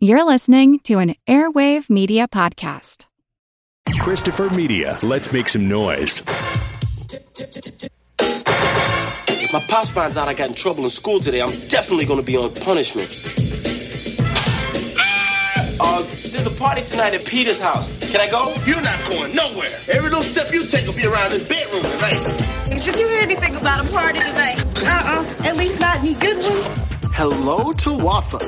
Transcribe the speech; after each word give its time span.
You're 0.00 0.22
listening 0.22 0.78
to 0.84 1.00
an 1.00 1.16
Airwave 1.26 1.90
Media 1.90 2.28
Podcast. 2.28 3.06
Christopher 3.98 4.48
Media. 4.50 4.96
Let's 5.02 5.32
make 5.32 5.48
some 5.48 5.68
noise. 5.68 6.22
If 8.20 9.52
my 9.52 9.58
pops 9.66 9.88
finds 9.88 10.16
out 10.16 10.28
I 10.28 10.34
got 10.34 10.50
in 10.50 10.54
trouble 10.54 10.84
in 10.84 10.90
school 10.90 11.18
today, 11.18 11.42
I'm 11.42 11.50
definitely 11.66 12.04
going 12.04 12.20
to 12.20 12.24
be 12.24 12.36
on 12.36 12.54
punishment. 12.54 13.10
Uh, 15.80 16.02
there's 16.30 16.46
a 16.46 16.56
party 16.56 16.82
tonight 16.82 17.14
at 17.14 17.24
Peter's 17.24 17.58
house. 17.58 17.88
Can 18.08 18.20
I 18.20 18.30
go? 18.30 18.54
You're 18.66 18.80
not 18.80 19.04
going 19.08 19.34
nowhere. 19.34 19.66
Every 19.92 20.10
little 20.10 20.22
step 20.22 20.52
you 20.52 20.64
take 20.64 20.86
will 20.86 20.94
be 20.94 21.06
around 21.06 21.30
this 21.32 21.42
bedroom 21.48 21.82
tonight. 21.82 22.38
Did 22.68 22.86
you 23.00 23.08
hear 23.08 23.20
anything 23.20 23.56
about 23.56 23.84
a 23.84 23.90
party 23.90 24.20
tonight? 24.20 24.64
Uh-uh. 24.76 25.48
At 25.48 25.56
least 25.56 25.80
not 25.80 25.96
any 25.96 26.14
good 26.14 26.36
ones. 26.36 26.87
Hello, 27.18 27.72
Tawatha. 27.72 28.38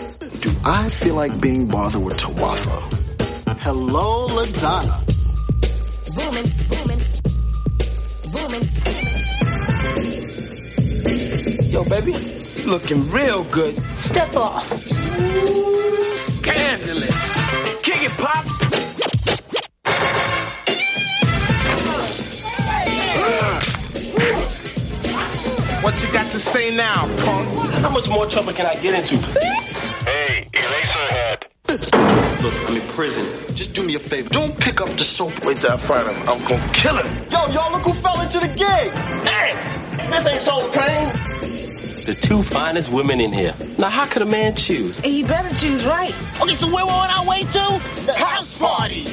Do 0.43 0.53
I 0.65 0.89
feel 0.91 1.17
like 1.17 1.41
being 1.41 1.67
bothered 1.67 2.05
with 2.05 2.17
Tawatha? 2.19 3.59
Hello, 3.59 4.29
LaDonna. 4.29 5.03
It's 5.09 6.11
Booming, 6.15 6.47
booming, 6.71 7.03
booming. 8.31 8.63
Yo, 11.73 11.83
baby, 11.83 12.13
you 12.63 12.67
looking 12.71 13.11
real 13.11 13.43
good. 13.43 13.75
Step 13.99 14.37
off. 14.37 14.65
Scandalous. 16.39 17.83
Kick 17.83 18.05
it, 18.05 18.13
Pop. 18.19 18.47
What 25.91 26.05
you 26.05 26.13
got 26.13 26.31
to 26.31 26.39
say 26.39 26.77
now, 26.77 27.09
punk? 27.25 27.49
How 27.83 27.91
much 27.91 28.09
more 28.09 28.25
trouble 28.25 28.53
can 28.53 28.65
I 28.65 28.77
get 28.77 28.95
into? 28.95 29.17
Hey, 30.07 30.49
Eraserhead. 30.53 31.43
Look, 32.45 32.55
I'm 32.71 32.77
in 32.77 32.89
prison. 32.91 33.57
Just 33.57 33.75
do 33.75 33.83
me 33.85 33.97
a 33.97 33.99
favor. 33.99 34.29
Don't 34.29 34.57
pick 34.61 34.81
up 34.81 34.89
the 34.91 35.03
soap 35.03 35.45
with 35.45 35.61
that 35.63 35.81
fighter. 35.81 36.11
I'm 36.31 36.45
gonna 36.45 36.73
kill 36.73 36.97
him. 36.97 37.07
Yo, 37.33 37.45
y'all 37.53 37.73
look 37.73 37.83
who 37.83 37.93
fell 37.95 38.21
into 38.21 38.39
the 38.39 38.47
gig. 38.47 38.93
Hey, 39.27 40.11
this 40.13 40.29
ain't 40.29 40.41
Soul 40.41 40.71
Train. 40.71 41.09
The 42.07 42.17
two 42.23 42.45
finest 42.45 42.93
women 42.93 43.21
in 43.21 43.33
here. 43.33 43.57
Now, 43.77 43.91
how 43.91 44.07
could 44.07 44.23
a 44.23 44.27
man 44.27 44.55
choose? 44.55 45.01
He 45.01 45.25
better 45.25 45.53
choose 45.57 45.85
right. 45.85 46.15
Okay, 46.41 46.55
so 46.55 46.73
where 46.73 46.87
we're 46.87 46.93
on 46.93 47.11
our 47.11 47.27
way 47.27 47.41
to? 47.41 47.81
The 48.07 48.15
house 48.17 48.57
party. 48.57 49.07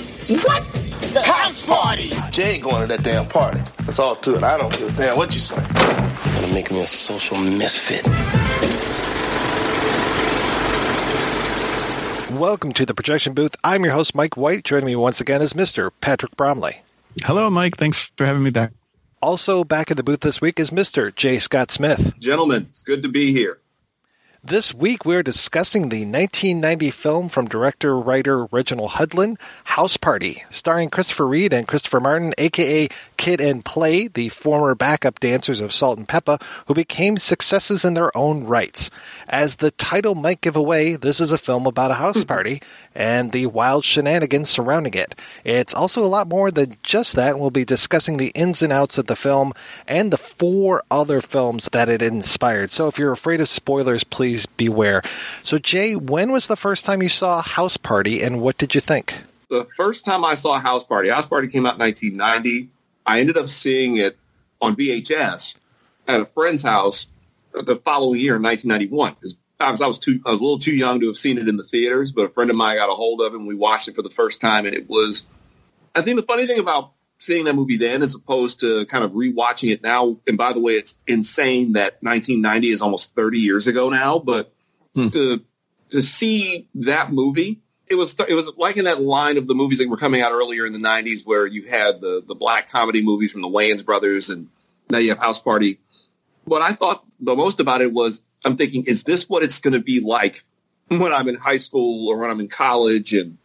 What? 0.44 0.87
The 1.18 1.23
house 1.23 1.66
party. 1.66 2.12
Jay 2.30 2.54
ain't 2.54 2.64
going 2.64 2.82
to 2.82 2.88
that 2.96 3.04
damn 3.04 3.26
party. 3.26 3.60
That's 3.80 3.98
all 3.98 4.16
to 4.18 4.36
it. 4.36 4.44
I 4.44 4.56
don't 4.56 4.72
give 4.78 4.94
a 4.94 4.98
damn 5.02 5.18
what 5.18 5.34
you 5.34 5.40
say. 5.40 5.56
Gonna 5.56 6.54
make 6.54 6.70
me 6.70 6.82
a 6.82 6.86
social 6.86 7.40
misfit. 7.40 8.06
Welcome 12.40 12.72
to 12.73 12.86
the 12.86 12.94
projection 12.94 13.34
booth. 13.34 13.56
I'm 13.64 13.84
your 13.84 13.94
host, 13.94 14.14
Mike 14.14 14.38
White. 14.38 14.64
Joining 14.64 14.86
me 14.86 14.95
once 14.95 15.20
again 15.20 15.42
is 15.42 15.54
Mr. 15.54 15.90
Patrick 16.02 16.38
Bromley. 16.38 16.84
Hello, 17.23 17.50
Mike. 17.50 17.78
Thanks 17.78 18.12
for 18.16 18.28
having 18.28 18.44
me 18.44 18.52
back. 18.52 18.73
Also 19.20 19.64
back 19.64 19.90
in 19.90 19.98
the 19.98 20.04
booth 20.04 20.20
this 20.20 20.40
week 20.40 20.60
is 20.60 20.70
Mr. 20.70 21.16
Jay 21.16 21.40
Scott 21.40 21.72
Smith. 21.72 22.14
Gentlemen, 22.20 22.68
it's 22.70 22.84
good 22.84 23.02
to 23.02 23.10
be 23.10 23.32
here. 23.32 23.60
This 24.48 24.73
week 24.73 25.03
we're 25.03 25.23
discussing 25.23 25.90
the 25.90 26.06
1990 26.06 26.90
film 26.92 27.28
from 27.28 27.50
director 27.50 28.00
writer 28.00 28.45
Reginald 28.45 28.92
Hudlin, 28.92 29.38
House 29.66 29.98
Party, 29.98 30.45
starring 30.50 30.89
Christopher 30.89 31.28
Reid 31.28 31.52
and 31.52 31.67
Christopher 31.67 32.00
Martin, 32.00 32.34
aka 32.38 32.88
Kid 33.17 33.42
and 33.42 33.66
Play, 33.66 34.08
the 34.08 34.30
former 34.30 34.73
backup 34.73 35.20
dancers 35.20 35.59
of 35.59 35.73
Salt-N-Pepa, 35.73 36.42
who 36.67 36.73
became 36.73 37.17
successes 37.17 37.84
in 37.84 37.94
their 37.94 38.16
own 38.17 38.45
rights. 38.45 38.89
As 39.28 39.58
the 39.58 39.72
title 39.72 40.16
might 40.16 40.39
give 40.39 40.56
away, 40.56 40.95
this 40.95 41.20
is 41.20 41.34
a 41.34 41.38
film 41.38 41.66
about 41.66 41.92
a 41.92 41.95
house 41.95 42.22
hmm. 42.22 42.28
party 42.28 42.61
and 42.95 43.34
the 43.34 43.48
wild 43.48 43.84
shenanigans 43.84 44.50
surrounding 44.50 44.94
it. 44.94 45.14
It's 45.44 45.73
also 45.73 46.06
a 46.06 46.08
lot 46.08 46.30
more 46.30 46.52
than 46.52 46.78
just 46.84 47.17
that, 47.17 47.38
we'll 47.38 47.52
be 47.52 47.66
discussing 47.66 48.16
the 48.16 48.30
ins 48.30 48.61
and 48.61 48.72
outs 48.72 48.98
of 48.98 49.08
the 49.08 49.17
film 49.17 49.52
and 49.89 50.10
the 50.10 50.17
four 50.17 50.83
other 50.89 51.20
films 51.20 51.67
that 51.73 51.89
it 51.89 52.02
inspired. 52.02 52.72
So 52.72 52.88
if 52.88 52.98
you're 52.98 53.11
afraid 53.11 53.42
of 53.42 53.49
spoilers, 53.49 54.05
please 54.05 54.36
beware. 54.45 55.02
So, 55.43 55.58
Jay, 55.58 55.95
when 55.95 56.31
was 56.31 56.48
the 56.48 56.55
first 56.55 56.86
time 56.86 57.02
you 57.02 57.09
saw 57.09 57.42
House 57.42 57.77
Party 57.77 58.21
and 58.21 58.42
what 58.42 58.58
did 58.58 58.75
you 58.75 58.81
think? 58.81 59.15
The 59.49 59.65
first 59.77 60.05
time 60.05 60.25
I 60.25 60.36
saw 60.36 60.59
House 60.59 60.86
Party, 60.86 61.09
House 61.09 61.27
Party 61.27 61.48
came 61.48 61.65
out 61.65 61.75
in 61.75 61.80
1990. 61.80 62.70
I 63.05 63.20
ended 63.20 63.37
up 63.37 63.49
seeing 63.49 63.98
it 63.98 64.17
on 64.61 64.75
VHS 64.75 65.55
at 66.08 66.21
a 66.21 66.25
friend's 66.25 66.61
house 66.61 67.08
the 67.53 67.77
following 67.77 68.20
year 68.20 68.36
in 68.36 68.42
1991. 68.42 69.15
'Cause 69.15 69.37
I 69.59 69.71
was, 69.71 69.81
I 69.81 69.87
was 69.87 69.99
too, 69.99 70.20
I 70.25 70.31
was 70.31 70.39
a 70.39 70.43
little 70.43 70.59
too 70.59 70.75
young 70.75 70.99
to 70.99 71.08
have 71.08 71.17
seen 71.17 71.37
it 71.37 71.48
in 71.48 71.58
the 71.58 71.64
theaters, 71.64 72.11
but 72.11 72.25
a 72.25 72.30
friend 72.30 72.49
of 72.52 72.55
mine 72.55 72.77
got 72.77 72.89
a 72.89 72.93
hold 72.93 73.21
of 73.21 73.33
it 73.33 73.37
and 73.37 73.48
we 73.48 73.55
watched 73.55 73.87
it 73.87 73.95
for 73.95 74.04
the 74.04 74.09
first 74.09 74.39
time. 74.42 74.65
And 74.65 74.75
it 74.75 74.89
was, 74.89 75.25
I 75.95 76.02
think 76.02 76.19
the 76.19 76.25
funny 76.25 76.45
thing 76.45 76.59
about 76.59 76.92
seeing 77.17 77.45
that 77.45 77.55
movie 77.55 77.78
then 77.78 78.04
as 78.04 78.16
opposed 78.16 78.60
to 78.60 78.86
kind 78.86 79.04
of 79.04 79.11
rewatching 79.11 79.72
it 79.72 79.82
now. 79.82 80.17
And 80.28 80.38
by 80.38 80.54
the 80.54 80.60
way, 80.60 80.73
it's 80.73 80.98
insane 81.08 81.73
that 81.73 81.98
1990 82.02 82.70
is 82.70 82.82
almost 82.82 83.16
30 83.16 83.39
years 83.39 83.67
ago 83.67 83.89
now, 83.89 84.20
but 84.20 84.54
hmm. 84.94 85.10
to, 85.10 85.44
to 85.89 86.02
see 86.02 86.67
that 86.76 87.11
movie, 87.11 87.61
it 87.88 87.95
was, 87.95 88.16
it 88.28 88.33
was 88.33 88.52
like 88.58 88.78
in 88.78 88.86
that 88.86 89.02
line 89.02 89.38
of 89.38 89.48
the 89.48 89.55
movies 89.55 89.80
that 89.80 89.89
were 89.89 89.98
coming 89.98 90.22
out 90.22 90.32
earlier 90.32 90.66
in 90.66 90.73
the 90.73 90.80
90s 90.80 91.26
where 91.26 91.45
you 91.45 91.64
had 91.64 92.02
the, 92.02 92.23
the 92.28 92.36
black 92.36 92.70
comedy 92.70 93.02
movies 93.02 93.32
from 93.32 93.42
the 93.42 93.48
Wayans 93.48 93.86
brothers 93.86 94.30
and 94.30 94.49
now 94.89 94.98
you 94.99 95.10
have 95.10 95.20
House 95.20 95.42
Party. 95.42 95.80
What 96.45 96.61
I 96.61 96.73
thought 96.73 97.04
the 97.20 97.36
most 97.36 97.60
about 97.60 97.82
it 97.82 97.92
was 97.92 98.22
I'm 98.45 98.58
thinking, 98.58 98.84
is 98.86 99.04
this 99.04 99.28
what 99.28 99.44
it's 99.44 99.60
going 99.60 99.73
to 99.73 99.80
be 99.80 99.99
like 99.99 100.44
when 100.88 101.14
I'm 101.14 101.28
in 101.28 101.36
high 101.36 101.58
school 101.58 102.08
or 102.08 102.17
when 102.17 102.30
I'm 102.30 102.39
in 102.39 102.48
college? 102.48 103.14
And 103.14 103.38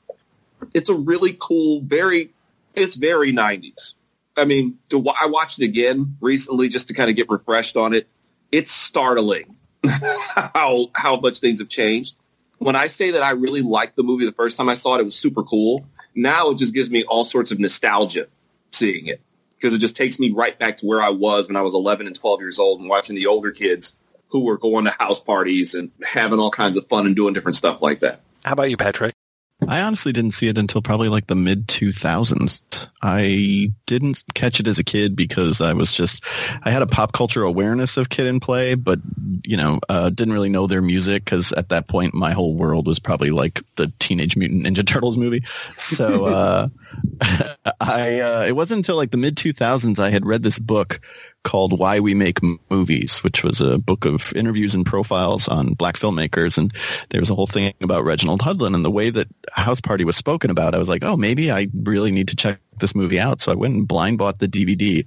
it's 0.75 0.89
a 0.89 0.95
really 0.95 1.37
cool, 1.41 1.81
very, 1.81 2.31
it's 2.75 2.97
very 2.97 3.33
90s. 3.33 3.95
I 4.37 4.45
mean, 4.45 4.79
to, 4.89 5.05
I 5.21 5.27
watched 5.27 5.61
it 5.61 5.65
again 5.65 6.17
recently 6.21 6.69
just 6.69 6.89
to 6.89 6.95
kind 6.95 7.11
of 7.11 7.17
get 7.17 7.29
refreshed 7.29 7.77
on 7.77 7.93
it. 7.93 8.09
It's 8.51 8.71
startling 8.71 9.57
how 9.87 10.91
how 10.95 11.21
much 11.21 11.41
things 11.41 11.59
have 11.59 11.69
changed. 11.69 12.17
When 12.59 12.77
I 12.77 12.87
say 12.87 13.11
that 13.13 13.23
I 13.23 13.33
really 13.33 13.63
liked 13.63 13.97
the 13.97 14.03
movie 14.03 14.25
the 14.25 14.33
first 14.33 14.57
time 14.57 14.69
I 14.69 14.75
saw 14.75 14.97
it, 14.97 15.01
it 15.01 15.05
was 15.05 15.17
super 15.17 15.43
cool. 15.43 15.85
Now 16.15 16.51
it 16.51 16.59
just 16.59 16.75
gives 16.75 16.91
me 16.91 17.05
all 17.05 17.25
sorts 17.25 17.51
of 17.51 17.59
nostalgia 17.59 18.27
seeing 18.71 19.07
it 19.07 19.21
because 19.55 19.75
it 19.75 19.79
just 19.79 19.97
takes 19.97 20.19
me 20.19 20.31
right 20.31 20.59
back 20.59 20.77
to 20.79 20.87
where 20.87 21.03
I 21.03 21.11
was 21.11 21.49
when 21.49 21.57
I 21.57 21.63
was 21.63 21.75
11 21.75 22.07
and 22.07 22.15
12 22.17 22.41
years 22.41 22.59
old 22.59 22.81
and 22.81 22.89
watching 22.89 23.17
the 23.17 23.27
older 23.27 23.51
kids 23.51 23.97
who 24.31 24.41
were 24.41 24.59
going 24.59 24.85
to 24.85 24.91
house 24.91 25.21
parties 25.21 25.75
and 25.75 25.91
having 26.03 26.39
all 26.39 26.51
kinds 26.51 26.77
of 26.77 26.87
fun 26.87 27.07
and 27.07 27.15
doing 27.17 27.35
different 27.35 27.57
stuff 27.57 27.83
like 27.83 28.01
that. 28.01 28.21
How 28.45 28.53
about 28.53 28.71
you, 28.71 28.77
Patrick? 28.77 29.15
I 29.69 29.83
honestly 29.83 30.13
didn't 30.13 30.33
see 30.33 30.49
it 30.49 30.59
until 30.59 30.83
probably 30.83 31.09
like 31.09 31.27
the 31.27 31.35
mid 31.35 31.67
2000s. 31.67 32.89
I 33.03 33.73
didn't 33.87 34.23
catch 34.35 34.61
it 34.61 34.69
as 34.69 34.79
a 34.79 34.85
kid 34.85 35.17
because 35.17 35.61
I 35.61 35.73
was 35.73 35.93
just, 35.93 36.25
I 36.63 36.71
had 36.71 36.83
a 36.83 36.87
pop 36.87 37.13
culture 37.13 37.43
awareness 37.43 37.97
of 37.97 38.09
Kid 38.09 38.27
and 38.27 38.41
Play, 38.41 38.75
but, 38.75 39.01
you 39.45 39.57
know, 39.57 39.81
uh, 39.89 40.11
didn't 40.11 40.35
really 40.35 40.49
know 40.49 40.67
their 40.67 40.83
music 40.83 41.25
because 41.25 41.53
at 41.53 41.71
that 41.71 41.89
point 41.89 42.15
my 42.15 42.33
whole 42.33 42.55
world 42.55 42.87
was 42.87 42.99
probably 42.99 43.31
like 43.31 43.63
the 43.77 43.93
Teenage 43.99 44.37
Mutant 44.37 44.65
Ninja 44.65 44.87
Turtles 44.87 45.19
movie. 45.19 45.45
So, 45.79 46.27
uh, 46.27 46.69
I, 47.81 48.21
uh, 48.21 48.45
it 48.47 48.57
wasn't 48.57 48.79
until 48.79 48.97
like 48.97 49.11
the 49.11 49.17
mid 49.17 49.37
2000s 49.37 49.99
I 49.99 50.11
had 50.11 50.27
read 50.27 50.43
this 50.43 50.59
book 50.59 51.01
called 51.43 51.79
Why 51.79 52.01
We 52.01 52.15
Make 52.15 52.41
Movies, 52.71 53.19
which 53.25 53.43
was 53.43 53.61
a 53.61 53.79
book 53.79 54.05
of 54.05 54.33
interviews 54.35 54.75
and 54.75 54.87
profiles 54.87 55.49
on 55.49 55.75
black 55.75 55.97
filmmakers. 55.97 56.59
And 56.59 56.73
there 57.11 57.21
was 57.21 57.31
a 57.31 57.35
whole 57.35 57.47
thing 57.47 57.75
about 57.81 58.05
Reginald 58.05 58.41
Hudlin 58.41 58.75
and 58.75 58.85
the 58.85 58.91
way 58.91 59.11
that 59.11 59.29
House 59.53 59.81
Party 59.81 60.05
was 60.05 60.17
spoken 60.17 60.51
about. 60.51 60.75
I 60.75 60.79
was 60.79 60.89
like, 60.89 61.05
oh, 61.05 61.17
maybe 61.17 61.51
I 61.51 61.69
really 61.75 62.13
need 62.13 62.29
to 62.29 62.37
check 62.37 62.61
this 62.79 62.95
movie 62.95 63.21
out. 63.21 63.41
So 63.41 63.53
I 63.53 63.57
went 63.57 63.75
and 63.75 63.89
blind 63.89 64.19
bought 64.19 64.39
the 64.39 64.49
DVD 64.49 65.05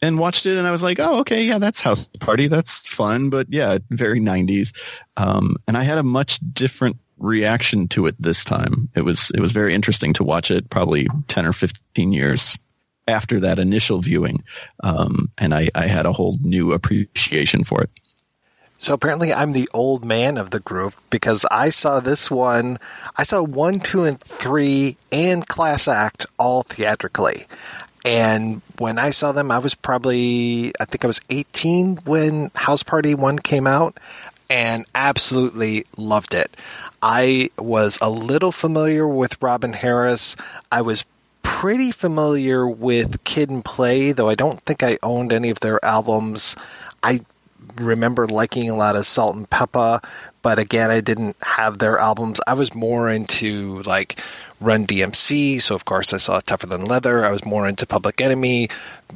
and 0.00 0.18
watched 0.18 0.46
it 0.46 0.58
and 0.58 0.66
I 0.66 0.72
was 0.72 0.82
like, 0.82 0.98
oh, 0.98 1.20
okay, 1.20 1.44
yeah, 1.44 1.58
that's 1.58 1.80
House 1.80 2.08
Party. 2.20 2.48
That's 2.48 2.86
fun. 2.88 3.30
But 3.30 3.46
yeah, 3.50 3.78
very 3.90 4.20
90s. 4.20 4.76
Um, 5.16 5.56
and 5.68 5.76
I 5.76 5.84
had 5.84 5.98
a 5.98 6.02
much 6.02 6.40
different 6.52 6.96
reaction 7.18 7.86
to 7.88 8.06
it 8.06 8.16
this 8.18 8.44
time. 8.44 8.88
It 8.96 9.02
was, 9.02 9.30
it 9.32 9.40
was 9.40 9.52
very 9.52 9.74
interesting 9.74 10.12
to 10.14 10.24
watch 10.24 10.50
it 10.50 10.68
probably 10.70 11.06
10 11.28 11.46
or 11.46 11.52
15 11.52 12.12
years 12.12 12.58
after 13.06 13.40
that 13.40 13.58
initial 13.58 14.00
viewing. 14.00 14.44
Um, 14.82 15.30
and 15.38 15.54
I, 15.54 15.68
I 15.74 15.86
had 15.86 16.06
a 16.06 16.12
whole 16.12 16.38
new 16.40 16.72
appreciation 16.72 17.64
for 17.64 17.82
it. 17.82 17.90
So 18.78 18.94
apparently 18.94 19.32
I'm 19.32 19.52
the 19.52 19.68
old 19.72 20.04
man 20.04 20.36
of 20.36 20.50
the 20.50 20.58
group 20.58 20.94
because 21.08 21.46
I 21.52 21.70
saw 21.70 22.00
this 22.00 22.28
one, 22.28 22.78
I 23.16 23.22
saw 23.22 23.40
one, 23.40 23.78
two, 23.78 24.02
and 24.02 24.20
three 24.20 24.96
and 25.12 25.46
Class 25.46 25.86
Act 25.86 26.26
all 26.36 26.64
theatrically. 26.64 27.46
And 28.04 28.60
when 28.78 28.98
I 28.98 29.10
saw 29.10 29.30
them, 29.30 29.52
I 29.52 29.60
was 29.60 29.76
probably, 29.76 30.72
I 30.80 30.84
think 30.86 31.04
I 31.04 31.06
was 31.06 31.20
18 31.30 31.98
when 32.04 32.50
House 32.56 32.82
Party 32.82 33.14
1 33.14 33.38
came 33.38 33.68
out 33.68 33.98
and 34.50 34.84
absolutely 34.94 35.86
loved 35.96 36.34
it. 36.34 36.56
I 37.00 37.50
was 37.56 37.98
a 38.02 38.10
little 38.10 38.52
familiar 38.52 39.06
with 39.06 39.40
Robin 39.40 39.72
Harris. 39.72 40.34
I 40.72 40.82
was 40.82 41.04
pretty 41.42 41.90
familiar 41.92 42.68
with 42.68 43.22
Kid 43.24 43.50
and 43.50 43.64
Play, 43.64 44.12
though 44.12 44.28
I 44.28 44.34
don't 44.34 44.60
think 44.60 44.82
I 44.82 44.98
owned 45.02 45.32
any 45.32 45.50
of 45.50 45.60
their 45.60 45.82
albums. 45.84 46.56
I 47.02 47.20
remember 47.76 48.26
liking 48.26 48.68
a 48.70 48.74
lot 48.76 48.96
of 48.96 49.06
Salt-N-Pepa, 49.06 50.04
but 50.42 50.58
again, 50.58 50.90
I 50.90 51.00
didn't 51.00 51.36
have 51.42 51.78
their 51.78 51.98
albums. 51.98 52.40
I 52.46 52.54
was 52.54 52.74
more 52.74 53.10
into 53.10 53.82
like 53.84 54.20
Run 54.60 54.86
DMC, 54.86 55.60
so 55.62 55.74
of 55.74 55.84
course 55.84 56.12
I 56.12 56.18
saw 56.18 56.40
Tougher 56.40 56.66
Than 56.66 56.84
Leather. 56.84 57.24
I 57.24 57.30
was 57.30 57.44
more 57.44 57.68
into 57.68 57.86
Public 57.86 58.20
Enemy, 58.20 58.68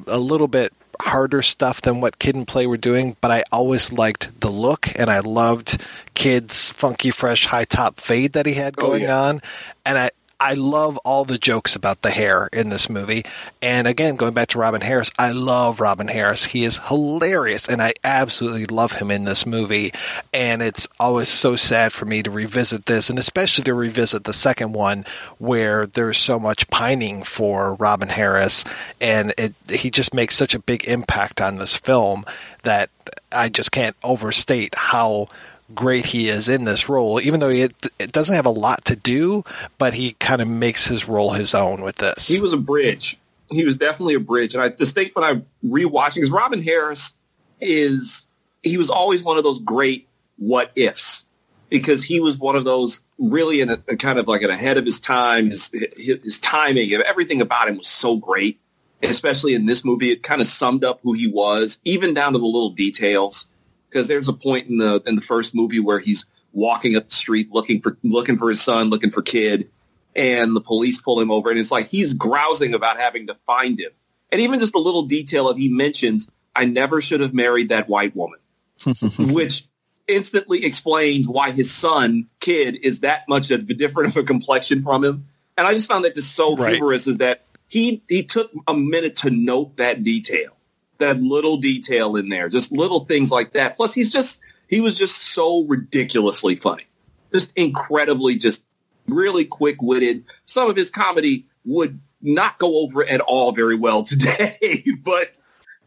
a 0.06 0.19
little 0.19 0.49
bit 0.49 0.73
harder 1.00 1.43
stuff 1.43 1.82
than 1.82 2.00
what 2.00 2.19
Kid 2.19 2.34
and 2.37 2.49
Play 2.49 2.67
were 2.67 2.78
doing, 2.78 3.17
but 3.20 3.31
I 3.31 3.44
always 3.52 3.93
liked 3.93 4.40
the 4.40 4.50
look 4.50 4.88
and 4.99 5.11
I 5.11 5.20
loved 5.20 5.84
Kid's 6.14 6.70
funky, 6.70 7.11
fresh, 7.11 7.44
high 7.46 7.64
top 7.64 8.00
fade 8.00 8.32
that 8.32 8.46
he 8.46 8.55
had 8.55 8.76
Oh, 8.78 8.87
going 8.88 9.02
yeah. 9.02 9.20
on. 9.20 9.43
And 9.84 9.99
I, 9.99 10.11
I 10.38 10.55
love 10.55 10.99
all 10.99 11.25
the 11.25 11.38
jokes 11.38 11.77
about 11.77 12.03
the 12.03 12.11
hair 12.11 12.49
in 12.53 12.69
this 12.69 12.91
movie. 12.91 13.25
And 13.62 13.87
again, 13.87 14.17
going 14.17 14.35
back 14.35 14.49
to 14.49 14.59
Robin 14.59 14.83
Harris, 14.83 15.11
I 15.19 15.31
love 15.31 15.81
Robin 15.81 16.09
Harris. 16.09 16.44
He 16.44 16.65
is 16.65 16.79
hilarious 16.79 17.69
and 17.69 17.83
I 17.83 17.94
absolutely 18.05 18.67
love 18.67 18.93
him 18.93 19.11
in 19.11 19.25
this 19.25 19.47
movie. 19.47 19.93
And 20.35 20.61
it's 20.61 20.87
always 21.00 21.29
so 21.31 21.56
sad 21.56 21.93
for 21.93 22.05
me 22.05 22.23
to 22.23 22.31
revisit 22.31 22.85
this 22.85 23.09
and 23.09 23.19
especially 23.19 23.65
to 23.65 23.75
revisit 23.75 24.25
the 24.25 24.35
second 24.35 24.73
one 24.73 25.06
where 25.38 25.87
there's 25.87 26.19
so 26.19 26.38
much 26.38 26.69
pining 26.69 27.23
for 27.23 27.75
Robin 27.75 28.09
Harris 28.09 28.65
and 29.00 29.33
it, 29.38 29.55
he 29.71 29.91
just 29.91 30.12
makes 30.12 30.37
such 30.37 30.55
a 30.55 30.59
big 30.59 30.87
impact 30.87 31.41
on 31.41 31.56
this 31.56 31.77
film 31.77 32.25
that 32.62 32.91
I 33.33 33.49
just 33.49 33.73
can't 33.73 33.97
overstate 34.03 34.75
how 34.75 35.29
great 35.75 36.07
he 36.07 36.29
is 36.29 36.49
in 36.49 36.65
this 36.65 36.89
role, 36.89 37.21
even 37.21 37.41
though 37.41 37.49
he 37.49 37.63
it 37.63 38.13
doesn't 38.13 38.35
have 38.35 38.47
a 38.47 38.51
lot 38.51 38.85
to 38.87 38.97
do, 38.97 39.45
but 39.79 39.95
he 39.95 40.13
kind 40.15 40.41
of 40.41 40.49
makes 40.49 40.87
his 40.87 41.09
role 41.09 41.33
his 41.33 41.55
own 41.55 41.83
with 41.83 41.97
this. 41.97 42.29
He 42.29 42.41
was 42.41 42.53
a 42.53 42.59
bridge. 42.59 43.19
He 43.51 43.65
was 43.65 43.77
definitely 43.77 44.15
a 44.15 44.21
bridge. 44.21 44.55
And 44.55 44.63
I 44.63 44.71
think 44.71 45.15
when 45.15 45.25
I'm 45.25 45.47
rewatching, 45.65 46.15
because 46.15 46.31
Robin 46.31 46.63
Harris 46.63 47.13
is, 47.61 48.27
he 48.63 48.77
was 48.77 48.91
always 48.91 49.23
one 49.23 49.39
of 49.39 49.45
those 49.45 49.61
great 49.61 50.09
what 50.37 50.73
ifs 50.77 51.25
because 51.69 52.05
he 52.05 52.21
was 52.21 52.39
one 52.39 52.57
of 52.57 52.65
those 52.65 53.01
really 53.19 53.61
in 53.61 53.71
a, 53.71 53.79
a 53.89 53.97
kind 53.97 54.19
of 54.19 54.29
like 54.29 54.43
an 54.43 54.51
ahead 54.51 54.79
of 54.79 54.85
his 54.85 55.01
time. 55.01 55.51
His, 55.51 55.71
his, 55.71 56.23
his 56.23 56.41
timing, 56.41 56.93
of 56.95 57.01
everything 57.03 57.41
about 57.41 57.69
him 57.69 57.79
was 57.79 57.89
so 57.89 58.17
great, 58.17 58.61
especially 59.03 59.55
in 59.55 59.67
this 59.67 59.85
movie. 59.85 60.11
It 60.11 60.23
kind 60.23 60.41
of 60.41 60.47
summed 60.47 60.85
up 60.85 61.01
who 61.03 61.12
he 61.12 61.27
was, 61.27 61.81
even 61.85 62.15
down 62.15 62.33
to 62.33 62.39
the 62.39 62.45
little 62.45 62.71
details. 62.71 63.49
Because 63.97 64.09
there's 64.09 64.29
a 64.29 64.35
point 64.35 64.69
in 64.69 64.77
the 64.77 65.03
in 65.07 65.17
the 65.17 65.23
first 65.23 65.55
movie 65.55 65.81
where 65.81 65.99
he's 65.99 66.27
walking 66.53 66.97
up 66.97 67.09
the 67.09 67.15
street 67.15 67.51
looking 67.51 67.81
for 67.81 67.97
looking 68.03 68.37
for 68.37 68.51
his 68.51 68.61
son, 68.61 68.91
looking 68.91 69.11
for 69.11 69.23
kid, 69.23 69.71
and 70.15 70.55
the 70.55 70.61
police 70.61 71.01
pull 71.01 71.19
him 71.19 71.31
over, 71.31 71.49
and 71.49 71.59
it's 71.59 71.71
like 71.71 71.89
he's 71.89 72.13
grousing 72.13 72.75
about 72.75 72.99
having 72.99 73.29
to 73.29 73.37
find 73.47 73.81
him. 73.81 73.91
And 74.31 74.43
even 74.43 74.61
just 74.61 74.75
a 74.75 74.79
little 74.79 75.05
detail 75.05 75.49
of 75.49 75.57
he 75.57 75.71
mentions, 75.71 76.29
"I 76.55 76.67
never 76.67 77.01
should 77.01 77.21
have 77.21 77.33
married 77.33 77.71
that 77.71 77.89
white 77.89 78.15
woman," 78.15 78.39
which 79.19 79.67
instantly 80.07 80.67
explains 80.67 81.27
why 81.27 81.53
his 81.53 81.73
son, 81.73 82.27
kid, 82.41 82.79
is 82.83 83.01
that 83.01 83.27
much 83.31 83.51
of 83.51 83.61
a 83.71 83.75
different 83.75 84.11
of 84.11 84.23
a 84.23 84.27
complexion 84.27 84.83
from 84.83 85.05
him. 85.05 85.27
And 85.57 85.67
I 85.67 85.73
just 85.73 85.89
found 85.89 86.05
that 86.05 86.15
just 86.15 86.35
so 86.35 86.55
Right. 86.55 86.75
humorous 86.75 87.07
is 87.07 87.17
that 87.17 87.45
he 87.67 88.03
he 88.11 88.25
took 88.25 88.51
a 88.69 88.75
minute 88.75 89.17
to 89.17 89.31
note 89.31 89.79
that 89.79 90.05
detail, 90.05 90.56
that 90.99 91.21
little 91.21 91.57
detail 91.57 92.17
in 92.17 92.29
there, 92.29 92.49
just 92.49 92.73
little 92.73 93.01
things 93.01 93.31
like 93.31 93.53
that. 93.53 93.77
Plus, 93.77 93.95
he's 93.95 94.13
just 94.13 94.41
he 94.69 94.81
was 94.81 94.99
just 94.99 95.17
so 95.17 95.65
ridiculously 95.65 96.57
funny, 96.57 96.85
just 97.33 97.53
incredibly, 97.57 98.37
just 98.37 98.65
really 99.09 99.45
quick 99.45 99.81
witted. 99.81 100.25
Some 100.47 100.69
of 100.69 100.77
his 100.77 100.91
comedy 100.91 101.47
would 101.65 102.01
not 102.23 102.59
go 102.59 102.83
over 102.83 103.05
at 103.05 103.21
all 103.21 103.53
very 103.53 103.77
well 103.77 104.03
today, 104.05 104.85
but 105.03 105.33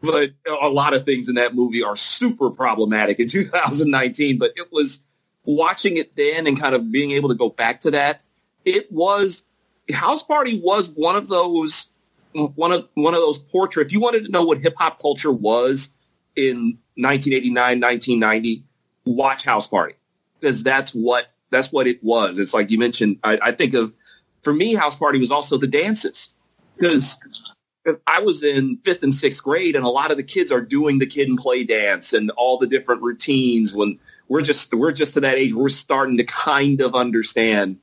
but 0.02 0.30
a 0.48 0.68
lot 0.68 0.94
of 0.94 1.04
things 1.04 1.28
in 1.28 1.34
that 1.34 1.54
movie 1.54 1.82
are 1.82 1.96
super 1.96 2.50
problematic 2.50 3.20
in 3.20 3.28
2019. 3.28 4.38
But 4.38 4.52
it 4.56 4.72
was 4.72 5.02
watching 5.44 5.98
it 5.98 6.16
then 6.16 6.46
and 6.46 6.58
kind 6.58 6.74
of 6.74 6.90
being 6.90 7.10
able 7.10 7.28
to 7.28 7.34
go 7.34 7.50
back 7.50 7.80
to 7.82 7.90
that. 7.90 8.22
It 8.64 8.90
was 8.90 9.42
House 9.92 10.22
Party 10.22 10.60
was 10.62 10.88
one 10.90 11.16
of 11.16 11.28
those 11.28 11.89
one 12.32 12.72
of 12.72 12.88
one 12.94 13.14
of 13.14 13.20
those 13.20 13.38
portraits. 13.38 13.88
If 13.88 13.92
you 13.92 14.00
wanted 14.00 14.24
to 14.24 14.30
know 14.30 14.44
what 14.44 14.58
hip 14.58 14.74
hop 14.76 15.00
culture 15.00 15.32
was 15.32 15.92
in 16.36 16.78
1989, 16.96 17.80
1990, 17.80 18.64
watch 19.04 19.44
House 19.44 19.68
Party 19.68 19.94
because 20.38 20.62
that's 20.62 20.92
what 20.92 21.26
that's 21.50 21.72
what 21.72 21.86
it 21.86 22.02
was. 22.02 22.38
It's 22.38 22.54
like 22.54 22.70
you 22.70 22.78
mentioned. 22.78 23.18
I, 23.24 23.38
I 23.42 23.52
think 23.52 23.74
of 23.74 23.92
for 24.42 24.52
me, 24.52 24.74
House 24.74 24.96
Party 24.96 25.18
was 25.18 25.30
also 25.30 25.58
the 25.58 25.66
dances 25.66 26.34
because 26.76 27.18
I 28.06 28.20
was 28.20 28.42
in 28.42 28.78
fifth 28.84 29.02
and 29.02 29.14
sixth 29.14 29.42
grade, 29.42 29.76
and 29.76 29.84
a 29.84 29.88
lot 29.88 30.10
of 30.10 30.16
the 30.16 30.22
kids 30.22 30.52
are 30.52 30.60
doing 30.60 30.98
the 30.98 31.06
kid 31.06 31.28
and 31.28 31.38
play 31.38 31.64
dance 31.64 32.12
and 32.12 32.30
all 32.36 32.58
the 32.58 32.66
different 32.66 33.02
routines. 33.02 33.74
When 33.74 33.98
we're 34.28 34.42
just 34.42 34.72
we're 34.72 34.92
just 34.92 35.14
to 35.14 35.20
that 35.20 35.36
age, 35.36 35.52
we're 35.52 35.68
starting 35.68 36.16
to 36.18 36.24
kind 36.24 36.80
of 36.80 36.94
understand 36.94 37.78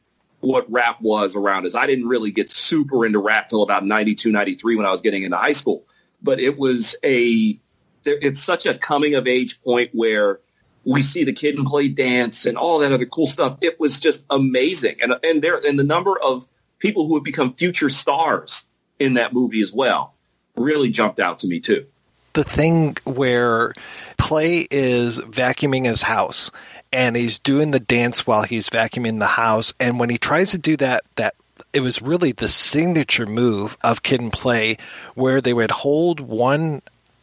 what 0.47 0.71
rap 0.71 1.01
was 1.01 1.35
around 1.35 1.65
us. 1.65 1.75
I 1.75 1.87
didn't 1.87 2.07
really 2.07 2.31
get 2.31 2.49
super 2.49 3.05
into 3.05 3.19
rap 3.19 3.49
till 3.49 3.63
about 3.63 3.85
92, 3.85 4.31
93 4.31 4.75
when 4.75 4.85
I 4.85 4.91
was 4.91 5.01
getting 5.01 5.23
into 5.23 5.37
high 5.37 5.53
school. 5.53 5.83
But 6.21 6.39
it 6.39 6.57
was 6.57 6.95
a, 7.03 7.59
it's 8.05 8.41
such 8.41 8.65
a 8.65 8.73
coming 8.73 9.15
of 9.15 9.27
age 9.27 9.61
point 9.61 9.91
where 9.93 10.39
we 10.85 11.01
see 11.01 11.25
the 11.25 11.33
kid 11.33 11.55
and 11.55 11.67
play 11.67 11.89
dance 11.89 12.45
and 12.45 12.57
all 12.57 12.79
that 12.79 12.93
other 12.93 13.05
cool 13.05 13.27
stuff. 13.27 13.57
It 13.61 13.79
was 13.79 13.99
just 13.99 14.25
amazing. 14.29 14.95
And, 15.01 15.19
and 15.23 15.41
there, 15.41 15.57
and 15.57 15.77
the 15.77 15.83
number 15.83 16.17
of 16.19 16.47
people 16.79 17.07
who 17.07 17.15
have 17.15 17.23
become 17.25 17.53
future 17.53 17.89
stars 17.89 18.65
in 18.99 19.15
that 19.15 19.33
movie 19.33 19.61
as 19.61 19.73
well 19.73 20.13
really 20.55 20.89
jumped 20.89 21.19
out 21.19 21.39
to 21.39 21.47
me 21.47 21.59
too. 21.59 21.85
the 22.33 22.43
thing 22.43 22.95
where 23.03 23.73
Play 24.17 24.67
is 24.71 25.19
vacuuming 25.19 25.85
his 25.85 26.01
house 26.01 26.51
and 26.91 27.15
he's 27.15 27.39
doing 27.39 27.71
the 27.71 27.79
dance 27.79 28.25
while 28.25 28.43
he's 28.43 28.69
vacuuming 28.69 29.19
the 29.19 29.25
house. 29.27 29.73
And 29.79 29.99
when 29.99 30.09
he 30.09 30.17
tries 30.17 30.51
to 30.51 30.57
do 30.57 30.77
that, 30.77 31.03
that 31.15 31.35
it 31.73 31.81
was 31.81 32.01
really 32.01 32.31
the 32.31 32.47
signature 32.47 33.25
move 33.25 33.77
of 33.83 34.03
Kid 34.03 34.21
and 34.21 34.31
Play 34.31 34.77
where 35.15 35.41
they 35.41 35.53
would 35.53 35.71
hold 35.71 36.19
one 36.19 36.81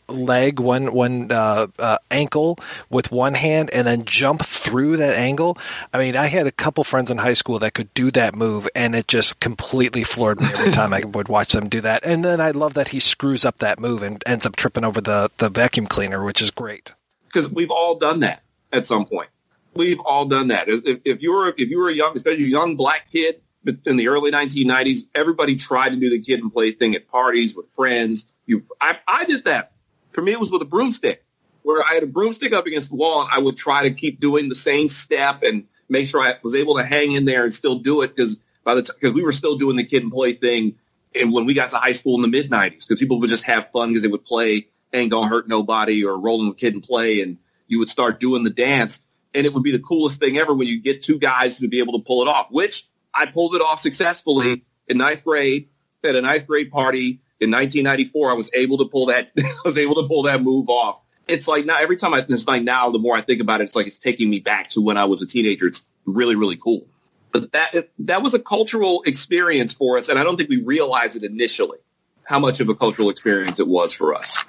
leg, 0.08 0.60
one 0.60 0.92
one 0.92 1.32
uh, 1.32 1.66
uh, 1.78 1.98
ankle 2.10 2.58
with 2.90 3.10
one 3.10 3.34
hand, 3.34 3.70
and 3.70 3.86
then 3.86 4.04
jump 4.04 4.44
through 4.44 4.98
that 4.98 5.16
angle. 5.16 5.56
I 5.92 5.98
mean, 5.98 6.16
I 6.16 6.26
had 6.26 6.46
a 6.46 6.52
couple 6.52 6.84
friends 6.84 7.10
in 7.10 7.18
high 7.18 7.32
school 7.34 7.58
that 7.60 7.74
could 7.74 7.92
do 7.94 8.10
that 8.10 8.34
move, 8.34 8.68
and 8.74 8.94
it 8.94 9.08
just 9.08 9.40
completely 9.40 10.04
floored 10.04 10.40
me 10.40 10.48
every 10.52 10.72
time 10.72 10.92
I 10.92 11.04
would 11.04 11.28
watch 11.28 11.52
them 11.52 11.68
do 11.68 11.80
that. 11.80 12.04
And 12.04 12.22
then 12.24 12.40
I 12.40 12.50
love 12.50 12.74
that 12.74 12.88
he 12.88 13.00
screws 13.00 13.44
up 13.44 13.58
that 13.58 13.80
move 13.80 14.02
and 14.02 14.22
ends 14.26 14.44
up 14.44 14.56
tripping 14.56 14.84
over 14.84 15.00
the 15.00 15.30
the 15.38 15.48
vacuum 15.48 15.86
cleaner, 15.86 16.22
which 16.22 16.42
is 16.42 16.50
great. 16.50 16.94
because 17.26 17.50
we've 17.50 17.70
all 17.70 17.96
done 17.96 18.20
that 18.20 18.42
at 18.72 18.86
some 18.86 19.06
point. 19.06 19.28
We've 19.76 20.00
all 20.00 20.26
done 20.26 20.48
that. 20.48 20.68
If, 20.68 21.02
if 21.04 21.22
you 21.22 21.32
were 21.32 21.48
if 21.56 21.68
you 21.68 21.78
were 21.78 21.88
a 21.88 21.92
young, 21.92 22.16
especially 22.16 22.44
a 22.44 22.48
young 22.48 22.76
black 22.76 23.10
kid 23.10 23.40
in 23.86 23.96
the 23.96 24.08
early 24.08 24.30
1990s, 24.30 25.00
everybody 25.14 25.56
tried 25.56 25.90
to 25.90 25.96
do 25.96 26.10
the 26.10 26.20
kid 26.20 26.40
and 26.40 26.52
play 26.52 26.72
thing 26.72 26.94
at 26.94 27.08
parties 27.08 27.56
with 27.56 27.66
friends. 27.74 28.26
You, 28.46 28.64
I, 28.80 28.98
I 29.08 29.24
did 29.24 29.44
that. 29.46 29.72
For 30.12 30.22
me, 30.22 30.32
it 30.32 30.40
was 30.40 30.50
with 30.50 30.62
a 30.62 30.66
broomstick, 30.66 31.24
where 31.62 31.82
I 31.82 31.94
had 31.94 32.02
a 32.02 32.06
broomstick 32.06 32.52
up 32.52 32.66
against 32.66 32.90
the 32.90 32.96
wall, 32.96 33.22
and 33.22 33.30
I 33.32 33.38
would 33.38 33.56
try 33.56 33.88
to 33.88 33.94
keep 33.94 34.20
doing 34.20 34.48
the 34.48 34.54
same 34.54 34.88
step 34.88 35.42
and 35.42 35.64
make 35.88 36.06
sure 36.06 36.20
I 36.20 36.34
was 36.42 36.54
able 36.54 36.76
to 36.76 36.84
hang 36.84 37.12
in 37.12 37.24
there 37.24 37.44
and 37.44 37.54
still 37.54 37.76
do 37.76 38.02
it 38.02 38.14
because 38.14 38.38
by 38.64 38.74
the 38.74 38.82
because 38.82 39.12
we 39.12 39.22
were 39.22 39.32
still 39.32 39.56
doing 39.56 39.76
the 39.76 39.84
kid 39.84 40.02
and 40.02 40.12
play 40.12 40.34
thing, 40.34 40.76
and 41.14 41.32
when 41.32 41.46
we 41.46 41.54
got 41.54 41.70
to 41.70 41.76
high 41.76 41.92
school 41.92 42.16
in 42.16 42.22
the 42.22 42.28
mid 42.28 42.50
90s, 42.50 42.86
because 42.86 43.00
people 43.00 43.18
would 43.20 43.30
just 43.30 43.44
have 43.44 43.70
fun 43.72 43.88
because 43.88 44.02
they 44.02 44.08
would 44.08 44.24
play 44.24 44.68
ain't 44.92 45.10
gonna 45.10 45.28
hurt 45.28 45.48
nobody 45.48 46.04
or 46.04 46.18
rolling 46.18 46.48
with 46.48 46.56
kid 46.56 46.74
and 46.74 46.82
play 46.82 47.20
and 47.20 47.38
you 47.66 47.78
would 47.78 47.88
start 47.88 48.20
doing 48.20 48.44
the 48.44 48.50
dance 48.50 49.02
and 49.34 49.46
it 49.46 49.52
would 49.52 49.62
be 49.62 49.72
the 49.72 49.78
coolest 49.78 50.20
thing 50.20 50.38
ever 50.38 50.54
when 50.54 50.68
you 50.68 50.80
get 50.80 51.02
two 51.02 51.18
guys 51.18 51.58
to 51.58 51.68
be 51.68 51.78
able 51.78 51.98
to 51.98 52.04
pull 52.04 52.22
it 52.22 52.28
off 52.28 52.48
which 52.50 52.88
i 53.12 53.26
pulled 53.26 53.54
it 53.54 53.62
off 53.62 53.80
successfully 53.80 54.64
in 54.88 54.98
ninth 54.98 55.24
grade 55.24 55.68
at 56.04 56.14
a 56.14 56.20
ninth 56.20 56.46
grade 56.46 56.70
party 56.70 57.20
in 57.40 57.50
1994 57.50 58.30
i 58.30 58.34
was 58.34 58.50
able 58.54 58.78
to 58.78 58.86
pull 58.86 59.06
that 59.06 59.30
i 59.38 59.56
was 59.64 59.78
able 59.78 59.94
to 59.96 60.06
pull 60.08 60.22
that 60.24 60.42
move 60.42 60.68
off. 60.68 61.00
It's 61.26 61.48
like 61.48 61.64
now 61.64 61.78
every 61.78 61.96
time 61.96 62.12
i 62.12 62.24
it's 62.28 62.46
like 62.46 62.62
now 62.62 62.90
the 62.90 62.98
more 62.98 63.16
i 63.16 63.22
think 63.22 63.40
about 63.40 63.60
it 63.60 63.64
it's 63.64 63.76
like 63.76 63.86
it's 63.86 63.98
taking 63.98 64.28
me 64.28 64.40
back 64.40 64.70
to 64.70 64.82
when 64.82 64.96
i 64.96 65.04
was 65.04 65.22
a 65.22 65.26
teenager. 65.26 65.66
It's 65.66 65.86
really 66.04 66.36
really 66.36 66.56
cool. 66.56 66.86
But 67.32 67.50
that 67.52 67.88
that 68.00 68.22
was 68.22 68.34
a 68.34 68.38
cultural 68.38 69.02
experience 69.06 69.72
for 69.72 69.98
us 69.98 70.08
and 70.08 70.18
i 70.18 70.22
don't 70.22 70.36
think 70.36 70.50
we 70.50 70.62
realized 70.62 71.16
it 71.16 71.24
initially 71.24 71.78
how 72.24 72.38
much 72.38 72.60
of 72.60 72.68
a 72.68 72.74
cultural 72.74 73.10
experience 73.10 73.58
it 73.58 73.66
was 73.66 73.92
for 73.92 74.14
us 74.14 74.44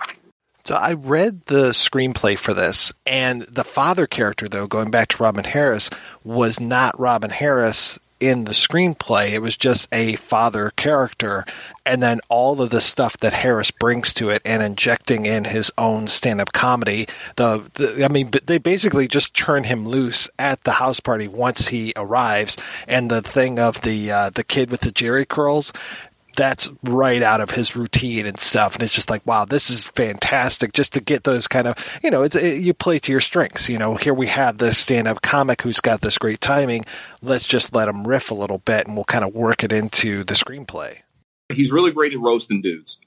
So 0.66 0.74
I 0.74 0.94
read 0.94 1.46
the 1.46 1.70
screenplay 1.70 2.40
for 2.40 2.56
this, 2.56 2.92
and 3.06 3.44
the 3.44 3.64
father 3.64 4.08
character, 4.08 4.50
though, 4.50 4.66
going 4.66 4.90
back 4.90 5.10
to 5.10 5.22
Robin 5.22 5.44
Harris, 5.44 5.92
was 6.24 6.60
not 6.60 7.00
Robin 7.00 7.30
Harris 7.30 8.00
in 8.20 8.46
the 8.46 8.52
screenplay. 8.52 9.34
It 9.34 9.44
was 9.44 9.56
just 9.56 9.88
a 9.92 10.16
father 10.16 10.72
character, 10.76 11.46
and 11.86 12.02
then 12.02 12.20
all 12.30 12.60
of 12.62 12.72
the 12.72 12.82
stuff 12.82 13.16
that 13.18 13.34
Harris 13.34 13.70
brings 13.70 14.12
to 14.16 14.32
it, 14.32 14.42
and 14.44 14.64
injecting 14.64 15.28
in 15.28 15.44
his 15.44 15.72
own 15.78 16.08
stand-up 16.08 16.52
comedy. 16.52 17.08
The, 17.36 17.70
the 17.76 18.04
I 18.04 18.12
mean, 18.12 18.32
they 18.46 18.58
basically 18.58 19.08
just 19.08 19.36
turn 19.36 19.66
him 19.66 19.88
loose 19.88 20.32
at 20.40 20.64
the 20.64 20.72
house 20.72 21.00
party 21.00 21.28
once 21.28 21.68
he 21.68 21.94
arrives, 21.96 22.58
and 22.88 23.12
the 23.12 23.22
thing 23.22 23.60
of 23.60 23.82
the 23.82 24.12
uh, 24.12 24.30
the 24.32 24.44
kid 24.44 24.72
with 24.72 24.82
the 24.82 24.92
Jheri 24.92 25.28
curls 25.28 25.72
that's 26.36 26.70
right 26.84 27.22
out 27.22 27.42
of 27.42 27.52
his 27.52 27.76
routine 27.76 28.26
and 28.26 28.40
stuff. 28.40 28.76
And 28.76 28.84
it's 28.84 28.94
just 28.94 29.10
like, 29.10 29.26
wow, 29.26 29.46
this 29.46 29.70
is 29.70 29.88
fantastic 29.88 30.74
just 30.74 30.94
to 30.94 31.02
get 31.02 31.24
those 31.24 31.48
kind 31.48 31.68
of, 31.68 32.00
you 32.04 32.12
know, 32.12 32.24
it's, 32.24 32.36
it, 32.36 32.62
you 32.62 32.74
play 32.74 33.00
to 33.00 33.12
your 33.12 33.22
strengths. 33.22 33.70
You 33.70 33.78
know, 33.78 33.96
here 33.96 34.14
we 34.14 34.28
have 34.28 34.58
this 34.58 34.78
stand 34.78 35.08
up 35.08 35.22
comic 35.22 35.62
who's 35.62 35.80
got 35.80 36.02
this 36.02 36.18
great 36.18 36.42
timing. 36.42 36.86
Let's 37.22 37.46
just 37.46 37.74
let 37.74 37.88
him 37.88 38.08
riff 38.08 38.32
a 38.32 38.36
little 38.36 38.60
bit 38.60 38.88
and 38.88 38.96
we'll 38.96 39.06
kind 39.06 39.24
of 39.24 39.34
work 39.34 39.64
it 39.64 39.72
into 39.72 40.24
the 40.24 40.34
screenplay. 40.34 40.98
He's 41.52 41.72
really 41.72 41.92
great 41.92 42.14
at 42.14 42.20
roasting 42.20 42.62
dudes. 42.62 43.00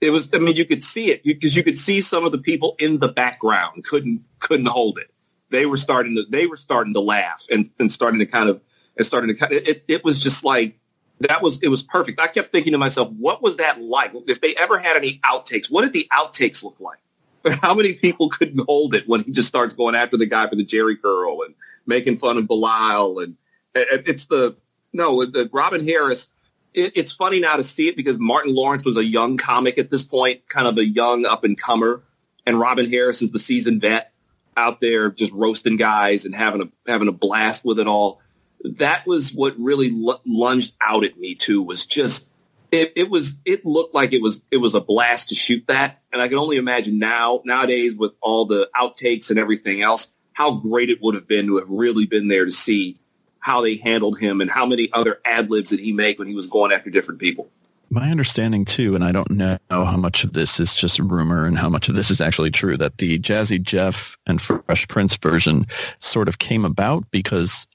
It 0.00 0.10
was, 0.10 0.28
I 0.34 0.38
mean, 0.38 0.56
you 0.56 0.64
could 0.64 0.84
see 0.84 1.10
it 1.10 1.22
because 1.24 1.56
you 1.56 1.62
could 1.62 1.78
see 1.78 2.00
some 2.00 2.24
of 2.24 2.32
the 2.32 2.38
people 2.38 2.76
in 2.78 2.98
the 2.98 3.08
background 3.08 3.84
couldn't, 3.84 4.24
couldn't 4.38 4.66
hold 4.66 4.98
it. 4.98 5.10
They 5.50 5.66
were 5.66 5.76
starting 5.76 6.16
to, 6.16 6.24
they 6.28 6.46
were 6.46 6.56
starting 6.56 6.94
to 6.94 7.00
laugh 7.00 7.46
and, 7.50 7.68
and 7.78 7.90
starting 7.90 8.20
to 8.20 8.26
kind 8.26 8.48
of, 8.48 8.60
and 8.96 9.06
starting 9.06 9.34
to 9.34 9.70
it, 9.70 9.84
it 9.88 10.04
was 10.04 10.20
just 10.20 10.44
like, 10.44 10.78
that 11.20 11.42
was 11.42 11.62
it 11.62 11.68
was 11.68 11.82
perfect. 11.82 12.20
I 12.20 12.26
kept 12.26 12.52
thinking 12.52 12.72
to 12.72 12.78
myself, 12.78 13.08
what 13.10 13.42
was 13.42 13.56
that 13.56 13.80
like? 13.80 14.12
If 14.26 14.40
they 14.40 14.54
ever 14.56 14.78
had 14.78 14.96
any 14.96 15.20
outtakes, 15.24 15.70
what 15.70 15.82
did 15.82 15.92
the 15.92 16.08
outtakes 16.12 16.62
look 16.64 16.76
like? 16.80 16.98
How 17.60 17.74
many 17.74 17.94
people 17.94 18.28
couldn't 18.28 18.64
hold 18.66 18.94
it 18.94 19.08
when 19.08 19.22
he 19.22 19.32
just 19.32 19.48
starts 19.48 19.74
going 19.74 19.94
after 19.94 20.16
the 20.16 20.26
guy 20.26 20.48
for 20.48 20.56
the 20.56 20.64
Jheri 20.64 21.00
curl 21.00 21.42
and 21.42 21.54
making 21.86 22.16
fun 22.16 22.38
of 22.38 22.46
Bilal 22.46 23.20
and 23.20 23.36
it's 23.74 24.26
the 24.26 24.56
no 24.92 25.24
the 25.24 25.48
Robin 25.52 25.86
Harris. 25.86 26.28
It, 26.72 26.92
it's 26.96 27.12
funny 27.12 27.40
now 27.40 27.56
to 27.56 27.64
see 27.64 27.88
it 27.88 27.96
because 27.96 28.18
Martin 28.18 28.54
Lawrence 28.54 28.84
was 28.84 28.96
a 28.96 29.04
young 29.04 29.36
comic 29.36 29.78
at 29.78 29.90
this 29.90 30.02
point, 30.02 30.48
kind 30.48 30.66
of 30.66 30.76
a 30.78 30.84
young 30.84 31.24
up 31.24 31.44
and 31.44 31.60
comer, 31.60 32.02
and 32.46 32.58
Robin 32.58 32.88
Harris 32.88 33.22
is 33.22 33.30
the 33.30 33.38
seasoned 33.38 33.80
vet 33.80 34.12
out 34.56 34.80
there 34.80 35.10
just 35.10 35.32
roasting 35.32 35.76
guys 35.76 36.24
and 36.24 36.34
having 36.34 36.62
a 36.62 36.90
having 36.90 37.08
a 37.08 37.12
blast 37.12 37.64
with 37.64 37.78
it 37.78 37.86
all 37.86 38.20
that 38.64 39.06
was 39.06 39.32
what 39.32 39.54
really 39.58 39.90
l- 39.90 40.20
lunged 40.24 40.74
out 40.80 41.04
at 41.04 41.18
me 41.18 41.34
too 41.34 41.62
was 41.62 41.86
just 41.86 42.28
it, 42.72 42.92
it, 42.96 43.08
was 43.08 43.38
it 43.44 43.64
looked 43.64 43.94
like 43.94 44.12
it 44.12 44.20
was 44.20 44.42
it 44.50 44.56
was 44.56 44.74
a 44.74 44.80
blast 44.80 45.28
to 45.28 45.34
shoot 45.34 45.64
that. 45.68 46.00
And 46.12 46.20
i 46.20 46.28
can 46.28 46.38
only 46.38 46.56
imagine 46.56 46.98
now 46.98 47.40
nowadays 47.44 47.94
with 47.94 48.12
all 48.20 48.46
the 48.46 48.68
outtakes 48.74 49.30
and 49.30 49.38
everything 49.38 49.82
else 49.82 50.12
how 50.32 50.52
great 50.52 50.90
it 50.90 51.00
would 51.00 51.14
have 51.14 51.28
been 51.28 51.46
to 51.46 51.58
have 51.58 51.68
really 51.68 52.06
been 52.06 52.28
there 52.28 52.44
to 52.44 52.52
see 52.52 52.98
how 53.44 53.60
they 53.60 53.76
handled 53.76 54.18
him 54.18 54.40
and 54.40 54.50
how 54.50 54.66
many 54.66 54.88
other 54.92 55.20
ad 55.24 55.50
libs 55.50 55.70
did 55.70 55.78
he 55.78 55.92
make 55.92 56.18
when 56.18 56.26
he 56.26 56.34
was 56.34 56.46
going 56.46 56.72
after 56.72 56.90
different 56.90 57.20
people. 57.20 57.50
My 57.90 58.10
understanding 58.10 58.64
too, 58.64 58.94
and 58.94 59.04
I 59.04 59.12
don't 59.12 59.30
know 59.30 59.58
how 59.70 59.98
much 59.98 60.24
of 60.24 60.32
this 60.32 60.58
is 60.58 60.74
just 60.74 60.98
rumor 60.98 61.46
and 61.46 61.56
how 61.56 61.68
much 61.68 61.88
of 61.88 61.94
this 61.94 62.10
is 62.10 62.20
actually 62.20 62.50
true, 62.50 62.76
that 62.78 62.98
the 62.98 63.18
Jazzy 63.18 63.62
Jeff 63.62 64.16
and 64.26 64.40
Fresh 64.40 64.88
Prince 64.88 65.16
version 65.16 65.66
sort 66.00 66.26
of 66.26 66.38
came 66.38 66.64
about 66.64 67.08
because 67.10 67.68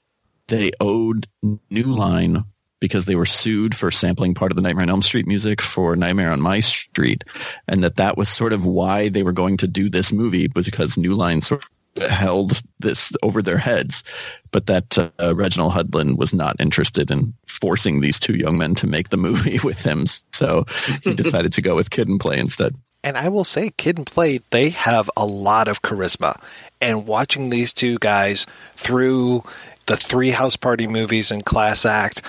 they 0.50 0.72
owed 0.80 1.26
New 1.42 1.84
Line 1.84 2.44
because 2.80 3.04
they 3.04 3.14
were 3.14 3.26
sued 3.26 3.74
for 3.74 3.90
sampling 3.90 4.34
part 4.34 4.52
of 4.52 4.56
the 4.56 4.62
Nightmare 4.62 4.84
on 4.84 4.90
Elm 4.90 5.02
Street 5.02 5.26
music 5.26 5.60
for 5.60 5.96
Nightmare 5.96 6.30
on 6.30 6.40
My 6.40 6.60
Street, 6.60 7.24
and 7.68 7.84
that 7.84 7.96
that 7.96 8.16
was 8.16 8.28
sort 8.28 8.52
of 8.52 8.66
why 8.66 9.08
they 9.08 9.22
were 9.22 9.32
going 9.32 9.58
to 9.58 9.68
do 9.68 9.88
this 9.88 10.12
movie 10.12 10.48
was 10.54 10.64
because 10.64 10.98
New 10.98 11.14
Line 11.14 11.40
sort 11.40 11.62
of 11.62 12.10
held 12.10 12.60
this 12.78 13.12
over 13.22 13.42
their 13.42 13.58
heads, 13.58 14.02
but 14.50 14.66
that 14.66 14.98
uh, 14.98 15.34
Reginald 15.34 15.72
Hudlin 15.72 16.16
was 16.16 16.32
not 16.32 16.56
interested 16.58 17.10
in 17.10 17.34
forcing 17.46 18.00
these 18.00 18.18
two 18.18 18.36
young 18.36 18.58
men 18.58 18.74
to 18.76 18.86
make 18.86 19.10
the 19.10 19.16
movie 19.16 19.58
with 19.64 19.82
him, 19.82 20.06
so 20.32 20.64
he 21.04 21.14
decided 21.14 21.52
to 21.54 21.62
go 21.62 21.74
with 21.76 21.90
Kid 21.90 22.08
and 22.08 22.20
Play 22.20 22.38
instead. 22.38 22.74
And 23.02 23.16
I 23.16 23.30
will 23.30 23.44
say, 23.44 23.70
Kid 23.70 23.96
and 23.96 24.06
Play, 24.06 24.40
they 24.50 24.70
have 24.70 25.08
a 25.16 25.24
lot 25.24 25.68
of 25.68 25.80
charisma. 25.80 26.40
And 26.82 27.06
watching 27.06 27.48
these 27.48 27.72
two 27.72 27.98
guys 27.98 28.46
through 28.74 29.42
the 29.90 29.96
three 29.96 30.30
house 30.30 30.54
party 30.54 30.86
movies 30.86 31.32
and 31.32 31.44
class 31.44 31.84
act 31.84 32.22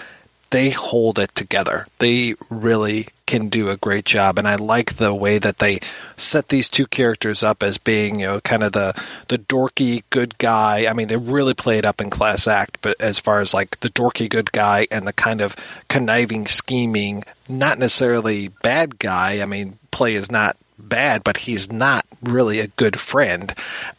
they 0.49 0.71
hold 0.71 1.17
it 1.17 1.33
together. 1.33 1.87
They 1.99 2.35
really 2.49 3.07
can 3.25 3.47
do 3.47 3.69
a 3.69 3.77
great 3.77 4.03
job. 4.03 4.37
And 4.37 4.45
i 4.47 4.55
like 4.55 4.97
the 4.97 5.13
way 5.13 5.37
that 5.37 5.59
they 5.59 5.79
set 6.17 6.49
these 6.49 6.67
two 6.67 6.85
characters 6.85 7.41
up 7.41 7.63
as 7.63 7.77
being 7.77 8.19
you 8.19 8.25
know 8.25 8.41
kind 8.41 8.63
of 8.63 8.73
the 8.73 8.93
the 9.29 9.37
dorky 9.37 10.03
good 10.09 10.37
guy. 10.39 10.87
I 10.87 10.93
mean 10.93 11.07
they 11.07 11.17
really 11.17 11.53
play 11.53 11.77
it 11.77 11.85
up 11.85 12.01
in 12.01 12.09
class 12.09 12.47
act 12.47 12.79
but 12.81 12.99
as 12.99 13.19
far 13.19 13.41
as 13.41 13.53
like 13.53 13.79
the 13.79 13.89
dorky 13.89 14.27
good 14.27 14.51
guy 14.51 14.87
and 14.91 15.07
the 15.07 15.13
kind 15.13 15.39
of 15.39 15.55
conniving 15.87 16.47
scheming 16.47 17.23
not 17.47 17.77
necessarily 17.77 18.49
bad 18.49 18.97
guy. 18.97 19.39
I 19.41 19.45
mean 19.45 19.77
play 19.91 20.15
is 20.15 20.31
not 20.31 20.57
bad, 20.77 21.23
but 21.23 21.37
he's 21.37 21.71
not 21.71 22.05
really 22.21 22.59
a 22.59 22.67
good 22.67 22.99
friend. 22.99 23.53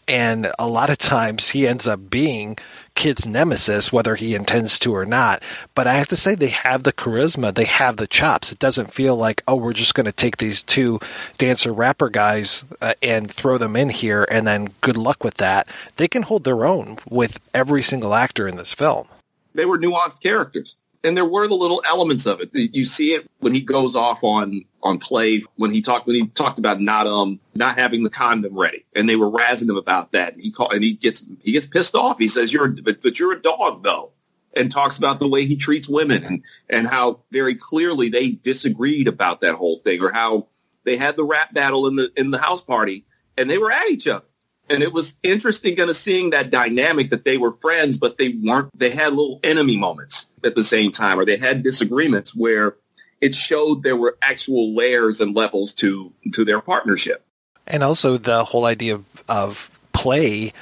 And 0.07 0.53
a 0.59 0.67
lot 0.67 0.91
of 0.91 0.99
times 0.99 1.51
he 1.51 1.67
ends 1.67 1.87
up 1.87 2.11
being 2.11 2.59
kid's 2.95 3.27
nemesis, 3.27 3.93
whether 3.93 4.15
he 4.15 4.35
intends 4.35 4.79
to 4.81 4.95
or 4.95 5.07
not. 5.07 5.43
But 5.75 5.87
I 5.87 5.95
have 5.95 6.09
to 6.09 6.17
say, 6.17 6.35
they 6.35 6.49
have 6.49 6.83
the 6.83 6.93
charisma, 6.93 7.55
they 7.55 7.65
have 7.65 7.97
the 7.97 8.07
chops. 8.07 8.53
It 8.53 8.59
doesn't 8.59 8.93
feel 8.93 9.17
like, 9.17 9.43
oh, 9.47 9.57
we're 9.57 9.73
just 9.73 9.95
going 9.95 10.07
to 10.07 10.13
take 10.13 10.37
these 10.37 10.63
two 10.63 11.01
dancer 11.39 11.73
rapper 11.73 12.09
guys 12.09 12.65
uh, 12.81 12.95
and 13.03 13.31
throw 13.31 13.59
them 13.59 13.77
in 13.77 13.91
here, 13.91 14.27
and 14.31 14.47
then 14.47 14.71
good 14.81 14.97
luck 14.97 15.25
with 15.25 15.35
that. 15.35 15.69
They 15.97 16.09
can 16.09 16.23
hold 16.23 16.45
their 16.45 16.65
own 16.65 16.99
with 17.09 17.41
every 17.55 17.83
single 17.83 18.15
actor 18.15 18.47
in 18.47 18.57
this 18.57 18.73
film. 18.73 19.09
They 19.55 19.67
were 19.67 19.79
nuanced 19.79 20.23
characters 20.23 20.79
and 21.05 21.17
there 21.17 21.25
were 21.25 21.49
the 21.49 21.55
little 21.55 21.83
elements 21.87 22.27
of 22.27 22.41
it. 22.41 22.51
You 22.53 22.85
see 22.85 23.15
it 23.15 23.29
when 23.41 23.55
he 23.55 23.61
goes 23.61 23.95
off 23.95 24.23
on 24.23 24.65
on 24.83 24.99
play 24.99 25.45
when 25.57 25.71
he 25.71 25.81
talked 25.81 26.07
when 26.07 26.17
he 26.17 26.27
talked 26.29 26.59
about 26.59 26.81
not 26.81 27.07
um 27.07 27.41
not 27.55 27.77
having 27.77 28.03
the 28.05 28.11
condom 28.11 28.59
ready, 28.59 28.85
and 28.95 29.09
they 29.09 29.17
were 29.17 29.31
razzing 29.31 29.69
him 29.69 29.77
about 29.77 30.13
that. 30.13 30.35
And 30.35 30.43
he 30.43 30.51
call, 30.51 30.71
and 30.71 30.83
he 30.83 30.93
gets 30.93 31.25
he 31.43 31.53
gets 31.53 31.67
pissed 31.67 31.95
off. 31.95 32.19
He 32.19 32.29
says, 32.29 32.53
"You're 32.53 32.69
but, 32.69 33.03
but 33.03 33.19
you're 33.19 33.33
a 33.33 33.41
dog 33.43 33.83
though," 33.83 34.13
and 34.57 34.71
talks 34.71 34.99
about 34.99 35.19
the 35.19 35.29
way 35.29 35.45
he 35.45 35.57
treats 35.57 35.89
women 35.89 36.25
and 36.25 36.43
and 36.69 36.87
how 36.87 37.21
very 37.31 37.55
clearly 37.55 38.09
they 38.09 38.31
disagreed 38.31 39.09
about 39.09 39.41
that 39.41 39.55
whole 39.55 39.77
thing, 39.77 40.03
or 40.03 40.13
how 40.13 40.49
they 40.85 40.97
had 40.97 41.17
the 41.17 41.25
rap 41.25 41.53
battle 41.53 41.87
in 41.87 41.97
the 41.97 42.13
in 42.17 42.31
the 42.31 42.39
house 42.39 42.63
party, 42.63 43.05
and 43.37 43.51
they 43.51 43.59
were 43.59 43.73
at 43.73 43.89
each 43.91 44.07
other 44.07 44.25
and 44.73 44.83
it 44.83 44.93
was 44.93 45.15
interesting 45.23 45.77
kind 45.77 45.91
of 45.91 45.97
seeing 45.97 46.31
that 46.31 46.51
dynamic 46.51 47.11
that 47.11 47.25
they 47.25 47.37
were 47.37 47.53
friends, 47.53 47.99
but 47.99 48.17
they 48.17 48.31
weren't, 48.31 48.77
they 48.77 48.91
had 48.91 49.11
little 49.11 49.39
enemy 49.45 49.77
moments 49.77 50.29
at 50.43 50.57
the 50.57 50.65
same 50.65 50.91
time, 50.91 51.21
or 51.21 51.25
they 51.25 51.37
had 51.37 51.63
disagreements 51.63 52.35
where 52.35 52.77
it 53.21 53.35
showed 53.35 53.83
there 53.83 53.97
were 53.97 54.17
actual 54.23 54.75
layers 54.75 55.21
and 55.21 55.37
levels 55.37 55.75
to, 55.75 56.13
to 56.33 56.45
their 56.45 56.61
partnership. 56.61 57.25
And 57.67 57.83
also 57.83 58.17
the 58.17 58.45
whole 58.45 58.65
idea 58.65 58.95
of, 58.95 59.05
of 59.29 59.71
play 59.93 60.53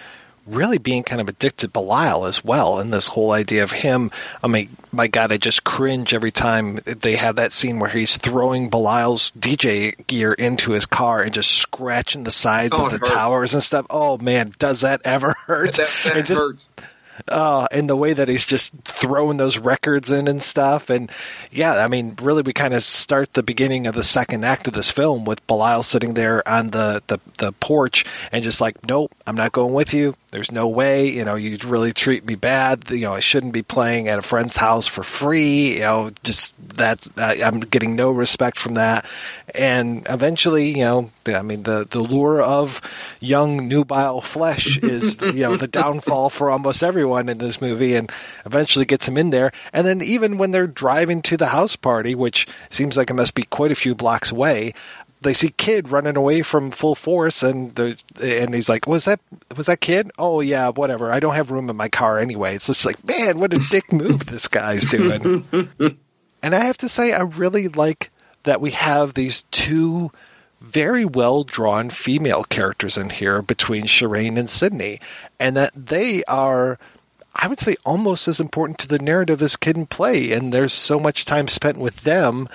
really 0.51 0.79
being 0.79 1.03
kind 1.03 1.21
of 1.21 1.29
addicted 1.29 1.67
to 1.67 1.69
Bilal 1.69 2.27
as 2.27 2.45
well. 2.45 2.79
And 2.79 2.93
this 2.93 3.09
whole 3.09 3.33
idea 3.33 3.63
of 3.63 3.73
him, 3.73 4.11
I 4.43 4.49
mean, 4.49 4.77
my 4.93 5.07
God, 5.07 5.33
I 5.33 5.37
just 5.37 5.65
cringe 5.65 6.13
every 6.13 6.31
time 6.31 6.81
they 6.85 7.17
have 7.17 7.37
that 7.37 7.53
scene 7.53 7.79
where 7.79 7.91
he's 7.91 8.17
throwing 8.17 8.71
Bilal's 8.71 9.31
DJ 9.39 10.07
gear 10.07 10.33
into 10.33 10.73
his 10.73 10.87
car 10.87 11.23
and 11.23 11.33
just 11.33 11.51
scratching 11.51 12.25
the 12.25 12.33
sides 12.33 12.77
oh, 12.79 12.87
of 12.87 12.93
the 12.93 12.99
hurts. 12.99 13.11
towers 13.11 13.55
and 13.55 13.63
stuff. 13.63 13.87
Oh 13.91 14.19
man, 14.19 14.53
does 14.59 14.81
that 14.81 15.01
ever 15.05 15.33
hurt? 15.47 15.75
That, 15.75 15.91
that 16.05 16.27
just, 16.27 16.41
hurts. 16.41 16.69
Uh, 17.29 17.67
and 17.71 17.89
the 17.89 17.97
way 17.97 18.13
that 18.13 18.29
he's 18.29 18.47
just 18.47 18.73
throwing 18.85 19.37
those 19.37 19.59
records 19.59 20.11
in 20.11 20.29
and 20.29 20.43
stuff. 20.43 20.91
And 20.91 21.11
yeah, 21.51 21.75
I 21.75 21.89
mean, 21.89 22.17
really, 22.23 22.43
we 22.43 22.53
kind 22.53 22.75
of 22.75 22.85
start 22.85 23.35
the 23.35 23.43
beginning 23.43 23.87
of 23.87 23.95
the 23.95 24.05
second 24.05 24.45
act 24.45 24.69
of 24.69 24.75
this 24.75 24.91
film 24.91 25.25
with 25.25 25.47
Bilal 25.47 25.83
sitting 25.83 26.15
there 26.15 26.47
on 26.49 26.71
the, 26.71 27.03
the, 27.07 27.19
the 27.39 27.53
porch 27.53 28.05
and 28.33 28.43
just 28.43 28.61
like, 28.61 28.87
nope, 28.87 29.13
I'm 29.27 29.37
not 29.37 29.53
going 29.53 29.75
with 29.75 29.93
you. 29.93 30.15
There's 30.31 30.53
no 30.53 30.69
way, 30.69 31.09
you 31.09 31.25
know, 31.25 31.35
you 31.35 31.59
really 31.67 31.93
treat 31.93 32.25
me 32.25 32.37
bad. 32.37 32.89
You 32.89 33.01
know, 33.01 33.15
I 33.15 33.21
shouldn't 33.21 33.53
be 33.53 33.63
playing 33.63 34.07
at 34.07 34.21
a 34.21 34.23
friend's 34.23 34.55
house 34.55 34.87
for 34.87 35.03
free. 35.03 35.75
You 35.75 35.81
know, 35.81 36.11
just 36.23 36.55
that's, 36.77 37.11
I'm 37.17 37.59
getting 37.61 37.97
no 37.97 38.13
respect 38.13 38.57
from 38.57 38.75
that. 38.75 39.07
And 39.57 40.07
eventually, 40.09 40.69
you 40.71 40.85
know, 40.85 41.11
I 41.27 41.43
mean, 41.43 41.65
the, 41.65 41.85
the 41.91 41.99
lure 41.99 42.41
of 42.41 42.81
young 43.19 43.67
nubile 43.67 44.21
flesh 44.21 44.79
is, 44.79 45.21
you 45.21 45.43
know, 45.43 45.57
the 45.57 45.67
downfall 45.67 46.31
for 46.31 46.49
almost 46.49 46.85
everyone 46.85 47.10
in 47.19 47.39
this 47.39 47.61
movie 47.61 47.95
and 47.95 48.11
eventually 48.47 48.85
gets 48.85 49.09
him 49.09 49.17
in 49.17 49.31
there. 49.31 49.53
And 49.73 49.87
then 49.87 50.03
even 50.03 50.39
when 50.39 50.51
they're 50.51 50.67
driving 50.67 51.23
to 51.23 51.37
the 51.37 51.47
house 51.47 51.77
party, 51.77 52.15
which 52.15 52.47
seems 52.69 52.97
like 52.97 53.11
it 53.11 53.15
must 53.15 53.35
be 53.35 53.45
quite 53.45 53.73
a 53.73 53.77
few 53.77 53.95
blocks 53.95 54.31
away, 54.31 54.73
they 55.23 55.35
see 55.35 55.51
kid 55.51 55.91
running 55.91 56.17
away 56.17 56.43
from 56.43 56.71
full 56.71 56.95
force 56.95 57.43
and 57.43 57.79
and 58.23 58.55
he's 58.55 58.71
like 58.71 58.87
was 58.87 59.05
that 59.05 59.21
was 59.57 59.67
that 59.67 59.81
kid? 59.81 60.11
Oh 60.19 60.41
yeah 60.41 60.71
whatever. 60.71 61.13
I 61.13 61.21
don't 61.21 61.35
have 61.35 61.51
room 61.51 61.69
in 61.69 61.77
my 61.77 61.89
car 61.89 62.19
anyway. 62.19 62.55
It's 62.55 62.67
just 62.67 62.87
like 62.87 63.07
man 63.07 63.39
what 63.39 63.53
a 63.53 63.59
dick 63.71 63.93
move 63.93 64.27
this 64.27 64.49
guy's 64.49 64.87
doing. 64.87 65.47
And 66.43 66.55
i 66.55 66.61
have 66.61 66.79
to 66.79 66.89
say 66.89 67.13
i 67.13 67.21
really 67.21 67.69
like 67.69 68.11
that 68.45 68.63
we 68.63 68.71
have 68.71 69.13
these 69.13 69.43
two 69.51 70.11
very 70.61 71.05
well 71.05 71.43
drawn 71.43 71.91
female 71.91 72.45
characters 72.45 72.99
in 72.99 73.11
here 73.11 73.43
between 73.43 73.85
Shireen 73.85 74.39
and 74.39 74.49
Sidney, 74.49 75.01
and 75.39 75.57
that 75.57 75.73
they 75.75 76.23
are, 76.25 76.79
I 77.35 77.49
would 77.49 77.59
say, 77.59 77.77
almost 77.85 78.29
as 78.29 78.41
important 78.41 78.79
to 78.79 78.89
the 78.89 78.99
narrative 78.99 79.41
as 79.41 79.57
Kid 79.57 79.77
and 79.77 79.89
Play. 79.89 80.33
And 80.33 80.53
there's 80.53 80.73
so 80.73 80.99
much 80.99 81.25
time 81.25 81.49
spent 81.49 81.79
with 81.79 82.03
them 82.03 82.49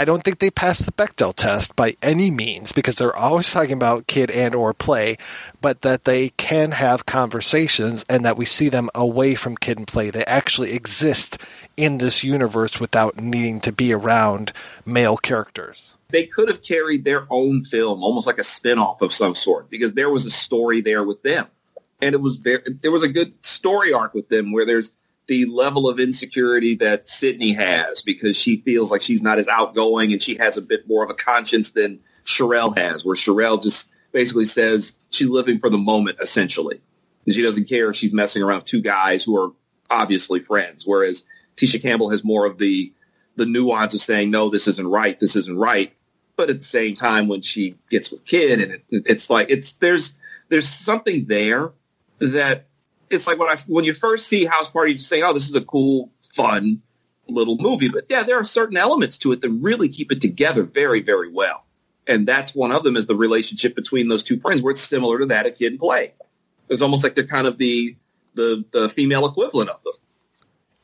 I 0.00 0.06
don't 0.06 0.24
think 0.24 0.38
they 0.38 0.50
pass 0.50 0.78
the 0.78 0.92
Bechdel 0.92 1.34
test 1.34 1.76
by 1.76 1.94
any 2.00 2.30
means 2.30 2.72
because 2.72 2.96
they're 2.96 3.14
always 3.14 3.50
talking 3.50 3.74
about 3.74 4.06
kid 4.06 4.30
and 4.30 4.54
or 4.54 4.72
play, 4.72 5.16
but 5.60 5.82
that 5.82 6.06
they 6.06 6.30
can 6.30 6.70
have 6.70 7.04
conversations 7.04 8.06
and 8.08 8.24
that 8.24 8.38
we 8.38 8.46
see 8.46 8.70
them 8.70 8.88
away 8.94 9.34
from 9.34 9.58
kid 9.58 9.76
and 9.76 9.86
play. 9.86 10.08
They 10.08 10.24
actually 10.24 10.72
exist 10.72 11.36
in 11.76 11.98
this 11.98 12.24
universe 12.24 12.80
without 12.80 13.18
needing 13.18 13.60
to 13.60 13.72
be 13.72 13.92
around 13.92 14.54
male 14.86 15.18
characters. 15.18 15.92
They 16.08 16.24
could 16.24 16.48
have 16.48 16.62
carried 16.62 17.04
their 17.04 17.26
own 17.28 17.64
film, 17.64 18.02
almost 18.02 18.26
like 18.26 18.38
a 18.38 18.44
spin-off 18.44 19.02
of 19.02 19.12
some 19.12 19.34
sort, 19.34 19.68
because 19.68 19.92
there 19.92 20.08
was 20.08 20.24
a 20.24 20.30
story 20.30 20.80
there 20.80 21.04
with 21.04 21.22
them. 21.22 21.46
And 22.02 22.14
it 22.14 22.20
was 22.20 22.36
very, 22.36 22.62
there 22.82 22.90
was 22.90 23.02
a 23.02 23.08
good 23.08 23.44
story 23.44 23.92
arc 23.92 24.14
with 24.14 24.28
them 24.28 24.52
where 24.52 24.64
there's 24.64 24.94
the 25.26 25.44
level 25.46 25.88
of 25.88 26.00
insecurity 26.00 26.74
that 26.76 27.08
Sidney 27.08 27.52
has 27.52 28.02
because 28.02 28.36
she 28.36 28.62
feels 28.62 28.90
like 28.90 29.02
she's 29.02 29.22
not 29.22 29.38
as 29.38 29.46
outgoing 29.48 30.12
and 30.12 30.20
she 30.20 30.34
has 30.36 30.56
a 30.56 30.62
bit 30.62 30.88
more 30.88 31.04
of 31.04 31.10
a 31.10 31.14
conscience 31.14 31.70
than 31.72 32.00
Cherelle 32.24 32.76
has, 32.76 33.04
where 33.04 33.14
Cherelle 33.14 33.62
just 33.62 33.90
basically 34.12 34.46
says 34.46 34.96
she's 35.10 35.28
living 35.28 35.58
for 35.58 35.70
the 35.70 35.78
moment, 35.78 36.18
essentially. 36.20 36.80
And 37.26 37.34
she 37.34 37.42
doesn't 37.42 37.68
care 37.68 37.90
if 37.90 37.96
she's 37.96 38.14
messing 38.14 38.42
around 38.42 38.58
with 38.58 38.64
two 38.64 38.80
guys 38.80 39.22
who 39.22 39.36
are 39.36 39.52
obviously 39.88 40.40
friends, 40.40 40.84
whereas 40.86 41.24
Tisha 41.56 41.80
Campbell 41.80 42.10
has 42.10 42.24
more 42.24 42.46
of 42.46 42.58
the 42.58 42.92
the 43.36 43.46
nuance 43.46 43.94
of 43.94 44.00
saying, 44.00 44.30
no, 44.30 44.50
this 44.50 44.66
isn't 44.66 44.86
right, 44.86 45.18
this 45.20 45.36
isn't 45.36 45.56
right. 45.56 45.94
But 46.36 46.50
at 46.50 46.58
the 46.58 46.64
same 46.64 46.94
time, 46.94 47.28
when 47.28 47.40
she 47.40 47.76
gets 47.88 48.10
with 48.10 48.24
Kid, 48.24 48.60
and 48.60 48.72
it, 48.72 48.84
it's 48.90 49.30
like 49.30 49.50
it's 49.50 49.74
there's 49.74 50.16
there's 50.48 50.68
something 50.68 51.26
there 51.26 51.72
that 52.20 52.66
it's 53.10 53.26
like 53.26 53.38
when 53.38 53.48
I 53.48 53.56
when 53.66 53.84
you 53.84 53.94
first 53.94 54.28
see 54.28 54.44
House 54.44 54.70
Party, 54.70 54.92
you 54.92 54.98
say, 54.98 55.22
"Oh, 55.22 55.32
this 55.32 55.48
is 55.48 55.54
a 55.54 55.60
cool, 55.60 56.10
fun 56.32 56.82
little 57.28 57.56
movie." 57.58 57.88
But 57.88 58.06
yeah, 58.08 58.22
there 58.22 58.38
are 58.38 58.44
certain 58.44 58.76
elements 58.76 59.18
to 59.18 59.32
it 59.32 59.42
that 59.42 59.50
really 59.50 59.88
keep 59.88 60.12
it 60.12 60.20
together 60.20 60.62
very, 60.62 61.00
very 61.00 61.30
well. 61.30 61.64
And 62.06 62.26
that's 62.26 62.54
one 62.54 62.72
of 62.72 62.82
them 62.82 62.96
is 62.96 63.06
the 63.06 63.16
relationship 63.16 63.74
between 63.74 64.08
those 64.08 64.22
two 64.22 64.38
friends, 64.40 64.62
where 64.62 64.72
it's 64.72 64.80
similar 64.80 65.18
to 65.18 65.26
that 65.26 65.46
of 65.46 65.56
Kid 65.56 65.72
and 65.72 65.80
Play. 65.80 66.12
It's 66.68 66.82
almost 66.82 67.02
like 67.02 67.14
they're 67.14 67.26
kind 67.26 67.46
of 67.46 67.58
the 67.58 67.96
the, 68.34 68.64
the 68.70 68.88
female 68.88 69.26
equivalent 69.26 69.70
of 69.70 69.82
them. 69.82 69.94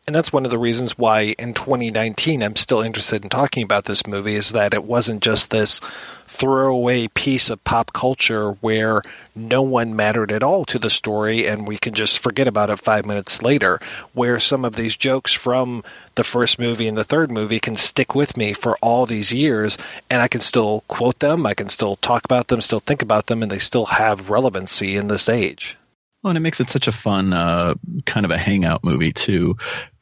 And 0.07 0.15
that's 0.15 0.33
one 0.33 0.45
of 0.45 0.53
the 0.53 0.59
reasons 0.59 0.97
why 0.97 1.35
in 1.37 1.53
2019 1.53 2.41
I'm 2.41 2.55
still 2.55 2.81
interested 2.81 3.25
in 3.25 3.29
talking 3.29 3.65
about 3.65 3.87
this 3.87 4.07
movie 4.07 4.37
is 4.37 4.51
that 4.51 4.73
it 4.73 4.85
wasn't 4.85 5.21
just 5.21 5.51
this 5.51 5.81
throwaway 6.29 7.09
piece 7.09 7.51
of 7.51 7.65
pop 7.65 7.93
culture 7.93 8.53
where 8.61 9.03
no 9.35 9.63
one 9.63 9.97
mattered 9.97 10.31
at 10.31 10.45
all 10.45 10.65
to 10.67 10.79
the 10.79 10.91
story 10.91 11.49
and 11.49 11.67
we 11.67 11.77
can 11.77 11.93
just 11.93 12.21
forget 12.21 12.47
about 12.47 12.71
it 12.71 12.79
five 12.79 13.05
minutes 13.05 13.43
later, 13.43 13.81
where 14.13 14.39
some 14.39 14.65
of 14.65 14.77
these 14.77 14.97
jokes 14.97 15.33
from 15.33 15.83
the 16.15 16.23
first 16.23 16.61
movie 16.61 16.87
and 16.87 16.97
the 16.97 17.03
third 17.03 17.33
movie 17.33 17.59
can 17.59 17.75
stick 17.75 18.15
with 18.15 18.37
me 18.37 18.53
for 18.53 18.79
all 18.81 19.07
these 19.07 19.33
years 19.33 19.77
and 20.09 20.23
I 20.23 20.29
can 20.29 20.41
still 20.41 20.85
quote 20.87 21.19
them, 21.19 21.45
I 21.47 21.55
can 21.55 21.69
still 21.69 21.97
talk 21.97 22.25
about 22.25 22.47
them, 22.47 22.61
still 22.61 22.79
think 22.79 23.03
about 23.03 23.27
them, 23.27 23.43
and 23.43 23.51
they 23.51 23.59
still 23.59 23.87
have 23.87 24.31
relevancy 24.31 24.97
in 24.97 25.09
this 25.09 25.29
age. 25.29 25.77
Well, 26.23 26.33
and 26.33 26.39
it 26.39 26.41
makes 26.41 26.61
it 26.61 26.71
such 26.71 26.89
a 26.89 26.93
fun 26.93 27.33
uh, 27.33 27.75
kind 28.05 28.27
of 28.27 28.33
a 28.33 28.37
hangout 28.37 28.83
movie 28.83 29.13
too, 29.13 29.57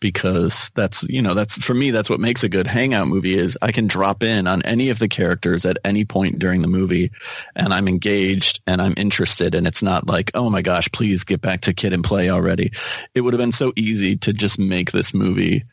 because 0.04 0.70
that's 0.75 1.02
you 1.04 1.23
know 1.23 1.32
that's 1.32 1.56
for 1.64 1.73
me 1.73 1.90
that's 1.90 2.11
what 2.11 2.20
makes 2.20 2.44
a 2.44 2.49
good 2.50 2.66
hangout 2.66 3.06
movie 3.06 3.32
is 3.32 3.56
I 3.62 3.73
can 3.73 3.87
drop 3.87 4.23
in 4.23 4.46
on 4.46 4.61
any 4.61 4.90
of 4.90 4.99
the 4.99 5.08
characters 5.08 5.64
at 5.64 5.78
any 5.82 6.04
point 6.04 6.38
during 6.38 6.61
the 6.61 6.68
movie, 6.68 7.11
and 7.56 7.73
I'm 7.73 7.88
engaged 7.88 8.61
and 8.66 8.82
I'm 8.82 8.92
interested, 8.99 9.54
and 9.54 9.66
it's 9.66 9.82
not 9.82 10.06
like 10.06 10.30
oh 10.34 10.50
my 10.50 10.61
gosh, 10.61 10.90
please 10.92 11.25
get 11.25 11.40
back 11.40 11.62
to 11.62 11.73
kid 11.73 11.94
and 11.94 12.04
play 12.04 12.28
already. 12.28 12.73
It 13.14 13.23
would 13.23 13.32
have 13.32 13.38
been 13.38 13.50
so 13.50 13.73
easy 13.76 14.18
to 14.18 14.34
just 14.34 14.58
make 14.58 14.92
this 14.92 15.14
movie 15.14 15.64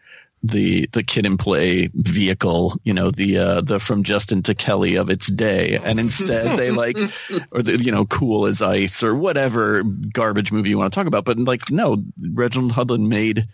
the 0.43 0.87
the 0.93 1.03
kid 1.03 1.25
and 1.25 1.37
play 1.37 1.89
vehicle, 1.93 2.79
you 2.85 2.93
know, 2.93 3.11
the 3.11 3.37
uh, 3.37 3.59
the 3.59 3.81
from 3.81 4.03
Justin 4.03 4.43
to 4.43 4.55
Kelly 4.55 4.95
of 4.95 5.09
its 5.09 5.27
day, 5.27 5.77
and 5.83 5.99
instead 5.99 6.57
they 6.57 6.71
like, 6.71 6.97
or 7.51 7.61
the 7.61 7.81
you 7.81 7.91
know, 7.91 8.05
cool 8.05 8.45
as 8.45 8.61
ice 8.61 9.03
or 9.03 9.13
whatever 9.13 9.83
garbage 9.83 10.53
movie 10.53 10.69
you 10.69 10.77
want 10.77 10.93
to 10.93 10.97
talk 10.97 11.07
about, 11.07 11.25
but 11.25 11.37
like 11.37 11.69
no, 11.69 12.01
Reginald 12.31 12.71
Hudlin 12.71 13.09
made 13.09 13.49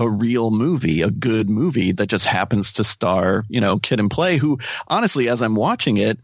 a 0.00 0.08
real 0.08 0.50
movie, 0.50 1.02
a 1.02 1.10
good 1.10 1.48
movie 1.48 1.92
that 1.92 2.08
just 2.08 2.26
happens 2.26 2.72
to 2.72 2.84
star 2.84 3.44
you 3.48 3.60
know 3.60 3.78
kid 3.78 4.00
and 4.00 4.10
play. 4.10 4.36
Who 4.36 4.58
honestly, 4.88 5.28
as 5.28 5.42
I'm 5.42 5.54
watching 5.54 5.98
it. 5.98 6.18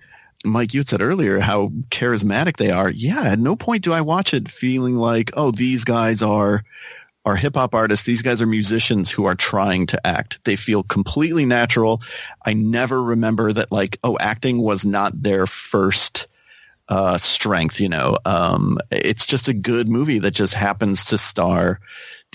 Mike, 0.45 0.75
you 0.75 0.85
said 0.85 1.01
earlier 1.01 1.41
how 1.41 1.69
charismatic 1.91 2.59
they 2.59 2.71
are. 2.71 2.91
Yeah, 2.91 3.23
at 3.23 3.39
no 3.39 3.57
point 3.57 3.83
do 3.83 3.93
I 3.93 4.03
watch 4.03 4.35
it 4.35 4.51
feeling 4.51 4.95
like, 4.95 5.31
oh, 5.35 5.51
these 5.51 5.85
guys 5.85 6.23
are 6.23 6.63
are 7.27 7.37
hip 7.37 7.57
hop 7.57 7.75
artists. 7.75 8.07
These 8.07 8.23
guys 8.23 8.41
are 8.41 8.47
musicians 8.47 9.11
who 9.11 9.25
are 9.25 9.35
trying 9.35 9.87
to 9.89 10.07
act. 10.07 10.39
They 10.45 10.55
feel 10.55 10.85
completely 10.85 11.45
natural. 11.45 12.01
I 12.45 12.55
never 12.55 13.03
remember 13.03 13.53
that 13.53 13.73
like, 13.73 13.99
oh, 14.05 14.17
acting 14.21 14.59
was 14.59 14.87
not 14.87 15.21
their 15.21 15.47
first 15.49 16.29
uh, 16.89 17.19
strength, 17.19 17.81
you 17.81 17.89
know. 17.89 18.17
Um, 18.25 18.79
it's 18.93 19.27
just 19.27 19.49
a 19.49 19.53
good 19.53 19.89
movie 19.89 20.21
that 20.21 20.31
just 20.33 20.55
happens 20.55 21.07
to 21.07 21.19
star 21.19 21.81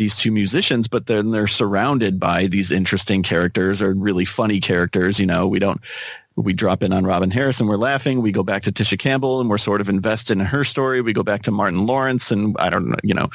these 0.01 0.15
two 0.15 0.31
musicians, 0.31 0.87
but 0.87 1.05
then 1.05 1.29
they're 1.29 1.45
surrounded 1.45 2.19
by 2.19 2.47
these 2.47 2.71
interesting 2.71 3.21
characters 3.21 3.83
or 3.83 3.93
really 3.93 4.25
funny 4.25 4.59
characters. 4.59 5.19
You 5.19 5.27
know, 5.27 5.47
we 5.47 5.59
don't, 5.59 5.79
we 6.35 6.53
drop 6.53 6.81
in 6.81 6.91
on 6.91 7.05
Robin 7.05 7.29
Harris 7.29 7.59
and 7.59 7.69
we're 7.69 7.77
laughing. 7.77 8.19
We 8.19 8.31
go 8.31 8.41
back 8.41 8.63
to 8.63 8.71
Tisha 8.71 8.97
Campbell 8.97 9.41
and 9.41 9.47
we're 9.47 9.59
sort 9.59 9.79
of 9.79 9.89
invested 9.89 10.39
in 10.39 10.45
her 10.45 10.63
story. 10.63 11.01
We 11.01 11.13
go 11.13 11.21
back 11.21 11.43
to 11.43 11.51
Martin 11.51 11.85
Lawrence 11.85 12.31
and 12.31 12.55
I 12.57 12.71
don't 12.71 12.89
know, 12.89 12.95
you 13.03 13.13
know, 13.13 13.29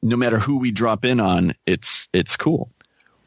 no 0.00 0.16
matter 0.16 0.38
who 0.38 0.58
we 0.58 0.70
drop 0.70 1.04
in 1.04 1.18
on, 1.18 1.54
it's 1.66 2.08
it's 2.12 2.36
cool. 2.36 2.70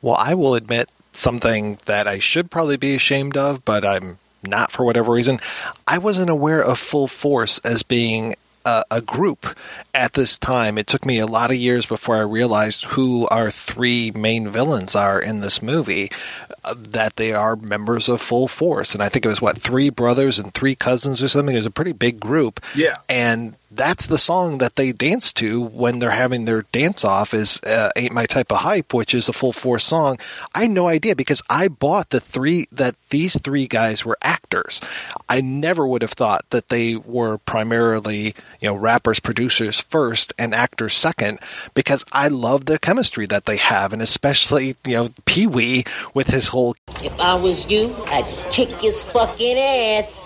Well, 0.01 0.15
I 0.15 0.35
will 0.35 0.55
admit 0.55 0.89
something 1.11 1.79
that 1.85 2.07
I 2.07 2.19
should 2.19 2.49
probably 2.49 2.77
be 2.77 2.95
ashamed 2.95 3.35
of, 3.35 3.65
but 3.65 3.83
I'm 3.83 4.19
not 4.41 4.71
for 4.71 4.85
whatever 4.85 5.11
reason. 5.11 5.41
I 5.85 5.97
wasn't 5.97 6.29
aware 6.29 6.63
of 6.63 6.79
Full 6.79 7.09
Force 7.09 7.59
as 7.59 7.83
being 7.83 8.35
a, 8.69 8.83
a, 8.91 9.01
group 9.01 9.57
at 9.93 10.13
this 10.13 10.37
time. 10.37 10.77
It 10.77 10.87
took 10.87 11.05
me 11.05 11.19
a 11.19 11.25
lot 11.25 11.51
of 11.51 11.57
years 11.57 11.85
before 11.85 12.17
I 12.17 12.21
realized 12.21 12.85
who 12.85 13.27
our 13.29 13.49
three 13.49 14.11
main 14.11 14.47
villains 14.49 14.95
are 14.95 15.19
in 15.19 15.41
this 15.41 15.61
movie. 15.61 16.11
Uh, 16.63 16.75
that 16.77 17.15
they 17.15 17.33
are 17.33 17.55
members 17.55 18.09
of 18.09 18.21
Full 18.21 18.47
Force, 18.47 18.93
and 18.93 19.01
I 19.01 19.09
think 19.09 19.25
it 19.25 19.29
was 19.29 19.41
what 19.41 19.57
three 19.57 19.89
brothers 19.89 20.39
and 20.39 20.53
three 20.53 20.75
cousins 20.75 21.23
or 21.23 21.29
something. 21.29 21.55
It 21.55 21.59
was 21.59 21.65
a 21.65 21.71
pretty 21.71 21.93
big 21.93 22.19
group. 22.19 22.59
Yeah, 22.75 22.97
and 23.07 23.55
that's 23.71 24.07
the 24.07 24.17
song 24.17 24.57
that 24.59 24.75
they 24.75 24.91
dance 24.91 25.31
to 25.33 25.61
when 25.61 25.99
they're 25.99 26.11
having 26.11 26.45
their 26.45 26.63
dance 26.71 27.03
off 27.03 27.33
is 27.33 27.59
uh, 27.63 27.89
ain't 27.95 28.13
my 28.13 28.25
type 28.25 28.51
of 28.51 28.59
hype 28.59 28.93
which 28.93 29.13
is 29.13 29.29
a 29.29 29.33
full 29.33 29.53
force 29.53 29.83
song. 29.83 30.19
I 30.55 30.61
had 30.61 30.71
no 30.71 30.87
idea 30.87 31.15
because 31.15 31.41
i 31.49 31.67
bought 31.67 32.09
the 32.09 32.19
three 32.19 32.67
that 32.71 32.95
these 33.09 33.39
three 33.41 33.67
guys 33.67 34.05
were 34.05 34.17
actors. 34.21 34.81
I 35.27 35.41
never 35.41 35.87
would 35.87 36.01
have 36.01 36.11
thought 36.11 36.45
that 36.49 36.69
they 36.69 36.95
were 36.95 37.37
primarily 37.39 38.35
you 38.59 38.67
know 38.67 38.75
rappers 38.75 39.19
producers 39.19 39.79
first 39.79 40.33
and 40.37 40.53
actors 40.53 40.93
second 40.93 41.39
because 41.73 42.05
i 42.11 42.27
love 42.27 42.65
the 42.65 42.79
chemistry 42.79 43.25
that 43.25 43.45
they 43.45 43.57
have 43.57 43.93
and 43.93 44.01
especially 44.01 44.75
you 44.85 44.93
know 44.93 45.09
pee-wee 45.25 45.83
with 46.13 46.27
his 46.27 46.47
whole 46.47 46.75
if 47.03 47.19
i 47.19 47.33
was 47.33 47.69
you 47.69 47.95
i'd 48.07 48.25
kick 48.51 48.69
his 48.69 49.03
fucking 49.03 49.57
ass 49.57 50.18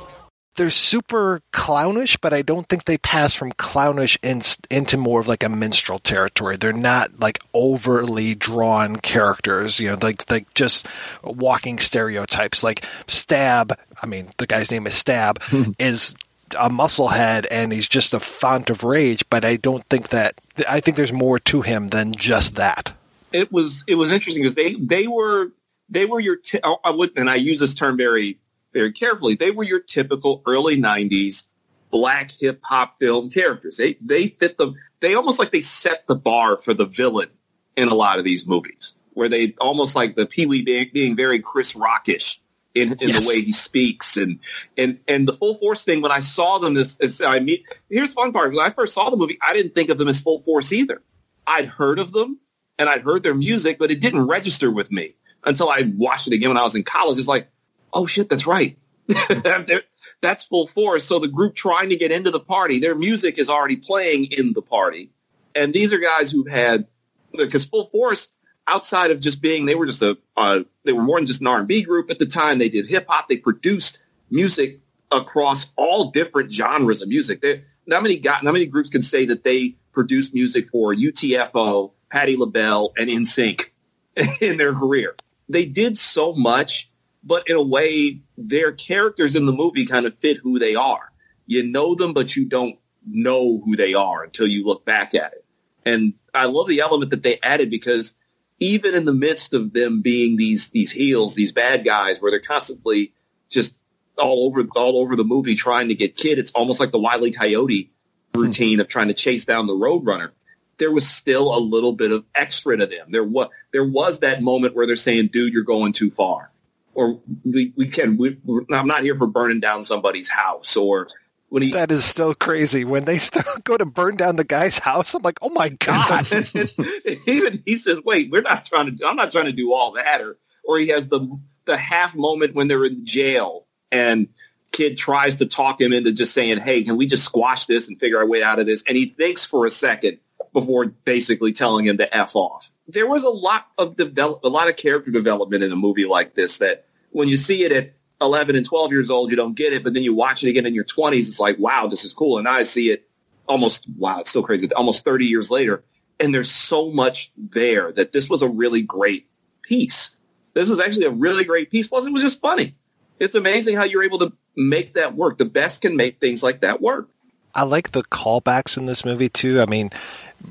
they're 0.55 0.69
super 0.69 1.41
clownish, 1.51 2.17
but 2.17 2.33
I 2.33 2.41
don't 2.43 2.67
think 2.67 2.85
they 2.85 2.97
pass 2.97 3.33
from 3.33 3.51
clownish 3.53 4.19
in, 4.21 4.41
into 4.69 4.97
more 4.97 5.19
of 5.19 5.27
like 5.27 5.43
a 5.43 5.49
minstrel 5.49 5.99
territory. 5.99 6.57
They're 6.57 6.73
not 6.73 7.19
like 7.19 7.39
overly 7.53 8.35
drawn 8.35 8.97
characters, 8.97 9.79
you 9.79 9.89
know, 9.89 9.97
like 10.01 10.29
like 10.29 10.53
just 10.53 10.87
walking 11.23 11.79
stereotypes. 11.79 12.63
Like 12.63 12.85
Stab, 13.07 13.77
I 14.01 14.05
mean, 14.05 14.29
the 14.37 14.47
guy's 14.47 14.69
name 14.69 14.85
is 14.85 14.93
Stab, 14.93 15.41
is 15.79 16.15
a 16.57 16.69
musclehead 16.69 17.47
and 17.49 17.73
he's 17.73 17.87
just 17.87 18.13
a 18.13 18.19
font 18.19 18.69
of 18.69 18.83
rage. 18.83 19.25
But 19.29 19.45
I 19.45 19.55
don't 19.55 19.83
think 19.85 20.09
that. 20.09 20.39
I 20.69 20.81
think 20.81 20.97
there's 20.97 21.13
more 21.13 21.39
to 21.39 21.61
him 21.61 21.87
than 21.87 22.13
just 22.13 22.55
that. 22.55 22.93
It 23.31 23.51
was 23.51 23.83
it 23.87 23.95
was 23.95 24.11
interesting 24.11 24.43
because 24.43 24.55
they 24.55 24.75
they 24.75 25.07
were 25.07 25.51
they 25.89 26.05
were 26.05 26.19
your 26.19 26.35
t- 26.35 26.59
I 26.83 26.91
would 26.91 27.17
and 27.17 27.27
I 27.27 27.35
use 27.35 27.59
this 27.59 27.73
term 27.73 27.97
very 27.97 28.37
very 28.73 28.91
carefully. 28.91 29.35
They 29.35 29.51
were 29.51 29.63
your 29.63 29.79
typical 29.79 30.41
early 30.45 30.81
90s 30.81 31.47
black 31.91 32.31
hip 32.31 32.59
hop 32.63 32.97
film 32.99 33.29
characters. 33.29 33.77
They 33.77 33.97
they 34.01 34.29
fit 34.29 34.57
the 34.57 34.73
they 34.99 35.15
almost 35.15 35.39
like 35.39 35.51
they 35.51 35.61
set 35.61 36.07
the 36.07 36.15
bar 36.15 36.57
for 36.57 36.73
the 36.73 36.85
villain 36.85 37.29
in 37.75 37.87
a 37.87 37.95
lot 37.95 38.19
of 38.19 38.25
these 38.25 38.47
movies, 38.47 38.95
where 39.13 39.29
they 39.29 39.53
almost 39.61 39.95
like 39.95 40.15
the 40.15 40.25
Pee 40.25 40.45
Wee 40.45 40.61
being, 40.61 40.89
being 40.93 41.15
very 41.15 41.39
Chris 41.39 41.75
Rockish 41.75 42.41
in, 42.73 42.93
in 42.93 43.09
yes. 43.09 43.23
the 43.23 43.29
way 43.29 43.41
he 43.41 43.51
speaks 43.51 44.17
and 44.17 44.39
and 44.77 44.99
and 45.07 45.27
the 45.27 45.33
full 45.33 45.55
force 45.55 45.83
thing. 45.83 46.01
When 46.01 46.11
I 46.11 46.19
saw 46.19 46.57
them, 46.57 46.73
this, 46.73 46.95
this 46.95 47.21
I 47.21 47.39
mean, 47.39 47.63
here's 47.89 48.09
the 48.09 48.15
fun 48.15 48.33
part. 48.33 48.53
When 48.53 48.65
I 48.65 48.71
first 48.71 48.93
saw 48.93 49.09
the 49.09 49.17
movie, 49.17 49.37
I 49.47 49.53
didn't 49.53 49.75
think 49.75 49.89
of 49.89 49.97
them 49.97 50.07
as 50.07 50.19
full 50.19 50.41
force 50.41 50.73
either. 50.73 51.01
I'd 51.45 51.65
heard 51.65 51.99
of 51.99 52.11
them 52.11 52.39
and 52.79 52.89
I'd 52.89 53.01
heard 53.01 53.23
their 53.23 53.35
music, 53.35 53.77
but 53.77 53.91
it 53.91 54.01
didn't 54.01 54.25
register 54.27 54.71
with 54.71 54.91
me 54.91 55.15
until 55.43 55.69
I 55.69 55.91
watched 55.95 56.27
it 56.27 56.33
again 56.33 56.49
when 56.49 56.57
I 56.57 56.63
was 56.63 56.75
in 56.75 56.83
college. 56.83 57.19
It's 57.19 57.27
like 57.27 57.49
oh 57.93 58.05
shit, 58.05 58.29
that's 58.29 58.47
right. 58.47 58.77
that's 60.21 60.43
full 60.45 60.67
force. 60.67 61.05
So 61.05 61.19
the 61.19 61.27
group 61.27 61.55
trying 61.55 61.89
to 61.89 61.95
get 61.95 62.11
into 62.11 62.31
the 62.31 62.39
party, 62.39 62.79
their 62.79 62.95
music 62.95 63.37
is 63.37 63.49
already 63.49 63.77
playing 63.77 64.25
in 64.25 64.53
the 64.53 64.61
party. 64.61 65.11
And 65.55 65.73
these 65.73 65.93
are 65.93 65.99
guys 65.99 66.31
who've 66.31 66.47
had, 66.47 66.87
because 67.35 67.65
full 67.65 67.89
force, 67.89 68.29
outside 68.67 69.11
of 69.11 69.19
just 69.19 69.41
being, 69.41 69.65
they 69.65 69.75
were 69.75 69.85
just 69.85 70.01
a, 70.01 70.17
uh, 70.35 70.61
they 70.83 70.93
were 70.93 71.03
more 71.03 71.17
than 71.19 71.27
just 71.27 71.41
an 71.41 71.47
R&B 71.47 71.83
group 71.83 72.09
at 72.09 72.19
the 72.19 72.25
time. 72.25 72.59
They 72.59 72.69
did 72.69 72.89
hip 72.89 73.05
hop. 73.07 73.27
They 73.27 73.37
produced 73.37 74.01
music 74.31 74.79
across 75.11 75.71
all 75.75 76.11
different 76.11 76.51
genres 76.51 77.01
of 77.01 77.09
music. 77.09 77.41
They, 77.41 77.63
not 77.85 78.01
many 78.01 78.17
got, 78.17 78.43
not 78.43 78.53
many 78.53 78.65
groups 78.65 78.89
can 78.89 79.01
say 79.01 79.25
that 79.25 79.43
they 79.43 79.75
produced 79.91 80.33
music 80.33 80.69
for 80.71 80.93
UTFO, 80.93 81.91
Patti 82.09 82.37
LaBelle, 82.37 82.93
and 82.97 83.09
NSYNC 83.09 83.69
in 84.41 84.57
their 84.57 84.73
career. 84.73 85.15
They 85.49 85.65
did 85.65 85.97
so 85.97 86.33
much, 86.33 86.89
but 87.23 87.49
in 87.49 87.55
a 87.55 87.63
way, 87.63 88.21
their 88.37 88.71
characters 88.71 89.35
in 89.35 89.45
the 89.45 89.53
movie 89.53 89.85
kind 89.85 90.05
of 90.05 90.17
fit 90.19 90.37
who 90.37 90.59
they 90.59 90.75
are. 90.75 91.11
You 91.45 91.63
know 91.63 91.95
them, 91.95 92.13
but 92.13 92.35
you 92.35 92.45
don't 92.45 92.77
know 93.05 93.61
who 93.63 93.75
they 93.75 93.93
are 93.93 94.23
until 94.23 94.47
you 94.47 94.65
look 94.65 94.85
back 94.85 95.13
at 95.15 95.33
it. 95.33 95.45
And 95.85 96.13
I 96.33 96.45
love 96.45 96.67
the 96.67 96.79
element 96.79 97.11
that 97.11 97.23
they 97.23 97.39
added 97.43 97.69
because 97.69 98.15
even 98.59 98.95
in 98.95 99.05
the 99.05 99.13
midst 99.13 99.53
of 99.53 99.73
them 99.73 100.01
being 100.01 100.37
these 100.37 100.69
these 100.69 100.91
heels, 100.91 101.35
these 101.35 101.51
bad 101.51 101.83
guys, 101.83 102.21
where 102.21 102.31
they're 102.31 102.39
constantly 102.39 103.13
just 103.49 103.77
all 104.17 104.45
over 104.45 104.65
all 104.75 104.97
over 105.01 105.15
the 105.15 105.25
movie 105.25 105.55
trying 105.55 105.89
to 105.89 105.95
get 105.95 106.15
kid, 106.15 106.39
it's 106.39 106.51
almost 106.51 106.79
like 106.79 106.91
the 106.91 106.99
Wile 106.99 107.25
E. 107.25 107.31
Coyote 107.31 107.91
hmm. 108.33 108.41
routine 108.41 108.79
of 108.79 108.87
trying 108.87 109.09
to 109.09 109.13
chase 109.13 109.45
down 109.45 109.67
the 109.67 109.73
Roadrunner. 109.73 110.31
There 110.77 110.91
was 110.91 111.07
still 111.07 111.55
a 111.55 111.59
little 111.59 111.93
bit 111.93 112.11
of 112.11 112.25
extra 112.33 112.77
to 112.77 112.85
them. 112.85 113.11
There 113.11 113.23
was 113.23 113.49
there 113.71 113.85
was 113.85 114.19
that 114.19 114.41
moment 114.41 114.75
where 114.75 114.87
they're 114.87 114.95
saying, 114.95 115.27
"Dude, 115.27 115.53
you're 115.53 115.63
going 115.63 115.91
too 115.91 116.09
far," 116.09 116.52
or 116.95 117.19
"We 117.43 117.73
we 117.75 117.87
can. 117.87 118.17
We, 118.17 118.37
I'm 118.71 118.87
not 118.87 119.03
here 119.03 119.17
for 119.17 119.27
burning 119.27 119.59
down 119.59 119.83
somebody's 119.83 120.29
house," 120.29 120.75
or 120.75 121.07
when 121.53 121.61
he 121.61 121.71
that 121.71 121.91
is 121.91 122.03
still 122.03 122.33
crazy. 122.33 122.83
When 122.83 123.05
they 123.05 123.17
still 123.19 123.43
go 123.63 123.77
to 123.77 123.85
burn 123.85 124.15
down 124.15 124.37
the 124.37 124.43
guy's 124.43 124.79
house 124.79 125.13
i'm 125.13 125.21
like 125.21 125.37
oh 125.41 125.49
my 125.49 125.69
god 125.69 126.25
even 127.27 127.61
he 127.65 127.77
says 127.77 127.99
wait 128.03 128.31
we're 128.31 128.41
not 128.41 128.65
trying 128.65 128.97
to 128.97 129.07
i'm 129.07 129.15
not 129.15 129.31
trying 129.31 129.45
to 129.45 129.51
do 129.51 129.71
all 129.71 129.91
that 129.91 130.19
or 130.19 130.37
or 130.63 130.79
he 130.79 130.87
has 130.87 131.09
the 131.09 131.39
the 131.65 131.77
half 131.77 132.15
moment 132.15 132.55
when 132.55 132.67
they're 132.67 132.85
in 132.85 133.05
jail 133.05 133.67
and 133.91 134.27
kid 134.71 134.97
tries 134.97 135.35
to 135.35 135.45
talk 135.45 135.79
him 135.79 135.93
into 135.93 136.11
just 136.11 136.33
saying 136.33 136.57
hey 136.57 136.81
can 136.81 136.97
we 136.97 137.05
just 137.05 137.23
squash 137.23 137.67
this 137.67 137.87
and 137.87 137.99
figure 137.99 138.17
our 138.17 138.27
way 138.27 138.41
out 138.41 138.59
of 138.59 138.65
this? 138.65 138.83
And 138.87 138.97
he 138.97 139.05
thinks 139.05 139.45
for 139.45 139.67
a 139.67 139.71
second 139.71 140.17
before 140.53 140.85
basically 140.85 141.53
telling 141.53 141.85
him 141.85 141.97
to 141.97 142.17
f 142.17 142.35
off 142.35 142.71
there 142.87 143.07
was 143.07 143.23
a 143.23 143.29
lot 143.29 143.67
of 143.77 143.95
develop 143.95 144.43
a 144.43 144.49
lot 144.49 144.69
of 144.69 144.75
character 144.75 145.11
development 145.11 145.63
in 145.63 145.71
a 145.71 145.75
movie 145.75 146.05
like 146.05 146.35
this 146.35 146.57
that 146.59 146.85
when 147.11 147.27
you 147.27 147.37
see 147.37 147.63
it 147.63 147.71
at 147.71 147.93
11 148.21 148.55
and 148.55 148.65
12 148.65 148.91
years 148.91 149.09
old, 149.09 149.29
you 149.29 149.37
don't 149.37 149.55
get 149.55 149.73
it. 149.73 149.83
But 149.83 149.93
then 149.93 150.03
you 150.03 150.13
watch 150.13 150.43
it 150.43 150.49
again 150.49 150.65
in 150.65 150.73
your 150.73 150.85
20s. 150.85 151.27
It's 151.27 151.39
like, 151.39 151.59
wow, 151.59 151.87
this 151.87 152.03
is 152.03 152.13
cool. 152.13 152.37
And 152.37 152.47
I 152.47 152.63
see 152.63 152.89
it 152.89 153.07
almost, 153.47 153.85
wow, 153.97 154.19
it's 154.19 154.31
so 154.31 154.41
crazy. 154.41 154.71
Almost 154.73 155.03
30 155.05 155.25
years 155.25 155.51
later. 155.51 155.83
And 156.19 156.33
there's 156.33 156.51
so 156.51 156.91
much 156.91 157.31
there 157.37 157.91
that 157.91 158.11
this 158.11 158.29
was 158.29 158.41
a 158.41 158.47
really 158.47 158.81
great 158.81 159.27
piece. 159.61 160.15
This 160.53 160.69
was 160.69 160.79
actually 160.79 161.05
a 161.05 161.11
really 161.11 161.43
great 161.43 161.71
piece. 161.71 161.87
Plus, 161.87 162.05
it 162.05 162.13
was 162.13 162.21
just 162.21 162.41
funny. 162.41 162.75
It's 163.19 163.35
amazing 163.35 163.75
how 163.75 163.83
you're 163.83 164.03
able 164.03 164.19
to 164.19 164.33
make 164.55 164.93
that 164.95 165.15
work. 165.15 165.37
The 165.37 165.45
best 165.45 165.81
can 165.81 165.95
make 165.95 166.19
things 166.19 166.43
like 166.43 166.61
that 166.61 166.81
work. 166.81 167.09
I 167.55 167.63
like 167.63 167.91
the 167.91 168.03
callbacks 168.03 168.77
in 168.77 168.87
this 168.87 169.05
movie 169.05 169.29
too. 169.29 169.61
I 169.61 169.65
mean, 169.65 169.91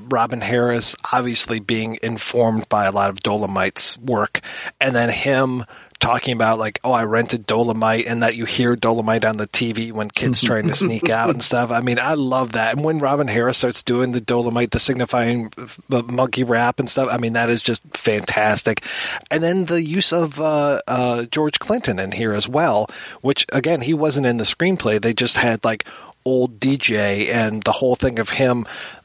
Robin 0.09 0.41
Harris 0.41 0.97
obviously 1.13 1.61
being 1.61 1.99
informed 2.03 2.69
by 2.69 2.87
a 2.87 2.93
lot 2.93 3.11
of 3.11 3.21
Dolomite's 3.21 3.99
work, 3.99 4.41
and 4.81 4.95
then 4.95 5.09
him 5.09 5.65
talking 6.03 6.35
about 6.35 6.59
like, 6.59 6.81
oh, 6.83 6.91
I 6.91 7.05
rented 7.05 7.47
Dolomite, 7.47 8.07
and 8.07 8.23
that 8.25 8.35
you 8.35 8.45
hear 8.45 8.75
Dolomite 8.75 9.25
on 9.25 9.37
the 9.37 9.47
TV 9.47 9.93
when 9.93 10.11
kids 10.11 10.43
trying 10.43 10.67
to 10.67 10.75
sneak 10.75 11.09
out 11.09 11.31
and 11.31 11.43
stuff. 11.43 11.71
I 11.71 11.81
mean, 11.81 11.99
I 11.99 12.15
love 12.15 12.53
that. 12.53 12.75
And 12.75 12.85
when 12.85 12.99
Robin 12.99 13.29
Harris 13.29 13.59
starts 13.59 13.83
doing 13.83 14.11
the 14.11 14.21
Dolomite, 14.21 14.73
the 14.73 14.81
signifying 14.81 15.53
the 15.89 16.03
monkey 16.03 16.43
rap 16.43 16.81
and 16.81 16.91
stuff, 16.91 17.09
I 17.11 17.19
mean, 17.19 17.35
that 17.35 17.49
is 17.49 17.63
just 17.63 17.85
fantastic. 17.97 18.85
And 19.31 19.43
then 19.43 19.67
the 19.67 19.83
use 19.83 20.13
of 20.13 20.41
uh, 20.41 20.81
uh, 20.89 21.25
George 21.27 21.61
Clinton 21.61 22.01
in 22.01 22.11
here 22.11 22.33
as 22.33 22.49
well, 22.49 22.89
which 23.21 23.47
again, 23.53 23.81
he 23.81 23.95
wasn't 23.95 24.27
in 24.27 24.39
the 24.39 24.45
screenplay. 24.45 25.01
They 25.01 25.15
just 25.15 25.37
had 25.37 25.65
like 25.65 25.87
old 26.25 26.59
DJ 26.59 27.29
and 27.29 27.63
the 27.63 27.73
whole 27.73 27.97
thing 27.97 28.19
of 28.19 28.31
him. 28.31 28.65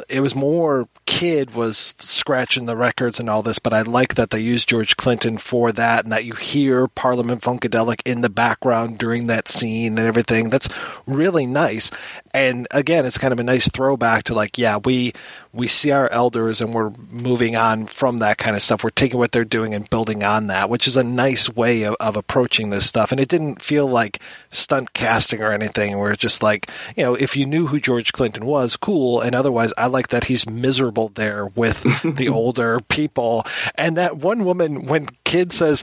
It 0.10 0.22
was 0.22 0.36
more 0.36 0.88
kid 1.06 1.56
was 1.56 1.96
scratching 1.98 2.66
the 2.66 2.76
records 2.76 3.20
and 3.20 3.30
all 3.30 3.42
this, 3.42 3.60
but 3.60 3.74
I 3.74 3.82
like 3.82 4.16
that 4.16 4.30
they 4.30 4.40
used 4.40 4.70
George 4.70 4.98
Clinton 4.98 5.38
for 5.38 5.72
that 5.72 6.04
and 6.04 6.12
that 6.12 6.26
you 6.26 6.34
hear 6.34 6.88
Parliament 6.88 7.42
Funkadelic 7.42 8.02
in 8.06 8.22
the 8.22 8.30
background 8.30 8.98
during 8.98 9.28
that 9.28 9.48
scene 9.48 9.98
and 9.98 10.08
everything. 10.08 10.50
That's 10.50 10.70
really 11.06 11.46
nice. 11.46 11.92
And 12.38 12.68
again, 12.70 13.08
it's 13.08 13.18
kind 13.18 13.32
of 13.32 13.40
a 13.40 13.44
nice 13.44 13.68
throwback 13.68 14.26
to 14.26 14.36
like, 14.36 14.60
yeah, 14.60 14.78
we 14.78 15.14
we 15.54 15.68
see 15.68 15.90
our 15.90 16.08
elders 16.12 16.62
and 16.62 16.72
we're 16.72 16.92
moving 17.10 17.56
on 17.56 17.88
from 17.88 18.20
that 18.20 18.38
kind 18.38 18.56
of 18.56 18.62
stuff. 18.62 18.84
We're 18.84 18.92
taking 18.92 19.18
what 19.18 19.32
they're 19.32 19.44
doing 19.44 19.74
and 19.74 19.90
building 19.90 20.24
on 20.24 20.46
that, 20.46 20.70
which 20.70 20.88
is 20.88 20.96
a 20.96 21.04
nice 21.04 21.50
way 21.50 21.82
of, 21.82 21.96
of 22.00 22.16
approaching 22.16 22.70
this 22.70 22.86
stuff. 22.86 23.12
And 23.12 23.20
it 23.20 23.28
didn't 23.28 23.64
feel 23.64 23.88
like 23.88 24.20
stunt 24.52 24.94
casting 24.94 25.42
or 25.42 25.52
anything. 25.52 25.98
Where 25.98 26.12
it's 26.12 26.22
just 26.22 26.44
like, 26.44 26.70
you 26.96 27.02
know, 27.02 27.16
if 27.16 27.36
you 27.36 27.48
knew 27.48 27.66
who 27.66 27.80
George 27.80 28.14
Clinton 28.14 28.46
was, 28.46 28.78
cool. 28.78 29.20
And 29.20 29.34
otherwise, 29.34 29.74
I 29.76 29.88
like 29.88 30.10
that 30.10 30.26
he's 30.26 30.48
miserable 30.48 31.10
there 31.16 31.48
with 31.48 31.82
the 32.18 32.30
older 32.30 32.82
people. 32.82 33.48
And 33.74 33.98
that 33.98 34.18
one 34.18 34.46
woman, 34.46 34.86
when 34.86 35.08
kid 35.24 35.52
says, 35.52 35.82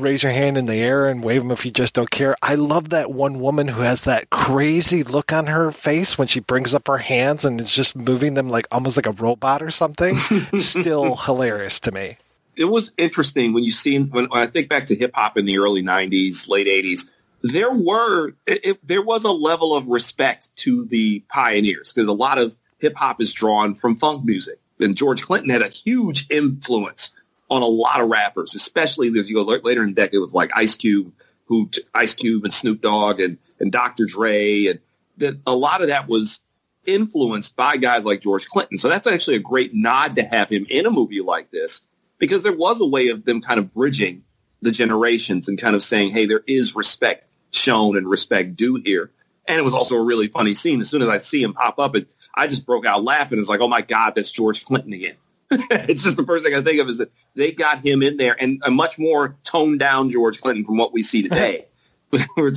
raise 0.00 0.22
your 0.22 0.32
hand 0.32 0.56
in 0.56 0.66
the 0.66 0.80
air 0.80 1.06
and 1.06 1.22
wave 1.22 1.42
them 1.42 1.50
if 1.50 1.64
you 1.64 1.70
just 1.70 1.94
don't 1.94 2.10
care. 2.10 2.36
I 2.42 2.54
love 2.54 2.90
that 2.90 3.12
one 3.12 3.40
woman 3.40 3.68
who 3.68 3.82
has 3.82 4.04
that 4.04 4.30
crazy 4.30 5.02
look 5.02 5.32
on 5.32 5.46
her 5.46 5.70
face 5.70 6.18
when 6.18 6.28
she 6.28 6.40
brings 6.40 6.74
up 6.74 6.86
her 6.86 6.98
hands 6.98 7.44
and 7.44 7.60
is 7.60 7.70
just 7.70 7.96
moving 7.96 8.34
them 8.34 8.48
like 8.48 8.66
almost 8.70 8.96
like 8.96 9.06
a 9.06 9.12
robot 9.12 9.62
or 9.62 9.70
something. 9.70 10.18
Still 10.56 11.16
hilarious 11.16 11.80
to 11.80 11.92
me. 11.92 12.18
It 12.56 12.66
was 12.66 12.92
interesting 12.96 13.52
when 13.52 13.64
you 13.64 13.72
see 13.72 13.98
when, 13.98 14.26
when 14.26 14.40
I 14.40 14.46
think 14.46 14.68
back 14.68 14.86
to 14.86 14.94
hip 14.94 15.12
hop 15.14 15.36
in 15.36 15.44
the 15.44 15.58
early 15.58 15.82
'90s, 15.82 16.48
late 16.48 16.68
'80s. 16.68 17.10
There 17.42 17.72
were 17.72 18.28
it, 18.46 18.64
it, 18.64 18.86
there 18.86 19.02
was 19.02 19.24
a 19.24 19.32
level 19.32 19.76
of 19.76 19.86
respect 19.86 20.54
to 20.58 20.84
the 20.86 21.20
pioneers 21.28 21.92
because 21.92 22.08
a 22.08 22.12
lot 22.12 22.38
of 22.38 22.54
hip 22.78 22.94
hop 22.94 23.20
is 23.20 23.32
drawn 23.32 23.74
from 23.74 23.96
funk 23.96 24.24
music, 24.24 24.60
and 24.78 24.96
George 24.96 25.22
Clinton 25.22 25.50
had 25.50 25.62
a 25.62 25.68
huge 25.68 26.26
influence 26.30 27.12
on 27.50 27.62
a 27.62 27.66
lot 27.66 28.00
of 28.00 28.08
rappers, 28.08 28.54
especially 28.54 29.08
as 29.18 29.28
you 29.28 29.36
go 29.36 29.42
later 29.42 29.82
in 29.82 29.90
the 29.90 29.94
decade 29.94 30.20
with 30.20 30.32
like 30.32 30.50
Ice 30.54 30.74
Cube, 30.74 31.12
who 31.46 31.70
Ice 31.94 32.14
Cube 32.14 32.44
and 32.44 32.52
Snoop 32.52 32.80
Dogg 32.80 33.20
and, 33.20 33.38
and 33.60 33.70
Dr. 33.70 34.06
Dre. 34.06 34.66
And 34.66 34.80
that 35.18 35.38
a 35.46 35.54
lot 35.54 35.82
of 35.82 35.88
that 35.88 36.08
was 36.08 36.40
influenced 36.86 37.56
by 37.56 37.76
guys 37.76 38.04
like 38.04 38.20
George 38.20 38.46
Clinton. 38.46 38.78
So 38.78 38.88
that's 38.88 39.06
actually 39.06 39.36
a 39.36 39.40
great 39.40 39.74
nod 39.74 40.16
to 40.16 40.22
have 40.22 40.48
him 40.48 40.66
in 40.68 40.86
a 40.86 40.90
movie 40.90 41.20
like 41.20 41.50
this 41.50 41.82
because 42.18 42.42
there 42.42 42.56
was 42.56 42.80
a 42.80 42.86
way 42.86 43.08
of 43.08 43.24
them 43.24 43.40
kind 43.40 43.58
of 43.58 43.72
bridging 43.72 44.24
the 44.62 44.70
generations 44.70 45.48
and 45.48 45.58
kind 45.58 45.76
of 45.76 45.82
saying, 45.82 46.12
hey, 46.12 46.26
there 46.26 46.42
is 46.46 46.74
respect 46.74 47.28
shown 47.50 47.96
and 47.96 48.08
respect 48.08 48.56
due 48.56 48.76
here. 48.76 49.10
And 49.46 49.58
it 49.58 49.62
was 49.62 49.74
also 49.74 49.96
a 49.96 50.02
really 50.02 50.28
funny 50.28 50.54
scene. 50.54 50.80
As 50.80 50.88
soon 50.88 51.02
as 51.02 51.08
I 51.08 51.18
see 51.18 51.42
him 51.42 51.52
pop 51.52 51.78
up, 51.78 51.94
and 51.94 52.06
I 52.34 52.46
just 52.46 52.66
broke 52.66 52.86
out 52.86 53.04
laughing. 53.04 53.38
It's 53.38 53.48
like, 53.48 53.60
oh 53.60 53.68
my 53.68 53.82
God, 53.82 54.14
that's 54.14 54.32
George 54.32 54.64
Clinton 54.64 54.92
again. 54.92 55.16
it's 55.50 56.02
just 56.02 56.16
the 56.16 56.24
first 56.24 56.44
thing 56.44 56.54
I 56.54 56.62
think 56.62 56.80
of 56.80 56.88
is 56.88 56.98
that 56.98 57.12
they 57.34 57.52
got 57.52 57.84
him 57.84 58.02
in 58.02 58.16
there 58.16 58.36
and 58.40 58.60
a 58.64 58.70
much 58.70 58.98
more 58.98 59.36
toned 59.44 59.80
down 59.80 60.10
George 60.10 60.40
Clinton 60.40 60.64
from 60.64 60.76
what 60.76 60.92
we 60.92 61.02
see 61.02 61.22
today. 61.22 61.66
where, 62.34 62.52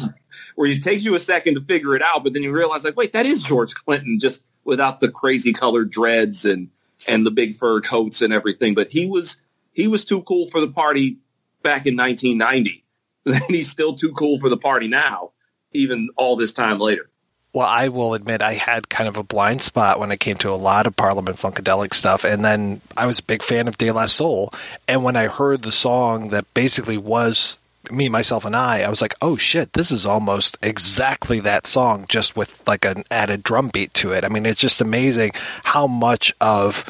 where 0.56 0.70
it 0.70 0.84
takes 0.84 1.04
you 1.04 1.16
a 1.16 1.20
second 1.20 1.56
to 1.56 1.62
figure 1.62 1.96
it 1.96 2.02
out, 2.02 2.24
but 2.24 2.34
then 2.34 2.44
you 2.44 2.52
realize 2.52 2.84
like, 2.84 2.96
wait, 2.96 3.14
that 3.14 3.26
is 3.26 3.44
George 3.44 3.74
Clinton 3.74 4.20
just 4.20 4.44
without 4.64 5.00
the 5.00 5.10
crazy 5.10 5.54
colored 5.54 5.90
dreads 5.90 6.46
and, 6.46 6.70
and 7.08 7.26
the 7.26 7.32
big 7.32 7.56
fur 7.56 7.82
coats 7.82 8.22
and 8.22 8.34
everything. 8.34 8.76
But 8.76 8.92
he 8.92 9.08
was, 9.08 9.42
he 9.72 9.88
was 9.88 10.06
too 10.06 10.22
cool 10.24 10.48
for 10.48 10.60
the 10.60 10.68
party 10.68 11.18
back 11.64 11.86
in 11.86 11.96
1990. 11.96 12.84
And 13.28 13.44
he's 13.50 13.70
still 13.70 13.94
too 13.94 14.14
cool 14.14 14.40
for 14.40 14.48
the 14.48 14.56
party 14.56 14.88
now, 14.88 15.34
even 15.74 16.08
all 16.16 16.38
this 16.38 16.54
time 16.54 16.80
later 16.80 17.10
well, 17.54 17.68
I 17.68 17.90
will 17.90 18.14
admit 18.14 18.42
I 18.42 18.54
had 18.54 18.90
kind 18.90 19.08
of 19.08 19.18
a 19.18 19.24
blind 19.24 19.62
spot 19.62 20.00
when 20.00 20.12
it 20.12 20.20
came 20.20 20.38
to 20.38 20.52
a 20.52 20.56
lot 20.56 20.86
of 20.86 20.96
Parliament 20.96 21.38
Funkadelic 21.38 21.94
stuff. 21.94 22.24
And 22.24 22.44
then 22.44 22.82
I 22.96 23.08
was 23.08 23.20
a 23.20 23.24
big 23.24 23.42
fan 23.42 23.68
of 23.68 23.78
De 23.78 23.92
La 23.92 24.06
Soul. 24.06 24.52
And 24.88 25.04
when 25.04 25.16
I 25.16 25.28
heard 25.28 25.62
the 25.62 25.72
song 25.72 26.30
that 26.30 26.54
basically 26.54 26.98
was 26.98 27.58
me, 27.92 28.10
myself, 28.10 28.46
and 28.46 28.56
I, 28.56 28.82
I 28.82 28.90
was 28.90 29.02
like, 29.02 29.16
oh 29.22 29.38
shit, 29.38 29.74
this 29.74 29.92
is 29.92 30.06
almost 30.06 30.58
exactly 30.62 31.40
that 31.42 31.66
song, 31.66 32.06
just 32.10 32.36
with 32.36 32.62
like 32.68 32.86
an 32.86 33.04
added 33.10 33.44
drum 33.44 33.70
beat 33.70 33.94
to 33.96 34.12
it. 34.12 34.24
I 34.24 34.30
mean, 34.30 34.46
it's 34.46 34.60
just 34.60 34.82
amazing 34.82 35.32
how 35.64 35.88
much 35.88 36.34
of 36.42 36.84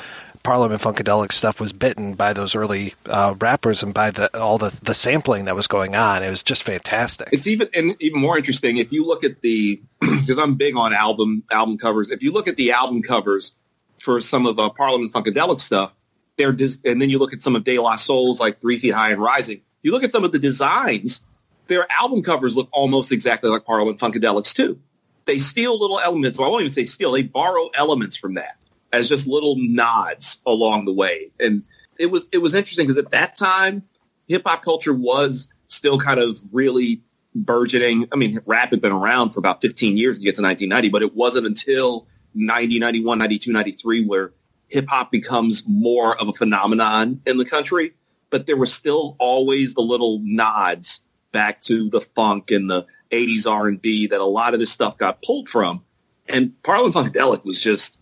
Parliament 0.47 0.79
Funkadelic 0.79 1.33
stuff 1.33 1.59
was 1.59 1.73
bitten 1.73 2.13
by 2.13 2.31
those 2.31 2.55
early 2.55 2.93
uh, 3.07 3.35
rappers 3.37 3.83
and 3.83 3.93
by 3.93 4.11
the 4.11 4.29
all 4.39 4.57
the, 4.57 4.73
the 4.81 4.93
sampling 4.93 5.43
that 5.43 5.57
was 5.57 5.67
going 5.67 5.93
on. 5.93 6.23
It 6.23 6.29
was 6.29 6.41
just 6.41 6.63
fantastic. 6.63 7.27
It's 7.33 7.47
even 7.47 7.67
and 7.73 7.97
even 7.99 8.21
more 8.21 8.37
interesting 8.37 8.77
if 8.77 8.93
you 8.93 9.05
look 9.05 9.25
at 9.25 9.41
the 9.41 9.81
because 9.99 10.39
I'm 10.39 10.55
big 10.55 10.77
on 10.77 10.93
album 10.93 11.43
album 11.51 11.77
covers. 11.77 12.11
If 12.11 12.23
you 12.23 12.31
look 12.31 12.47
at 12.47 12.55
the 12.55 12.71
album 12.71 13.01
covers 13.03 13.55
for 13.99 14.21
some 14.21 14.45
of 14.45 14.57
uh, 14.57 14.69
Parliament 14.69 15.11
Funkadelic 15.11 15.59
stuff, 15.59 15.91
they're 16.37 16.53
dis- 16.53 16.79
and 16.85 17.01
then 17.01 17.09
you 17.09 17.19
look 17.19 17.33
at 17.33 17.41
some 17.41 17.57
of 17.57 17.65
De 17.65 17.77
La 17.77 17.97
Soul's 17.97 18.39
like 18.39 18.61
Three 18.61 18.79
Feet 18.79 18.93
High 18.93 19.11
and 19.11 19.21
Rising. 19.21 19.59
You 19.81 19.91
look 19.91 20.05
at 20.05 20.13
some 20.13 20.23
of 20.23 20.31
the 20.31 20.39
designs. 20.39 21.19
Their 21.67 21.85
album 21.99 22.23
covers 22.23 22.55
look 22.55 22.69
almost 22.71 23.11
exactly 23.11 23.49
like 23.49 23.65
Parliament 23.65 23.99
Funkadelic's 23.99 24.53
too. 24.53 24.79
They 25.25 25.39
steal 25.39 25.77
little 25.77 25.99
elements. 25.99 26.39
Well, 26.39 26.47
I 26.47 26.51
won't 26.51 26.61
even 26.61 26.71
say 26.71 26.85
steal. 26.85 27.11
They 27.11 27.23
borrow 27.23 27.69
elements 27.75 28.15
from 28.15 28.35
that 28.35 28.55
as 28.93 29.09
just 29.09 29.27
little 29.27 29.55
nods 29.57 30.41
along 30.45 30.85
the 30.85 30.93
way. 30.93 31.31
And 31.39 31.63
it 31.99 32.07
was 32.07 32.29
it 32.31 32.39
was 32.39 32.53
interesting 32.53 32.87
because 32.87 33.03
at 33.03 33.11
that 33.11 33.35
time, 33.35 33.83
hip 34.27 34.43
hop 34.45 34.63
culture 34.63 34.93
was 34.93 35.47
still 35.67 35.99
kind 35.99 36.19
of 36.19 36.41
really 36.51 37.01
burgeoning. 37.35 38.07
I 38.11 38.15
mean, 38.15 38.39
rap 38.45 38.71
had 38.71 38.81
been 38.81 38.91
around 38.91 39.31
for 39.31 39.39
about 39.39 39.61
15 39.61 39.97
years 39.97 40.17
to 40.17 40.23
get 40.23 40.35
to 40.35 40.41
1990, 40.41 40.89
but 40.89 41.01
it 41.01 41.15
wasn't 41.15 41.45
until 41.45 42.07
90, 42.33 42.79
91, 42.79 43.17
92, 43.17 43.51
93 43.51 44.05
where 44.05 44.33
hip 44.67 44.87
hop 44.87 45.11
becomes 45.11 45.63
more 45.67 46.19
of 46.19 46.27
a 46.27 46.33
phenomenon 46.33 47.21
in 47.25 47.37
the 47.37 47.45
country. 47.45 47.93
But 48.29 48.45
there 48.45 48.57
were 48.57 48.65
still 48.65 49.15
always 49.19 49.73
the 49.73 49.81
little 49.81 50.19
nods 50.23 51.01
back 51.31 51.61
to 51.61 51.89
the 51.89 52.01
funk 52.01 52.51
and 52.51 52.69
the 52.69 52.85
80s 53.11 53.49
R&B 53.49 54.07
that 54.07 54.19
a 54.19 54.25
lot 54.25 54.53
of 54.53 54.59
this 54.59 54.71
stuff 54.71 54.97
got 54.97 55.21
pulled 55.21 55.49
from. 55.49 55.83
And 56.27 56.61
Parliament 56.63 56.95
Funkadelic 56.95 57.45
was 57.45 57.59
just, 57.59 57.97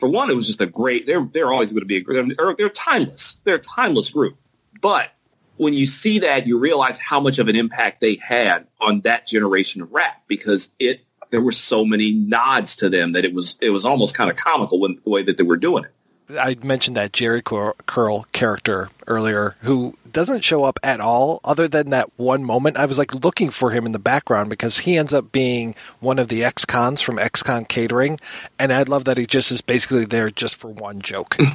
for 0.00 0.08
one, 0.08 0.30
it 0.30 0.34
was 0.34 0.46
just 0.46 0.60
a 0.60 0.66
great, 0.66 1.06
they're, 1.06 1.28
they're 1.32 1.52
always 1.52 1.70
going 1.70 1.82
to 1.82 1.86
be 1.86 1.98
a 1.98 2.00
great, 2.00 2.36
they're, 2.36 2.54
they're 2.54 2.68
timeless. 2.70 3.38
They're 3.44 3.56
a 3.56 3.60
timeless 3.60 4.10
group. 4.10 4.36
But 4.80 5.12
when 5.58 5.74
you 5.74 5.86
see 5.86 6.18
that, 6.20 6.46
you 6.46 6.58
realize 6.58 6.98
how 6.98 7.20
much 7.20 7.38
of 7.38 7.48
an 7.48 7.54
impact 7.54 8.00
they 8.00 8.16
had 8.16 8.66
on 8.80 9.02
that 9.02 9.26
generation 9.26 9.82
of 9.82 9.92
rap 9.92 10.22
because 10.26 10.70
it, 10.78 11.02
there 11.28 11.42
were 11.42 11.52
so 11.52 11.84
many 11.84 12.12
nods 12.12 12.74
to 12.76 12.88
them 12.88 13.12
that 13.12 13.24
it 13.24 13.34
was, 13.34 13.58
it 13.60 13.70
was 13.70 13.84
almost 13.84 14.14
kind 14.16 14.30
of 14.30 14.36
comical 14.36 14.80
when, 14.80 14.98
the 15.04 15.10
way 15.10 15.22
that 15.22 15.36
they 15.36 15.44
were 15.44 15.58
doing 15.58 15.84
it. 15.84 15.92
I 16.38 16.56
mentioned 16.62 16.96
that 16.96 17.12
Jheri 17.12 17.42
Curl 17.86 18.26
character 18.32 18.88
earlier, 19.06 19.56
who 19.60 19.96
doesn't 20.12 20.44
show 20.44 20.64
up 20.64 20.78
at 20.82 21.00
all, 21.00 21.40
other 21.44 21.68
than 21.68 21.90
that 21.90 22.10
one 22.16 22.44
moment. 22.44 22.76
I 22.76 22.86
was 22.86 22.98
like 22.98 23.14
looking 23.24 23.50
for 23.50 23.70
him 23.70 23.86
in 23.86 23.92
the 23.92 23.98
background 23.98 24.50
because 24.50 24.78
he 24.78 24.96
ends 24.96 25.12
up 25.12 25.32
being 25.32 25.74
one 26.00 26.18
of 26.18 26.28
the 26.28 26.44
ex-cons 26.44 27.00
from 27.00 27.18
ex-con 27.18 27.64
catering, 27.64 28.18
and 28.58 28.72
I 28.72 28.82
love 28.82 29.04
that 29.04 29.18
he 29.18 29.26
just 29.26 29.50
is 29.50 29.60
basically 29.60 30.04
there 30.04 30.30
just 30.30 30.56
for 30.56 30.68
one 30.68 31.00
joke. 31.00 31.36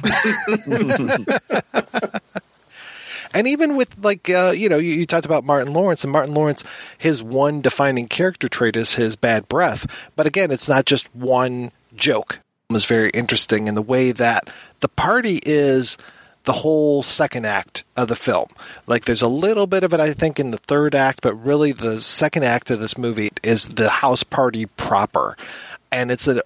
and 3.32 3.46
even 3.46 3.76
with 3.76 3.96
like 4.02 4.30
uh, 4.30 4.52
you 4.56 4.68
know 4.68 4.78
you, 4.78 4.92
you, 4.92 5.06
talked 5.06 5.26
about 5.26 5.44
martin 5.44 5.72
lawrence 5.72 6.02
and 6.02 6.12
martin 6.12 6.34
lawrence 6.34 6.64
his 6.96 7.22
one 7.22 7.60
defining 7.60 8.08
character 8.08 8.48
trait 8.48 8.76
is 8.76 8.94
his 8.94 9.16
bad 9.16 9.48
breath 9.48 9.86
but 10.16 10.26
again 10.26 10.50
it's 10.50 10.68
not 10.68 10.86
just 10.86 11.14
one 11.14 11.70
joke 11.94 12.40
it 12.70 12.72
was 12.72 12.84
very 12.84 13.10
interesting 13.10 13.68
in 13.68 13.74
the 13.74 13.82
way 13.82 14.12
that 14.12 14.48
the 14.80 14.88
party 14.88 15.40
is 15.44 15.96
the 16.46 16.52
whole 16.52 17.02
second 17.02 17.44
act 17.44 17.84
of 17.96 18.08
the 18.08 18.16
film. 18.16 18.48
Like 18.86 19.04
there's 19.04 19.22
a 19.22 19.28
little 19.28 19.66
bit 19.66 19.84
of 19.84 19.92
it, 19.92 20.00
I 20.00 20.14
think, 20.14 20.40
in 20.40 20.52
the 20.52 20.58
third 20.58 20.94
act, 20.94 21.20
but 21.20 21.34
really 21.34 21.72
the 21.72 22.00
second 22.00 22.44
act 22.44 22.70
of 22.70 22.80
this 22.80 22.96
movie 22.96 23.30
is 23.42 23.68
the 23.68 23.90
house 23.90 24.22
party 24.22 24.66
proper. 24.66 25.36
And 25.92 26.10
it's 26.10 26.26
a, 26.26 26.40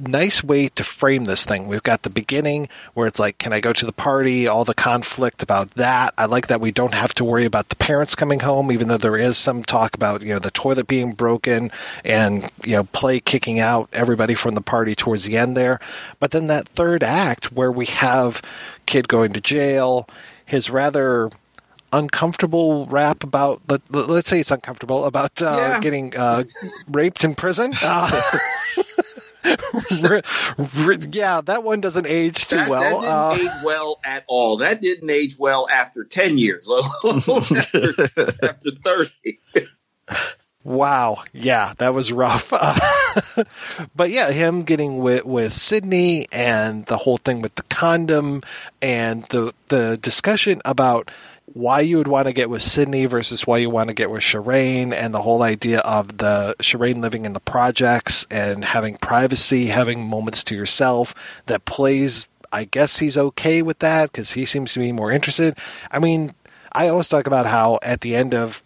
nice 0.00 0.44
way 0.44 0.68
to 0.68 0.84
frame 0.84 1.24
this 1.24 1.44
thing. 1.44 1.66
We've 1.66 1.82
got 1.82 2.02
the 2.02 2.10
beginning 2.10 2.68
where 2.94 3.06
it's 3.06 3.18
like, 3.18 3.38
can 3.38 3.52
I 3.52 3.60
go 3.60 3.72
to 3.72 3.86
the 3.86 3.92
party? 3.92 4.46
All 4.46 4.64
the 4.64 4.74
conflict 4.74 5.42
about 5.42 5.72
that. 5.72 6.12
I 6.18 6.26
like 6.26 6.48
that 6.48 6.60
we 6.60 6.70
don't 6.70 6.94
have 6.94 7.14
to 7.14 7.24
worry 7.24 7.44
about 7.44 7.68
the 7.70 7.76
parents 7.76 8.14
coming 8.14 8.40
home, 8.40 8.70
even 8.70 8.88
though 8.88 8.98
there 8.98 9.16
is 9.16 9.38
some 9.38 9.62
talk 9.62 9.94
about, 9.94 10.22
you 10.22 10.34
know, 10.34 10.38
the 10.38 10.50
toilet 10.50 10.86
being 10.86 11.12
broken 11.12 11.70
and, 12.04 12.50
you 12.64 12.76
know, 12.76 12.84
play 12.84 13.20
kicking 13.20 13.58
out 13.58 13.88
everybody 13.92 14.34
from 14.34 14.54
the 14.54 14.60
party 14.60 14.94
towards 14.94 15.24
the 15.24 15.36
end 15.36 15.56
there. 15.56 15.80
But 16.18 16.32
then 16.32 16.48
that 16.48 16.68
third 16.68 17.02
act 17.02 17.52
where 17.52 17.72
we 17.72 17.86
have 17.86 18.42
kid 18.86 19.08
going 19.08 19.32
to 19.32 19.40
jail, 19.40 20.08
his 20.44 20.68
rather 20.68 21.30
uncomfortable 21.92 22.86
rap 22.86 23.24
about 23.24 23.60
let, 23.68 23.82
us 23.92 24.26
say 24.26 24.40
it's 24.40 24.50
uncomfortable 24.50 25.06
about 25.06 25.42
uh, 25.42 25.56
yeah. 25.56 25.80
getting 25.80 26.16
uh, 26.16 26.44
raped 26.88 27.24
in 27.24 27.34
prison. 27.34 27.72
Uh, 27.82 28.22
yeah, 31.12 31.40
that 31.40 31.62
one 31.62 31.80
doesn't 31.80 32.06
age 32.06 32.46
too 32.46 32.56
that, 32.56 32.68
well. 32.68 33.00
That 33.00 33.36
didn't 33.36 33.48
uh, 33.48 33.54
age 33.54 33.64
well 33.64 34.00
at 34.04 34.24
all. 34.26 34.56
That 34.58 34.80
didn't 34.80 35.10
age 35.10 35.36
well 35.38 35.68
after 35.70 36.04
ten 36.04 36.38
years, 36.38 36.68
after, 36.70 37.56
after 38.42 38.70
thirty. 38.84 39.38
Wow, 40.62 41.24
yeah, 41.32 41.72
that 41.78 41.94
was 41.94 42.12
rough. 42.12 42.52
Uh, 43.12 43.42
but 43.96 44.10
yeah, 44.10 44.30
him 44.30 44.62
getting 44.62 44.98
with 44.98 45.24
with 45.24 45.52
Sidney 45.52 46.26
and 46.30 46.86
the 46.86 46.96
whole 46.96 47.16
thing 47.16 47.42
with 47.42 47.52
the 47.56 47.64
condom 47.64 48.42
and 48.80 49.24
the 49.24 49.52
the 49.66 49.98
discussion 50.00 50.62
about 50.64 51.10
why 51.52 51.80
you 51.80 51.98
would 51.98 52.08
want 52.08 52.26
to 52.26 52.32
get 52.32 52.48
with 52.48 52.62
Sidney 52.62 53.06
versus 53.06 53.46
why 53.46 53.58
you 53.58 53.70
want 53.70 53.88
to 53.88 53.94
get 53.94 54.10
with 54.10 54.22
Shireen 54.22 54.92
and 54.92 55.12
the 55.12 55.22
whole 55.22 55.42
idea 55.42 55.80
of 55.80 56.18
the 56.18 56.54
Shireen 56.60 57.00
living 57.00 57.24
in 57.24 57.32
the 57.32 57.40
projects 57.40 58.26
and 58.30 58.64
having 58.64 58.96
privacy, 58.96 59.66
having 59.66 60.06
moments 60.06 60.44
to 60.44 60.54
yourself 60.54 61.14
that 61.46 61.64
plays 61.64 62.28
I 62.52 62.64
guess 62.64 62.98
he's 62.98 63.16
okay 63.16 63.62
with 63.62 63.78
that 63.78 64.10
because 64.10 64.32
he 64.32 64.44
seems 64.44 64.72
to 64.72 64.80
be 64.80 64.90
more 64.92 65.12
interested. 65.12 65.56
I 65.90 66.00
mean, 66.00 66.34
I 66.72 66.88
always 66.88 67.08
talk 67.08 67.26
about 67.26 67.46
how 67.46 67.78
at 67.82 68.00
the 68.00 68.16
end 68.16 68.34
of 68.34 68.62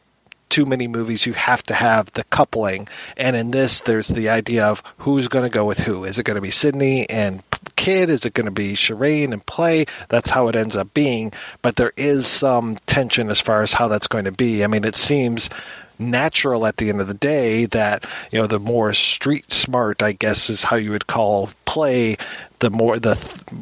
too 0.49 0.67
many 0.67 0.87
movies, 0.89 1.27
you 1.27 1.33
have 1.33 1.63
to 1.65 1.75
have 1.75 2.11
the 2.13 2.25
coupling. 2.25 2.89
And 3.17 3.37
in 3.37 3.51
this, 3.51 3.81
there's 3.81 4.09
the 4.09 4.29
idea 4.29 4.67
of 4.67 4.83
who's 4.99 5.29
going 5.29 5.45
to 5.45 5.51
go 5.51 5.65
with 5.65 5.79
who. 5.79 6.05
Is 6.05 6.19
it 6.19 6.25
going 6.25 6.37
to 6.37 6.41
be 6.41 6.51
Sidney 6.51 7.09
and 7.09 7.43
Kid? 7.77 8.11
Is 8.11 8.25
it 8.25 8.35
going 8.35 8.47
to 8.47 8.53
be 8.53 8.75
Shireen 8.75 9.33
and 9.33 9.45
Play? 9.45 9.87
That's 10.09 10.31
how 10.31 10.49
it 10.49 10.57
ends 10.57 10.77
up 10.77 10.95
being. 10.95 11.33
But 11.63 11.77
there 11.77 11.93
is 11.97 12.27
some 12.27 12.77
tension 12.87 13.31
as 13.31 13.41
far 13.41 13.63
as 13.63 13.73
how 13.73 13.89
that's 13.89 14.07
going 14.07 14.25
to 14.25 14.33
be. 14.33 14.65
I 14.65 14.67
mean, 14.67 14.85
it 14.85 14.97
seems 14.97 15.51
natural 15.99 16.67
at 16.67 16.77
the 16.77 16.89
end 16.91 17.01
of 17.01 17.07
the 17.07 17.15
day 17.15 17.67
that 17.67 18.05
you 18.33 18.39
know 18.41 18.49
the 18.49 18.59
more 18.59 18.93
street 18.93 19.53
smart 19.53 20.03
I 20.03 20.11
guess 20.11 20.51
is 20.51 20.65
how 20.65 20.75
you 20.75 20.91
would 20.91 21.07
call 21.07 21.51
play 21.67 22.17
the 22.65 22.71
more 22.71 22.99
the 22.99 23.19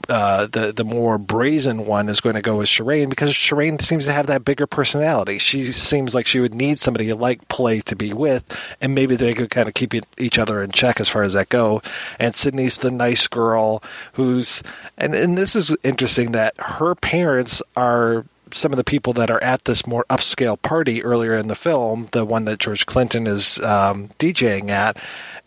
uh, 0.08 0.46
the 0.46 0.72
the 0.72 0.84
more 0.84 1.18
brazen 1.18 1.86
one 1.86 2.08
is 2.08 2.20
going 2.20 2.36
to 2.36 2.40
go 2.40 2.58
with 2.58 2.68
Shireen 2.68 3.10
because 3.10 3.32
Shireen 3.32 3.82
seems 3.82 4.04
to 4.04 4.12
have 4.12 4.28
that 4.28 4.44
bigger 4.44 4.68
personality. 4.68 5.38
She 5.38 5.64
seems 5.64 6.14
like 6.14 6.24
she 6.24 6.38
would 6.38 6.54
need 6.54 6.78
somebody 6.78 7.12
like 7.12 7.48
Play 7.48 7.80
to 7.80 7.96
be 7.96 8.12
with, 8.12 8.44
and 8.80 8.94
maybe 8.94 9.16
they 9.16 9.34
could 9.34 9.50
kind 9.50 9.66
of 9.66 9.74
keep 9.74 9.92
each 10.18 10.38
other 10.38 10.62
in 10.62 10.70
check 10.70 11.00
as 11.00 11.08
far 11.08 11.24
as 11.24 11.32
that 11.32 11.48
go. 11.48 11.82
And 12.20 12.32
Sidney's 12.32 12.78
the 12.78 12.92
nice 12.92 13.26
girl 13.26 13.82
who's 14.12 14.62
and 14.96 15.16
and 15.16 15.36
this 15.36 15.56
is 15.56 15.76
interesting 15.82 16.30
that 16.32 16.54
her 16.60 16.94
parents 16.94 17.60
are 17.76 18.24
some 18.52 18.72
of 18.72 18.76
the 18.76 18.84
people 18.84 19.14
that 19.14 19.32
are 19.32 19.42
at 19.42 19.64
this 19.64 19.84
more 19.84 20.04
upscale 20.10 20.60
party 20.60 21.02
earlier 21.02 21.34
in 21.34 21.48
the 21.48 21.56
film, 21.56 22.08
the 22.12 22.24
one 22.24 22.44
that 22.44 22.60
George 22.60 22.86
Clinton 22.86 23.26
is 23.26 23.58
um, 23.64 24.10
DJing 24.20 24.70
at, 24.70 24.96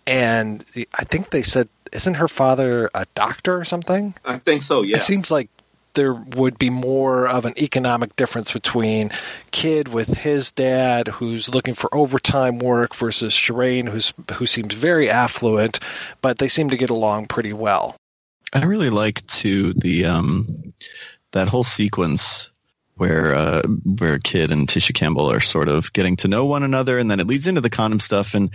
and 0.07 0.65
I 0.93 1.03
think 1.03 1.29
they 1.29 1.41
said, 1.43 1.69
isn't 1.95 2.15
her 2.15 2.27
father 2.27 2.89
a 2.93 3.05
doctor 3.15 3.57
or 3.57 3.65
something? 3.65 4.13
I 4.23 4.37
think 4.37 4.61
so. 4.61 4.83
Yeah, 4.83 4.97
it 4.97 5.01
seems 5.01 5.31
like 5.31 5.49
there 5.95 6.13
would 6.13 6.59
be 6.59 6.69
more 6.69 7.27
of 7.27 7.45
an 7.45 7.53
economic 7.57 8.15
difference 8.15 8.51
between 8.51 9.11
kid 9.51 9.87
with 9.87 10.09
his 10.09 10.51
dad 10.51 11.07
who's 11.07 11.49
looking 11.49 11.73
for 11.73 11.93
overtime 11.95 12.59
work 12.59 12.93
versus 12.95 13.33
Shireen 13.33 13.89
who's 13.89 14.13
who 14.33 14.45
seems 14.45 14.73
very 14.73 15.09
affluent, 15.09 15.79
but 16.21 16.37
they 16.37 16.49
seem 16.49 16.69
to 16.69 16.77
get 16.77 16.89
along 16.89 17.27
pretty 17.27 17.53
well. 17.53 17.95
I 18.53 18.63
really 18.65 18.89
like 18.89 19.25
to 19.27 19.73
the 19.73 20.05
um 20.05 20.73
that 21.31 21.49
whole 21.49 21.63
sequence 21.63 22.51
where 22.95 23.35
uh, 23.35 23.61
where 23.83 24.19
Kid 24.19 24.51
and 24.51 24.67
Tisha 24.67 24.93
Campbell 24.93 25.31
are 25.31 25.39
sort 25.39 25.69
of 25.69 25.91
getting 25.93 26.15
to 26.17 26.27
know 26.27 26.45
one 26.45 26.63
another, 26.63 26.97
and 26.97 27.09
then 27.09 27.19
it 27.19 27.27
leads 27.27 27.47
into 27.47 27.61
the 27.61 27.69
condom 27.69 27.99
stuff. 27.99 28.33
And 28.33 28.51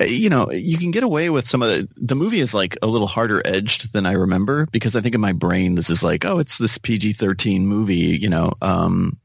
uh, 0.00 0.04
you 0.04 0.30
know, 0.30 0.50
you 0.50 0.78
can 0.78 0.90
get 0.90 1.02
away 1.02 1.30
with 1.30 1.46
some 1.46 1.62
of 1.62 1.68
the. 1.68 1.88
The 1.96 2.16
movie 2.16 2.40
is 2.40 2.54
like 2.54 2.76
a 2.82 2.86
little 2.86 3.06
harder 3.06 3.42
edged 3.44 3.92
than 3.92 4.06
I 4.06 4.12
remember 4.12 4.66
because 4.66 4.96
I 4.96 5.00
think 5.00 5.14
in 5.14 5.20
my 5.20 5.32
brain 5.32 5.74
this 5.74 5.90
is 5.90 6.02
like, 6.02 6.24
oh, 6.24 6.38
it's 6.38 6.58
this 6.58 6.78
PG 6.78 7.14
thirteen 7.14 7.66
movie, 7.66 8.18
you 8.20 8.28
know. 8.28 8.52
Um, 8.62 9.18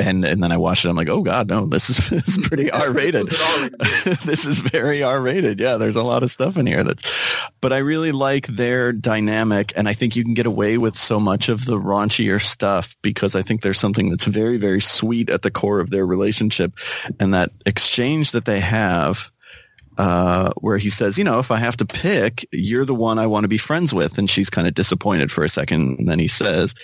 and 0.00 0.24
and 0.24 0.42
then 0.42 0.52
I 0.52 0.56
watched 0.56 0.84
it. 0.84 0.88
I'm 0.88 0.96
like, 0.96 1.08
oh 1.08 1.22
god, 1.22 1.48
no, 1.48 1.66
this 1.66 1.90
is, 1.90 1.96
this 2.10 2.28
is 2.28 2.38
pretty 2.38 2.70
R 2.70 2.90
rated. 2.90 3.26
this 4.24 4.46
is 4.46 4.58
very 4.58 5.02
R 5.02 5.20
rated. 5.20 5.60
Yeah, 5.60 5.76
there's 5.76 5.96
a 5.96 6.02
lot 6.02 6.22
of 6.22 6.30
stuff 6.30 6.56
in 6.56 6.66
here 6.66 6.84
that's. 6.84 7.02
But 7.60 7.72
I 7.72 7.78
really 7.78 8.12
like 8.12 8.46
their 8.46 8.92
dynamic, 8.92 9.72
and 9.76 9.88
I 9.88 9.92
think 9.92 10.16
you 10.16 10.24
can 10.24 10.34
get 10.34 10.46
away 10.46 10.78
with 10.78 10.96
so 10.96 11.20
much 11.20 11.48
of 11.48 11.64
the 11.64 11.76
raunchier 11.76 12.40
stuff 12.40 12.96
because 13.02 13.34
I 13.34 13.42
think 13.42 13.62
there's 13.62 13.78
something 13.78 14.10
that's 14.10 14.24
very 14.24 14.56
very 14.56 14.80
sweet 14.80 15.30
at 15.30 15.42
the 15.42 15.50
core 15.50 15.80
of 15.80 15.90
their 15.90 16.06
relationship, 16.06 16.72
and 17.18 17.34
that 17.34 17.50
exchange 17.66 18.32
that 18.32 18.44
they 18.44 18.60
have 18.60 19.30
uh, 20.00 20.50
where 20.56 20.78
he 20.78 20.88
says, 20.88 21.18
you 21.18 21.24
know, 21.24 21.40
if 21.40 21.50
I 21.50 21.58
have 21.58 21.76
to 21.76 21.84
pick, 21.84 22.48
you're 22.52 22.86
the 22.86 22.94
one 22.94 23.18
I 23.18 23.26
want 23.26 23.44
to 23.44 23.48
be 23.48 23.58
friends 23.58 23.92
with. 23.92 24.16
And 24.16 24.30
she's 24.30 24.48
kind 24.48 24.66
of 24.66 24.72
disappointed 24.72 25.30
for 25.30 25.44
a 25.44 25.48
second. 25.48 25.98
And 25.98 26.08
then 26.08 26.18
he 26.18 26.26
says, 26.26 26.74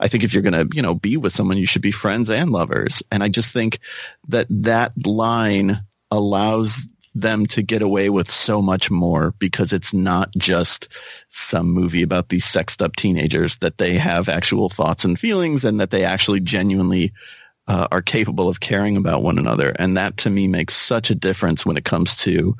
I 0.00 0.08
think 0.08 0.24
if 0.24 0.32
you're 0.32 0.42
going 0.42 0.54
to, 0.54 0.74
you 0.74 0.80
know, 0.80 0.94
be 0.94 1.18
with 1.18 1.34
someone, 1.34 1.58
you 1.58 1.66
should 1.66 1.82
be 1.82 1.90
friends 1.90 2.30
and 2.30 2.50
lovers. 2.50 3.02
And 3.12 3.22
I 3.22 3.28
just 3.28 3.52
think 3.52 3.78
that 4.28 4.46
that 4.48 4.92
line 5.06 5.84
allows 6.10 6.88
them 7.14 7.44
to 7.48 7.60
get 7.60 7.82
away 7.82 8.08
with 8.08 8.30
so 8.30 8.62
much 8.62 8.90
more 8.90 9.34
because 9.38 9.74
it's 9.74 9.92
not 9.92 10.30
just 10.38 10.88
some 11.28 11.66
movie 11.66 12.02
about 12.02 12.30
these 12.30 12.46
sexed 12.46 12.80
up 12.80 12.96
teenagers 12.96 13.58
that 13.58 13.76
they 13.76 13.96
have 13.96 14.30
actual 14.30 14.70
thoughts 14.70 15.04
and 15.04 15.18
feelings 15.18 15.66
and 15.66 15.78
that 15.78 15.90
they 15.90 16.04
actually 16.04 16.40
genuinely 16.40 17.12
uh, 17.68 17.88
are 17.90 18.02
capable 18.02 18.48
of 18.48 18.60
caring 18.60 18.96
about 18.96 19.22
one 19.22 19.38
another. 19.38 19.74
And 19.78 19.96
that 19.96 20.18
to 20.18 20.30
me 20.30 20.48
makes 20.48 20.74
such 20.74 21.10
a 21.10 21.14
difference 21.14 21.64
when 21.64 21.76
it 21.76 21.84
comes 21.84 22.16
to 22.18 22.56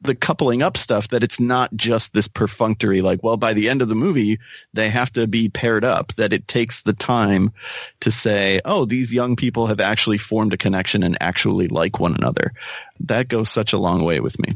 the 0.00 0.14
coupling 0.14 0.62
up 0.62 0.76
stuff 0.76 1.08
that 1.08 1.24
it's 1.24 1.40
not 1.40 1.74
just 1.74 2.12
this 2.12 2.28
perfunctory 2.28 3.02
like 3.02 3.20
well 3.24 3.36
by 3.36 3.52
the 3.52 3.68
end 3.68 3.82
of 3.82 3.88
the 3.88 3.96
movie 3.96 4.38
they 4.72 4.88
have 4.88 5.12
to 5.12 5.26
be 5.26 5.48
paired 5.48 5.84
up 5.84 6.14
that 6.14 6.32
it 6.32 6.46
takes 6.46 6.82
the 6.82 6.92
time 6.92 7.50
to 7.98 8.12
say 8.12 8.60
oh 8.64 8.84
these 8.84 9.12
young 9.12 9.34
people 9.34 9.66
have 9.66 9.80
actually 9.80 10.16
formed 10.16 10.52
a 10.52 10.56
connection 10.56 11.02
and 11.02 11.18
actually 11.20 11.66
like 11.66 11.98
one 11.98 12.14
another 12.14 12.52
that 13.00 13.26
goes 13.26 13.50
such 13.50 13.72
a 13.72 13.78
long 13.78 14.04
way 14.04 14.20
with 14.20 14.38
me 14.38 14.54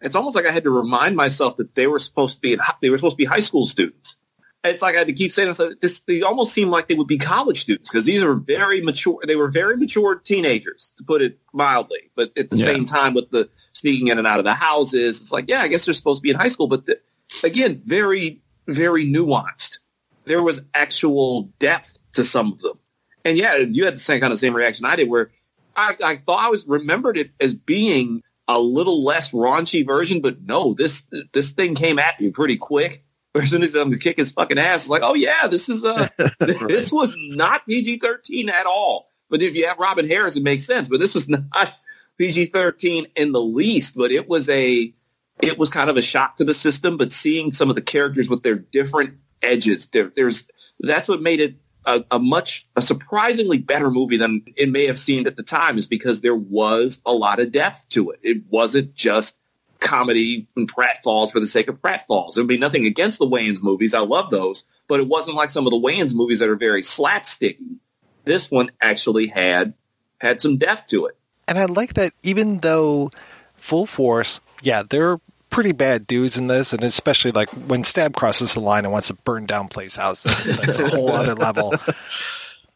it's 0.00 0.16
almost 0.16 0.34
like 0.34 0.46
I 0.46 0.52
had 0.52 0.64
to 0.64 0.70
remind 0.70 1.16
myself 1.16 1.58
that 1.58 1.74
they 1.74 1.86
were 1.86 1.98
supposed 1.98 2.36
to 2.36 2.40
be 2.40 2.56
they 2.80 2.90
were 2.90 2.96
supposed 2.96 3.14
to 3.14 3.22
be 3.22 3.26
high 3.26 3.40
school 3.40 3.66
students. 3.66 4.16
It's 4.62 4.82
like 4.82 4.94
I 4.94 4.98
had 4.98 5.06
to 5.06 5.14
keep 5.14 5.32
saying 5.32 5.48
this. 5.48 5.60
this 5.80 6.00
they 6.00 6.20
almost 6.20 6.52
seem 6.52 6.68
like 6.70 6.86
they 6.88 6.94
would 6.94 7.06
be 7.06 7.16
college 7.16 7.62
students 7.62 7.88
because 7.88 8.04
these 8.04 8.22
are 8.22 8.34
very 8.34 8.82
mature. 8.82 9.18
They 9.26 9.36
were 9.36 9.50
very 9.50 9.76
mature 9.76 10.16
teenagers, 10.16 10.92
to 10.98 11.04
put 11.04 11.22
it 11.22 11.38
mildly. 11.54 12.10
But 12.14 12.36
at 12.38 12.50
the 12.50 12.56
Yeah. 12.56 12.66
same 12.66 12.84
time, 12.84 13.14
with 13.14 13.30
the 13.30 13.48
sneaking 13.72 14.08
in 14.08 14.18
and 14.18 14.26
out 14.26 14.38
of 14.38 14.44
the 14.44 14.52
houses, 14.52 15.22
it's 15.22 15.32
like, 15.32 15.46
yeah, 15.48 15.62
I 15.62 15.68
guess 15.68 15.86
they're 15.86 15.94
supposed 15.94 16.18
to 16.20 16.22
be 16.22 16.30
in 16.30 16.36
high 16.36 16.48
school. 16.48 16.66
But 16.66 16.84
the, 16.84 17.00
again, 17.42 17.80
very, 17.84 18.42
very 18.66 19.10
nuanced. 19.10 19.78
There 20.24 20.42
was 20.42 20.60
actual 20.74 21.50
depth 21.58 21.98
to 22.12 22.24
some 22.24 22.52
of 22.52 22.60
them. 22.60 22.78
And 23.24 23.38
yeah, 23.38 23.56
you 23.56 23.86
had 23.86 23.94
the 23.94 23.98
same 23.98 24.20
kind 24.20 24.32
of 24.32 24.38
same 24.38 24.54
reaction 24.54 24.84
I 24.84 24.96
did, 24.96 25.08
where 25.08 25.30
I, 25.74 25.96
I 26.04 26.16
thought 26.16 26.44
I 26.44 26.50
was 26.50 26.66
remembered 26.68 27.16
it 27.16 27.30
as 27.40 27.54
being 27.54 28.22
a 28.46 28.58
little 28.58 29.02
less 29.04 29.30
raunchy 29.30 29.86
version, 29.86 30.20
but 30.20 30.42
no, 30.42 30.74
this 30.74 31.04
this 31.32 31.52
thing 31.52 31.74
came 31.74 31.98
at 31.98 32.20
you 32.20 32.30
pretty 32.32 32.56
quick. 32.56 33.04
As 33.34 33.50
soon 33.50 33.62
as 33.62 33.74
I'm 33.74 33.90
gonna 33.90 33.98
kick 33.98 34.16
his 34.16 34.32
fucking 34.32 34.58
ass, 34.58 34.88
like, 34.88 35.02
oh 35.04 35.14
yeah, 35.14 35.46
this 35.46 35.68
is 35.68 35.84
uh 35.84 36.08
this 36.40 36.92
was 36.92 37.14
not 37.16 37.66
PG 37.66 37.98
thirteen 37.98 38.48
at 38.48 38.66
all. 38.66 39.08
But 39.28 39.42
if 39.42 39.54
you 39.54 39.68
have 39.68 39.78
Robin 39.78 40.08
Harris, 40.08 40.36
it 40.36 40.42
makes 40.42 40.66
sense. 40.66 40.88
But 40.88 40.98
this 40.98 41.14
was 41.14 41.28
not 41.28 41.74
PG 42.18 42.46
thirteen 42.46 43.06
in 43.14 43.32
the 43.32 43.42
least. 43.42 43.96
But 43.96 44.10
it 44.10 44.28
was 44.28 44.48
a 44.48 44.92
it 45.42 45.58
was 45.58 45.70
kind 45.70 45.88
of 45.88 45.96
a 45.96 46.02
shock 46.02 46.36
to 46.36 46.44
the 46.44 46.54
system. 46.54 46.96
But 46.96 47.12
seeing 47.12 47.52
some 47.52 47.70
of 47.70 47.76
the 47.76 47.82
characters 47.82 48.28
with 48.28 48.42
their 48.42 48.56
different 48.56 49.18
edges, 49.42 49.86
there, 49.88 50.12
there's 50.14 50.48
that's 50.80 51.08
what 51.08 51.22
made 51.22 51.40
it 51.40 51.56
a, 51.86 52.04
a 52.10 52.18
much 52.18 52.66
a 52.76 52.82
surprisingly 52.82 53.58
better 53.58 53.90
movie 53.90 54.16
than 54.16 54.42
it 54.56 54.70
may 54.70 54.86
have 54.86 54.98
seemed 54.98 55.26
at 55.26 55.36
the 55.36 55.42
time 55.42 55.78
is 55.78 55.86
because 55.86 56.20
there 56.20 56.34
was 56.34 57.00
a 57.06 57.12
lot 57.12 57.40
of 57.40 57.52
depth 57.52 57.88
to 57.90 58.10
it. 58.10 58.20
It 58.22 58.42
wasn't 58.48 58.94
just 58.94 59.38
comedy 59.80 60.46
and 60.56 60.72
pratfalls 60.72 61.30
for 61.32 61.40
the 61.40 61.46
sake 61.46 61.68
of 61.68 61.80
pratfalls. 61.80 62.34
There'd 62.34 62.46
be 62.46 62.58
nothing 62.58 62.86
against 62.86 63.18
the 63.18 63.26
Wayans 63.26 63.62
movies. 63.62 63.94
I 63.94 64.00
love 64.00 64.30
those, 64.30 64.64
but 64.88 65.00
it 65.00 65.08
wasn't 65.08 65.36
like 65.36 65.50
some 65.50 65.66
of 65.66 65.72
the 65.72 65.80
Wayans 65.80 66.14
movies 66.14 66.38
that 66.40 66.48
are 66.48 66.56
very 66.56 66.82
slapsticky. 66.82 67.76
This 68.24 68.50
one 68.50 68.70
actually 68.80 69.26
had 69.26 69.74
had 70.20 70.40
some 70.40 70.58
depth 70.58 70.88
to 70.88 71.06
it. 71.06 71.16
And 71.48 71.58
I 71.58 71.64
like 71.64 71.94
that 71.94 72.12
even 72.22 72.58
though 72.58 73.10
Full 73.54 73.86
Force, 73.86 74.40
yeah, 74.62 74.82
they're 74.82 75.18
pretty 75.48 75.72
bad 75.72 76.06
dudes 76.06 76.38
in 76.38 76.46
this, 76.46 76.72
and 76.72 76.84
especially 76.84 77.32
like 77.32 77.50
when 77.50 77.84
Stab 77.84 78.14
crosses 78.14 78.54
the 78.54 78.60
line 78.60 78.84
and 78.84 78.92
wants 78.92 79.08
to 79.08 79.14
burn 79.14 79.46
down 79.46 79.68
Play's 79.68 79.96
House, 79.96 80.22
that's, 80.22 80.44
that's 80.44 80.78
a 80.78 80.88
whole 80.90 81.10
other 81.12 81.34
level. 81.34 81.74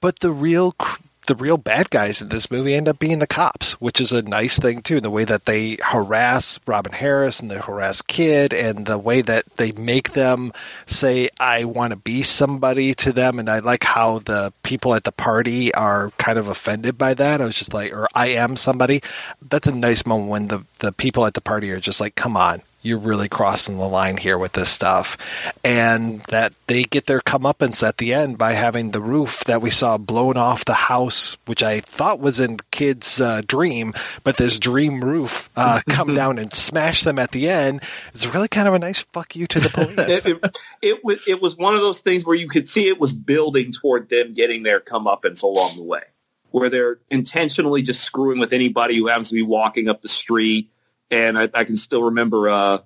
But 0.01 0.19
the 0.19 0.33
real 0.33 0.73
cr- 0.73 1.01
the 1.27 1.35
real 1.35 1.57
bad 1.57 1.91
guys 1.91 2.21
in 2.23 2.29
this 2.29 2.51
movie 2.51 2.75
end 2.75 2.89
up 2.89 2.99
being 2.99 3.19
the 3.19 3.27
cops, 3.27 3.73
which 3.81 4.01
is 4.01 4.13
a 4.13 4.23
nice 4.23 4.59
thing 4.59 4.83
too. 4.83 5.01
The 5.01 5.11
way 5.11 5.25
that 5.25 5.47
they 5.47 5.79
harass 5.83 6.59
Robin 6.67 6.93
Harris 6.93 7.41
and 7.41 7.51
they 7.51 7.59
harass 7.59 8.03
Kid, 8.03 8.53
and 8.53 8.87
the 8.87 8.99
way 8.99 9.23
that 9.23 9.45
they 9.57 9.71
make 9.77 10.13
them 10.13 10.53
say, 10.87 11.29
"I 11.41 11.65
want 11.65 11.93
to 11.93 11.97
be 11.97 12.23
somebody" 12.23 12.95
to 12.95 13.13
them, 13.13 13.39
and 13.39 13.49
I 13.49 13.59
like 13.61 13.85
how 13.85 14.21
the 14.21 14.53
people 14.63 14.95
at 14.95 15.05
the 15.05 15.13
party 15.13 15.75
are 15.75 16.11
kind 16.19 16.39
of 16.39 16.49
offended 16.49 16.99
by 16.99 17.15
that. 17.15 17.41
I 17.41 17.45
was 17.45 17.57
just 17.57 17.75
like, 17.75 17.93
or 17.93 18.09
I 18.15 18.29
am 18.29 18.57
somebody. 18.57 19.03
That's 19.43 19.67
a 19.69 19.73
nice 19.73 20.07
moment 20.07 20.31
when 20.31 20.49
the 20.49 20.65
the 20.81 20.93
people 20.93 21.27
at 21.27 21.35
the 21.35 21.41
party 21.41 21.71
are 21.71 21.81
just 21.81 22.01
like, 22.01 22.15
"Come 22.15 22.37
on." 22.37 22.63
You're 22.85 22.99
really 22.99 23.31
crossing 23.31 23.79
the 23.79 23.88
line 23.88 24.18
here 24.18 24.37
with 24.37 24.53
this 24.53 24.68
stuff. 24.68 25.16
And 25.64 26.20
that 26.29 26.53
they 26.66 26.85
get 26.85 27.07
their 27.07 27.20
comeuppance 27.20 27.83
at 27.83 27.97
the 27.97 28.12
end 28.12 28.37
by 28.37 28.53
having 28.53 28.90
the 28.90 29.01
roof 29.01 29.42
that 29.44 29.62
we 29.62 29.70
saw 29.70 29.97
blown 29.97 30.37
off 30.37 30.66
the 30.66 30.75
house, 30.75 31.38
which 31.47 31.62
I 31.62 31.81
thought 31.81 32.20
was 32.20 32.40
in 32.40 32.59
Kid's 32.70 33.23
uh, 33.23 33.40
dream, 33.47 33.94
but 34.23 34.37
this 34.37 34.59
dream 34.59 35.03
roof 35.03 35.49
uh, 35.57 35.81
come 35.88 36.14
down 36.14 36.38
and 36.38 36.53
smash 36.53 37.05
them 37.05 37.18
at 37.18 37.33
the 37.33 37.49
end 37.49 37.83
is 38.12 38.27
really 38.27 38.49
kind 38.49 38.68
of 38.68 38.75
a 38.75 38.79
nice 38.79 39.01
fuck 39.14 39.35
you 39.35 39.47
to 39.47 39.61
the 39.61 39.70
police. 39.70 39.99
it, 39.99 40.27
it, 40.27 40.57
it, 40.83 41.05
was, 41.05 41.18
it 41.27 41.40
was 41.40 41.57
one 41.57 41.75
of 41.75 41.81
those 41.81 42.03
things 42.03 42.27
where 42.27 42.37
you 42.37 42.49
could 42.49 42.68
see 42.68 42.88
it 42.88 43.01
was 43.01 43.14
building 43.14 43.73
toward 43.73 44.11
them 44.11 44.35
getting 44.35 44.62
their 44.62 44.81
comeuppance 44.81 45.42
along 45.42 45.77
the 45.77 45.83
way, 45.83 46.03
where 46.51 46.68
they're 46.68 46.99
intentionally 47.11 47.81
just 47.81 48.05
screwing 48.05 48.38
with 48.38 48.53
anybody 48.53 48.99
who 48.99 49.07
happens 49.07 49.31
to 49.31 49.35
be 49.35 49.42
walking 49.42 49.88
up 49.88 50.03
the 50.03 50.09
street. 50.09 50.70
And 51.11 51.38
I, 51.38 51.49
I 51.55 51.64
can 51.64 51.77
still 51.77 52.05
remember 52.05 52.49
uh, 52.49 52.79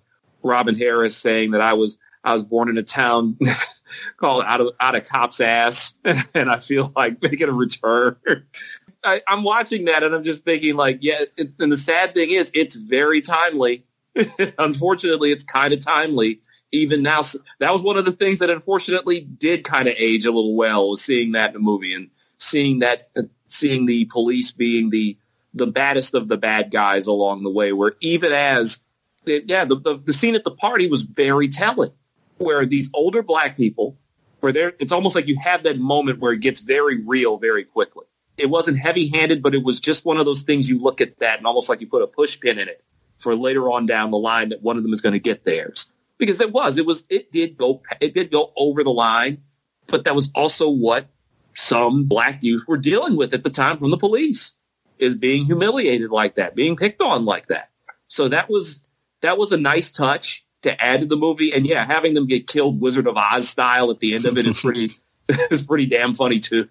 Robin 0.43 0.75
Harris 0.75 1.17
saying 1.17 1.53
that 1.53 1.61
I 1.61 1.75
was 1.75 1.99
I 2.25 2.35
was 2.35 2.45
born 2.45 2.69
in 2.69 2.77
a 2.79 2.83
town 2.83 3.39
called 4.17 4.45
out 4.45 4.61
of 4.61 4.71
out 4.81 4.95
of 4.95 5.09
cop's 5.09 5.41
ass, 5.41 5.95
and 6.05 6.51
I 6.51 6.59
feel 6.59 6.93
like 6.95 7.23
making 7.23 7.49
a 7.49 7.53
return. 7.53 8.17
I, 9.05 9.23
I'm 9.29 9.45
watching 9.45 9.85
that 9.85 10.03
and 10.03 10.15
I'm 10.15 10.25
just 10.25 10.45
thinking 10.45 10.77
like, 10.77 10.99
yeah. 11.01 11.23
It, 11.37 11.53
and 11.61 11.71
the 11.71 11.77
sad 11.77 12.15
thing 12.15 12.31
is, 12.31 12.51
it's 12.53 12.75
very 12.75 13.21
timely. 13.21 13.85
Unfortunately, 14.59 15.31
it's 15.31 15.45
kind 15.45 15.73
of 15.73 15.85
timely 15.85 16.41
even 16.73 17.03
now. 17.03 17.23
That 17.61 17.73
was 17.73 17.83
one 17.83 17.97
of 17.97 18.05
the 18.05 18.13
things 18.13 18.41
that 18.41 18.51
unfortunately 18.51 19.21
did 19.21 19.65
kind 19.65 19.87
of 19.87 19.95
age 19.97 20.27
a 20.27 20.33
little 20.33 20.57
well 20.57 20.91
was 20.91 21.03
seeing 21.03 21.33
that 21.33 21.51
in 21.51 21.55
the 21.55 21.61
movie 21.61 21.95
and 21.95 22.11
seeing 22.39 22.81
that, 22.81 23.11
uh, 23.17 23.23
seeing 23.47 23.87
the 23.87 24.07
police 24.07 24.51
being 24.51 24.91
the 24.91 25.17
the 25.55 25.67
baddest 25.67 26.15
of 26.15 26.29
the 26.29 26.37
bad 26.37 26.71
guys 26.71 27.07
along 27.07 27.43
the 27.43 27.51
way. 27.51 27.73
Where 27.73 27.95
even 28.01 28.33
as 28.33 28.81
yeah, 29.29 29.65
the, 29.65 29.77
the, 29.77 29.99
the 29.99 30.13
scene 30.13 30.35
at 30.35 30.45
the 30.45 30.51
party 30.51 30.89
was 30.89 31.03
very 31.03 31.49
telling, 31.49 31.93
where 32.39 32.65
these 32.67 32.89
older 32.95 33.23
black 33.23 33.57
people, 33.57 33.97
where 34.41 34.53
they're, 34.53 34.75
it's 34.79 34.93
almost 34.93 35.15
like 35.15 35.29
you 35.29 35.39
have 35.41 35.65
that 35.65 35.79
moment 35.79 36.21
where 36.21 36.33
it 36.33 36.41
gets 36.41 36.61
very 36.61 37.03
real 37.03 37.39
very 37.39 37.65
quickly. 37.65 38.07
It 38.37 38.49
wasn't 38.49 38.79
heavy 38.79 39.09
handed, 39.09 39.43
but 39.43 39.55
it 39.55 39.65
was 39.65 39.81
just 39.81 40.05
one 40.05 40.17
of 40.17 40.25
those 40.25 40.43
things 40.43 40.69
you 40.69 40.81
look 40.81 41.01
at 41.01 41.19
that 41.19 41.39
and 41.39 41.47
almost 41.47 41.69
like 41.69 41.81
you 41.81 41.89
put 41.89 42.03
a 42.03 42.07
push 42.07 42.39
pin 42.39 42.59
in 42.59 42.69
it 42.69 42.85
for 43.19 43.35
later 43.35 43.71
on 43.71 43.87
down 43.87 44.13
the 44.13 44.19
line 44.19 44.51
that 44.51 44.63
one 44.63 44.77
of 44.77 44.85
them 44.85 44.93
is 44.93 45.01
going 45.01 45.15
to 45.15 45.19
get 45.19 45.45
theirs. 45.45 45.91
Because 46.19 46.41
it 46.41 46.53
was, 46.53 46.79
it 46.79 46.87
was, 46.87 47.05
it 47.09 47.33
did 47.33 47.57
go, 47.57 47.83
it 48.01 48.15
did 48.15 48.31
go 48.31 48.53
over 48.57 48.85
the 48.85 48.93
line, 48.93 49.43
but 49.89 50.05
that 50.05 50.15
was 50.15 50.31
also 50.35 50.71
what 50.71 51.09
some 51.55 52.05
black 52.05 52.39
youth 52.43 52.65
were 52.69 52.79
dealing 52.79 53.17
with 53.17 53.35
at 53.35 53.43
the 53.43 53.51
time 53.51 53.79
from 53.79 53.91
the 53.91 53.97
police 53.97 54.53
is 55.01 55.15
being 55.15 55.45
humiliated 55.45 56.11
like 56.11 56.37
that, 56.37 56.55
being 56.55 56.77
picked 56.77 57.01
on 57.01 57.25
like 57.25 57.49
that. 57.49 57.71
So 58.09 58.29
that 58.29 58.49
was, 58.49 58.83
that 59.21 59.39
was 59.39 59.53
a 59.53 59.57
nice 59.57 59.91
touch 59.91 60.45
to 60.63 60.83
add 60.83 61.01
to 61.01 61.07
the 61.07 61.17
movie. 61.17 61.53
And 61.53 61.67
yeah, 61.67 61.85
having 61.85 62.15
them 62.15 62.27
get 62.27 62.47
killed 62.47 62.81
Wizard 62.81 63.07
of 63.07 63.17
Oz 63.17 63.49
style 63.49 63.91
at 63.91 64.01
the 64.01 64.15
end 64.15 64.25
of 64.25 64.39
it 64.39 64.47
is 64.47 64.61
pretty, 64.63 64.91
is 65.51 65.63
pretty 65.63 65.87
damn 65.87 66.15
funny 66.15 66.41
too. 66.41 66.69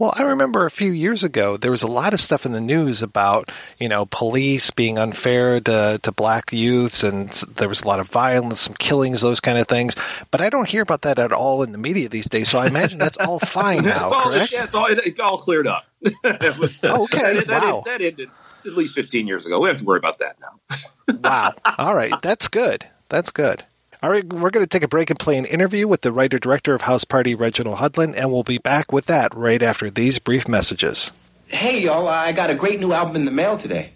Well, 0.00 0.14
I 0.16 0.22
remember 0.22 0.64
a 0.64 0.70
few 0.70 0.92
years 0.92 1.22
ago 1.22 1.58
there 1.58 1.70
was 1.70 1.82
a 1.82 1.86
lot 1.86 2.14
of 2.14 2.22
stuff 2.22 2.46
in 2.46 2.52
the 2.52 2.60
news 2.60 3.02
about 3.02 3.50
you 3.78 3.86
know 3.86 4.06
police 4.06 4.70
being 4.70 4.96
unfair 4.96 5.60
to 5.60 6.00
to 6.02 6.10
black 6.10 6.54
youths, 6.54 7.04
and 7.04 7.28
there 7.56 7.68
was 7.68 7.82
a 7.82 7.86
lot 7.86 8.00
of 8.00 8.08
violence, 8.08 8.60
some 8.60 8.72
killings, 8.72 9.20
those 9.20 9.40
kind 9.40 9.58
of 9.58 9.68
things. 9.68 9.94
But 10.30 10.40
I 10.40 10.48
don't 10.48 10.66
hear 10.66 10.80
about 10.80 11.02
that 11.02 11.18
at 11.18 11.32
all 11.32 11.62
in 11.62 11.72
the 11.72 11.78
media 11.78 12.08
these 12.08 12.30
days. 12.30 12.48
So 12.48 12.58
I 12.58 12.66
imagine 12.66 12.98
that's 12.98 13.18
all 13.18 13.38
fine 13.44 13.84
now, 13.84 14.04
it's 14.04 14.12
all, 14.14 14.22
correct? 14.22 14.52
yeah, 14.52 14.64
it's 14.64 14.74
all, 14.74 14.86
it, 14.86 15.00
it's 15.04 15.20
all 15.20 15.36
cleared 15.36 15.66
up. 15.66 15.84
It 16.02 16.58
was- 16.58 16.82
okay, 16.82 17.34
that, 17.36 17.48
that, 17.48 17.62
wow. 17.62 17.82
that 17.86 18.00
ended 18.00 18.30
at 18.64 18.72
least 18.72 18.94
15 18.94 19.26
years 19.26 19.46
ago. 19.46 19.60
We 19.60 19.68
have 19.68 19.78
to 19.78 19.84
worry 19.84 19.98
about 19.98 20.18
that 20.18 20.36
now. 20.40 20.78
wow. 21.24 21.52
All 21.78 21.94
right, 21.94 22.12
that's 22.22 22.48
good. 22.48 22.86
That's 23.08 23.30
good. 23.30 23.64
All 24.02 24.10
right, 24.10 24.24
we're 24.24 24.50
going 24.50 24.64
to 24.64 24.68
take 24.68 24.82
a 24.82 24.88
break 24.88 25.10
and 25.10 25.18
play 25.18 25.36
an 25.36 25.44
interview 25.44 25.86
with 25.86 26.00
the 26.00 26.10
writer 26.10 26.38
director 26.38 26.74
of 26.74 26.82
House 26.82 27.04
Party, 27.04 27.34
Reginald 27.34 27.78
Hudlin, 27.78 28.14
and 28.14 28.32
we'll 28.32 28.42
be 28.44 28.56
back 28.56 28.92
with 28.92 29.06
that 29.06 29.34
right 29.34 29.62
after 29.62 29.90
these 29.90 30.18
brief 30.18 30.48
messages. 30.48 31.12
Hey, 31.48 31.80
y'all, 31.80 32.08
I 32.08 32.32
got 32.32 32.48
a 32.48 32.54
great 32.54 32.80
new 32.80 32.92
album 32.92 33.16
in 33.16 33.24
the 33.26 33.30
mail 33.30 33.58
today. 33.58 33.92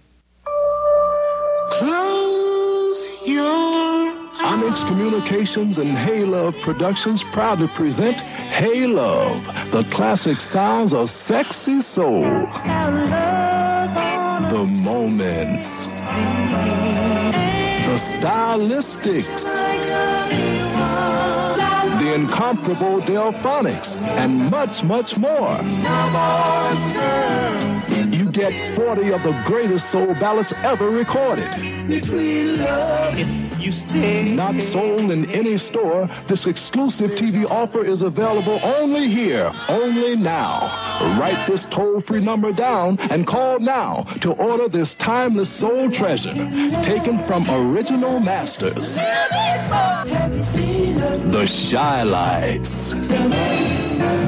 Onyx 4.55 4.85
Communications 4.85 5.79
and 5.79 5.99
Hey 5.99 6.25
Love 6.25 6.55
Productions 6.62 7.25
proudly 7.33 7.67
present 7.75 8.21
Hey 8.21 8.87
Love, 8.87 9.45
the 9.73 9.83
classic 9.90 10.40
sounds 10.40 10.95
of 10.95 11.11
sexy 11.11 11.81
soul. 11.81 12.23
The 14.53 14.64
moments. 14.64 15.87
The 17.88 17.99
stylistics. 17.99 19.43
The 21.99 22.14
incomparable 22.14 23.01
Delphonics, 23.01 23.97
and 23.97 24.51
much, 24.53 24.85
much 24.85 25.17
more. 25.17 25.59
You 28.12 28.31
get 28.31 28.77
40 28.77 29.12
of 29.14 29.25
the 29.25 29.33
greatest 29.47 29.90
soul 29.90 30.14
ballads 30.14 30.53
ever 30.62 30.90
recorded. 30.90 31.49
Love, 31.90 33.43
Not 33.64 34.61
sold 34.61 35.11
in 35.11 35.24
any 35.31 35.57
store, 35.57 36.07
this 36.26 36.45
exclusive 36.47 37.12
TV 37.12 37.51
offer 37.51 37.82
is 37.82 38.03
available 38.03 38.61
only 38.62 39.09
here, 39.09 39.51
only 39.68 40.16
now. 40.16 41.16
Write 41.18 41.47
this 41.47 41.64
toll-free 41.66 42.20
number 42.20 42.53
down 42.53 42.99
and 43.11 43.26
call 43.26 43.59
now 43.61 44.03
to 44.20 44.32
order 44.32 44.68
this 44.68 44.93
timeless 44.95 45.49
soul 45.49 45.91
treasure 45.91 46.34
taken 46.82 47.26
from 47.26 47.49
original 47.49 48.20
masters. 48.20 48.97
The 48.97 49.01
Chi-Lites. 51.70 52.93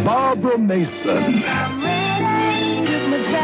Barbara 0.04 0.56
Mason. 0.56 2.05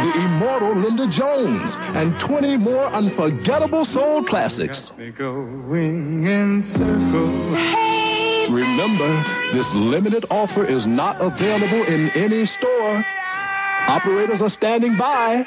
The 0.03 0.25
immortal 0.25 0.75
Linda 0.75 1.07
Jones 1.07 1.77
and 1.79 2.19
20 2.19 2.57
more 2.57 2.87
unforgettable 2.87 3.85
soul 3.85 4.25
classics. 4.25 4.93
Remember, 8.51 9.25
this 9.53 9.73
limited 9.75 10.27
offer 10.29 10.65
is 10.67 10.89
not 10.89 11.21
available 11.21 11.85
in 11.85 12.11
any 12.11 12.45
store. 12.47 13.05
Operators 13.87 14.43
are 14.43 14.51
standing 14.51 14.97
by. 14.97 15.47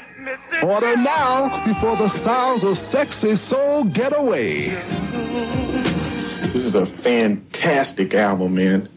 Order 0.64 0.96
now 0.96 1.66
before 1.66 1.98
the 1.98 2.08
sounds 2.08 2.64
of 2.64 2.78
sexy 2.78 3.36
soul 3.36 3.84
get 3.84 4.18
away. 4.18 4.70
This 6.54 6.64
is 6.64 6.76
a 6.76 6.86
fantastic 6.86 8.14
album, 8.14 8.56
man. 8.56 8.88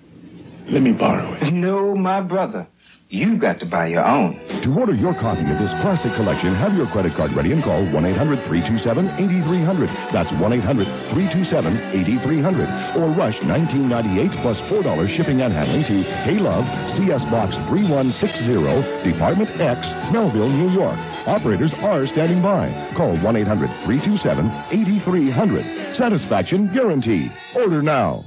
Let 0.69 0.83
me 0.83 0.93
borrow 0.93 1.33
it. 1.33 1.53
No, 1.53 1.97
my 1.97 2.21
brother. 2.21 2.69
You 3.11 3.39
got 3.39 3.59
to 3.61 3.67
buy 3.67 3.87
your 3.87 4.05
own. 4.05 4.39
To 4.61 4.79
order 4.79 4.95
your 4.95 5.15
copy 5.15 5.51
of 5.51 5.59
this 5.59 5.73
classic 5.81 6.13
collection, 6.13 6.55
have 6.55 6.77
your 6.77 6.87
credit 6.89 7.15
card 7.15 7.33
ready 7.33 7.53
and 7.53 7.65
call 7.65 7.83
1-800-327-8300. 7.87 9.87
That's 10.13 10.31
1-800-327-8300. 10.33 12.97
Or 12.97 13.09
rush 13.17 13.43
1998 13.43 14.31
plus 14.43 14.61
$4 14.61 15.09
shipping 15.09 15.41
and 15.41 15.55
handling 15.55 15.85
to 15.85 16.03
Hey 16.03 16.39
Love, 16.39 16.67
CS 16.91 17.25
Box 17.25 17.57
3160, 17.57 19.11
Department 19.11 19.59
X, 19.59 19.89
Melville, 20.13 20.51
New 20.51 20.69
York. 20.69 20.99
Operators 21.27 21.73
are 21.73 22.07
standing 22.07 22.43
by. 22.43 22.69
Call 22.95 23.17
1-800-327-8300. 23.17 25.95
Satisfaction 25.95 26.71
guaranteed. 26.75 27.33
Order 27.57 27.81
now. 27.81 28.27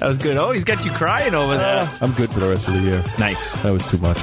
that 0.00 0.06
was 0.08 0.18
good. 0.18 0.36
Oh, 0.36 0.50
he's 0.52 0.64
got 0.64 0.84
you 0.84 0.90
crying 0.92 1.34
over 1.34 1.56
there. 1.56 1.82
Uh, 1.82 1.98
I'm 2.00 2.12
good 2.12 2.30
for 2.30 2.40
the 2.40 2.48
rest 2.48 2.68
of 2.68 2.74
the 2.74 2.80
year. 2.80 3.04
Nice. 3.18 3.62
That 3.62 3.72
was 3.72 3.86
too 3.90 3.98
much. 3.98 4.18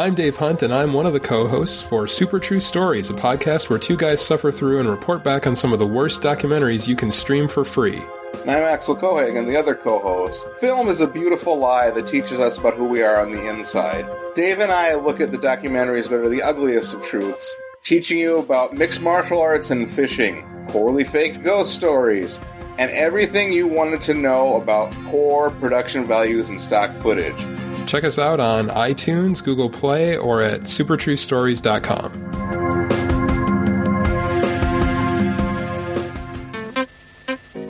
I'm 0.00 0.14
Dave 0.14 0.36
Hunt, 0.38 0.62
and 0.62 0.72
I'm 0.72 0.94
one 0.94 1.04
of 1.04 1.12
the 1.12 1.20
co 1.20 1.46
hosts 1.46 1.82
for 1.82 2.06
Super 2.06 2.40
True 2.40 2.60
Stories, 2.60 3.10
a 3.10 3.12
podcast 3.12 3.68
where 3.68 3.78
two 3.78 3.96
guys 3.96 4.24
suffer 4.24 4.50
through 4.50 4.80
and 4.80 4.88
report 4.88 5.22
back 5.22 5.46
on 5.46 5.54
some 5.54 5.74
of 5.74 5.78
the 5.78 5.86
worst 5.86 6.22
documentaries 6.22 6.88
you 6.88 6.96
can 6.96 7.10
stream 7.12 7.46
for 7.46 7.64
free. 7.64 8.02
And 8.40 8.50
I'm 8.50 8.62
Axel 8.62 8.96
Cohagen, 8.96 9.46
the 9.46 9.56
other 9.56 9.74
co 9.74 9.98
host. 9.98 10.42
Film 10.58 10.88
is 10.88 11.02
a 11.02 11.06
beautiful 11.06 11.58
lie 11.58 11.90
that 11.90 12.08
teaches 12.08 12.40
us 12.40 12.56
about 12.56 12.74
who 12.74 12.86
we 12.86 13.02
are 13.02 13.20
on 13.20 13.32
the 13.32 13.46
inside. 13.46 14.06
Dave 14.34 14.60
and 14.60 14.72
I 14.72 14.94
look 14.94 15.20
at 15.20 15.32
the 15.32 15.38
documentaries 15.38 16.08
that 16.08 16.20
are 16.24 16.30
the 16.30 16.42
ugliest 16.42 16.94
of 16.94 17.04
truths, 17.04 17.54
teaching 17.84 18.18
you 18.18 18.38
about 18.38 18.74
mixed 18.74 19.00
martial 19.00 19.40
arts 19.40 19.70
and 19.70 19.90
fishing, 19.90 20.44
poorly 20.68 21.04
faked 21.04 21.42
ghost 21.42 21.74
stories, 21.74 22.38
and 22.78 22.90
everything 22.90 23.52
you 23.52 23.66
wanted 23.66 24.00
to 24.02 24.14
know 24.14 24.60
about 24.60 24.94
core 25.06 25.50
production 25.50 26.06
values 26.06 26.48
and 26.48 26.60
stock 26.60 26.90
footage. 27.00 27.36
Check 27.86 28.04
us 28.04 28.18
out 28.18 28.40
on 28.40 28.68
iTunes, 28.68 29.42
Google 29.42 29.70
Play, 29.70 30.16
or 30.16 30.42
at 30.42 30.62
supertruestories.com. 30.62 32.30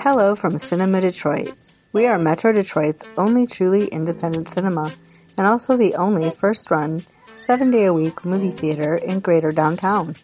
Hello 0.02 0.34
from 0.34 0.58
Cinema 0.58 1.00
Detroit. 1.00 1.52
We 1.92 2.06
are 2.06 2.18
Metro 2.18 2.52
Detroit's 2.52 3.04
only 3.16 3.46
truly 3.46 3.86
independent 3.86 4.48
cinema, 4.48 4.92
and 5.36 5.46
also 5.46 5.76
the 5.76 5.94
only 5.94 6.30
first 6.30 6.70
run, 6.70 7.02
seven 7.40 7.70
day 7.70 7.86
a 7.86 7.92
week 7.92 8.22
movie 8.24 8.50
theater 8.50 8.94
in 8.94 9.18
greater 9.18 9.50
downtown. 9.50 10.14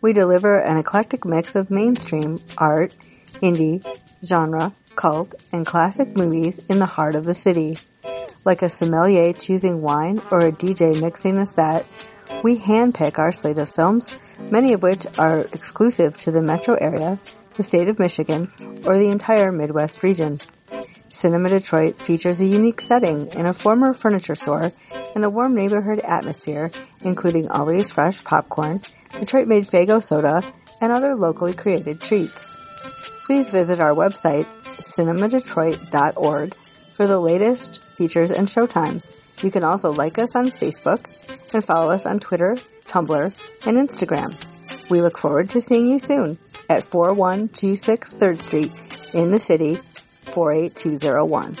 We 0.00 0.14
deliver 0.14 0.58
an 0.58 0.78
eclectic 0.78 1.24
mix 1.26 1.54
of 1.54 1.70
mainstream, 1.70 2.40
art, 2.56 2.96
indie, 3.42 3.84
genre, 4.24 4.72
cult, 4.94 5.34
and 5.52 5.66
classic 5.66 6.16
movies 6.16 6.58
in 6.70 6.78
the 6.78 6.86
heart 6.86 7.14
of 7.14 7.24
the 7.24 7.34
city. 7.34 7.76
Like 8.44 8.62
a 8.62 8.70
sommelier 8.70 9.34
choosing 9.34 9.82
wine 9.82 10.22
or 10.30 10.46
a 10.46 10.52
DJ 10.52 11.00
mixing 11.00 11.36
a 11.36 11.46
set, 11.46 11.84
we 12.42 12.58
handpick 12.58 13.18
our 13.18 13.32
slate 13.32 13.58
of 13.58 13.68
films, 13.68 14.16
many 14.50 14.72
of 14.72 14.82
which 14.82 15.06
are 15.18 15.40
exclusive 15.52 16.16
to 16.18 16.30
the 16.30 16.42
metro 16.42 16.74
area, 16.76 17.18
the 17.54 17.62
state 17.62 17.88
of 17.88 17.98
Michigan, 17.98 18.50
or 18.86 18.96
the 18.96 19.10
entire 19.10 19.52
Midwest 19.52 20.02
region. 20.02 20.38
Cinema 21.16 21.48
Detroit 21.48 21.96
features 21.96 22.42
a 22.42 22.44
unique 22.44 22.78
setting 22.78 23.28
in 23.28 23.46
a 23.46 23.54
former 23.54 23.94
furniture 23.94 24.34
store 24.34 24.70
and 25.14 25.24
a 25.24 25.30
warm 25.30 25.54
neighborhood 25.54 25.98
atmosphere, 26.00 26.70
including 27.00 27.48
always 27.48 27.90
fresh 27.90 28.22
popcorn, 28.22 28.82
Detroit 29.18 29.48
made 29.48 29.64
Faygo 29.64 30.02
soda, 30.02 30.42
and 30.82 30.92
other 30.92 31.14
locally 31.14 31.54
created 31.54 32.02
treats. 32.02 32.54
Please 33.24 33.48
visit 33.48 33.80
our 33.80 33.94
website, 33.94 34.46
cinemadetroit.org, 34.76 36.54
for 36.92 37.06
the 37.06 37.18
latest 37.18 37.82
features 37.96 38.30
and 38.30 38.46
showtimes. 38.46 39.18
You 39.42 39.50
can 39.50 39.64
also 39.64 39.92
like 39.92 40.18
us 40.18 40.36
on 40.36 40.50
Facebook 40.50 41.06
and 41.54 41.64
follow 41.64 41.90
us 41.90 42.04
on 42.04 42.20
Twitter, 42.20 42.56
Tumblr, 42.88 43.66
and 43.66 43.88
Instagram. 43.88 44.36
We 44.90 45.00
look 45.00 45.16
forward 45.16 45.48
to 45.50 45.62
seeing 45.62 45.86
you 45.86 45.98
soon 45.98 46.38
at 46.68 46.84
4126 46.84 48.16
3rd 48.16 48.38
Street 48.38 48.72
in 49.14 49.30
the 49.30 49.38
city, 49.38 49.78
48201. 50.26 51.56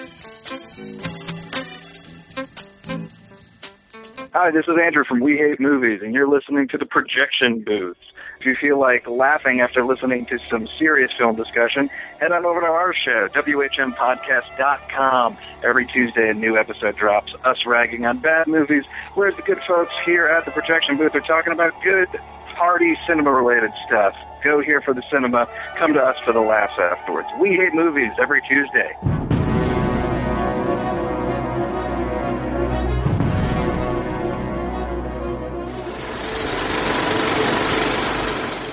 Hi, 4.32 4.50
this 4.50 4.66
is 4.68 4.74
Andrew 4.78 5.04
from 5.04 5.20
We 5.20 5.38
Hate 5.38 5.58
Movies, 5.58 6.02
and 6.02 6.12
you're 6.12 6.28
listening 6.28 6.68
to 6.68 6.76
the 6.76 6.84
Projection 6.84 7.62
Booth. 7.62 7.96
If 8.38 8.44
you 8.44 8.54
feel 8.54 8.78
like 8.78 9.08
laughing 9.08 9.60
after 9.60 9.82
listening 9.82 10.26
to 10.26 10.38
some 10.50 10.68
serious 10.78 11.10
film 11.16 11.36
discussion, 11.36 11.88
head 12.20 12.32
on 12.32 12.44
over 12.44 12.60
to 12.60 12.66
our 12.66 12.92
show, 12.92 13.28
WHMPodcast.com. 13.28 15.38
Every 15.64 15.86
Tuesday, 15.86 16.28
a 16.28 16.34
new 16.34 16.58
episode 16.58 16.96
drops, 16.96 17.32
us 17.44 17.64
ragging 17.64 18.04
on 18.04 18.18
bad 18.18 18.46
movies, 18.46 18.84
whereas 19.14 19.34
the 19.36 19.42
good 19.42 19.62
folks 19.66 19.94
here 20.04 20.26
at 20.26 20.44
the 20.44 20.50
Projection 20.50 20.98
Booth 20.98 21.14
are 21.14 21.20
talking 21.20 21.54
about 21.54 21.72
good, 21.82 22.08
party, 22.56 22.96
cinema-related 23.06 23.70
stuff. 23.86 24.14
Go 24.42 24.60
here 24.60 24.80
for 24.80 24.94
the 24.94 25.02
cinema, 25.10 25.48
come 25.78 25.92
to 25.94 26.00
us 26.00 26.16
for 26.24 26.32
the 26.32 26.40
laughs 26.40 26.78
afterwards. 26.78 27.28
We 27.40 27.56
Hate 27.56 27.74
Movies 27.74 28.12
every 28.20 28.42
Tuesday. 28.42 28.92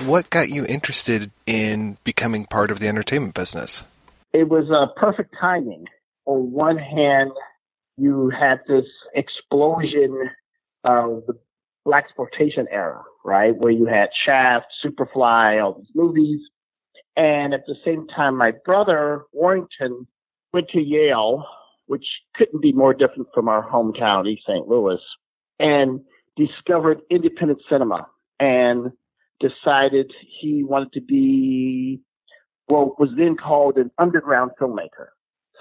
What 0.05 0.29
got 0.29 0.49
you 0.49 0.65
interested 0.65 1.31
in 1.45 1.97
becoming 2.03 2.45
part 2.45 2.71
of 2.71 2.79
the 2.79 2.87
entertainment 2.87 3.35
business? 3.35 3.83
It 4.33 4.49
was 4.49 4.69
uh, 4.69 4.87
perfect 4.99 5.33
timing. 5.39 5.85
On 6.25 6.51
one 6.51 6.77
hand, 6.77 7.31
you 7.97 8.29
had 8.29 8.59
this 8.67 8.85
explosion 9.15 10.29
of 10.83 11.23
the 11.27 11.37
blaxploitation 11.87 12.65
era, 12.69 13.03
right, 13.23 13.55
where 13.55 13.71
you 13.71 13.85
had 13.85 14.09
Shaft, 14.25 14.67
Superfly, 14.83 15.63
all 15.63 15.73
these 15.73 15.91
movies, 15.95 16.41
And 17.15 17.53
at 17.53 17.65
the 17.67 17.75
same 17.85 18.07
time, 18.07 18.35
my 18.37 18.51
brother, 18.65 19.23
Warrington, 19.31 20.07
went 20.51 20.69
to 20.69 20.81
Yale, 20.81 21.45
which 21.85 22.05
couldn't 22.35 22.61
be 22.61 22.71
more 22.71 22.93
different 22.93 23.27
from 23.33 23.47
our 23.47 23.67
hometown, 23.69 24.27
East 24.27 24.43
St. 24.47 24.67
Louis, 24.67 24.99
and 25.59 26.01
discovered 26.35 27.01
independent 27.09 27.61
cinema 27.69 28.07
and 28.39 28.91
decided 29.39 30.11
he 30.41 30.63
wanted 30.63 30.91
to 30.93 31.01
be 31.01 31.99
what 32.67 32.99
was 32.99 33.09
then 33.17 33.35
called 33.35 33.77
an 33.77 33.91
underground 33.97 34.51
filmmaker. 34.59 35.07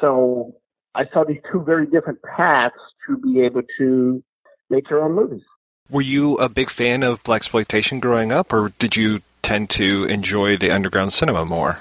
So 0.01 0.55
I 0.95 1.05
saw 1.13 1.25
these 1.25 1.41
two 1.51 1.63
very 1.63 1.87
different 1.87 2.21
paths 2.23 2.75
to 3.07 3.19
be 3.19 3.41
able 3.41 3.63
to 3.79 4.23
make 4.71 4.89
their 4.89 5.03
own 5.03 5.13
movies. 5.13 5.43
Were 5.91 6.01
you 6.01 6.37
a 6.37 6.49
big 6.49 6.71
fan 6.71 7.03
of 7.03 7.23
blaxploitation 7.23 8.01
growing 8.01 8.33
up, 8.33 8.53
or 8.53 8.73
did 8.79 8.97
you 8.97 9.21
tend 9.43 9.69
to 9.71 10.05
enjoy 10.05 10.57
the 10.57 10.71
underground 10.71 11.13
cinema 11.13 11.45
more? 11.45 11.79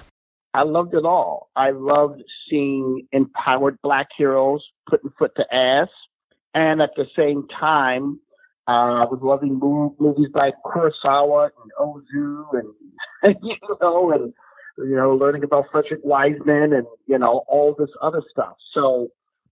I 0.53 0.63
loved 0.63 0.93
it 0.93 1.05
all. 1.05 1.49
I 1.55 1.71
loved 1.71 2.21
seeing 2.49 3.07
empowered 3.13 3.77
black 3.81 4.07
heroes 4.17 4.65
putting 4.89 5.11
foot 5.17 5.31
to 5.37 5.55
ass, 5.55 5.87
and 6.53 6.81
at 6.81 6.91
the 6.97 7.05
same 7.15 7.47
time, 7.47 8.19
uh, 8.67 9.01
I 9.01 9.05
was 9.05 9.19
loving 9.21 9.57
movies 9.57 10.29
like 10.33 10.55
Kurosawa 10.65 11.49
and 11.63 11.71
Ozu, 11.79 12.45
and 13.23 13.35
you 13.43 13.55
know, 13.81 14.11
and 14.11 14.33
you 14.77 14.95
know, 14.95 15.15
learning 15.15 15.43
about 15.43 15.65
Frederick 15.71 16.01
Wiseman, 16.03 16.73
and 16.73 16.85
you 17.07 17.17
know, 17.17 17.43
all 17.47 17.75
this 17.77 17.89
other 18.01 18.21
stuff. 18.29 18.55
So, 18.73 19.09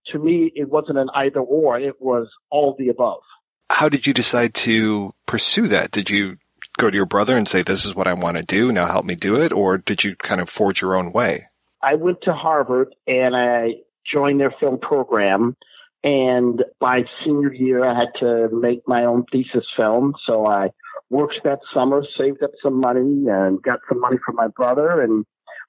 to 0.08 0.18
me, 0.18 0.52
it 0.54 0.68
wasn't 0.68 0.98
an 0.98 1.08
either 1.14 1.40
or; 1.40 1.78
it 1.78 2.00
was 2.00 2.28
all 2.50 2.76
the 2.78 2.88
above. 2.88 3.22
How 3.70 3.88
did 3.88 4.06
you 4.06 4.12
decide 4.12 4.52
to 4.54 5.14
pursue 5.26 5.68
that? 5.68 5.90
Did 5.92 6.10
you 6.10 6.36
go 6.76 6.90
to 6.90 6.96
your 6.96 7.06
brother 7.06 7.36
and 7.36 7.48
say, 7.48 7.62
"This 7.62 7.84
is 7.84 7.94
what 7.94 8.08
I 8.08 8.14
want 8.14 8.36
to 8.36 8.42
do. 8.42 8.72
Now 8.72 8.86
help 8.86 9.04
me 9.04 9.14
do 9.14 9.40
it," 9.40 9.52
or 9.52 9.78
did 9.78 10.02
you 10.04 10.16
kind 10.16 10.40
of 10.40 10.50
forge 10.50 10.82
your 10.82 10.96
own 10.96 11.12
way? 11.12 11.46
I 11.82 11.94
went 11.94 12.22
to 12.22 12.32
Harvard 12.32 12.94
and 13.06 13.34
I 13.34 13.76
joined 14.04 14.40
their 14.40 14.50
film 14.50 14.78
program. 14.78 15.56
And 16.02 16.64
by 16.78 17.04
senior 17.22 17.52
year, 17.52 17.84
I 17.84 17.94
had 17.94 18.14
to 18.20 18.48
make 18.50 18.86
my 18.88 19.04
own 19.04 19.24
thesis 19.30 19.66
film. 19.76 20.14
So 20.24 20.46
I 20.46 20.70
worked 21.10 21.40
that 21.44 21.60
summer, 21.72 22.02
saved 22.16 22.42
up 22.42 22.52
some 22.62 22.80
money, 22.80 23.28
and 23.28 23.62
got 23.62 23.80
some 23.88 24.00
money 24.00 24.16
from 24.24 24.36
my 24.36 24.48
brother 24.48 25.00
and 25.02 25.24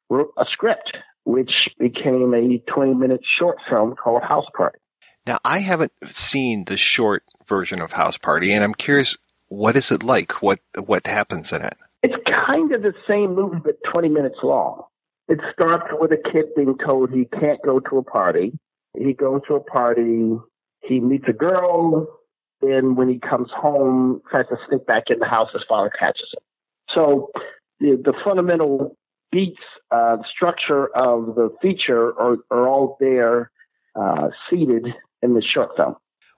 wrote 0.09 0.31
a 0.37 0.45
script, 0.45 0.97
which 1.25 1.69
became 1.77 2.33
a 2.33 2.59
20 2.71 2.93
minute 2.93 3.21
short 3.23 3.57
film 3.69 3.95
called 3.95 4.23
House 4.23 4.47
Party. 4.55 4.79
Now, 5.27 5.37
I 5.43 5.59
haven't 5.59 5.93
seen 6.05 6.65
the 6.65 6.77
short 6.77 7.23
version 7.51 7.81
of 7.81 7.91
House 7.91 8.17
Party, 8.17 8.53
and 8.53 8.63
I'm 8.63 8.73
curious, 8.73 9.17
what 9.49 9.75
is 9.75 9.91
it 9.91 10.03
like? 10.03 10.41
What 10.41 10.59
what 10.85 11.05
happens 11.05 11.51
in 11.51 11.61
it? 11.61 11.77
It's 12.01 12.15
kind 12.25 12.73
of 12.73 12.81
the 12.81 12.95
same 13.07 13.35
movie, 13.35 13.59
but 13.63 13.75
20 13.91 14.07
minutes 14.07 14.39
long. 14.41 14.83
It 15.27 15.39
starts 15.53 15.87
with 15.99 16.11
a 16.11 16.31
kid 16.31 16.45
being 16.55 16.77
told 16.77 17.11
he 17.11 17.25
can't 17.25 17.61
go 17.63 17.79
to 17.81 17.97
a 17.97 18.03
party. 18.03 18.53
He 18.97 19.13
goes 19.13 19.41
to 19.47 19.55
a 19.55 19.59
party, 19.59 20.37
he 20.81 20.99
meets 20.99 21.25
a 21.27 21.33
girl, 21.33 22.07
Then, 22.61 22.95
when 22.95 23.09
he 23.09 23.19
comes 23.19 23.49
home, 23.51 24.21
tries 24.29 24.47
to 24.47 24.57
sneak 24.67 24.85
back 24.85 25.09
in 25.09 25.19
the 25.19 25.25
house, 25.25 25.49
his 25.51 25.63
father 25.67 25.91
catches 25.97 26.29
him. 26.33 26.43
So 26.95 27.31
the, 27.79 28.01
the 28.07 28.13
fundamental 28.23 28.97
beats, 29.31 29.61
uh, 29.91 30.17
structure 30.33 30.87
of 30.95 31.35
the 31.35 31.49
feature 31.61 32.07
are, 32.19 32.37
are 32.49 32.67
all 32.67 32.97
there, 32.99 33.51
uh, 33.95 34.29
seated 34.49 34.85
in 35.21 35.33
the 35.33 35.41
short 35.41 35.71
film. 35.77 35.95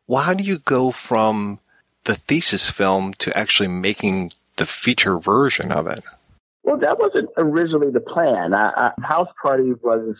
Well, 0.08 0.24
how 0.24 0.34
do 0.34 0.43
you 0.43 0.60
go 0.60 0.91
from 0.91 1.60
the 2.04 2.16
thesis 2.16 2.70
film 2.70 3.14
to 3.16 3.36
actually 3.38 3.70
making 3.70 4.32
the 4.58 4.66
feature 4.66 5.18
version 5.18 5.72
of 5.72 5.88
it? 5.88 6.04
Well, 6.64 6.78
that 6.78 6.99
wasn't 6.99 7.30
originally 7.38 7.91
the 7.91 7.99
plan. 7.99 8.54
I, 8.54 8.70
I, 8.70 8.91
House 9.01 9.30
Party 9.41 9.74
was, 9.82 10.16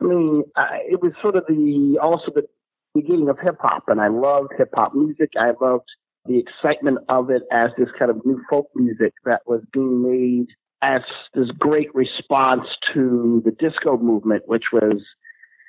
I 0.00 0.04
mean, 0.04 0.44
I, 0.56 0.80
it 0.88 1.02
was 1.02 1.12
sort 1.20 1.36
of 1.36 1.44
the 1.46 1.98
also 2.00 2.30
the 2.34 2.46
beginning 2.94 3.28
of 3.28 3.38
hip 3.38 3.56
hop, 3.60 3.84
and 3.88 4.00
I 4.00 4.08
loved 4.08 4.52
hip 4.56 4.70
hop 4.74 4.94
music. 4.94 5.30
I 5.38 5.52
loved 5.60 5.88
the 6.26 6.38
excitement 6.38 6.98
of 7.08 7.30
it 7.30 7.42
as 7.52 7.70
this 7.76 7.88
kind 7.98 8.10
of 8.10 8.24
new 8.24 8.42
folk 8.48 8.68
music 8.74 9.12
that 9.24 9.42
was 9.46 9.60
being 9.72 10.02
made 10.02 10.48
as 10.80 11.02
this 11.34 11.50
great 11.50 11.94
response 11.94 12.66
to 12.92 13.42
the 13.44 13.50
disco 13.50 13.96
movement, 13.96 14.42
which 14.46 14.64
was 14.72 15.02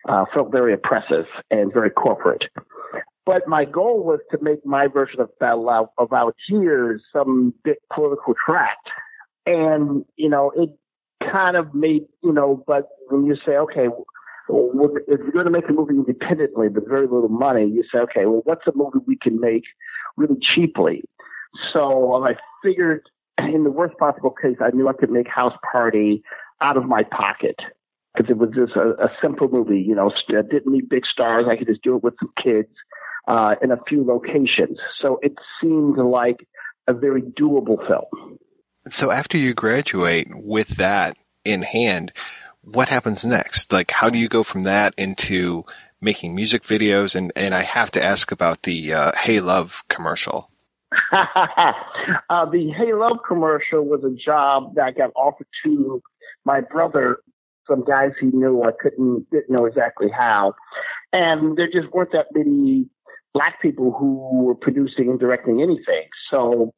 uh, 0.07 0.25
felt 0.33 0.51
very 0.51 0.73
oppressive 0.73 1.25
and 1.51 1.73
very 1.73 1.89
corporate. 1.89 2.45
But 3.25 3.47
my 3.47 3.65
goal 3.65 4.03
was 4.03 4.19
to 4.31 4.37
make 4.41 4.63
my 4.65 4.87
version 4.87 5.19
of 5.19 5.37
Battle 5.39 5.69
Out 5.69 5.91
of 5.97 6.13
Algiers 6.13 7.01
some 7.11 7.53
big 7.63 7.77
political 7.91 8.35
tract. 8.45 8.89
And, 9.47 10.05
you 10.15 10.29
know, 10.29 10.51
it 10.55 10.69
kind 11.33 11.55
of 11.55 11.73
made, 11.73 12.03
you 12.23 12.31
know, 12.31 12.63
but 12.67 12.89
when 13.09 13.25
you 13.25 13.35
say, 13.45 13.57
okay, 13.57 13.87
if 13.87 15.19
you're 15.19 15.31
going 15.31 15.45
to 15.45 15.51
make 15.51 15.67
a 15.67 15.73
movie 15.73 15.95
independently 15.95 16.67
with 16.67 16.87
very 16.87 17.07
little 17.07 17.29
money, 17.29 17.65
you 17.65 17.83
say, 17.91 17.99
okay, 17.99 18.27
well, 18.27 18.41
what's 18.43 18.67
a 18.67 18.71
movie 18.75 18.99
we 19.07 19.17
can 19.17 19.39
make 19.39 19.63
really 20.17 20.37
cheaply? 20.39 21.03
So 21.73 22.13
um, 22.13 22.23
I 22.23 22.35
figured 22.63 23.09
in 23.39 23.63
the 23.63 23.71
worst 23.71 23.97
possible 23.97 24.31
case, 24.31 24.57
I 24.61 24.69
knew 24.69 24.87
I 24.87 24.93
could 24.93 25.09
make 25.09 25.27
House 25.27 25.57
Party 25.71 26.21
out 26.61 26.77
of 26.77 26.85
my 26.85 27.03
pocket 27.03 27.59
because 28.13 28.29
it 28.29 28.37
was 28.37 28.51
just 28.53 28.75
a, 28.75 29.03
a 29.03 29.11
simple 29.21 29.49
movie. 29.49 29.81
You 29.81 29.95
know, 29.95 30.11
didn't 30.27 30.67
need 30.67 30.89
big 30.89 31.07
stars. 31.07 31.45
I 31.49 31.55
could 31.55 31.67
just 31.67 31.81
do 31.81 31.95
it 31.95 32.03
with 32.03 32.13
some 32.19 32.31
kids 32.41 32.69
uh, 33.27 33.55
in 33.61 33.71
a 33.71 33.77
few 33.87 34.03
locations. 34.03 34.79
So 35.01 35.19
it 35.21 35.33
seemed 35.61 35.97
like 35.97 36.47
a 36.87 36.93
very 36.93 37.21
doable 37.21 37.77
film. 37.87 38.37
So 38.87 39.11
after 39.11 39.37
you 39.37 39.53
graduate 39.53 40.27
with 40.31 40.69
that 40.77 41.17
in 41.43 41.63
hand, 41.63 42.11
what 42.61 42.89
happens 42.89 43.25
next? 43.25 43.71
Like, 43.71 43.91
how 43.91 44.09
do 44.09 44.17
you 44.17 44.27
go 44.27 44.43
from 44.43 44.63
that 44.63 44.93
into 44.97 45.65
making 46.01 46.35
music 46.35 46.63
videos? 46.63 47.15
And, 47.15 47.31
and 47.35 47.53
I 47.53 47.63
have 47.63 47.91
to 47.91 48.03
ask 48.03 48.31
about 48.31 48.63
the 48.63 48.93
uh, 48.93 49.11
Hey 49.17 49.39
Love 49.39 49.83
commercial. 49.87 50.49
uh, 51.11 52.45
the 52.51 52.71
Hey 52.77 52.93
Love 52.93 53.17
commercial 53.27 53.83
was 53.83 54.03
a 54.03 54.15
job 54.15 54.75
that 54.75 54.97
got 54.97 55.11
offered 55.15 55.47
to 55.63 56.01
my 56.43 56.61
brother, 56.61 57.19
some 57.67 57.83
guys 57.83 58.11
he 58.19 58.27
knew. 58.27 58.63
I 58.63 58.71
couldn't, 58.79 59.29
didn't 59.31 59.49
know 59.49 59.65
exactly 59.65 60.09
how. 60.09 60.53
And 61.11 61.57
there 61.57 61.69
just 61.71 61.91
weren't 61.91 62.11
that 62.11 62.27
many 62.33 62.87
black 63.35 63.61
people 63.61 63.91
who 63.91 64.45
were 64.45 64.55
producing 64.55 65.09
and 65.09 65.19
directing 65.19 65.61
anything. 65.61 66.07
So 66.31 66.73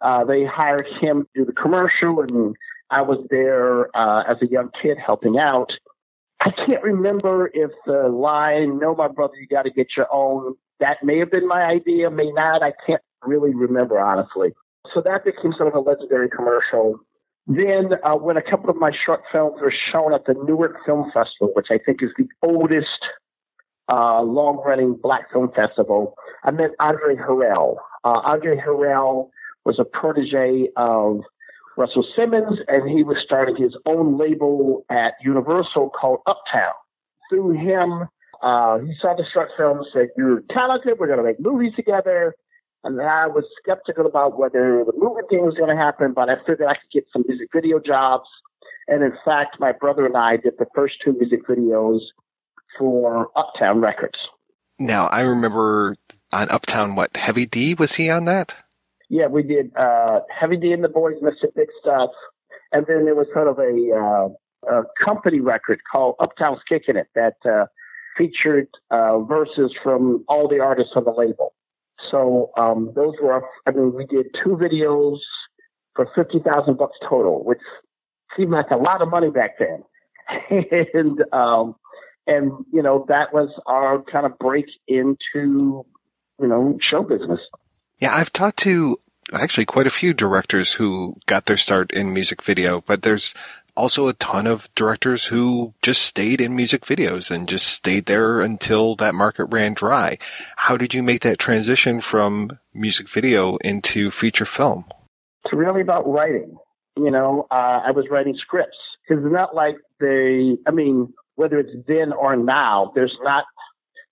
uh, 0.00 0.24
they 0.24 0.44
hired 0.44 0.86
him 1.00 1.22
to 1.22 1.28
do 1.36 1.44
the 1.44 1.52
commercial, 1.52 2.20
and 2.20 2.56
I 2.90 3.02
was 3.02 3.24
there 3.30 3.96
uh, 3.96 4.24
as 4.28 4.42
a 4.42 4.46
young 4.46 4.70
kid 4.82 4.98
helping 4.98 5.38
out. 5.38 5.72
I 6.40 6.50
can't 6.50 6.82
remember 6.82 7.50
if 7.54 7.70
the 7.86 8.08
line, 8.08 8.78
No, 8.80 8.94
my 8.96 9.08
brother, 9.08 9.34
you 9.40 9.46
got 9.46 9.62
to 9.62 9.70
get 9.70 9.96
your 9.96 10.08
own, 10.12 10.56
that 10.80 11.04
may 11.04 11.18
have 11.18 11.30
been 11.30 11.46
my 11.46 11.62
idea, 11.64 12.10
may 12.10 12.32
not. 12.32 12.62
I 12.62 12.72
can't 12.86 13.02
really 13.24 13.54
remember, 13.54 14.00
honestly. 14.00 14.52
So 14.92 15.02
that 15.02 15.24
became 15.24 15.52
sort 15.52 15.68
of 15.68 15.74
a 15.74 15.80
legendary 15.80 16.28
commercial. 16.28 16.98
Then, 17.46 17.94
uh, 18.02 18.16
when 18.16 18.36
a 18.36 18.42
couple 18.42 18.70
of 18.70 18.76
my 18.76 18.90
short 18.90 19.20
films 19.30 19.60
were 19.60 19.70
shown 19.70 20.12
at 20.12 20.24
the 20.24 20.34
Newark 20.34 20.84
Film 20.84 21.10
Festival, 21.12 21.52
which 21.54 21.68
I 21.70 21.78
think 21.78 22.02
is 22.02 22.10
the 22.16 22.26
oldest 22.42 23.06
uh, 23.90 24.22
long 24.22 24.62
running 24.64 24.94
black 24.94 25.30
film 25.32 25.50
festival, 25.54 26.14
I 26.44 26.52
met 26.52 26.70
Andre 26.78 27.16
Harrell. 27.16 27.76
Uh, 28.04 28.20
Andre 28.24 28.56
Harrell 28.56 29.30
was 29.64 29.78
a 29.78 29.84
protege 29.84 30.68
of 30.76 31.22
Russell 31.76 32.06
Simmons, 32.16 32.58
and 32.68 32.88
he 32.88 33.02
was 33.02 33.18
starting 33.18 33.56
his 33.56 33.76
own 33.86 34.16
label 34.16 34.84
at 34.90 35.14
Universal 35.22 35.90
called 35.90 36.20
Uptown. 36.26 36.72
Through 37.28 37.52
him, 37.52 38.08
uh, 38.42 38.78
he 38.78 38.94
saw 39.00 39.14
the 39.14 39.24
short 39.24 39.50
film, 39.56 39.84
said, 39.92 40.08
You're 40.16 40.42
talented, 40.50 40.98
we're 40.98 41.06
going 41.06 41.18
to 41.18 41.24
make 41.24 41.40
movies 41.40 41.72
together. 41.74 42.34
And 42.82 43.00
I 43.00 43.26
was 43.26 43.44
skeptical 43.62 44.06
about 44.06 44.38
whether 44.38 44.84
the 44.84 44.92
movie 44.96 45.20
thing 45.28 45.44
was 45.44 45.54
going 45.54 45.68
to 45.68 45.76
happen, 45.76 46.14
but 46.14 46.30
I 46.30 46.36
figured 46.46 46.62
I 46.66 46.74
could 46.74 46.90
get 46.90 47.04
some 47.12 47.24
music 47.28 47.48
video 47.52 47.78
jobs. 47.78 48.28
And 48.88 49.02
in 49.02 49.12
fact, 49.24 49.60
my 49.60 49.72
brother 49.72 50.06
and 50.06 50.16
I 50.16 50.38
did 50.38 50.54
the 50.58 50.66
first 50.74 50.96
two 51.04 51.12
music 51.12 51.46
videos 51.46 52.00
for 52.78 53.28
Uptown 53.36 53.80
Records. 53.80 54.18
Now, 54.78 55.06
I 55.08 55.22
remember 55.22 55.96
on 56.32 56.50
Uptown, 56.50 56.94
what, 56.94 57.16
Heavy 57.16 57.46
D, 57.46 57.74
was 57.74 57.94
he 57.94 58.10
on 58.10 58.24
that? 58.26 58.54
Yeah, 59.08 59.26
we 59.26 59.42
did 59.42 59.76
uh, 59.76 60.20
Heavy 60.30 60.56
D 60.56 60.72
and 60.72 60.84
the 60.84 60.88
Boys, 60.88 61.16
Mr. 61.22 61.54
Big 61.54 61.68
Stuff. 61.80 62.10
And 62.72 62.86
then 62.86 63.04
there 63.04 63.14
was 63.14 63.26
sort 63.34 63.48
of 63.48 63.58
a, 63.58 63.92
uh, 63.92 64.72
a 64.72 64.82
company 65.04 65.40
record 65.40 65.80
called 65.90 66.14
Uptown's 66.20 66.60
Kicking 66.68 66.96
It 66.96 67.08
that 67.14 67.34
uh, 67.44 67.66
featured 68.16 68.68
uh, 68.90 69.18
verses 69.20 69.72
from 69.82 70.24
all 70.28 70.48
the 70.48 70.60
artists 70.60 70.92
on 70.94 71.04
the 71.04 71.10
label. 71.10 71.54
So 72.10 72.50
um, 72.56 72.92
those 72.94 73.14
were, 73.20 73.42
I 73.66 73.72
mean, 73.72 73.92
we 73.94 74.06
did 74.06 74.26
two 74.42 74.56
videos 74.56 75.18
for 75.94 76.08
50000 76.14 76.76
bucks 76.76 76.96
total, 77.06 77.44
which 77.44 77.60
seemed 78.36 78.52
like 78.52 78.70
a 78.70 78.76
lot 78.76 79.02
of 79.02 79.10
money 79.10 79.30
back 79.30 79.58
then. 79.58 79.82
and 80.94 81.22
um, 81.32 81.74
and 82.26 82.52
you 82.72 82.82
know 82.82 83.04
that 83.08 83.32
was 83.32 83.48
our 83.66 84.02
kind 84.02 84.26
of 84.26 84.38
break 84.38 84.66
into 84.88 85.84
you 86.40 86.46
know 86.46 86.78
show 86.80 87.02
business. 87.02 87.40
Yeah, 87.98 88.14
I've 88.14 88.32
talked 88.32 88.58
to 88.60 88.98
actually 89.32 89.66
quite 89.66 89.86
a 89.86 89.90
few 89.90 90.14
directors 90.14 90.72
who 90.72 91.16
got 91.26 91.46
their 91.46 91.56
start 91.56 91.92
in 91.92 92.12
music 92.12 92.42
video, 92.42 92.80
but 92.80 93.02
there's 93.02 93.34
also 93.76 94.08
a 94.08 94.12
ton 94.14 94.46
of 94.46 94.72
directors 94.74 95.24
who 95.24 95.72
just 95.82 96.02
stayed 96.02 96.40
in 96.40 96.56
music 96.56 96.84
videos 96.84 97.30
and 97.30 97.48
just 97.48 97.66
stayed 97.66 98.06
there 98.06 98.40
until 98.40 98.96
that 98.96 99.14
market 99.14 99.44
ran 99.46 99.74
dry. 99.74 100.18
How 100.56 100.76
did 100.76 100.94
you 100.94 101.02
make 101.02 101.22
that 101.22 101.38
transition 101.38 102.00
from 102.00 102.58
music 102.74 103.08
video 103.08 103.56
into 103.58 104.10
feature 104.10 104.44
film? 104.44 104.84
It's 105.44 105.54
really 105.54 105.80
about 105.80 106.06
writing. 106.06 106.56
You 106.96 107.10
know, 107.10 107.46
uh, 107.50 107.80
I 107.86 107.92
was 107.92 108.06
writing 108.10 108.36
scripts 108.36 108.76
because 109.08 109.24
it's 109.24 109.32
not 109.32 109.54
like 109.54 109.76
they, 110.00 110.58
I 110.66 110.70
mean, 110.70 111.12
whether 111.40 111.58
it's 111.58 111.72
then 111.88 112.12
or 112.12 112.36
now, 112.36 112.92
there's 112.94 113.16
not 113.22 113.46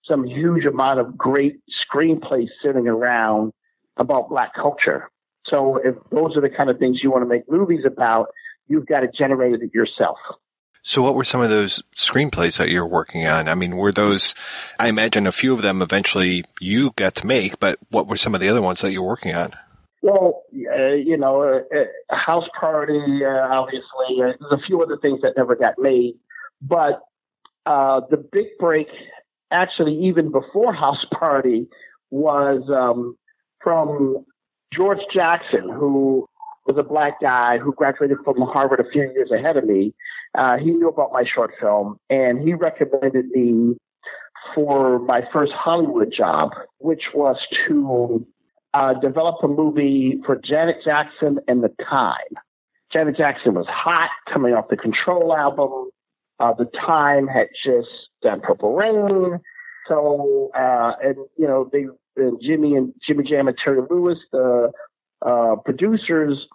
some 0.03 0.25
huge 0.25 0.65
amount 0.65 0.99
of 0.99 1.15
great 1.15 1.59
screenplays 1.69 2.47
sitting 2.65 2.87
around 2.87 3.53
about 3.97 4.29
black 4.29 4.55
culture. 4.55 5.11
So 5.45 5.77
if 5.77 5.93
those 6.09 6.35
are 6.35 6.41
the 6.41 6.49
kind 6.49 6.71
of 6.71 6.79
things 6.79 7.01
you 7.03 7.11
want 7.11 7.21
to 7.21 7.29
make 7.29 7.43
movies 7.47 7.85
about, 7.85 8.29
you've 8.67 8.87
got 8.87 9.01
to 9.01 9.07
generate 9.15 9.61
it 9.61 9.71
yourself. 9.75 10.17
So 10.81 11.03
what 11.03 11.13
were 11.13 11.23
some 11.23 11.41
of 11.41 11.51
those 11.51 11.83
screenplays 11.95 12.57
that 12.57 12.69
you're 12.69 12.87
working 12.87 13.27
on? 13.27 13.47
I 13.47 13.53
mean, 13.53 13.77
were 13.77 13.91
those, 13.91 14.33
I 14.79 14.87
imagine 14.87 15.27
a 15.27 15.31
few 15.31 15.53
of 15.53 15.61
them 15.61 15.83
eventually 15.83 16.45
you 16.59 16.93
got 16.95 17.13
to 17.15 17.27
make, 17.27 17.59
but 17.59 17.77
what 17.89 18.07
were 18.07 18.17
some 18.17 18.33
of 18.33 18.41
the 18.41 18.49
other 18.49 18.61
ones 18.61 18.81
that 18.81 18.91
you're 18.91 19.03
working 19.03 19.35
on? 19.35 19.51
Well, 20.01 20.45
uh, 20.51 20.93
you 20.93 21.17
know, 21.17 21.43
uh, 21.43 21.77
uh, 21.77 22.15
House 22.15 22.47
Party, 22.59 23.23
uh, 23.23 23.53
obviously, 23.53 24.23
uh, 24.23 24.33
there's 24.39 24.63
a 24.63 24.65
few 24.65 24.81
other 24.81 24.97
things 24.97 25.21
that 25.21 25.33
never 25.37 25.55
got 25.55 25.75
made, 25.77 26.15
but 26.59 27.01
uh, 27.69 28.01
the 28.09 28.17
big 28.17 28.47
break, 28.59 28.87
actually, 29.51 29.95
even 29.95 30.31
before 30.31 30.73
House 30.85 31.05
Party, 31.13 31.67
was 32.09 32.63
um, 32.69 33.15
from 33.61 34.25
George 34.73 35.01
Jackson, 35.13 35.69
who 35.69 36.27
was 36.65 36.77
a 36.77 36.83
black 36.83 37.21
guy 37.21 37.59
who 37.59 37.71
graduated 37.73 38.17
from 38.25 38.41
Harvard 38.41 38.79
a 38.79 38.89
few 38.89 39.03
years 39.13 39.31
ahead 39.31 39.55
of 39.55 39.65
me. 39.65 39.93
Uh, 40.35 40.57
he 40.57 40.71
knew 40.71 40.89
about 40.89 41.11
my 41.13 41.23
short 41.23 41.51
film, 41.59 41.97
and 42.09 42.41
he 42.41 42.53
recommended 42.53 43.27
me 43.29 43.75
for 44.55 44.99
my 44.99 45.27
first 45.31 45.53
Hollywood 45.53 46.11
job, 46.11 46.51
which 46.79 47.09
was 47.13 47.37
to 47.67 48.25
uh, 48.73 48.95
develop 48.95 49.43
a 49.43 49.47
movie 49.47 50.19
for 50.25 50.35
Janet 50.37 50.77
Jackson 50.83 51.39
and 51.47 51.63
the 51.63 51.73
Time. 51.87 52.33
Janet 52.91 53.15
Jackson 53.15 53.53
was 53.53 53.67
hot, 53.67 54.09
coming 54.31 54.53
off 54.55 54.69
the 54.69 54.77
Control 54.77 55.35
album. 55.35 55.89
Uh, 56.39 56.53
the 56.53 56.65
Time 56.65 57.27
had 57.27 57.47
just 57.63 57.89
done 58.21 58.41
Purple 58.41 58.75
Rain. 58.75 59.39
So, 59.87 60.51
uh, 60.55 60.93
and 61.03 61.15
you 61.37 61.47
know, 61.47 61.69
they 61.71 61.87
and 62.19 62.41
Jimmy 62.41 62.75
and 62.75 62.93
Jimmy 63.05 63.23
Jam 63.23 63.47
and 63.47 63.57
Terry 63.57 63.81
Lewis, 63.89 64.19
the 64.31 64.71
uh, 65.25 65.55
producers, 65.65 66.47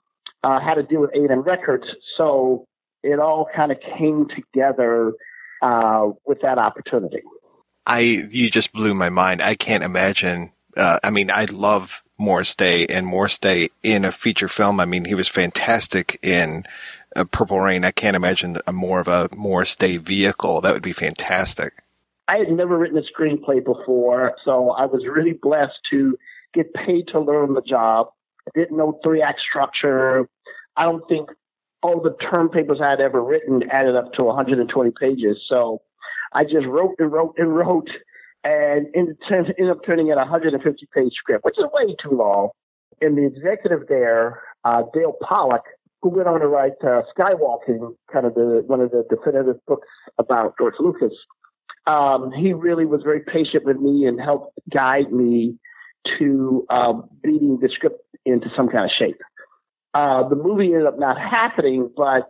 uh, 0.43 0.61
had 0.61 0.74
to 0.74 0.82
deal 0.82 1.01
with 1.01 1.11
A&M 1.14 1.43
Records. 1.43 1.87
So 2.16 2.66
it 3.03 3.18
all 3.18 3.49
kind 3.55 3.72
of 3.72 3.78
came 3.80 4.28
together 4.28 5.12
uh, 5.62 6.11
with 6.26 6.41
that 6.43 6.59
opportunity. 6.59 7.22
I 7.87 8.01
you 8.01 8.51
just 8.51 8.72
blew 8.72 8.95
my 8.95 9.11
mind. 9.11 9.43
I 9.43 9.55
can't 9.55 9.85
imagine. 9.85 10.53
Uh, 10.76 10.99
I 11.03 11.11
mean, 11.11 11.30
I 11.30 11.45
love 11.45 12.03
Morris 12.18 12.55
Day 12.55 12.87
and 12.87 13.07
Morris 13.07 13.39
Day 13.39 13.68
in 13.82 14.05
a 14.05 14.12
feature 14.12 14.49
film. 14.49 14.80
I 14.80 14.87
mean, 14.87 15.05
he 15.05 15.14
was 15.14 15.28
fantastic 15.28 16.18
in 16.22 16.64
Purple 17.31 17.61
Rain. 17.61 17.85
I 17.85 17.91
can't 17.91 18.17
imagine 18.17 18.59
a 18.67 18.73
more 18.73 19.01
of 19.01 19.09
a 19.09 19.29
Morris 19.37 19.77
Day 19.77 19.97
vehicle. 19.97 20.61
That 20.61 20.73
would 20.73 20.83
be 20.83 20.93
fantastic. 20.93 21.75
I 22.27 22.39
had 22.39 22.51
never 22.51 22.79
written 22.79 22.99
a 22.99 23.03
screenplay 23.03 23.62
before, 23.62 24.35
so 24.45 24.71
I 24.71 24.87
was 24.87 25.05
really 25.07 25.35
blessed 25.35 25.79
to 25.91 26.17
get 26.55 26.73
paid 26.73 27.09
to 27.09 27.21
learn 27.21 27.55
the 27.55 27.62
job. 27.62 28.09
I 28.47 28.59
didn't 28.59 28.77
know 28.77 28.99
three 29.03 29.21
act 29.23 29.41
structure. 29.41 30.29
I 30.77 30.85
don't 30.85 31.07
think 31.09 31.31
all 31.83 32.01
the 32.01 32.17
term 32.31 32.49
papers 32.49 32.81
I 32.81 32.91
had 32.91 33.01
ever 33.01 33.23
written 33.23 33.69
added 33.71 33.95
up 33.95 34.15
to 34.15 34.25
120 34.25 34.91
pages. 34.99 35.45
So 35.47 35.83
I 36.33 36.45
just 36.45 36.67
wrote 36.67 36.95
and 36.99 37.12
wrote 37.12 37.35
and 37.37 37.55
wrote 37.55 37.91
and 38.43 38.87
ended 38.95 39.71
up 39.71 39.85
turning 39.85 40.09
in 40.09 40.15
a 40.15 40.23
150 40.23 40.89
page 40.95 41.15
script, 41.15 41.45
which 41.45 41.59
is 41.59 41.65
way 41.73 41.95
too 41.95 42.11
long. 42.11 42.51
And 43.01 43.19
the 43.19 43.27
executive 43.27 43.87
there, 43.89 44.43
uh, 44.65 44.83
Dale 44.95 45.17
Pollock, 45.23 45.65
who 46.05 46.11
went 46.11 46.28
on 46.28 46.38
to 46.38 46.46
write 46.46 46.74
uh, 46.82 47.00
Skywalking, 47.16 47.96
kind 48.12 48.26
of 48.26 48.34
the 48.34 48.62
one 48.66 48.82
of 48.82 48.90
the 48.90 49.07
definitive 49.09 49.57
books 49.66 49.88
about 50.18 50.55
George 50.59 50.74
Lucas, 50.78 51.14
um, 51.86 52.30
he 52.30 52.52
really 52.52 52.84
was 52.84 53.02
very 53.02 53.20
patient 53.20 53.64
with 53.64 53.78
me 53.78 54.05
and 54.05 54.20
helped 54.20 54.52
guide 54.70 55.11
me 55.11 55.57
to 56.18 56.66
uh, 56.68 56.92
beating 57.22 57.59
the 57.59 57.70
script 57.70 58.05
into 58.26 58.50
some 58.55 58.68
kind 58.68 58.84
of 58.84 58.90
shape. 58.90 59.16
Uh, 59.94 60.28
the 60.28 60.36
movie 60.36 60.74
ended 60.74 60.84
up 60.84 60.98
not 60.98 61.18
happening, 61.18 61.90
but 61.96 62.28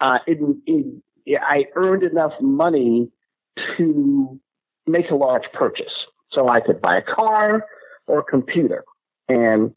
uh, 0.00 0.18
it, 0.26 0.38
it, 0.66 1.40
I 1.40 1.64
earned 1.74 2.02
enough 2.02 2.34
money 2.42 3.10
to 3.78 4.38
make 4.86 5.10
a 5.10 5.14
large 5.14 5.50
purchase. 5.54 6.06
So 6.30 6.46
I 6.46 6.60
could 6.60 6.82
buy 6.82 6.98
a 6.98 7.02
car 7.02 7.64
or 8.06 8.18
a 8.18 8.24
computer. 8.24 8.84
And 9.30 9.74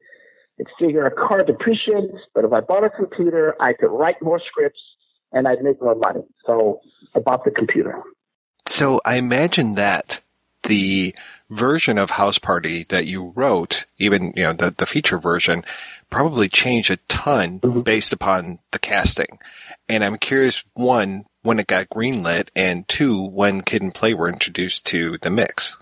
it's 0.57 0.71
figure 0.79 1.05
a 1.05 1.11
car 1.11 1.43
depreciates, 1.43 2.17
but 2.33 2.45
if 2.45 2.53
I 2.53 2.61
bought 2.61 2.83
a 2.83 2.89
computer, 2.89 3.55
I 3.59 3.73
could 3.73 3.91
write 3.91 4.21
more 4.21 4.39
scripts 4.39 4.81
and 5.31 5.47
I'd 5.47 5.61
make 5.61 5.81
more 5.81 5.95
money. 5.95 6.23
So 6.45 6.81
I 7.15 7.19
bought 7.19 7.43
the 7.43 7.51
computer. 7.51 8.01
So 8.67 9.01
I 9.05 9.15
imagine 9.15 9.75
that 9.75 10.21
the 10.63 11.13
version 11.49 11.97
of 11.97 12.11
House 12.11 12.39
Party 12.39 12.85
that 12.89 13.05
you 13.05 13.33
wrote, 13.35 13.85
even 13.97 14.33
you 14.35 14.43
know 14.43 14.53
the 14.53 14.71
the 14.71 14.85
feature 14.85 15.19
version, 15.19 15.63
probably 16.09 16.49
changed 16.49 16.89
a 16.89 16.97
ton 17.07 17.59
mm-hmm. 17.59 17.81
based 17.81 18.13
upon 18.13 18.59
the 18.71 18.79
casting. 18.79 19.39
And 19.87 20.03
I'm 20.03 20.17
curious, 20.17 20.63
one, 20.73 21.25
when 21.43 21.59
it 21.59 21.67
got 21.67 21.89
greenlit, 21.89 22.49
and 22.55 22.87
two, 22.87 23.21
when 23.21 23.61
Kid 23.61 23.83
and 23.83 23.93
Play 23.93 24.13
were 24.15 24.27
introduced 24.27 24.87
to 24.87 25.17
the 25.19 25.29
mix. 25.29 25.75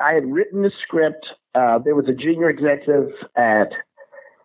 I 0.00 0.12
had 0.12 0.26
written 0.26 0.62
the 0.62 0.72
script. 0.82 1.26
Uh, 1.54 1.78
there 1.78 1.94
was 1.94 2.08
a 2.08 2.12
junior 2.12 2.50
executive 2.50 3.10
at 3.36 3.70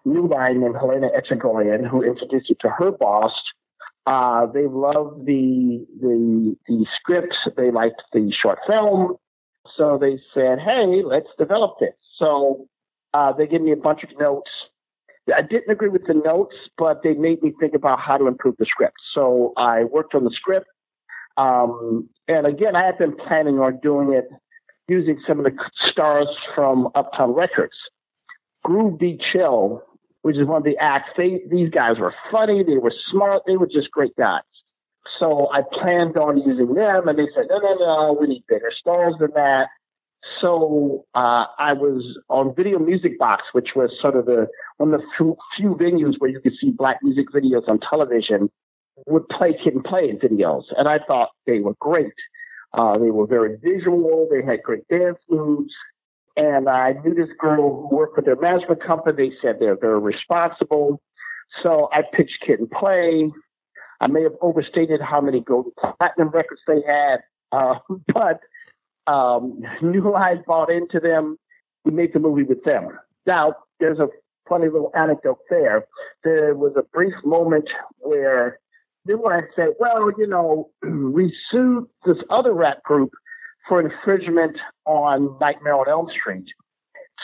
New 0.06 0.28
Line 0.28 0.62
named 0.62 0.76
Helena 0.76 1.10
Etchegorian 1.16 1.88
who 1.88 2.04
introduced 2.04 2.50
it 2.50 2.58
to 2.62 2.70
her 2.70 2.91
boss. 2.91 3.34
Uh, 4.06 4.45
they 4.47 4.66
loved 4.66 5.26
the 5.26 5.86
the 6.02 6.56
the 6.68 6.86
script. 6.95 7.38
They 7.56 7.72
liked 7.72 8.02
the 8.14 8.32
short 8.32 8.60
film. 8.70 9.16
So 9.76 9.97
they 9.97 10.20
said, 10.34 10.60
"Hey, 10.60 11.04
let's 11.04 11.30
develop 11.38 11.80
this." 11.80 11.93
So 12.18 12.68
uh, 13.14 13.34
they 13.34 13.47
gave 13.47 13.62
me 13.62 13.72
a 13.72 13.78
bunch 13.78 14.04
of 14.04 14.10
notes. 14.20 14.50
I 15.36 15.41
didn't 15.41 15.70
agree 15.70 15.89
with 15.89 16.08
the 16.08 16.16
notes, 16.16 16.56
but 16.78 17.04
they 17.04 17.14
made 17.14 17.43
me 17.43 17.54
think 17.60 17.76
about 17.76 18.00
how 18.00 18.18
to 18.18 18.28
improve 18.28 18.56
the 18.58 18.66
script. 18.66 18.97
So 19.14 19.54
I 19.58 19.84
worked 19.84 20.16
on 20.16 20.24
the 20.24 20.32
script. 20.32 20.68
Um, 21.38 22.10
and 22.28 22.47
again, 22.47 22.76
I 22.76 22.84
had 22.84 22.97
been 22.97 23.16
planning 23.16 23.60
on 23.60 23.80
doing 23.82 24.14
it 24.14 24.28
using 24.88 25.20
some 25.28 25.39
of 25.39 25.45
the 25.45 25.56
stars 25.88 26.28
from 26.56 26.89
Uptown 26.95 27.34
Records. 27.34 27.78
Groove 28.64 28.97
B. 29.00 29.18
Chill, 29.18 29.84
which 30.22 30.38
is 30.38 30.45
one 30.45 30.57
of 30.57 30.63
the 30.63 30.78
acts, 30.78 31.09
they, 31.17 31.41
these 31.49 31.70
guys 31.70 31.97
were 31.97 32.13
funny, 32.32 32.63
they 32.63 32.78
were 32.78 32.93
smart, 33.09 33.43
they 33.47 33.57
were 33.57 33.67
just 33.67 33.91
great 33.91 34.15
guys. 34.15 34.41
So 35.17 35.49
I 35.51 35.61
planned 35.61 36.17
on 36.17 36.38
using 36.38 36.74
them, 36.74 37.07
and 37.07 37.17
they 37.17 37.28
said, 37.34 37.45
no, 37.49 37.57
no, 37.59 37.76
no, 37.76 38.17
we 38.20 38.28
need 38.28 38.43
bigger 38.47 38.72
stars 38.72 39.15
than 39.20 39.32
that. 39.36 39.70
So 40.41 41.05
uh, 41.15 41.45
I 41.57 41.74
was 41.74 42.20
on 42.30 42.53
Video 42.53 42.78
Music 42.78 43.17
Box, 43.17 43.45
which 43.53 43.76
was 43.76 43.97
sort 43.99 44.15
of 44.15 44.26
the 44.26 44.47
one 44.78 44.93
of 44.93 45.01
the 45.01 45.36
few, 45.55 45.76
venues 45.76 46.15
where 46.20 46.30
you 46.30 46.39
could 46.41 46.55
see 46.59 46.72
black 46.72 46.97
music 47.01 47.28
videos 47.34 47.67
on 47.67 47.80
television. 47.80 48.49
Would 49.07 49.30
play 49.30 49.53
Kid 49.53 49.76
and 49.76 49.84
Play 49.84 50.11
videos, 50.11 50.65
and 50.78 50.89
I 50.89 50.99
thought 50.99 51.30
they 51.47 51.59
were 51.59 51.76
great. 51.80 52.11
Uh, 52.74 52.97
they 52.97 53.11
were 53.11 53.26
very 53.26 53.55
visual. 53.55 54.28
They 54.30 54.45
had 54.45 54.61
great 54.61 54.86
dance 54.89 55.20
moves. 55.30 55.74
And 56.39 56.69
I 56.69 56.93
knew 57.03 57.13
this 57.13 57.35
girl 57.37 57.89
who 57.89 57.93
worked 57.93 58.15
for 58.15 58.21
their 58.21 58.37
management 58.37 58.81
company. 58.81 59.29
They 59.29 59.35
said 59.41 59.57
they're 59.59 59.75
very 59.75 59.99
responsible. 59.99 61.01
So 61.61 61.89
I 61.91 62.01
pitched 62.13 62.39
Kid 62.39 62.59
and 62.59 62.71
Play. 62.71 63.29
I 63.99 64.07
may 64.07 64.23
have 64.23 64.35
overstated 64.39 65.01
how 65.01 65.19
many 65.19 65.41
gold 65.41 65.73
platinum 65.77 66.29
records 66.29 66.61
they 66.65 66.81
had, 66.87 67.17
uh, 67.51 67.79
but 68.13 68.39
um, 69.05 69.59
New 69.81 70.09
Line 70.09 70.41
bought 70.47 70.71
into 70.71 71.01
them. 71.01 71.37
We 71.83 71.91
made 71.91 72.13
the 72.13 72.19
movie 72.19 72.43
with 72.43 72.63
them. 72.63 72.97
Now, 73.25 73.55
there's 73.81 73.99
a 73.99 74.07
funny 74.47 74.67
little 74.67 74.91
anecdote 74.95 75.39
there. 75.49 75.87
There 76.23 76.55
was 76.55 76.71
a 76.77 76.83
brief 76.93 77.15
moment 77.25 77.69
where 77.97 78.59
New 79.05 79.21
Line 79.21 79.47
said, 79.57 79.69
well, 79.77 80.09
you 80.17 80.27
know, 80.27 80.69
we 80.83 81.35
sued 81.51 81.85
this 82.05 82.17
other 82.29 82.53
rap 82.53 82.81
group 82.83 83.11
for 83.70 83.80
infringement 83.80 84.57
on 84.86 85.38
Nightmare 85.39 85.76
on 85.76 85.88
Elm 85.88 86.09
Street. 86.09 86.47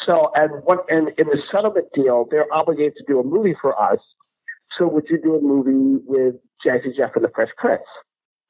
So, 0.05 0.31
and 0.35 0.63
what, 0.63 0.85
and 0.89 1.09
in 1.17 1.27
the 1.27 1.41
settlement 1.51 1.87
deal, 1.93 2.27
they're 2.29 2.51
obligated 2.53 2.95
to 2.97 3.03
do 3.07 3.19
a 3.19 3.23
movie 3.23 3.55
for 3.59 3.79
us. 3.81 3.99
So 4.77 4.87
would 4.87 5.09
you 5.09 5.19
do 5.21 5.35
a 5.35 5.41
movie 5.41 6.03
with 6.05 6.35
Jazzy 6.65 6.95
Jeff 6.95 7.15
and 7.15 7.23
the 7.23 7.31
Fresh 7.33 7.49
Prince? 7.57 7.83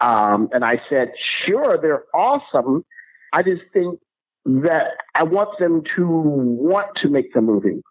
Um, 0.01 0.49
and 0.51 0.65
I 0.65 0.81
said, 0.89 1.13
sure, 1.45 1.77
they're 1.81 2.03
awesome. 2.13 2.83
I 3.31 3.43
just 3.43 3.63
think 3.73 3.99
that 4.45 4.91
I 5.15 5.23
want 5.23 5.57
them 5.59 5.83
to 5.95 6.07
want 6.07 6.95
to 6.97 7.09
make 7.09 7.33
the 7.33 7.41
movie. 7.41 7.81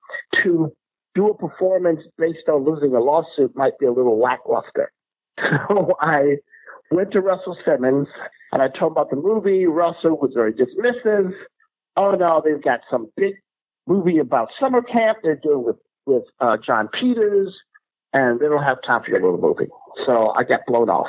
To 0.42 0.72
do 1.14 1.28
a 1.28 1.34
performance 1.36 2.02
based 2.18 2.48
on 2.48 2.64
losing 2.64 2.94
a 2.94 3.00
lawsuit 3.00 3.56
might 3.56 3.78
be 3.78 3.86
a 3.86 3.92
little 3.92 4.20
lackluster. 4.20 4.92
So 5.68 5.96
I 6.00 6.36
went 6.90 7.12
to 7.12 7.20
Russell 7.20 7.56
Simmons 7.64 8.08
and 8.52 8.62
I 8.62 8.68
told 8.68 8.92
him 8.92 8.98
about 8.98 9.10
the 9.10 9.16
movie. 9.16 9.66
Russell 9.66 10.16
was 10.16 10.32
very 10.34 10.52
dismissive. 10.52 11.32
Oh 11.96 12.12
no, 12.12 12.42
they've 12.44 12.62
got 12.62 12.80
some 12.90 13.10
big 13.16 13.34
movie 13.86 14.18
about 14.18 14.50
summer 14.58 14.82
camp 14.82 15.18
they're 15.22 15.36
doing 15.36 15.64
with 15.64 15.76
with 16.06 16.24
uh, 16.40 16.56
Jon 16.64 16.88
Peters, 16.88 17.54
and 18.12 18.38
they 18.38 18.46
don't 18.46 18.62
have 18.62 18.78
time 18.86 19.02
for 19.02 19.10
your 19.10 19.20
little 19.20 19.40
movie. 19.40 19.70
So 20.06 20.32
I 20.36 20.44
got 20.44 20.60
blown 20.66 20.90
off. 20.90 21.08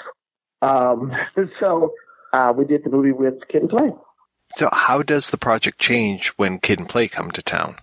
Um, 0.62 1.12
so 1.60 1.94
uh, 2.34 2.54
we 2.56 2.66
did 2.66 2.84
the 2.84 2.90
movie 2.90 3.12
with 3.12 3.36
Kid 3.50 3.62
and 3.62 3.70
Play. 3.70 3.90
So, 4.52 4.70
how 4.72 5.02
does 5.02 5.32
the 5.32 5.38
project 5.38 5.80
change 5.80 6.30
when 6.38 6.60
Kid 6.60 6.80
and 6.80 6.88
Play 6.90 7.08
come 7.08 7.32
to 7.32 7.42
town? 7.42 7.78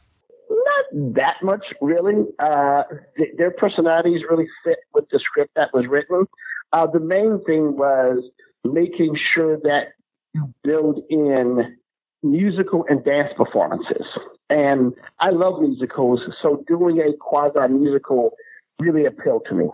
Not 0.49 1.15
that 1.15 1.37
much, 1.43 1.65
really. 1.81 2.25
Uh, 2.39 2.85
th- 3.17 3.37
their 3.37 3.51
personalities 3.51 4.23
really 4.29 4.47
fit 4.65 4.79
with 4.95 5.09
the 5.11 5.19
script 5.19 5.53
that 5.57 5.73
was 5.75 5.87
written. 5.87 6.27
Uh, 6.73 6.87
the 6.87 7.01
main 7.01 7.43
thing 7.45 7.77
was 7.77 8.23
making 8.65 9.17
sure 9.35 9.59
that 9.59 9.89
you 10.35 10.53
build 10.63 11.03
in 11.11 11.77
musical 12.23 12.87
and 12.89 13.05
dance 13.05 13.33
performances. 13.37 14.07
And 14.49 14.95
I 15.19 15.31
love 15.31 15.61
musicals, 15.61 16.21
so 16.41 16.65
doing 16.67 17.01
a 17.01 17.13
quasi 17.19 17.69
musical 17.69 18.33
really 18.79 19.07
appealed 19.07 19.47
to 19.49 19.55
me. 19.55 19.69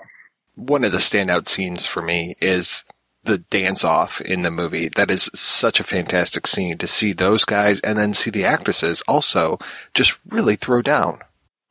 One 0.55 0.85
of 0.85 0.93
the 0.93 0.99
standout 0.99 1.49
scenes 1.49 1.87
for 1.87 2.03
me 2.03 2.37
is 2.41 2.85
the 3.25 3.39
dance 3.39 3.85
off 3.85 4.21
in 4.21 4.43
the 4.43 4.51
movie. 4.51 4.89
That 4.89 5.11
is 5.11 5.31
such 5.35 5.81
a 5.81 5.85
fantastic 5.85 6.47
scene 6.47 6.79
to 6.79 6.87
see 6.87 7.13
those 7.13 7.45
guys 7.45 7.81
and 7.81 7.99
then 7.99 8.15
see 8.15 8.31
the 8.31 8.45
actresses 8.45 9.03
also 9.07 9.59
just 9.95 10.19
really 10.29 10.57
throw 10.57 10.83
down. 10.83 11.19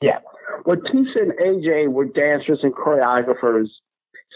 Yeah. 0.01 0.19
Well, 0.65 0.77
Tisha 0.77 1.21
and 1.21 1.31
AJ 1.33 1.87
were 1.89 2.05
dancers 2.05 2.59
and 2.61 2.73
choreographers, 2.73 3.69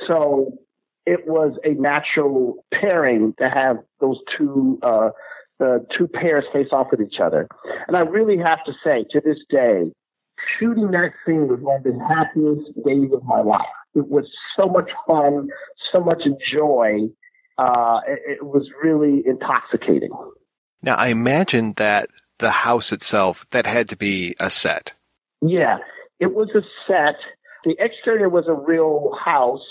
so 0.08 0.58
it 1.06 1.28
was 1.28 1.58
a 1.64 1.70
natural 1.70 2.66
pairing 2.74 3.34
to 3.40 3.50
have 3.50 3.78
those 4.00 4.20
two 4.38 4.80
uh, 4.84 5.10
the 5.60 5.86
two 5.96 6.08
pairs 6.08 6.46
face 6.52 6.70
off 6.72 6.88
with 6.90 7.02
each 7.02 7.20
other. 7.20 7.48
And 7.88 7.96
I 7.96 8.02
really 8.02 8.38
have 8.38 8.64
to 8.66 8.74
say, 8.84 9.06
to 9.12 9.22
this 9.22 9.38
day, 9.48 9.92
shooting 10.58 10.90
that 10.92 11.14
scene 11.26 11.48
was 11.48 11.60
one 11.62 11.78
of 11.78 11.84
the 11.84 12.00
happiest 12.10 12.72
days 12.84 13.12
of 13.14 13.24
my 13.24 13.42
life. 13.42 13.62
It 13.94 14.08
was 14.08 14.26
so 14.60 14.66
much 14.68 14.90
fun, 15.06 15.50
so 15.92 16.00
much 16.00 16.24
joy. 16.48 17.10
Uh, 17.60 18.00
it, 18.08 18.20
it 18.40 18.46
was 18.46 18.70
really 18.84 19.22
intoxicating. 19.26 20.10
Now, 20.82 20.96
I 20.96 21.10
imagine 21.10 21.74
that 21.74 22.10
the 22.40 22.50
house 22.50 22.92
itself, 22.92 23.46
that 23.52 23.68
had 23.68 23.88
to 23.90 23.98
be 23.98 24.36
a 24.40 24.50
set. 24.50 24.96
Yeah, 25.42 25.78
it 26.20 26.34
was 26.34 26.50
a 26.56 26.64
set. 26.88 27.18
The 27.66 27.76
exterior 27.78 28.30
was 28.30 28.48
a 28.48 28.54
real 28.54 29.16
house 29.24 29.64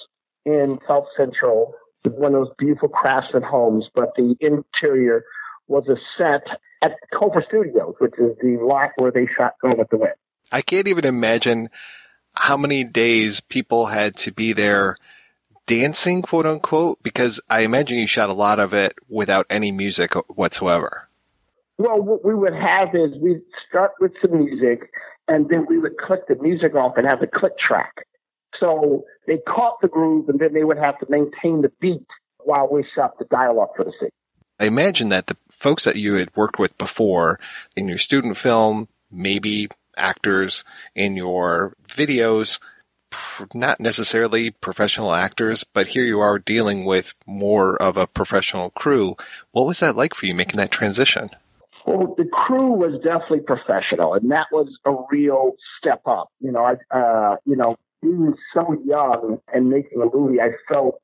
in 0.45 0.79
South 0.87 1.07
Central, 1.17 1.75
one 2.05 2.35
of 2.35 2.47
those 2.47 2.55
beautiful 2.59 2.89
craftsman 2.89 3.43
homes, 3.43 3.89
but 3.95 4.15
the 4.17 4.37
interior 4.41 5.25
was 5.69 5.87
a 5.89 5.97
set 6.19 6.47
at 6.83 6.93
Culver 7.13 7.45
Studios, 7.47 7.95
which 7.99 8.15
is 8.19 8.37
the 8.43 8.57
lot 8.61 8.91
where 8.97 9.11
they 9.11 9.27
shot 9.37 9.55
Gone 9.63 9.79
with 9.79 9.91
the 9.91 9.99
Wind. 9.99 10.15
I 10.51 10.63
can't 10.63 10.89
even 10.89 11.05
imagine 11.05 11.69
how 12.35 12.57
many 12.57 12.85
days 12.85 13.41
people 13.41 13.87
had 13.87 14.17
to 14.17 14.33
be 14.33 14.53
there 14.53 14.97
dancing, 15.67 16.23
quote 16.23 16.47
unquote, 16.47 17.03
because 17.03 17.41
I 17.49 17.61
imagine 17.61 17.99
you 17.99 18.07
shot 18.07 18.31
a 18.31 18.35
lot 18.35 18.59
of 18.59 18.73
it 18.73 18.95
without 19.09 19.47
any 19.51 19.71
music 19.71 20.15
whatsoever. 20.29 21.09
Well, 21.79 22.03
what 22.03 22.25
we 22.25 22.35
would 22.35 22.55
have 22.55 22.95
is 22.95 23.17
we'd 23.21 23.43
start 23.69 23.93
with 24.01 24.13
some 24.21 24.45
music 24.45 24.91
and 25.29 25.49
then 25.49 25.67
we 25.69 25.79
would 25.79 25.97
click 25.97 26.27
the 26.29 26.35
music 26.37 26.75
off 26.75 26.97
and 26.97 27.07
have 27.07 27.23
a 27.23 27.27
click 27.27 27.57
track. 27.59 28.07
So 28.59 29.05
they 29.27 29.39
caught 29.39 29.81
the 29.81 29.89
groove 29.89 30.29
and 30.29 30.39
then 30.39 30.53
they 30.53 30.65
would 30.65 30.79
have 30.79 30.99
to 30.99 31.07
maintain 31.09 31.63
the 31.63 31.73
beat 31.81 32.07
while 32.39 32.69
we 32.71 32.85
shot 32.95 33.19
the 33.19 33.25
dialogue 33.27 33.71
for 33.77 33.85
the 33.85 33.93
scene. 34.01 34.11
I 34.59 34.67
imagine 34.67 35.09
that 35.11 35.27
the 35.27 35.37
folks 35.51 35.85
that 35.85 35.97
you 35.97 36.15
had 36.15 36.35
worked 36.37 36.59
with 36.59 36.77
before 36.79 37.39
in 37.77 37.89
your 37.89 37.99
student 37.99 38.37
film, 38.37 38.89
maybe 39.11 39.69
actors 39.97 40.65
in 40.95 41.17
your 41.17 41.75
videos, 41.89 42.59
not 43.55 43.81
necessarily 43.81 44.51
professional 44.51 45.13
actors, 45.13 45.65
but 45.65 45.89
here 45.89 46.05
you 46.05 46.21
are 46.21 46.39
dealing 46.39 46.85
with 46.85 47.15
more 47.27 47.77
of 47.77 47.97
a 47.97 48.07
professional 48.07 48.71
crew. 48.71 49.17
What 49.53 49.67
was 49.67 49.81
that 49.81 49.97
like 49.97 50.15
for 50.15 50.27
you 50.27 50.35
making 50.35 50.59
that 50.59 50.71
transition? 50.71 51.29
Well, 51.87 52.15
the 52.17 52.27
crew 52.27 52.73
was 52.73 53.01
definitely 53.03 53.41
professional, 53.41 54.15
and 54.15 54.31
that 54.31 54.47
was 54.53 54.69
a 54.85 54.95
real 55.11 55.53
step 55.79 56.03
up. 56.07 56.31
You 56.41 56.53
know, 56.53 56.65
I, 56.65 56.97
uh, 56.97 57.37
you 57.47 57.57
know, 57.57 57.77
being 58.03 58.35
so 58.55 58.77
young 58.85 59.39
and 59.53 59.69
making 59.69 60.01
a 60.03 60.17
movie, 60.17 60.41
I 60.41 60.51
felt 60.73 61.01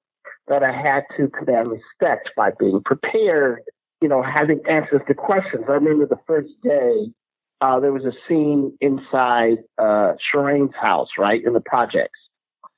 that 0.48 0.62
I 0.62 0.72
had 0.72 1.04
to 1.16 1.28
command 1.28 1.70
respect 1.70 2.30
by 2.36 2.50
being 2.58 2.82
prepared, 2.84 3.62
you 4.00 4.08
know, 4.08 4.22
having 4.22 4.60
answers 4.68 5.02
to 5.08 5.14
questions. 5.14 5.64
I 5.68 5.72
remember 5.72 6.06
the 6.06 6.20
first 6.26 6.50
day, 6.62 7.12
uh, 7.60 7.80
there 7.80 7.92
was 7.92 8.04
a 8.04 8.12
scene 8.28 8.76
inside 8.80 9.58
uh, 9.78 10.12
Sharane's 10.32 10.74
house, 10.76 11.08
right, 11.18 11.42
in 11.44 11.52
the 11.52 11.60
projects. 11.60 12.18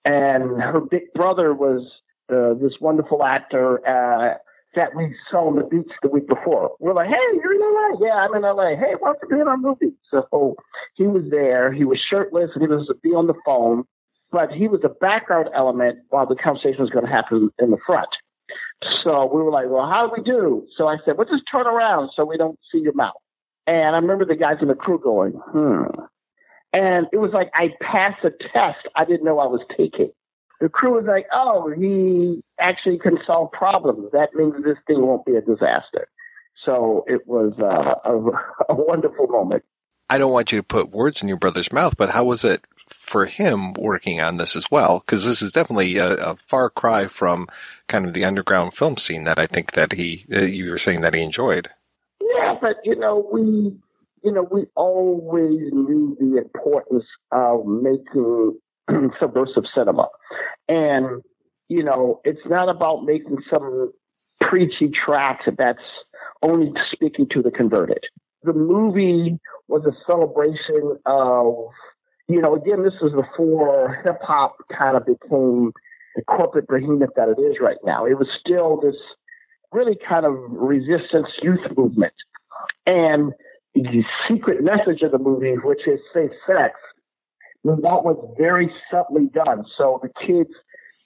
And 0.04 0.62
her 0.62 0.80
big 0.80 1.12
brother 1.14 1.52
was 1.52 1.82
uh, 2.32 2.54
this 2.54 2.74
wonderful 2.80 3.24
actor 3.24 3.86
uh, 3.86 4.34
that 4.74 4.94
we 4.94 5.14
saw 5.30 5.48
on 5.48 5.56
the 5.56 5.64
beach 5.64 5.90
the 6.02 6.08
week 6.08 6.28
before. 6.28 6.76
We're 6.78 6.94
like, 6.94 7.08
hey, 7.08 7.16
you're 7.34 7.54
in 7.54 7.60
LA. 7.60 8.06
Yeah, 8.06 8.14
I'm 8.14 8.34
in 8.34 8.42
LA. 8.42 8.76
Hey, 8.76 8.94
why 8.98 9.12
don't 9.12 9.18
you 9.22 9.36
be 9.36 9.40
in 9.40 9.48
our 9.48 9.56
movie? 9.56 9.92
So 10.10 10.56
he 10.94 11.06
was 11.06 11.24
there. 11.30 11.72
He 11.72 11.84
was 11.84 12.00
shirtless 12.00 12.50
and 12.54 12.62
he 12.62 12.68
was 12.68 12.90
be 13.02 13.10
on 13.10 13.26
the 13.26 13.34
phone 13.44 13.84
but 14.30 14.50
he 14.52 14.68
was 14.68 14.80
the 14.82 14.88
background 14.88 15.48
element 15.54 16.00
while 16.10 16.26
the 16.26 16.36
conversation 16.36 16.80
was 16.80 16.90
going 16.90 17.04
to 17.04 17.10
happen 17.10 17.50
in 17.58 17.70
the 17.70 17.78
front. 17.86 18.08
So 19.02 19.26
we 19.32 19.42
were 19.42 19.50
like, 19.50 19.66
well, 19.68 19.90
how 19.90 20.06
do 20.06 20.12
we 20.16 20.22
do? 20.22 20.66
So 20.76 20.86
I 20.86 20.96
said, 21.04 21.16
well, 21.16 21.26
just 21.28 21.44
turn 21.50 21.66
around 21.66 22.10
so 22.14 22.24
we 22.24 22.36
don't 22.36 22.58
see 22.70 22.78
your 22.78 22.94
mouth. 22.94 23.14
And 23.66 23.94
I 23.94 23.98
remember 23.98 24.24
the 24.24 24.36
guys 24.36 24.58
in 24.62 24.68
the 24.68 24.74
crew 24.74 24.98
going, 24.98 25.32
hmm. 25.32 25.84
And 26.72 27.06
it 27.12 27.18
was 27.18 27.32
like 27.32 27.50
I 27.54 27.70
passed 27.80 28.24
a 28.24 28.30
test 28.30 28.86
I 28.94 29.04
didn't 29.04 29.24
know 29.24 29.38
I 29.38 29.46
was 29.46 29.62
taking. 29.76 30.10
The 30.60 30.68
crew 30.68 30.94
was 30.94 31.04
like, 31.06 31.26
oh, 31.32 31.70
he 31.70 32.42
actually 32.58 32.98
can 32.98 33.18
solve 33.26 33.52
problems. 33.52 34.10
That 34.12 34.34
means 34.34 34.54
this 34.64 34.76
thing 34.86 35.00
won't 35.00 35.24
be 35.24 35.36
a 35.36 35.40
disaster. 35.40 36.08
So 36.66 37.04
it 37.06 37.26
was 37.26 37.52
uh, 37.58 38.10
a, 38.10 38.72
a 38.72 38.74
wonderful 38.74 39.28
moment. 39.28 39.64
I 40.10 40.18
don't 40.18 40.32
want 40.32 40.52
you 40.52 40.58
to 40.58 40.62
put 40.62 40.90
words 40.90 41.22
in 41.22 41.28
your 41.28 41.36
brother's 41.36 41.72
mouth, 41.72 41.96
but 41.96 42.10
how 42.10 42.24
was 42.24 42.44
it 42.44 42.64
for 42.94 43.26
him 43.26 43.72
working 43.74 44.20
on 44.20 44.36
this 44.36 44.56
as 44.56 44.70
well, 44.70 45.00
because 45.00 45.24
this 45.24 45.42
is 45.42 45.52
definitely 45.52 45.96
a, 45.96 46.14
a, 46.14 46.36
far 46.46 46.70
cry 46.70 47.06
from 47.06 47.48
kind 47.86 48.06
of 48.06 48.12
the 48.12 48.24
underground 48.24 48.74
film 48.74 48.96
scene 48.96 49.24
that 49.24 49.38
I 49.38 49.46
think 49.46 49.72
that 49.72 49.92
he 49.92 50.24
uh, 50.32 50.40
you 50.40 50.70
were 50.70 50.78
saying 50.78 51.00
that 51.02 51.14
he 51.14 51.22
enjoyed. 51.22 51.68
Yeah, 52.20 52.56
but 52.60 52.76
you 52.84 52.96
know 52.96 53.28
we 53.32 53.72
you 54.22 54.32
know 54.32 54.46
we 54.50 54.66
always 54.74 55.72
knew 55.72 56.16
the 56.20 56.38
importance 56.38 57.04
of 57.32 57.66
making 57.66 58.58
subversive 59.20 59.64
cinema, 59.74 60.08
and 60.68 61.22
you 61.68 61.82
know 61.82 62.20
it's 62.24 62.46
not 62.46 62.70
about 62.70 63.04
making 63.04 63.38
some 63.50 63.92
preachy 64.40 64.88
tract 64.88 65.48
that's 65.58 65.78
only 66.42 66.72
speaking 66.92 67.28
to 67.30 67.42
the 67.42 67.50
converted. 67.50 68.04
The 68.44 68.52
movie 68.52 69.38
was 69.66 69.84
a 69.84 69.92
celebration 70.10 70.98
of 71.06 71.68
you 72.28 72.40
know, 72.42 72.54
again, 72.54 72.82
this 72.82 72.94
was 73.00 73.12
before 73.12 74.02
hip 74.04 74.18
hop 74.22 74.56
kind 74.76 74.96
of 74.96 75.06
became 75.06 75.72
the 76.14 76.22
corporate 76.24 76.68
behemoth 76.68 77.10
that 77.16 77.28
it 77.28 77.40
is 77.40 77.56
right 77.60 77.78
now. 77.84 78.04
It 78.04 78.18
was 78.18 78.28
still 78.38 78.80
this 78.80 78.96
really 79.72 79.96
kind 79.96 80.26
of 80.26 80.34
resistance 80.50 81.28
youth 81.42 81.60
movement. 81.76 82.12
And 82.86 83.32
the 83.74 84.04
secret 84.28 84.62
message 84.62 85.02
of 85.02 85.12
the 85.12 85.18
movie, 85.18 85.54
which 85.54 85.86
is 85.86 86.00
safe 86.12 86.30
sex, 86.46 86.74
that 87.64 87.76
was 87.80 88.34
very 88.38 88.72
subtly 88.90 89.26
done. 89.26 89.64
So 89.76 90.00
the 90.02 90.10
kids 90.26 90.50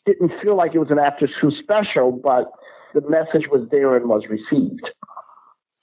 didn't 0.07 0.33
feel 0.43 0.57
like 0.57 0.75
it 0.75 0.79
was 0.79 0.91
an 0.91 0.99
after 0.99 1.29
school 1.29 1.53
special, 1.63 2.13
but 2.13 2.51
the 2.95 3.09
message 3.09 3.49
was 3.51 3.69
there 3.71 3.97
and 3.97 4.09
was 4.09 4.25
received. 4.29 4.91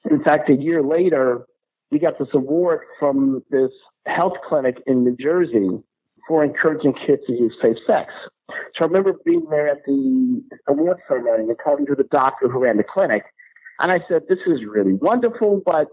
In 0.09 0.23
fact, 0.23 0.49
a 0.49 0.55
year 0.55 0.81
later, 0.81 1.45
we 1.91 1.99
got 1.99 2.19
this 2.19 2.29
award 2.33 2.81
from 2.99 3.43
this 3.49 3.71
health 4.09 4.33
clinic 4.47 4.81
in 4.87 5.03
New 5.03 5.15
Jersey 5.19 5.69
for 6.27 6.43
encouraging 6.43 6.93
kids 6.93 7.21
to 7.27 7.33
use 7.33 7.55
safe 7.61 7.77
sex. 7.87 8.13
So 8.75 8.83
I 8.83 8.85
remember 8.85 9.13
being 9.25 9.45
there 9.49 9.67
at 9.67 9.85
the 9.85 10.41
award 10.67 10.97
ceremony 11.07 11.49
and 11.49 11.57
talking 11.63 11.85
to 11.87 11.95
the 11.95 12.03
doctor 12.03 12.47
who 12.47 12.59
ran 12.59 12.77
the 12.77 12.83
clinic. 12.83 13.23
And 13.79 13.91
I 13.91 13.99
said, 14.07 14.23
this 14.27 14.39
is 14.45 14.59
really 14.67 14.93
wonderful, 14.93 15.61
but 15.65 15.87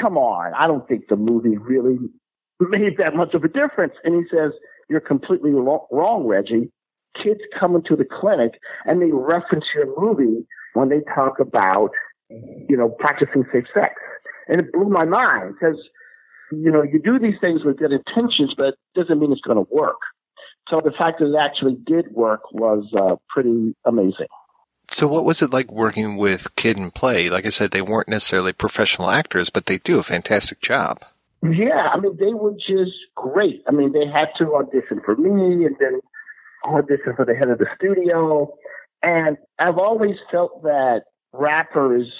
come 0.00 0.16
on, 0.16 0.52
I 0.54 0.66
don't 0.66 0.86
think 0.86 1.08
the 1.08 1.16
movie 1.16 1.56
really 1.56 1.98
made 2.60 2.98
that 2.98 3.14
much 3.14 3.34
of 3.34 3.44
a 3.44 3.48
difference. 3.48 3.94
And 4.04 4.14
he 4.14 4.22
says, 4.34 4.52
you're 4.88 5.00
completely 5.00 5.50
wrong, 5.52 6.26
Reggie. 6.26 6.70
Kids 7.22 7.40
come 7.58 7.74
into 7.74 7.96
the 7.96 8.04
clinic 8.04 8.52
and 8.84 9.00
they 9.00 9.10
reference 9.12 9.66
your 9.74 9.86
movie 9.98 10.46
when 10.74 10.88
they 10.88 11.00
talk 11.14 11.40
about, 11.40 11.90
you 12.30 12.76
know, 12.76 12.88
practicing 12.88 13.44
safe 13.52 13.64
sex. 13.74 13.94
And 14.48 14.60
it 14.60 14.72
blew 14.72 14.88
my 14.88 15.04
mind 15.04 15.54
because, 15.54 15.78
you 16.52 16.70
know, 16.70 16.82
you 16.82 17.00
do 17.00 17.18
these 17.18 17.38
things 17.40 17.64
with 17.64 17.78
good 17.78 17.92
intentions, 17.92 18.54
but 18.56 18.68
it 18.68 18.78
doesn't 18.94 19.18
mean 19.18 19.32
it's 19.32 19.40
going 19.40 19.64
to 19.64 19.74
work. 19.74 20.00
So 20.68 20.80
the 20.82 20.92
fact 20.92 21.18
that 21.18 21.32
it 21.32 21.38
actually 21.40 21.76
did 21.84 22.12
work 22.12 22.52
was 22.52 22.84
uh, 22.96 23.16
pretty 23.28 23.74
amazing. 23.84 24.28
So 24.90 25.06
what 25.08 25.24
was 25.24 25.42
it 25.42 25.52
like 25.52 25.72
working 25.72 26.16
with 26.16 26.54
Kid 26.56 26.76
and 26.76 26.94
Play? 26.94 27.30
Like 27.30 27.46
I 27.46 27.50
said, 27.50 27.70
they 27.70 27.82
weren't 27.82 28.08
necessarily 28.08 28.52
professional 28.52 29.10
actors, 29.10 29.50
but 29.50 29.66
they 29.66 29.78
do 29.78 29.98
a 29.98 30.02
fantastic 30.02 30.60
job. 30.60 31.02
Yeah, 31.42 31.88
I 31.92 31.98
mean, 31.98 32.16
they 32.18 32.34
were 32.34 32.52
just 32.52 32.96
great. 33.16 33.64
I 33.66 33.72
mean, 33.72 33.92
they 33.92 34.06
had 34.06 34.28
to 34.38 34.54
audition 34.54 35.00
for 35.04 35.16
me 35.16 35.64
and 35.64 35.76
then 35.80 36.00
audition 36.64 37.16
for 37.16 37.24
the 37.24 37.34
head 37.34 37.48
of 37.48 37.58
the 37.58 37.66
studio. 37.74 38.54
And 39.02 39.38
I've 39.58 39.78
always 39.78 40.16
felt 40.30 40.62
that 40.62 41.04
rappers 41.32 42.12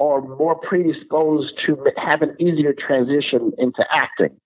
are 0.00 0.20
more 0.22 0.56
predisposed 0.56 1.58
to 1.66 1.86
have 1.96 2.22
an 2.22 2.34
easier 2.38 2.72
transition 2.72 3.52
into 3.58 3.84
acting 3.92 4.36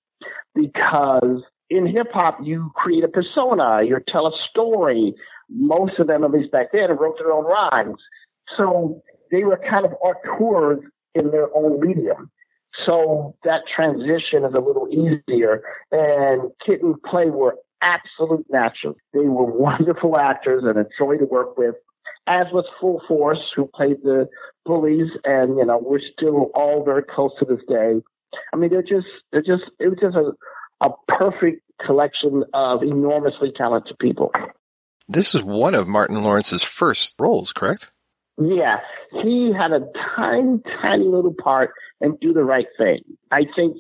because 0.55 1.43
in 1.71 1.87
hip 1.87 2.09
hop, 2.13 2.39
you 2.43 2.71
create 2.75 3.05
a 3.05 3.09
persona, 3.09 3.83
you 3.83 3.99
tell 4.07 4.27
a 4.27 4.33
story. 4.51 5.15
Most 5.49 5.99
of 5.99 6.07
them, 6.07 6.25
at 6.25 6.31
least 6.31 6.53
back 6.53 6.73
then, 6.73 6.91
wrote 6.97 7.19
their 7.19 7.33
own 7.33 7.45
rhymes. 7.45 8.01
So 8.57 9.03
they 9.31 9.45
were 9.45 9.57
kind 9.69 9.85
of 9.85 9.93
auteurs 9.95 10.81
in 11.15 11.31
their 11.31 11.49
own 11.57 11.81
medium. 11.81 12.31
So 12.85 13.37
that 13.45 13.63
transition 13.73 14.45
is 14.45 14.55
a 14.55 14.61
little 14.61 14.89
easier. 14.91 15.63
And 15.93 16.51
Kid 16.65 16.83
and 16.83 17.01
Play 17.03 17.31
were 17.31 17.57
absolute 17.81 18.47
naturals. 18.51 18.97
They 19.13 19.27
were 19.27 19.45
wonderful 19.59 20.19
actors 20.19 20.65
and 20.65 20.79
a 20.79 20.87
joy 20.99 21.19
to 21.19 21.25
work 21.25 21.57
with, 21.57 21.77
as 22.27 22.47
was 22.53 22.65
Full 22.81 23.03
Force, 23.07 23.53
who 23.55 23.67
played 23.67 24.03
the 24.03 24.29
bullies. 24.65 25.11
And, 25.25 25.59
you 25.59 25.65
know, 25.65 25.79
we're 25.79 26.01
still 26.01 26.51
all 26.55 26.85
very 26.85 27.03
close 27.03 27.33
to 27.39 27.45
this 27.45 27.61
day. 27.69 28.03
I 28.53 28.57
mean, 28.57 28.71
they're 28.71 28.83
just, 28.83 29.07
they're 29.31 29.43
just, 29.43 29.65
it 29.79 29.89
was 29.89 29.99
just 30.01 30.17
a, 30.17 30.33
a 30.81 30.91
perfect 31.09 31.63
collection 31.85 32.45
of 32.53 32.83
enormously 32.83 33.53
talented 33.53 33.99
people. 33.99 34.33
This 35.09 35.35
is 35.35 35.43
one 35.43 35.75
of 35.75 35.87
Martin 35.87 36.23
Lawrence's 36.23 36.63
first 36.63 37.15
roles, 37.19 37.53
correct? 37.53 37.91
Yeah, 38.41 38.81
he 39.23 39.53
had 39.53 39.73
a 39.73 39.87
tiny, 40.17 40.61
tiny 40.83 41.05
little 41.05 41.35
part 41.35 41.71
in 42.01 42.17
Do 42.21 42.33
the 42.33 42.43
Right 42.43 42.67
Thing. 42.79 43.01
I 43.31 43.47
think 43.55 43.77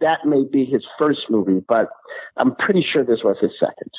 that 0.00 0.24
may 0.24 0.44
be 0.44 0.64
his 0.64 0.84
first 0.98 1.28
movie, 1.28 1.62
but 1.66 1.90
I'm 2.36 2.54
pretty 2.54 2.82
sure 2.82 3.04
this 3.04 3.22
was 3.22 3.36
his 3.40 3.52
second. 3.58 3.90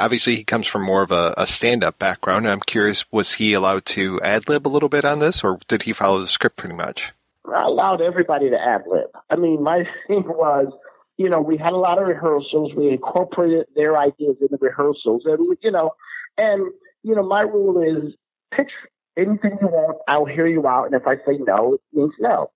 Obviously, 0.00 0.36
he 0.36 0.44
comes 0.44 0.66
from 0.66 0.82
more 0.82 1.02
of 1.02 1.10
a, 1.10 1.34
a 1.36 1.46
stand-up 1.46 1.98
background. 1.98 2.48
I'm 2.48 2.60
curious, 2.60 3.04
was 3.12 3.34
he 3.34 3.52
allowed 3.52 3.84
to 3.86 4.20
ad 4.22 4.48
lib 4.48 4.66
a 4.66 4.68
little 4.68 4.88
bit 4.88 5.04
on 5.04 5.18
this, 5.18 5.44
or 5.44 5.58
did 5.68 5.82
he 5.82 5.92
follow 5.92 6.18
the 6.18 6.26
script 6.26 6.56
pretty 6.56 6.74
much? 6.74 7.12
I 7.46 7.64
allowed 7.64 8.00
everybody 8.00 8.50
to 8.50 8.60
ad 8.60 8.82
lib. 8.86 9.10
I 9.28 9.36
mean, 9.36 9.62
my 9.62 9.84
thing 10.06 10.24
was 10.26 10.72
you 11.20 11.28
know, 11.28 11.42
we 11.42 11.58
had 11.58 11.74
a 11.74 11.76
lot 11.76 12.00
of 12.00 12.08
rehearsals. 12.08 12.72
We 12.74 12.88
incorporated 12.88 13.66
their 13.76 13.98
ideas 13.98 14.38
in 14.40 14.48
the 14.50 14.56
rehearsals, 14.58 15.26
and 15.26 15.54
you 15.62 15.70
know, 15.70 15.90
and 16.38 16.62
you 17.02 17.14
know, 17.14 17.22
my 17.22 17.42
rule 17.42 17.82
is 17.82 18.14
pitch 18.54 18.70
anything 19.18 19.58
you 19.60 19.66
want. 19.66 19.98
I'll 20.08 20.24
hear 20.24 20.46
you 20.46 20.66
out, 20.66 20.86
and 20.86 20.94
if 20.94 21.06
I 21.06 21.16
say 21.16 21.36
no, 21.38 21.74
it 21.74 21.80
means 21.92 22.14
no, 22.20 22.50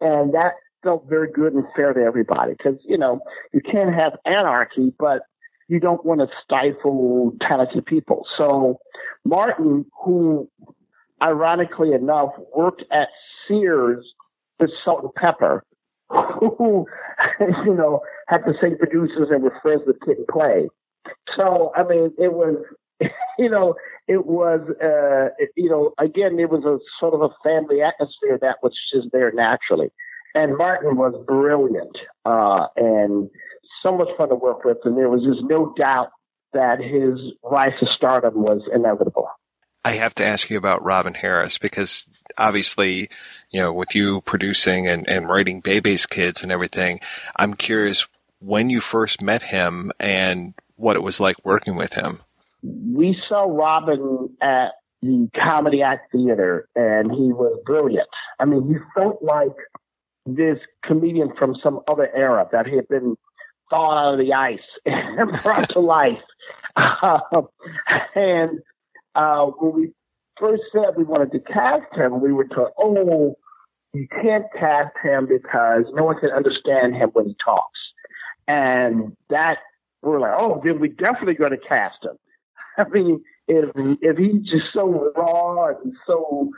and 0.00 0.32
that 0.32 0.54
felt 0.82 1.06
very 1.10 1.30
good 1.30 1.52
and 1.52 1.66
fair 1.76 1.92
to 1.92 2.00
everybody 2.00 2.52
because 2.52 2.78
you 2.88 2.96
know 2.96 3.20
you 3.52 3.60
can't 3.60 3.94
have 3.94 4.16
anarchy, 4.24 4.94
but 4.98 5.20
you 5.68 5.80
don't 5.80 6.04
want 6.04 6.20
to 6.20 6.28
stifle 6.44 7.34
talented 7.40 7.86
people. 7.86 8.26
So 8.36 8.78
Martin, 9.24 9.84
who 10.04 10.48
ironically 11.22 11.92
enough 11.92 12.30
worked 12.54 12.84
at 12.90 13.08
Sears 13.46 14.06
with 14.60 14.70
Salt-N-Pepa, 14.84 15.60
who, 16.58 16.86
you 17.40 17.74
know, 17.74 18.00
had 18.28 18.42
the 18.44 18.54
same 18.62 18.78
producers 18.78 19.28
and 19.30 19.42
were 19.42 19.58
friends 19.62 19.82
with 19.86 20.00
Kid 20.00 20.18
and 20.18 20.26
Play. 20.28 20.68
So, 21.34 21.72
I 21.74 21.82
mean, 21.84 22.12
it 22.18 22.32
was, 22.32 22.56
you 23.38 23.50
know, 23.50 23.74
it 24.06 24.24
was, 24.26 24.60
uh, 24.80 25.34
you 25.56 25.68
know, 25.68 25.92
again, 25.98 26.38
it 26.38 26.50
was 26.50 26.64
a 26.64 26.78
sort 27.00 27.14
of 27.14 27.22
a 27.22 27.34
family 27.42 27.82
atmosphere 27.82 28.38
that 28.40 28.58
was 28.62 28.72
just 28.92 29.08
there 29.12 29.32
naturally. 29.32 29.90
And 30.36 30.58
Martin 30.58 30.96
was 30.96 31.14
brilliant 31.26 31.96
uh, 32.26 32.66
and 32.76 33.30
so 33.82 33.96
much 33.96 34.08
fun 34.18 34.28
to 34.28 34.34
work 34.34 34.64
with. 34.64 34.76
And 34.84 34.94
there 34.94 35.08
was 35.08 35.22
just 35.22 35.42
no 35.44 35.72
doubt 35.74 36.10
that 36.52 36.78
his 36.78 37.18
rise 37.42 37.72
to 37.80 37.86
stardom 37.86 38.42
was 38.42 38.60
inevitable. 38.72 39.28
I 39.82 39.92
have 39.92 40.14
to 40.16 40.26
ask 40.26 40.50
you 40.50 40.58
about 40.58 40.84
Robin 40.84 41.14
Harris 41.14 41.56
because 41.56 42.06
obviously, 42.36 43.08
you 43.50 43.62
know, 43.62 43.72
with 43.72 43.94
you 43.94 44.20
producing 44.22 44.86
and, 44.86 45.08
and 45.08 45.26
writing 45.26 45.62
Bebe's 45.62 46.04
Kids 46.04 46.42
and 46.42 46.52
everything, 46.52 47.00
I'm 47.36 47.54
curious 47.54 48.06
when 48.40 48.68
you 48.68 48.82
first 48.82 49.22
met 49.22 49.42
him 49.42 49.90
and 49.98 50.52
what 50.74 50.96
it 50.96 51.02
was 51.02 51.18
like 51.18 51.36
working 51.44 51.76
with 51.76 51.94
him. 51.94 52.20
We 52.62 53.18
saw 53.26 53.44
Robin 53.44 54.36
at 54.42 54.72
the 55.00 55.30
Comedy 55.34 55.82
Act 55.82 56.12
Theater 56.12 56.68
and 56.76 57.10
he 57.10 57.32
was 57.32 57.58
brilliant. 57.64 58.08
I 58.38 58.44
mean, 58.44 58.68
he 58.68 58.74
felt 59.00 59.22
like 59.22 59.54
this 60.26 60.58
comedian 60.84 61.32
from 61.38 61.54
some 61.62 61.80
other 61.88 62.10
era 62.14 62.46
that 62.52 62.66
had 62.66 62.88
been 62.88 63.16
thawed 63.70 63.96
out 63.96 64.14
of 64.14 64.18
the 64.18 64.32
ice 64.32 64.58
and 64.86 65.30
brought 65.42 65.68
to 65.70 65.80
life. 65.80 66.22
Um, 66.76 67.48
and 68.14 68.60
uh, 69.14 69.46
when 69.46 69.72
we 69.72 69.92
first 70.38 70.62
said 70.72 70.96
we 70.96 71.04
wanted 71.04 71.32
to 71.32 71.40
cast 71.40 71.94
him, 71.94 72.20
we 72.20 72.32
were 72.32 72.46
told, 72.46 72.70
oh, 72.78 73.36
you 73.92 74.06
can't 74.08 74.44
cast 74.58 74.94
him 75.02 75.26
because 75.26 75.84
no 75.94 76.04
one 76.04 76.18
can 76.18 76.30
understand 76.30 76.94
him 76.94 77.10
when 77.14 77.28
he 77.28 77.36
talks. 77.42 77.78
And 78.46 79.16
that, 79.30 79.58
we're 80.02 80.20
like, 80.20 80.34
oh, 80.38 80.60
then 80.62 80.78
we're 80.78 80.92
definitely 80.92 81.34
going 81.34 81.52
to 81.52 81.68
cast 81.68 82.04
him. 82.04 82.16
I 82.78 82.88
mean, 82.88 83.22
if, 83.48 83.70
if 84.02 84.18
he's 84.18 84.42
just 84.50 84.72
so 84.72 85.12
raw 85.16 85.68
and 85.82 85.94
so, 86.06 86.50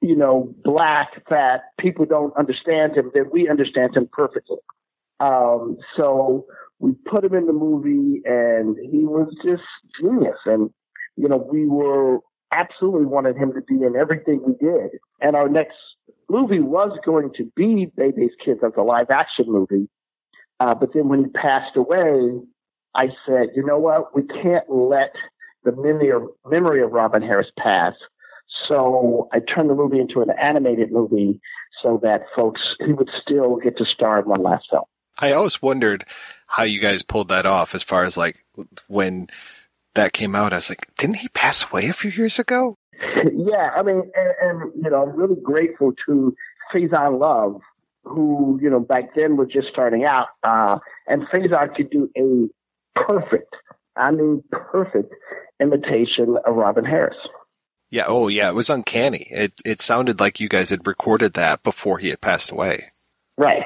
you 0.00 0.16
know, 0.16 0.54
black 0.64 1.22
that 1.30 1.62
people 1.78 2.04
don't 2.04 2.36
understand 2.36 2.96
him, 2.96 3.10
then 3.14 3.24
we 3.32 3.48
understand 3.48 3.96
him 3.96 4.08
perfectly. 4.12 4.58
Um, 5.20 5.78
so 5.96 6.46
we 6.78 6.92
put 7.06 7.24
him 7.24 7.34
in 7.34 7.46
the 7.46 7.52
movie 7.52 8.22
and 8.24 8.76
he 8.90 9.04
was 9.04 9.34
just 9.44 9.62
genius. 10.00 10.38
And 10.44 10.70
you 11.16 11.28
know, 11.28 11.38
we 11.50 11.66
were 11.66 12.20
absolutely 12.52 13.06
wanted 13.06 13.36
him 13.36 13.52
to 13.54 13.60
be 13.62 13.84
in 13.84 13.96
everything 13.96 14.42
we 14.46 14.54
did. 14.54 14.90
And 15.20 15.34
our 15.34 15.48
next 15.48 15.76
movie 16.28 16.60
was 16.60 16.96
going 17.04 17.32
to 17.34 17.50
be 17.56 17.86
Bebe's 17.96 18.32
Kids 18.44 18.60
as 18.64 18.72
a 18.76 18.82
live 18.82 19.10
action 19.10 19.46
movie. 19.48 19.88
Uh, 20.60 20.74
but 20.74 20.92
then 20.94 21.08
when 21.08 21.24
he 21.24 21.30
passed 21.30 21.76
away, 21.76 22.40
I 22.94 23.08
said, 23.26 23.48
you 23.54 23.64
know 23.64 23.78
what? 23.78 24.14
We 24.14 24.22
can't 24.22 24.68
let 24.70 25.14
the 25.64 25.72
memory 26.46 26.82
of 26.82 26.92
Robin 26.92 27.22
Harris 27.22 27.50
pass. 27.58 27.94
So 28.68 29.28
I 29.32 29.40
turned 29.40 29.70
the 29.70 29.74
movie 29.74 30.00
into 30.00 30.22
an 30.22 30.30
animated 30.40 30.92
movie 30.92 31.40
so 31.82 32.00
that 32.02 32.26
folks, 32.34 32.76
he 32.84 32.92
would 32.92 33.10
still 33.20 33.56
get 33.56 33.76
to 33.78 33.84
star 33.84 34.20
in 34.20 34.26
one 34.26 34.42
last 34.42 34.68
film. 34.70 34.84
I 35.18 35.32
always 35.32 35.62
wondered 35.62 36.04
how 36.46 36.64
you 36.64 36.80
guys 36.80 37.02
pulled 37.02 37.28
that 37.28 37.46
off 37.46 37.74
as 37.74 37.82
far 37.82 38.04
as 38.04 38.16
like 38.16 38.44
when 38.86 39.28
that 39.94 40.12
came 40.12 40.34
out, 40.34 40.52
I 40.52 40.56
was 40.56 40.68
like, 40.68 40.86
didn't 40.96 41.16
he 41.16 41.28
pass 41.28 41.64
away 41.68 41.88
a 41.88 41.92
few 41.92 42.10
years 42.10 42.38
ago? 42.38 42.76
Yeah, 43.32 43.70
I 43.76 43.82
mean, 43.82 44.02
and, 44.14 44.32
and 44.40 44.72
you 44.82 44.90
know, 44.90 45.02
I'm 45.02 45.16
really 45.16 45.40
grateful 45.40 45.92
to 46.06 46.34
Faizon 46.72 47.20
Love, 47.20 47.60
who 48.02 48.58
you 48.60 48.68
know 48.68 48.80
back 48.80 49.14
then 49.14 49.36
was 49.36 49.48
just 49.48 49.68
starting 49.68 50.04
out, 50.04 50.28
uh, 50.42 50.78
and 51.06 51.22
Faizon 51.28 51.74
could 51.74 51.90
do 51.90 52.10
a 52.16 53.00
perfect, 53.00 53.54
I 53.96 54.10
mean, 54.10 54.42
perfect 54.50 55.14
imitation 55.60 56.36
of 56.44 56.56
Robin 56.56 56.84
Harris. 56.84 57.16
Yeah. 57.96 58.04
Oh, 58.08 58.28
yeah. 58.28 58.50
It 58.50 58.54
was 58.54 58.68
uncanny. 58.68 59.26
It 59.30 59.58
it 59.64 59.80
sounded 59.80 60.20
like 60.20 60.38
you 60.38 60.50
guys 60.50 60.68
had 60.68 60.86
recorded 60.86 61.32
that 61.32 61.62
before 61.62 61.96
he 61.96 62.10
had 62.10 62.20
passed 62.20 62.50
away. 62.50 62.92
Right. 63.38 63.64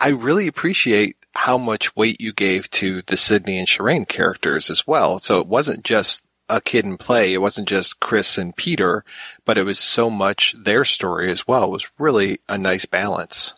I 0.00 0.08
really 0.08 0.48
appreciate 0.48 1.18
how 1.34 1.58
much 1.58 1.94
weight 1.94 2.22
you 2.22 2.32
gave 2.32 2.70
to 2.70 3.02
the 3.02 3.18
Sidney 3.18 3.58
and 3.58 3.68
Sharane 3.68 4.08
characters 4.08 4.70
as 4.70 4.86
well. 4.86 5.20
So 5.20 5.40
it 5.40 5.46
wasn't 5.46 5.84
just 5.84 6.22
a 6.48 6.62
kid 6.62 6.86
in 6.86 6.96
play. 6.96 7.34
It 7.34 7.42
wasn't 7.42 7.68
just 7.68 8.00
Chris 8.00 8.38
and 8.38 8.56
Peter, 8.56 9.04
but 9.44 9.58
it 9.58 9.64
was 9.64 9.78
so 9.78 10.08
much 10.08 10.54
their 10.58 10.86
story 10.86 11.30
as 11.30 11.46
well. 11.46 11.64
It 11.64 11.70
was 11.70 11.90
really 11.98 12.38
a 12.48 12.56
nice 12.56 12.86
balance. 12.86 13.52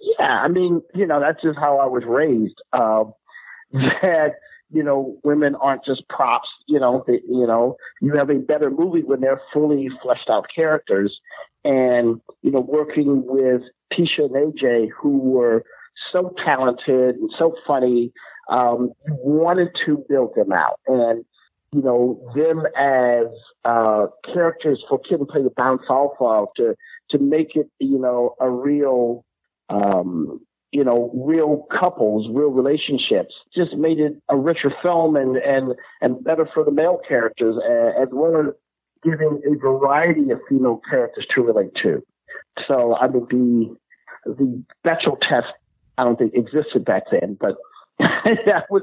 Yeah, 0.00 0.42
I 0.42 0.48
mean, 0.48 0.82
you 0.96 1.06
know, 1.06 1.20
that's 1.20 1.40
just 1.42 1.60
how 1.60 1.78
I 1.78 1.86
was 1.86 2.02
raised. 2.04 2.60
Uh, 2.72 3.04
that 3.72 4.34
you 4.72 4.82
know, 4.82 5.16
women 5.22 5.54
aren't 5.56 5.84
just 5.84 6.08
props. 6.08 6.48
You 6.66 6.80
know, 6.80 7.04
they, 7.06 7.20
you 7.28 7.46
know, 7.46 7.76
you 8.00 8.14
have 8.14 8.30
a 8.30 8.38
better 8.38 8.70
movie 8.70 9.02
when 9.02 9.20
they're 9.20 9.40
fully 9.52 9.88
fleshed 10.02 10.30
out 10.30 10.46
characters. 10.54 11.20
And 11.64 12.20
you 12.42 12.50
know, 12.50 12.60
working 12.60 13.24
with 13.26 13.62
Tisha 13.92 14.24
and 14.24 14.54
AJ, 14.54 14.88
who 14.90 15.18
were 15.18 15.64
so 16.10 16.34
talented 16.44 17.16
and 17.16 17.30
so 17.36 17.54
funny. 17.66 18.12
Um, 18.48 18.90
wanted 19.06 19.68
to 19.86 20.04
build 20.08 20.34
them 20.34 20.52
out, 20.52 20.80
and 20.88 21.24
you 21.70 21.80
know 21.80 22.20
them 22.34 22.64
as 22.76 23.26
uh, 23.64 24.06
characters 24.32 24.84
for 24.88 24.98
Kid 24.98 25.20
and 25.20 25.28
Play 25.28 25.42
to 25.42 25.50
bounce 25.56 25.84
off 25.88 26.16
of 26.20 26.48
to 26.56 26.74
to 27.10 27.18
make 27.18 27.54
it 27.54 27.70
you 27.78 27.98
know 27.98 28.34
a 28.40 28.50
real 28.50 29.24
um, 29.68 30.40
you 30.72 30.82
know, 30.82 31.10
real 31.14 31.66
couples, 31.70 32.28
real 32.30 32.48
relationships. 32.48 33.34
Just 33.54 33.76
made 33.76 34.00
it 34.00 34.14
a 34.28 34.36
richer 34.36 34.72
film 34.82 35.16
and 35.16 35.36
and 35.36 35.74
and 36.00 36.24
better 36.24 36.48
for 36.52 36.64
the 36.64 36.72
male 36.72 36.98
characters, 37.06 37.56
as 38.00 38.08
well 38.10 38.40
as 38.40 38.46
giving 39.04 39.40
a 39.46 39.58
variety 39.58 40.30
of 40.30 40.40
female 40.48 40.80
characters 40.88 41.26
to 41.34 41.42
relate 41.42 41.74
to. 41.82 42.02
So 42.66 42.96
I 42.96 43.08
mean, 43.08 43.26
the 44.24 44.32
the 44.32 44.64
Bechdel 44.84 45.20
test 45.20 45.52
I 45.98 46.04
don't 46.04 46.18
think 46.18 46.34
existed 46.34 46.84
back 46.84 47.04
then, 47.10 47.36
but 47.38 47.56
that 47.98 48.66
was 48.70 48.82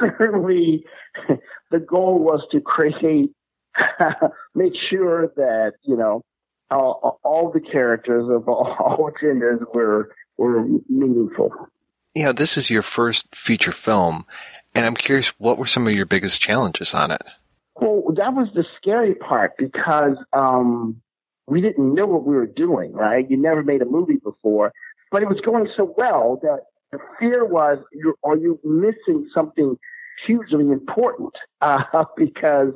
certainly 0.00 0.84
the 1.70 1.80
goal 1.80 2.18
was 2.18 2.46
to 2.52 2.60
create, 2.60 3.30
make 4.54 4.74
sure 4.74 5.32
that 5.36 5.74
you 5.82 5.96
know 5.96 6.22
all, 6.70 7.20
all 7.22 7.50
the 7.50 7.60
characters 7.60 8.28
of 8.28 8.48
all, 8.48 8.66
all 8.78 9.10
genders 9.20 9.60
were 9.72 10.10
were 10.36 10.64
meaningful. 10.88 11.52
You 12.14 12.24
know, 12.24 12.32
this 12.32 12.56
is 12.56 12.70
your 12.70 12.82
first 12.82 13.34
feature 13.34 13.72
film, 13.72 14.24
and 14.74 14.84
I'm 14.86 14.96
curious, 14.96 15.28
what 15.38 15.58
were 15.58 15.66
some 15.66 15.86
of 15.86 15.92
your 15.92 16.06
biggest 16.06 16.40
challenges 16.40 16.94
on 16.94 17.10
it? 17.10 17.22
Well, 17.80 18.04
that 18.16 18.32
was 18.32 18.48
the 18.54 18.64
scary 18.78 19.14
part 19.14 19.52
because 19.58 20.16
um, 20.32 21.00
we 21.46 21.60
didn't 21.60 21.94
know 21.94 22.06
what 22.06 22.24
we 22.24 22.34
were 22.34 22.46
doing, 22.46 22.92
right? 22.92 23.28
You 23.30 23.36
never 23.36 23.62
made 23.62 23.82
a 23.82 23.86
movie 23.86 24.16
before, 24.16 24.72
but 25.10 25.22
it 25.22 25.28
was 25.28 25.40
going 25.42 25.68
so 25.76 25.94
well 25.96 26.38
that 26.42 26.60
the 26.90 26.98
fear 27.18 27.44
was, 27.44 27.78
are 28.24 28.36
you 28.36 28.58
missing 28.64 29.28
something 29.34 29.78
hugely 30.26 30.70
important? 30.70 31.34
Uh, 31.62 32.04
because 32.18 32.74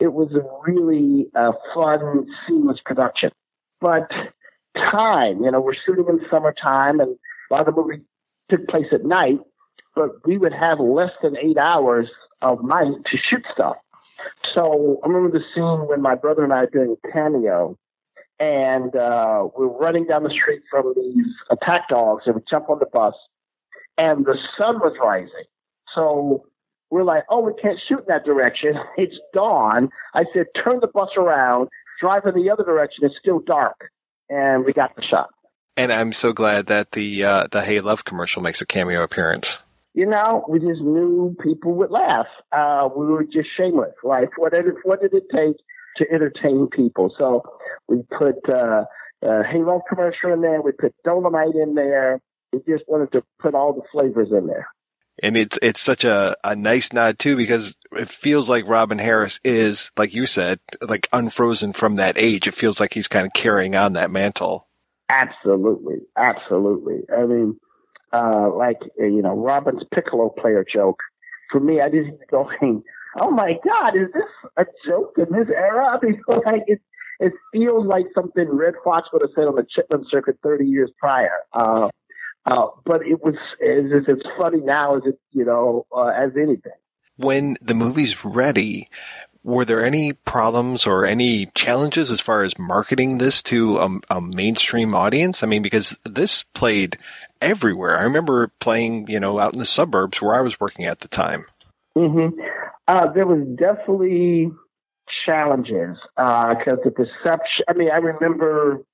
it 0.00 0.12
was 0.12 0.32
a 0.32 0.42
really 0.70 1.28
uh, 1.34 1.52
fun, 1.74 2.26
seamless 2.46 2.80
production. 2.84 3.30
But 3.80 4.10
time, 4.76 5.42
you 5.42 5.50
know, 5.50 5.60
we're 5.60 5.74
shooting 5.74 6.06
in 6.08 6.20
summertime, 6.30 7.00
and 7.00 7.16
a 7.50 7.54
lot 7.54 7.68
of 7.68 7.74
the 7.74 7.80
movie 7.80 8.02
took 8.48 8.66
place 8.68 8.86
at 8.92 9.04
night, 9.04 9.38
but 9.94 10.26
we 10.26 10.38
would 10.38 10.52
have 10.52 10.80
less 10.80 11.12
than 11.22 11.36
eight 11.36 11.58
hours 11.58 12.08
of 12.42 12.64
night 12.64 12.92
to 13.06 13.16
shoot 13.16 13.44
stuff. 13.52 13.76
So 14.54 15.00
I 15.02 15.08
remember 15.08 15.38
the 15.38 15.44
scene 15.54 15.88
when 15.88 16.00
my 16.02 16.14
brother 16.14 16.44
and 16.44 16.52
I 16.52 16.58
are 16.58 16.66
doing 16.66 16.96
a 17.04 17.12
cameo, 17.12 17.76
and 18.38 18.94
uh, 18.94 19.48
we're 19.56 19.66
running 19.66 20.06
down 20.06 20.22
the 20.22 20.30
street 20.30 20.62
from 20.70 20.92
these 20.96 21.26
attack 21.50 21.88
dogs, 21.88 22.24
and 22.26 22.36
we 22.36 22.42
jump 22.48 22.70
on 22.70 22.78
the 22.78 22.86
bus, 22.86 23.14
and 23.96 24.24
the 24.24 24.38
sun 24.56 24.78
was 24.78 24.96
rising. 25.02 25.44
So 25.94 26.44
we're 26.90 27.04
like, 27.04 27.24
oh, 27.28 27.40
we 27.40 27.52
can't 27.60 27.78
shoot 27.86 28.00
in 28.00 28.04
that 28.08 28.24
direction. 28.24 28.74
It's 28.96 29.18
dawn. 29.32 29.90
I 30.14 30.24
said, 30.34 30.46
turn 30.54 30.80
the 30.80 30.88
bus 30.88 31.10
around, 31.16 31.68
drive 32.00 32.26
in 32.26 32.34
the 32.34 32.50
other 32.50 32.64
direction. 32.64 33.04
It's 33.04 33.16
still 33.18 33.38
dark. 33.38 33.90
And 34.28 34.64
we 34.64 34.72
got 34.72 34.96
the 34.96 35.02
shot. 35.02 35.30
And 35.76 35.92
I'm 35.92 36.12
so 36.12 36.32
glad 36.32 36.66
that 36.66 36.92
the 36.92 37.22
uh, 37.22 37.46
the 37.50 37.62
Hey 37.62 37.80
Love 37.80 38.04
commercial 38.04 38.42
makes 38.42 38.60
a 38.60 38.66
cameo 38.66 39.02
appearance. 39.02 39.58
You 39.94 40.06
know, 40.06 40.44
we 40.48 40.58
just 40.58 40.80
knew 40.80 41.36
people 41.40 41.74
would 41.74 41.90
laugh. 41.90 42.26
Uh, 42.50 42.88
we 42.94 43.06
were 43.06 43.24
just 43.24 43.48
shameless. 43.56 43.94
Like, 44.02 44.36
what 44.36 44.52
did 44.52 44.66
it, 44.66 44.74
what 44.82 45.00
did 45.00 45.14
it 45.14 45.24
take 45.32 45.56
to 45.98 46.12
entertain 46.12 46.66
people? 46.66 47.14
So 47.16 47.42
we 47.86 48.02
put 48.18 48.36
uh, 48.48 48.84
a 49.22 49.44
Hey 49.44 49.62
Love 49.62 49.82
commercial 49.88 50.32
in 50.32 50.42
there. 50.42 50.60
We 50.60 50.72
put 50.72 50.94
Dolomite 51.04 51.54
in 51.54 51.74
there. 51.74 52.20
We 52.52 52.58
just 52.68 52.84
wanted 52.88 53.12
to 53.12 53.22
put 53.38 53.54
all 53.54 53.72
the 53.72 53.82
flavors 53.92 54.28
in 54.32 54.48
there 54.48 54.66
and 55.22 55.36
it's 55.36 55.58
it's 55.62 55.82
such 55.82 56.04
a, 56.04 56.36
a 56.44 56.54
nice 56.54 56.92
nod 56.92 57.18
too 57.18 57.36
because 57.36 57.76
it 57.92 58.08
feels 58.08 58.48
like 58.48 58.66
Robin 58.66 58.98
Harris 58.98 59.40
is 59.44 59.90
like 59.96 60.14
you 60.14 60.26
said 60.26 60.60
like 60.80 61.08
unfrozen 61.12 61.72
from 61.72 61.96
that 61.96 62.18
age. 62.18 62.46
It 62.46 62.54
feels 62.54 62.80
like 62.80 62.94
he's 62.94 63.08
kind 63.08 63.26
of 63.26 63.32
carrying 63.32 63.74
on 63.74 63.94
that 63.94 64.10
mantle. 64.10 64.66
Absolutely, 65.10 66.00
absolutely. 66.16 67.00
I 67.16 67.24
mean, 67.24 67.58
uh, 68.12 68.50
like 68.54 68.78
you 68.98 69.22
know, 69.22 69.34
Robin's 69.34 69.82
piccolo 69.94 70.28
player 70.28 70.64
joke. 70.70 71.00
For 71.50 71.60
me, 71.60 71.80
I 71.80 71.88
didn't 71.88 72.20
going, 72.30 72.82
"Oh 73.18 73.30
my 73.30 73.58
God, 73.64 73.96
is 73.96 74.08
this 74.12 74.50
a 74.56 74.66
joke 74.86 75.14
in 75.16 75.32
this 75.32 75.48
era?" 75.48 75.98
I 76.02 76.04
mean, 76.04 76.20
like 76.28 76.64
it, 76.66 76.80
it 77.20 77.32
feels 77.52 77.86
like 77.86 78.06
something 78.14 78.48
Redd 78.48 78.74
Foxx 78.84 79.08
would 79.12 79.22
have 79.22 79.30
said 79.34 79.46
on 79.48 79.56
the 79.56 79.62
Chitlin 79.62 80.04
Circuit 80.08 80.38
30 80.42 80.66
years 80.66 80.90
prior. 81.00 81.38
Uh, 81.52 81.88
uh, 82.48 82.68
but 82.84 83.06
it 83.06 83.22
was 83.22 83.34
as, 83.62 84.08
as 84.08 84.22
funny 84.38 84.60
now 84.60 84.96
as 84.96 85.02
it 85.04 85.18
you 85.32 85.44
know 85.44 85.86
uh, 85.94 86.06
as 86.06 86.30
anything. 86.36 86.72
When 87.16 87.56
the 87.60 87.74
movie's 87.74 88.24
ready, 88.24 88.88
were 89.42 89.64
there 89.64 89.84
any 89.84 90.12
problems 90.12 90.86
or 90.86 91.04
any 91.04 91.46
challenges 91.54 92.10
as 92.10 92.20
far 92.20 92.44
as 92.44 92.58
marketing 92.58 93.18
this 93.18 93.42
to 93.44 93.78
a, 93.78 94.00
a, 94.10 94.20
mainstream 94.20 94.94
audience? 94.94 95.42
I 95.42 95.46
mean, 95.46 95.62
because 95.62 95.96
this 96.04 96.42
played 96.42 96.96
everywhere. 97.40 97.98
I 97.98 98.04
remember 98.04 98.48
playing, 98.60 99.08
you 99.08 99.18
know, 99.20 99.38
out 99.38 99.52
in 99.52 99.58
the 99.58 99.66
suburbs 99.66 100.22
where 100.22 100.34
I 100.34 100.42
was 100.42 100.60
working 100.60 100.84
at 100.84 101.00
the 101.00 101.08
time. 101.08 101.44
Mm-hmm. 101.96 102.40
Uh, 102.86 103.12
there 103.12 103.26
was 103.26 103.46
definitely 103.58 104.50
challenges 105.26 105.96
because 106.16 106.66
uh, 106.68 106.84
the 106.84 106.90
perception. 106.90 107.64
I 107.68 107.72
mean, 107.74 107.90
I 107.90 107.96
remember 107.96 108.84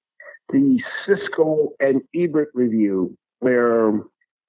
the 0.50 0.80
Siskel 1.06 1.68
and 1.80 2.02
Ebert 2.14 2.50
review 2.54 3.16
where 3.44 3.92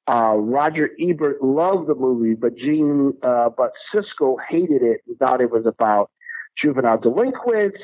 uh, 0.08 0.36
Roger 0.38 0.92
Ebert 1.00 1.44
loved 1.44 1.88
the 1.88 1.96
movie, 1.96 2.36
but 2.36 2.56
Gene, 2.56 3.14
uh, 3.22 3.50
but 3.50 3.72
Siskel 3.94 4.38
hated 4.48 4.82
it 4.82 5.02
and 5.08 5.18
thought 5.18 5.42
it 5.42 5.52
was 5.52 5.66
about 5.66 6.10
juvenile 6.58 6.98
delinquents 6.98 7.82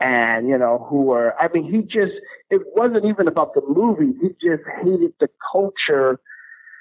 and 0.00 0.48
you 0.48 0.56
know 0.56 0.86
who 0.88 1.02
were. 1.02 1.34
I 1.38 1.48
mean, 1.52 1.70
he 1.70 1.82
just 1.82 2.12
it 2.50 2.62
wasn't 2.74 3.04
even 3.04 3.28
about 3.28 3.54
the 3.54 3.62
movie. 3.66 4.12
He 4.20 4.28
just 4.28 4.62
hated 4.82 5.12
the 5.20 5.28
culture 5.52 6.20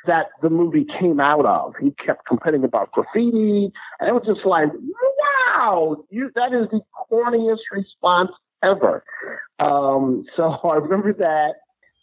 that 0.05 0.27
the 0.41 0.49
movie 0.49 0.85
came 0.99 1.19
out 1.19 1.45
of. 1.45 1.73
He 1.81 1.91
kept 1.91 2.25
complaining 2.25 2.63
about 2.63 2.91
graffiti, 2.91 3.71
and 3.99 4.09
it 4.09 4.13
was 4.13 4.23
just 4.25 4.45
like, 4.45 4.69
wow, 5.57 5.97
you 6.09 6.31
that 6.35 6.53
is 6.53 6.69
the 6.71 6.81
corniest 7.11 7.61
response 7.71 8.31
ever. 8.63 9.03
Um, 9.59 10.25
so 10.35 10.43
I 10.63 10.75
remember 10.75 11.13
that. 11.13 11.55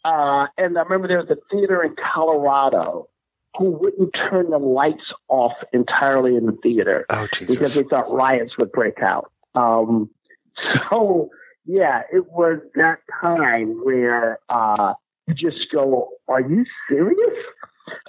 Uh, 0.05 0.47
and 0.59 0.77
I 0.79 0.83
remember 0.83 1.09
there 1.09 1.21
was 1.21 1.31
a 1.31 1.39
theater 1.51 1.83
in 1.83 1.95
Colorado 2.15 3.09
who 3.57 3.71
wouldn't 3.71 4.15
turn 4.15 4.51
the 4.51 4.59
lights 4.59 5.13
off 5.29 5.53
entirely 5.73 6.37
in 6.37 6.47
the 6.47 6.57
theater 6.63 7.05
oh, 7.11 7.29
because 7.41 7.75
they 7.75 7.83
thought 7.83 8.11
riots 8.11 8.57
would 8.59 8.73
break 8.73 9.01
out. 9.01 9.31
Um, 9.55 10.11
so 10.91 11.31
yeah, 11.65 12.03
it 12.13 12.31
was 12.31 12.59
that 12.75 12.99
time 13.21 13.81
where 13.85 14.39
uh, 14.49 14.95
you 15.27 15.35
just 15.35 15.71
go, 15.71 16.09
"Are 16.29 16.41
you 16.41 16.65
serious?" 16.89 17.45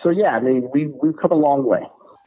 So 0.02 0.10
yeah, 0.10 0.36
I 0.36 0.40
mean, 0.40 0.70
we 0.74 0.88
we've 0.88 1.18
come 1.22 1.32
a 1.32 1.36
long 1.36 1.66
way. 1.66 1.84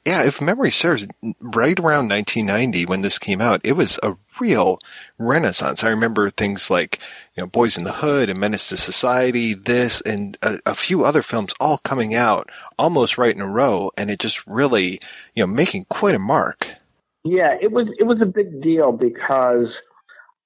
Yeah, 0.06 0.24
if 0.24 0.40
memory 0.40 0.70
serves, 0.70 1.08
right 1.40 1.76
around 1.80 2.08
1990 2.08 2.86
when 2.86 3.00
this 3.00 3.18
came 3.18 3.40
out, 3.40 3.60
it 3.64 3.72
was 3.72 3.98
a 4.04 4.14
real 4.40 4.78
renaissance. 5.18 5.82
I 5.82 5.88
remember 5.88 6.30
things 6.30 6.70
like, 6.70 7.00
you 7.34 7.42
know, 7.42 7.48
Boys 7.48 7.76
in 7.76 7.82
the 7.82 7.92
Hood 7.92 8.30
and 8.30 8.38
Menace 8.38 8.68
to 8.68 8.76
Society, 8.76 9.52
this 9.52 10.00
and 10.02 10.38
a, 10.42 10.60
a, 10.64 10.74
few 10.76 11.04
other 11.04 11.22
films 11.22 11.54
all 11.58 11.78
coming 11.78 12.14
out 12.14 12.48
almost 12.78 13.18
right 13.18 13.34
in 13.34 13.40
a 13.40 13.50
row, 13.50 13.90
and 13.96 14.08
it 14.08 14.20
just 14.20 14.46
really, 14.46 15.00
you 15.34 15.42
know, 15.42 15.48
making 15.48 15.86
quite 15.86 16.14
a 16.14 16.20
mark. 16.20 16.68
Yeah, 17.24 17.56
it 17.60 17.72
was 17.72 17.88
it 17.98 18.04
was 18.04 18.22
a 18.22 18.26
big 18.26 18.62
deal 18.62 18.92
because 18.92 19.66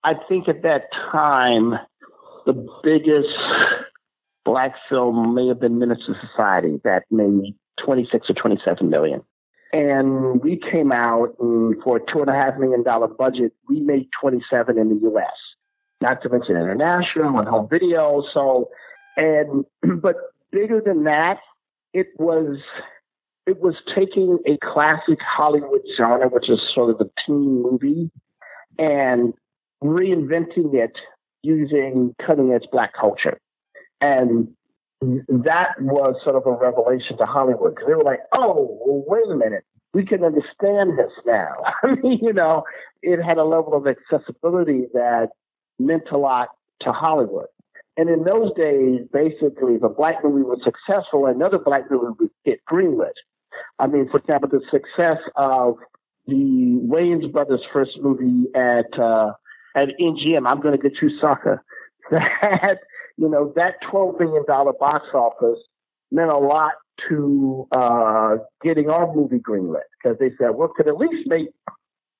I 0.03 0.15
think 0.27 0.49
at 0.49 0.63
that 0.63 0.85
time 1.13 1.75
the 2.47 2.67
biggest 2.83 3.37
black 4.47 4.75
film 4.89 5.35
may 5.35 5.49
have 5.49 5.61
been 5.61 5.79
Menace 5.79 6.07
to 6.07 6.15
Society 6.27 6.81
that 6.85 7.03
made 7.11 7.55
26 7.85 8.31
or 8.31 8.33
27 8.33 8.89
million. 8.89 9.23
And 9.73 10.41
we 10.43 10.57
came 10.57 10.91
out 10.91 11.37
and 11.39 11.81
for 11.83 11.99
a 11.99 12.01
two 12.01 12.21
and 12.21 12.29
a 12.29 12.33
half 12.33 12.59
million 12.59 12.83
dollar 12.83 13.07
budget, 13.07 13.53
we 13.68 13.81
made 13.81 14.09
27 14.21 14.79
in 14.79 14.89
the 14.89 15.01
U.S. 15.11 15.31
Not 16.01 16.23
to 16.23 16.29
mention 16.29 16.57
international 16.57 17.39
and 17.39 17.49
home 17.49 17.68
video. 17.71 18.25
So, 18.33 18.71
and 19.16 19.64
but 20.03 20.16
bigger 20.51 20.81
than 20.81 21.05
that, 21.05 21.39
it 21.93 22.09
was 22.18 22.59
it 23.47 23.61
was 23.61 23.77
taking 23.95 24.39
a 24.47 24.57
classic 24.59 25.21
Hollywood 25.21 25.83
genre, 25.97 26.29
which 26.29 26.49
is 26.49 26.61
sort 26.75 26.91
of 26.91 26.99
the 26.99 27.11
teen 27.25 27.62
movie, 27.62 28.11
and 28.79 29.35
reinventing 29.83 30.75
it 30.75 30.97
using 31.43 32.14
cutting 32.25 32.53
edge 32.53 32.66
black 32.71 32.93
culture. 32.95 33.41
And 34.01 34.55
that 35.01 35.80
was 35.80 36.16
sort 36.24 36.36
of 36.36 36.46
a 36.46 36.53
revelation 36.53 37.16
to 37.18 37.24
Hollywood 37.24 37.74
because 37.74 37.88
they 37.88 37.94
were 37.94 38.03
like, 38.03 38.20
oh, 38.32 38.78
well, 38.84 39.05
wait 39.07 39.30
a 39.30 39.36
minute. 39.36 39.64
We 39.92 40.05
can 40.05 40.22
understand 40.22 40.98
this 40.98 41.12
now. 41.26 41.55
I 41.82 41.94
mean, 41.96 42.18
you 42.22 42.32
know, 42.32 42.64
it 43.03 43.22
had 43.22 43.38
a 43.38 43.44
level 43.44 43.74
of 43.74 43.86
accessibility 43.86 44.86
that 44.92 45.30
meant 45.78 46.05
a 46.12 46.18
lot 46.18 46.48
to 46.80 46.92
Hollywood. 46.92 47.46
And 47.96 48.09
in 48.09 48.24
those 48.24 48.53
days, 48.55 49.01
basically, 49.12 49.74
if 49.74 49.82
a 49.82 49.88
black 49.88 50.22
movie 50.22 50.42
was 50.42 50.61
successful, 50.62 51.26
another 51.26 51.59
black 51.59 51.90
movie 51.90 52.14
would 52.18 52.30
get 52.44 52.61
greenlit. 52.70 53.12
I 53.78 53.86
mean, 53.88 54.09
for 54.11 54.18
example, 54.18 54.48
the 54.48 54.62
success 54.70 55.18
of 55.36 55.76
the 56.26 56.80
Wayans 56.86 57.30
brothers' 57.32 57.62
first 57.72 57.98
movie 58.01 58.46
at 58.55 58.98
uh, 58.98 59.32
at 59.74 59.88
MGM, 60.01 60.46
I'm 60.46 60.61
going 60.61 60.78
to 60.78 60.82
get 60.82 61.01
you 61.03 61.18
sucker. 61.18 61.64
That 62.11 62.80
you 63.21 63.29
know, 63.29 63.53
that 63.55 63.75
$12 63.93 64.18
million 64.18 64.45
box 64.47 65.07
office 65.12 65.59
meant 66.11 66.33
a 66.33 66.39
lot 66.39 66.73
to 67.09 67.68
uh, 67.71 68.37
getting 68.64 68.89
our 68.89 69.14
movie 69.14 69.39
greenlit 69.39 69.83
because 70.03 70.18
they 70.18 70.31
said, 70.39 70.51
well, 70.55 70.68
could 70.75 70.89
at 70.89 70.97
least 70.97 71.29
make, 71.29 71.49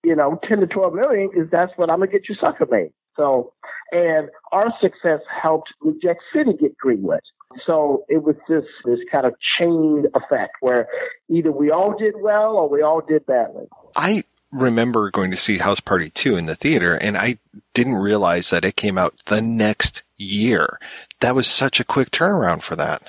you 0.05 0.15
know, 0.15 0.39
10 0.47 0.61
to 0.61 0.67
12 0.67 0.95
million 0.95 1.31
because 1.33 1.51
that's 1.51 1.73
what 1.77 1.91
I'm 1.91 2.01
going 2.01 2.11
to 2.11 2.19
get 2.19 2.29
you 2.29 2.35
sucker 2.35 2.67
made. 2.71 2.91
So, 3.17 3.55
and 3.93 4.29
our 4.53 4.73
success 4.81 5.21
helped 5.43 5.73
Jack 6.03 6.19
City 6.35 6.53
get 6.53 6.73
greenlit. 6.79 7.21
So 7.67 8.05
it 8.09 8.23
was 8.23 8.37
this, 8.47 8.65
this 8.85 9.01
kind 9.11 9.25
of 9.25 9.35
chain 9.41 10.05
effect 10.15 10.53
where 10.61 10.87
either 11.31 11.51
we 11.51 11.71
all 11.71 11.97
did 11.99 12.15
well 12.21 12.57
or 12.57 12.69
we 12.69 12.83
all 12.83 13.01
did 13.01 13.25
badly. 13.25 13.65
I 13.97 14.25
remember 14.53 15.11
going 15.11 15.31
to 15.31 15.37
see 15.37 15.59
House 15.59 15.81
Party 15.81 16.11
2 16.11 16.37
in 16.37 16.47
the 16.47 16.57
theater 16.57 16.95
and 16.95 17.17
I 17.17 17.39
didn't 17.75 17.95
realize 17.95 18.51
that 18.51 18.65
it 18.65 18.77
came 18.77 18.99
out 18.99 19.15
the 19.27 19.41
next 19.41 20.03
year. 20.17 20.79
That 21.21 21.35
was 21.35 21.47
such 21.47 21.81
a 21.81 21.85
quick 21.85 22.11
turnaround 22.11 22.63
for 22.63 22.77
that. 22.77 23.03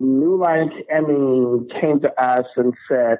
New 0.00 0.36
Line 0.36 0.70
Emmy 0.90 1.66
came 1.80 2.00
to 2.00 2.22
us 2.22 2.46
and 2.56 2.74
said, 2.88 3.18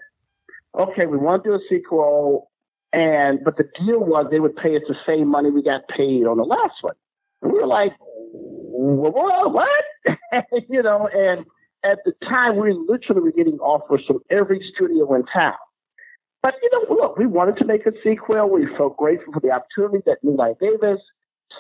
okay, 0.79 1.07
we 1.07 1.17
want 1.17 1.45
to 1.45 1.51
do 1.51 1.55
a 1.55 1.61
sequel. 1.69 2.51
And, 2.93 3.43
but 3.45 3.57
the 3.57 3.69
deal 3.79 4.01
was 4.01 4.27
they 4.31 4.41
would 4.41 4.57
pay 4.57 4.77
us 4.77 4.83
the 4.87 4.97
same 5.07 5.29
money 5.29 5.51
we 5.51 5.63
got 5.63 5.89
paid 5.89 6.27
on 6.27 6.37
the 6.37 6.45
last 6.45 6.83
one. 6.83 6.95
And 7.43 7.53
we 7.53 7.61
were 7.61 7.67
like, 7.67 7.93
what? 8.01 9.53
what? 9.53 9.69
you 10.69 10.83
know, 10.83 11.09
and 11.09 11.45
at 11.85 11.99
the 12.05 12.13
time 12.27 12.57
we 12.57 12.73
literally 12.73 13.23
were 13.23 13.33
getting 13.33 13.59
offers 13.59 14.05
from 14.07 14.21
every 14.31 14.61
studio 14.75 15.15
in 15.15 15.25
town. 15.27 15.55
But 16.45 16.57
you 16.63 16.69
know, 16.73 16.95
look, 16.95 17.17
we 17.17 17.25
wanted 17.25 17.57
to 17.57 17.65
make 17.65 17.87
a 17.87 17.93
sequel. 18.05 18.51
We 18.51 18.67
felt 18.77 18.99
grateful 18.99 19.33
for 19.33 19.41
the 19.41 19.51
opportunity 19.51 20.03
that 20.05 20.19
Line 20.23 20.55
gave 20.61 20.83
us. 20.83 20.99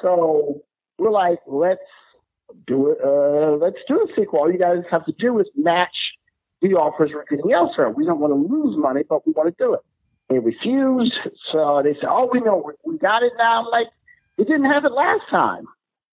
So 0.03 0.61
we're 0.99 1.11
like, 1.11 1.39
let's 1.47 1.81
do 2.67 2.91
it. 2.91 2.99
Uh, 3.03 3.57
let's 3.57 3.79
do 3.89 4.07
a 4.07 4.15
sequel. 4.15 4.41
All 4.41 4.53
you 4.53 4.59
guys 4.59 4.83
have 4.91 5.07
to 5.07 5.13
do 5.13 5.41
is 5.41 5.47
match 5.57 6.13
the 6.61 6.75
offers 6.75 7.13
we're 7.15 7.25
getting 7.25 7.51
elsewhere. 7.51 7.89
We 7.89 8.05
don't 8.05 8.21
want 8.21 8.35
to 8.35 8.55
lose 8.55 8.77
money, 8.77 9.05
but 9.09 9.27
we 9.27 9.33
want 9.33 9.57
to 9.57 9.65
do 9.65 9.73
it. 9.73 9.81
They 10.29 10.39
refused. 10.39 11.19
So 11.51 11.81
they 11.83 11.95
said, 11.95 12.11
"Oh, 12.11 12.29
we 12.31 12.41
know 12.41 12.71
we 12.85 12.99
got 12.99 13.23
it 13.23 13.33
now." 13.39 13.65
I'm 13.65 13.71
like, 13.71 13.89
we 14.37 14.45
didn't 14.45 14.71
have 14.71 14.85
it 14.85 14.93
last 14.93 15.27
time. 15.31 15.65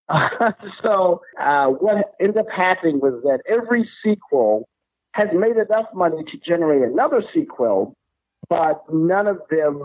so 0.81 1.21
uh, 1.37 1.67
what 1.67 2.13
ended 2.21 2.37
up 2.37 2.49
happening 2.49 3.01
was 3.01 3.21
that 3.23 3.41
every 3.49 3.89
sequel 4.01 4.69
has 5.11 5.27
made 5.33 5.57
enough 5.57 5.87
money 5.93 6.23
to 6.23 6.37
generate 6.37 6.83
another 6.83 7.21
sequel, 7.33 7.97
but 8.51 8.83
none 8.93 9.27
of 9.27 9.39
them 9.49 9.81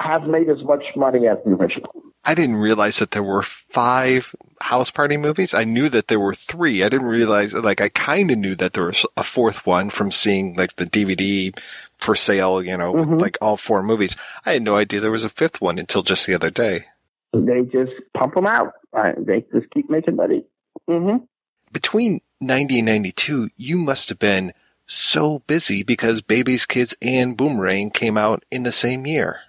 have 0.00 0.24
made 0.24 0.50
as 0.50 0.60
much 0.64 0.82
money 0.96 1.28
as 1.28 1.38
the 1.44 1.52
original. 1.52 1.92
I 2.24 2.34
didn't 2.34 2.56
realize 2.56 2.98
that 2.98 3.12
there 3.12 3.22
were 3.22 3.42
five 3.42 4.34
house 4.60 4.90
party 4.90 5.16
movies. 5.16 5.54
I 5.54 5.62
knew 5.62 5.88
that 5.88 6.08
there 6.08 6.18
were 6.18 6.34
three. 6.34 6.82
I 6.82 6.88
didn't 6.88 7.06
realize, 7.06 7.54
like, 7.54 7.80
I 7.80 7.88
kind 7.90 8.32
of 8.32 8.38
knew 8.38 8.56
that 8.56 8.72
there 8.72 8.86
was 8.86 9.06
a 9.16 9.22
fourth 9.22 9.66
one 9.66 9.88
from 9.88 10.10
seeing, 10.10 10.54
like, 10.54 10.74
the 10.74 10.86
DVD 10.86 11.56
for 11.98 12.16
sale, 12.16 12.60
you 12.60 12.76
know, 12.76 12.92
mm-hmm. 12.92 13.18
like 13.18 13.38
all 13.40 13.56
four 13.56 13.84
movies. 13.84 14.16
I 14.44 14.54
had 14.54 14.62
no 14.62 14.74
idea 14.74 14.98
there 14.98 15.12
was 15.12 15.24
a 15.24 15.28
fifth 15.28 15.60
one 15.60 15.78
until 15.78 16.02
just 16.02 16.26
the 16.26 16.34
other 16.34 16.50
day. 16.50 16.86
They 17.32 17.62
just 17.62 17.92
pump 18.14 18.34
them 18.34 18.48
out. 18.48 18.72
They 19.16 19.44
just 19.52 19.70
keep 19.70 19.88
making 19.88 20.16
money. 20.16 20.44
Mm-hmm. 20.90 21.24
Between 21.70 22.20
90 22.40 22.80
and 22.80 22.86
92, 22.86 23.50
you 23.56 23.78
must 23.78 24.08
have 24.08 24.18
been 24.18 24.52
so 24.86 25.40
busy 25.40 25.82
because 25.82 26.20
Bebe's 26.20 26.66
Kids 26.66 26.94
and 27.02 27.36
Boomerang 27.36 27.90
came 27.90 28.16
out 28.16 28.44
in 28.50 28.62
the 28.62 28.72
same 28.72 29.06
year. 29.06 29.40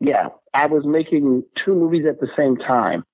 Yeah, 0.00 0.28
I 0.54 0.66
was 0.66 0.84
making 0.84 1.44
two 1.64 1.74
movies 1.74 2.06
at 2.08 2.20
the 2.20 2.28
same 2.36 2.56
time, 2.56 3.04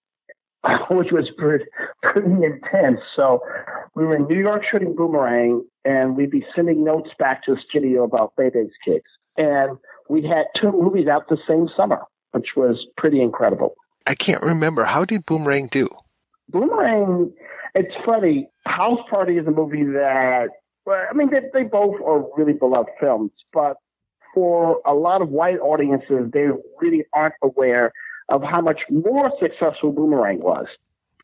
which 0.90 1.12
was 1.12 1.30
pretty, 1.36 1.64
pretty 2.02 2.44
intense. 2.44 3.00
So 3.14 3.40
we 3.94 4.04
were 4.04 4.16
in 4.16 4.26
New 4.26 4.40
York 4.40 4.62
shooting 4.70 4.94
Boomerang, 4.94 5.64
and 5.84 6.16
we'd 6.16 6.30
be 6.30 6.44
sending 6.54 6.84
notes 6.84 7.10
back 7.18 7.42
to 7.44 7.54
the 7.54 7.60
studio 7.68 8.04
about 8.04 8.34
Bebe's 8.36 8.70
Kids. 8.84 9.04
And 9.36 9.78
we 10.08 10.22
had 10.22 10.46
two 10.54 10.72
movies 10.72 11.08
out 11.08 11.28
the 11.28 11.38
same 11.48 11.68
summer, 11.76 12.02
which 12.32 12.56
was 12.56 12.86
pretty 12.96 13.20
incredible. 13.20 13.74
I 14.06 14.14
can't 14.14 14.42
remember. 14.42 14.84
How 14.84 15.04
did 15.04 15.26
Boomerang 15.26 15.66
do? 15.66 15.88
Boomerang, 16.48 17.32
it's 17.74 17.94
funny. 18.04 18.48
House 18.64 19.00
Party 19.10 19.36
is 19.36 19.46
a 19.46 19.50
movie 19.50 19.84
that, 19.84 20.48
I 20.88 21.12
mean, 21.14 21.30
they, 21.30 21.40
they 21.52 21.64
both 21.64 22.00
are 22.00 22.24
really 22.36 22.52
beloved 22.52 22.90
films, 23.00 23.30
but 23.52 23.76
for 24.34 24.80
a 24.84 24.94
lot 24.94 25.22
of 25.22 25.30
white 25.30 25.58
audiences, 25.58 26.30
they 26.32 26.46
really 26.80 27.04
aren't 27.12 27.34
aware 27.42 27.92
of 28.28 28.42
how 28.42 28.60
much 28.60 28.80
more 28.90 29.32
successful 29.40 29.92
Boomerang 29.92 30.40
was. 30.40 30.66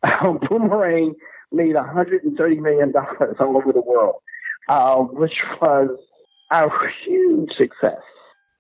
Boomerang 0.49 1.15
made 1.53 1.75
$130 1.75 2.59
million 2.59 2.93
all 3.39 3.57
over 3.57 3.73
the 3.73 3.83
world, 3.83 4.17
uh, 4.69 4.97
which 4.97 5.39
was 5.61 5.91
a 6.51 6.69
huge 7.05 7.53
success. 7.53 8.01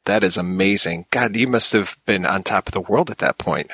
That 0.04 0.24
is 0.24 0.36
amazing. 0.36 1.06
God, 1.10 1.36
you 1.36 1.46
must 1.46 1.72
have 1.72 1.96
been 2.06 2.26
on 2.26 2.42
top 2.42 2.68
of 2.68 2.74
the 2.74 2.80
world 2.80 3.10
at 3.10 3.18
that 3.18 3.38
point. 3.38 3.70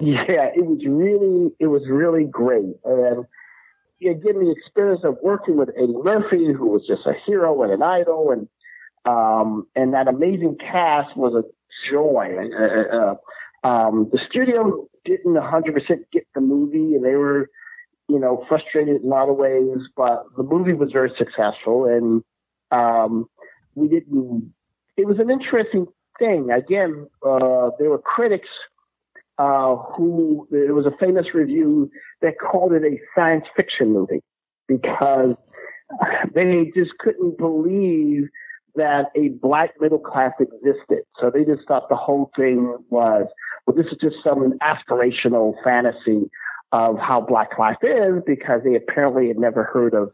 Yeah, 0.00 0.50
it 0.54 0.64
was 0.64 0.80
really, 0.86 1.52
it 1.60 1.66
was 1.66 1.82
really 1.88 2.24
great. 2.24 2.76
And 2.84 3.26
it 4.10 4.24
gave 4.24 4.36
me 4.36 4.46
the 4.46 4.52
experience 4.52 5.04
of 5.04 5.18
working 5.22 5.56
with 5.56 5.70
Eddie 5.76 5.94
Murphy, 6.02 6.52
who 6.52 6.68
was 6.68 6.86
just 6.86 7.06
a 7.06 7.14
hero 7.26 7.62
and 7.62 7.72
an 7.72 7.82
idol, 7.82 8.30
and 8.30 8.48
um, 9.04 9.66
and 9.76 9.92
that 9.94 10.08
amazing 10.08 10.56
cast 10.58 11.16
was 11.16 11.34
a 11.34 11.44
joy. 11.90 12.36
Uh, 12.58 12.96
uh, 12.96 13.16
um, 13.66 14.08
the 14.12 14.18
studio 14.18 14.86
didn't 15.04 15.34
100% 15.34 16.04
get 16.12 16.26
the 16.34 16.40
movie, 16.40 16.94
and 16.94 17.04
they 17.04 17.14
were, 17.14 17.50
you 18.08 18.18
know, 18.18 18.44
frustrated 18.48 19.02
in 19.02 19.06
a 19.06 19.10
lot 19.10 19.28
of 19.28 19.36
ways. 19.36 19.78
But 19.96 20.24
the 20.36 20.42
movie 20.42 20.72
was 20.72 20.92
very 20.92 21.12
successful, 21.16 21.86
and 21.86 22.22
um, 22.70 23.28
we 23.74 23.88
didn't. 23.88 24.52
It 24.96 25.06
was 25.06 25.18
an 25.18 25.30
interesting 25.30 25.86
thing. 26.18 26.50
Again, 26.50 27.08
uh, 27.26 27.70
there 27.78 27.90
were 27.90 27.98
critics 27.98 28.48
uh, 29.38 29.76
who 29.76 30.46
there 30.50 30.74
was 30.74 30.86
a 30.86 30.96
famous 30.98 31.34
review 31.34 31.90
that 32.22 32.34
called 32.38 32.72
it 32.72 32.82
a 32.84 32.98
science 33.14 33.44
fiction 33.56 33.92
movie 33.92 34.22
because 34.68 35.34
they 36.34 36.70
just 36.74 36.96
couldn't 36.98 37.38
believe 37.38 38.28
that 38.76 39.06
a 39.16 39.28
black 39.28 39.74
middle 39.80 39.98
class 39.98 40.32
existed. 40.40 41.04
So 41.20 41.30
they 41.30 41.44
just 41.44 41.66
thought 41.66 41.88
the 41.88 41.96
whole 41.96 42.30
thing 42.36 42.76
was, 42.90 43.26
well, 43.66 43.76
this 43.76 43.86
is 43.86 43.98
just 44.00 44.16
some 44.24 44.54
aspirational 44.62 45.54
fantasy 45.62 46.30
of 46.72 46.98
how 46.98 47.20
black 47.20 47.58
life 47.58 47.76
is 47.82 48.22
because 48.26 48.62
they 48.64 48.74
apparently 48.74 49.28
had 49.28 49.38
never 49.38 49.62
heard 49.62 49.94
of 49.94 50.10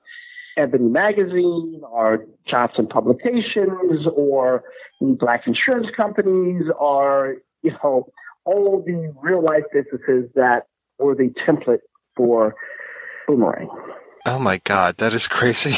Ebony 0.57 0.91
Magazine 0.91 1.81
or 1.91 2.27
Johnson 2.47 2.87
Publications 2.87 4.07
or 4.14 4.64
black 5.01 5.47
insurance 5.47 5.89
companies 5.97 6.64
or, 6.79 7.37
you 7.62 7.73
know, 7.83 8.11
all 8.45 8.82
the 8.84 9.14
real 9.20 9.43
life 9.43 9.64
businesses 9.72 10.30
that 10.34 10.66
were 10.99 11.14
the 11.14 11.32
template 11.47 11.80
for 12.16 12.55
Boomerang. 13.26 13.68
Oh 14.26 14.38
my 14.38 14.61
God, 14.64 14.99
that 14.99 15.14
is 15.14 15.26
crazy. 15.26 15.76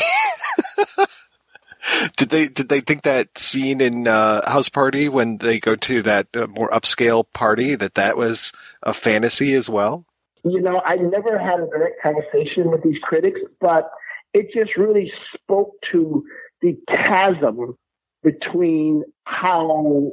did 2.16 2.30
they 2.30 2.48
did 2.48 2.68
they 2.68 2.80
think 2.80 3.02
that 3.02 3.36
scene 3.38 3.80
in 3.80 4.08
uh, 4.08 4.48
House 4.48 4.68
Party 4.68 5.08
when 5.08 5.38
they 5.38 5.60
go 5.60 5.76
to 5.76 6.02
that 6.02 6.28
uh, 6.34 6.46
more 6.48 6.70
upscale 6.70 7.24
party 7.32 7.74
that 7.74 7.94
that 7.94 8.16
was 8.16 8.52
a 8.82 8.92
fantasy 8.92 9.54
as 9.54 9.68
well? 9.68 10.04
You 10.44 10.60
know, 10.60 10.80
I 10.84 10.96
never 10.96 11.38
had 11.38 11.60
a 11.60 11.66
direct 11.66 12.02
conversation 12.02 12.70
with 12.70 12.82
these 12.82 12.98
critics, 13.02 13.40
but 13.60 13.90
it 14.34 14.52
just 14.52 14.76
really 14.76 15.12
spoke 15.34 15.74
to 15.92 16.24
the 16.60 16.76
chasm 16.88 17.76
between 18.22 19.04
how 19.24 20.12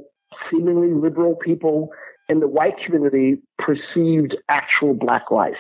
seemingly 0.52 0.94
liberal 0.94 1.36
people 1.36 1.90
in 2.30 2.40
the 2.40 2.48
white 2.48 2.78
community 2.86 3.40
perceived 3.58 4.38
actual 4.48 4.94
black 4.94 5.32
life. 5.32 5.58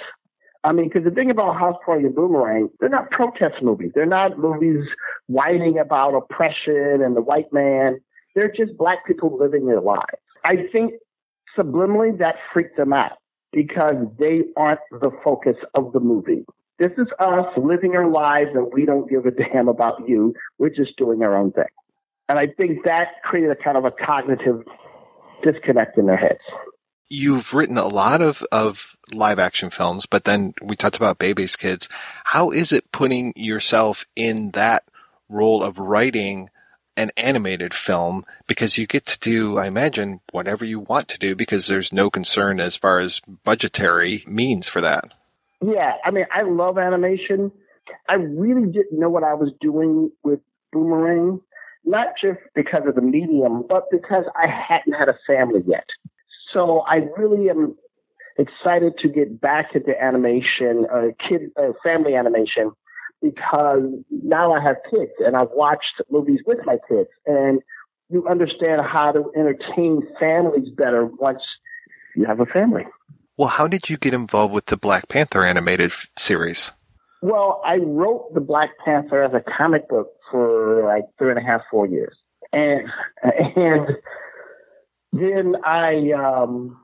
I 0.63 0.73
mean, 0.73 0.89
because 0.89 1.03
the 1.03 1.11
thing 1.11 1.31
about 1.31 1.57
House 1.57 1.77
Party 1.85 2.05
and 2.05 2.15
Boomerang, 2.15 2.69
they're 2.79 2.89
not 2.89 3.11
protest 3.11 3.61
movies. 3.61 3.91
They're 3.95 4.05
not 4.05 4.37
movies 4.37 4.87
whining 5.27 5.79
about 5.79 6.15
oppression 6.15 7.01
and 7.01 7.15
the 7.15 7.21
white 7.21 7.51
man. 7.51 7.99
They're 8.35 8.51
just 8.51 8.77
black 8.77 9.05
people 9.05 9.37
living 9.37 9.65
their 9.65 9.81
lives. 9.81 10.03
I 10.45 10.67
think 10.71 10.93
subliminally 11.57 12.17
that 12.19 12.35
freaked 12.53 12.77
them 12.77 12.93
out 12.93 13.13
because 13.51 13.95
they 14.19 14.43
aren't 14.55 14.81
the 14.91 15.11
focus 15.23 15.55
of 15.75 15.91
the 15.93 15.99
movie. 15.99 16.45
This 16.77 16.91
is 16.97 17.07
us 17.19 17.47
living 17.57 17.95
our 17.95 18.07
lives 18.07 18.51
and 18.53 18.71
we 18.71 18.85
don't 18.85 19.09
give 19.09 19.25
a 19.25 19.31
damn 19.31 19.67
about 19.67 20.07
you. 20.07 20.33
We're 20.57 20.69
just 20.69 20.97
doing 20.97 21.23
our 21.23 21.35
own 21.35 21.51
thing. 21.51 21.65
And 22.27 22.37
I 22.37 22.47
think 22.47 22.85
that 22.85 23.23
created 23.23 23.49
a 23.49 23.55
kind 23.55 23.75
of 23.75 23.85
a 23.85 23.91
cognitive 23.91 24.61
disconnect 25.43 25.97
in 25.97 26.05
their 26.05 26.17
heads. 26.17 26.39
You've 27.09 27.53
written 27.53 27.77
a 27.77 27.87
lot 27.87 28.21
of, 28.21 28.43
of 28.51 28.95
live 29.13 29.39
action 29.39 29.71
films, 29.71 30.05
but 30.05 30.25
then 30.25 30.53
we 30.61 30.75
talked 30.75 30.97
about 30.97 31.17
Bebe's 31.17 31.55
Kids. 31.55 31.89
How 32.23 32.51
is 32.51 32.71
it 32.71 32.91
putting 32.91 33.33
yourself 33.35 34.05
in 34.15 34.51
that 34.51 34.83
role 35.27 35.63
of 35.63 35.79
writing 35.79 36.49
an 36.95 37.11
animated 37.17 37.73
film? 37.73 38.25
Because 38.47 38.77
you 38.77 38.85
get 38.85 39.07
to 39.07 39.19
do, 39.19 39.57
I 39.57 39.65
imagine, 39.65 40.19
whatever 40.31 40.65
you 40.65 40.81
want 40.81 41.07
to 41.07 41.19
do 41.19 41.35
because 41.35 41.65
there's 41.65 41.91
no 41.91 42.11
concern 42.11 42.59
as 42.59 42.75
far 42.75 42.99
as 42.99 43.21
budgetary 43.43 44.23
means 44.27 44.69
for 44.69 44.81
that. 44.81 45.05
Yeah, 45.61 45.93
I 46.05 46.11
mean, 46.11 46.25
I 46.31 46.43
love 46.43 46.77
animation. 46.77 47.51
I 48.07 48.15
really 48.15 48.67
didn't 48.71 48.99
know 48.99 49.09
what 49.09 49.23
I 49.23 49.33
was 49.33 49.51
doing 49.59 50.11
with 50.23 50.39
Boomerang, 50.71 51.41
not 51.85 52.07
just 52.21 52.39
because 52.55 52.83
of 52.87 52.95
the 52.95 53.01
medium, 53.01 53.63
but 53.67 53.85
because 53.91 54.25
I 54.35 54.47
hadn't 54.47 54.93
had 54.93 55.09
a 55.09 55.17
family 55.25 55.63
yet. 55.65 55.87
So 56.51 56.79
I 56.81 57.07
really 57.17 57.49
am 57.49 57.75
excited 58.37 58.97
to 58.99 59.09
get 59.09 59.39
back 59.39 59.75
into 59.75 60.01
animation, 60.01 60.85
uh, 60.91 61.07
kid, 61.19 61.51
uh, 61.57 61.73
family 61.83 62.15
animation, 62.15 62.71
because 63.21 63.83
now 64.09 64.53
I 64.53 64.61
have 64.61 64.77
kids 64.89 65.11
and 65.19 65.35
I've 65.35 65.51
watched 65.51 66.01
movies 66.09 66.39
with 66.45 66.59
my 66.65 66.77
kids, 66.87 67.09
and 67.25 67.61
you 68.09 68.27
understand 68.27 68.81
how 68.85 69.11
to 69.11 69.31
entertain 69.35 70.07
families 70.19 70.69
better 70.69 71.05
once 71.05 71.43
you 72.15 72.25
have 72.25 72.39
a 72.39 72.45
family. 72.45 72.85
Well, 73.37 73.49
how 73.49 73.67
did 73.67 73.89
you 73.89 73.97
get 73.97 74.13
involved 74.13 74.53
with 74.53 74.65
the 74.65 74.77
Black 74.77 75.07
Panther 75.07 75.45
animated 75.45 75.91
series? 76.17 76.71
Well, 77.21 77.61
I 77.65 77.77
wrote 77.77 78.33
the 78.33 78.41
Black 78.41 78.71
Panther 78.83 79.23
as 79.23 79.33
a 79.33 79.43
comic 79.57 79.87
book 79.89 80.09
for 80.31 80.83
like 80.85 81.05
three 81.17 81.29
and 81.29 81.39
a 81.39 81.43
half, 81.43 81.61
four 81.69 81.87
years, 81.87 82.17
and 82.53 82.89
and 83.23 83.87
then 85.11 85.55
I 85.63 86.11
um, 86.11 86.77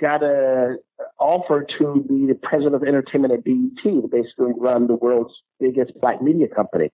got 0.00 0.22
a 0.22 0.76
offer 1.18 1.64
to 1.78 2.04
be 2.08 2.26
the 2.26 2.34
president 2.34 2.74
of 2.74 2.82
entertainment 2.82 3.32
at 3.32 3.44
BET 3.44 3.82
to 3.82 4.08
basically 4.10 4.52
run 4.56 4.86
the 4.86 4.94
world's 4.94 5.34
biggest 5.60 5.92
black 6.00 6.22
media 6.22 6.48
company. 6.48 6.90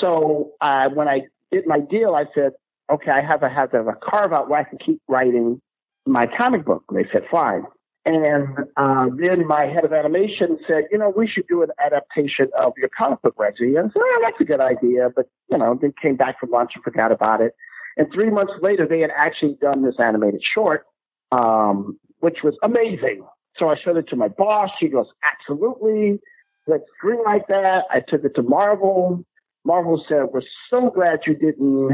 So 0.00 0.52
uh, 0.60 0.88
when 0.90 1.08
I 1.08 1.22
did 1.52 1.66
my 1.66 1.80
deal, 1.80 2.14
I 2.14 2.24
said, 2.34 2.52
okay, 2.90 3.10
I 3.10 3.20
have 3.20 3.40
have 3.42 3.70
to 3.70 3.76
have 3.76 3.88
a 3.88 3.94
carve 3.94 4.32
out 4.32 4.48
where 4.48 4.60
I 4.60 4.64
can 4.64 4.78
keep 4.78 5.00
writing 5.08 5.60
my 6.06 6.26
comic 6.26 6.64
book. 6.64 6.84
And 6.88 6.98
they 6.98 7.08
said, 7.12 7.24
fine. 7.30 7.64
And 8.06 8.58
uh, 8.76 9.06
then 9.16 9.46
my 9.46 9.64
head 9.64 9.84
of 9.84 9.92
animation 9.92 10.58
said, 10.68 10.84
you 10.92 10.98
know, 10.98 11.12
we 11.16 11.26
should 11.26 11.46
do 11.48 11.62
an 11.62 11.70
adaptation 11.84 12.48
of 12.58 12.74
your 12.76 12.90
comic 12.90 13.22
book, 13.22 13.34
Reggie. 13.38 13.76
And 13.76 13.90
I 13.90 13.92
said, 13.92 13.92
oh, 13.96 14.18
that's 14.22 14.40
a 14.40 14.44
good 14.44 14.60
idea. 14.60 15.08
But, 15.14 15.30
you 15.50 15.56
know, 15.56 15.78
they 15.80 15.90
came 16.02 16.16
back 16.16 16.38
from 16.38 16.50
lunch 16.50 16.72
and 16.74 16.84
forgot 16.84 17.12
about 17.12 17.40
it. 17.40 17.54
And 17.96 18.12
three 18.12 18.28
months 18.28 18.52
later, 18.60 18.86
they 18.86 19.00
had 19.00 19.10
actually 19.16 19.56
done 19.60 19.82
this 19.82 19.94
animated 19.98 20.42
short, 20.44 20.84
um, 21.32 21.98
which 22.20 22.42
was 22.42 22.54
amazing. 22.62 23.24
So 23.56 23.68
I 23.70 23.76
showed 23.76 23.96
it 23.96 24.08
to 24.08 24.16
my 24.16 24.28
boss. 24.28 24.70
She 24.78 24.88
goes, 24.88 25.06
absolutely. 25.22 26.20
Let's 26.66 26.84
greenlight 27.02 27.46
that. 27.48 27.84
I 27.90 28.00
took 28.00 28.24
it 28.24 28.34
to 28.34 28.42
Marvel. 28.42 29.24
Marvel 29.64 30.04
said, 30.08 30.24
we're 30.32 30.42
so 30.70 30.90
glad 30.90 31.20
you 31.26 31.34
didn't 31.34 31.90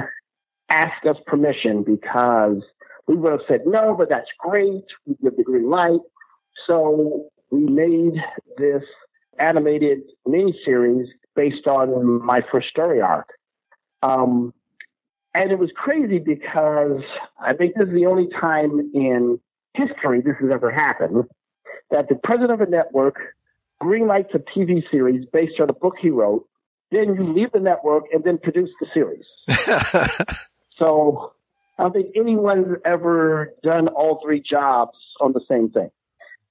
ask 0.71 1.05
us 1.07 1.17
permission 1.27 1.85
because 1.85 2.63
we 3.11 3.17
would 3.17 3.33
have 3.33 3.41
said 3.49 3.63
no, 3.67 3.97
but 3.99 4.09
that's 4.09 4.31
great. 4.39 4.85
We 5.05 5.17
give 5.21 5.37
the 5.37 5.43
green 5.43 5.69
light. 5.69 5.99
So 6.69 7.29
we 7.51 7.65
made 7.65 8.15
this 8.57 8.85
animated 9.37 10.03
miniseries 10.29 11.07
based 11.35 11.67
on 11.67 12.25
my 12.25 12.45
first 12.53 12.69
story 12.69 13.01
arc. 13.01 13.29
Um, 14.01 14.55
and 15.35 15.51
it 15.51 15.59
was 15.59 15.71
crazy 15.75 16.21
because 16.21 17.03
I 17.41 17.55
think 17.55 17.75
this 17.75 17.89
is 17.89 17.95
the 17.95 18.07
only 18.07 18.29
time 18.41 18.93
in 18.95 19.41
history 19.75 20.21
this 20.21 20.37
has 20.41 20.53
ever 20.53 20.71
happened 20.71 21.25
that 21.91 22.09
the 22.09 22.15
president 22.15 22.53
of 22.53 22.61
a 22.61 22.71
network 22.71 23.17
greenlights 23.83 24.33
a 24.35 24.39
TV 24.39 24.89
series 24.89 25.25
based 25.33 25.59
on 25.59 25.69
a 25.69 25.73
book 25.73 25.97
he 26.01 26.11
wrote. 26.11 26.47
Then 26.93 27.17
you 27.17 27.33
leave 27.33 27.51
the 27.51 27.61
network 27.61 28.05
and 28.13 28.23
then 28.23 28.39
produce 28.39 28.71
the 28.81 28.87
series. 28.95 29.25
so 30.77 31.33
I 31.81 31.85
don't 31.85 31.95
think 31.95 32.15
anyone's 32.15 32.77
ever 32.85 33.55
done 33.63 33.89
all 33.89 34.21
three 34.23 34.43
jobs 34.43 34.99
on 35.19 35.33
the 35.33 35.41
same 35.49 35.71
thing. 35.71 35.91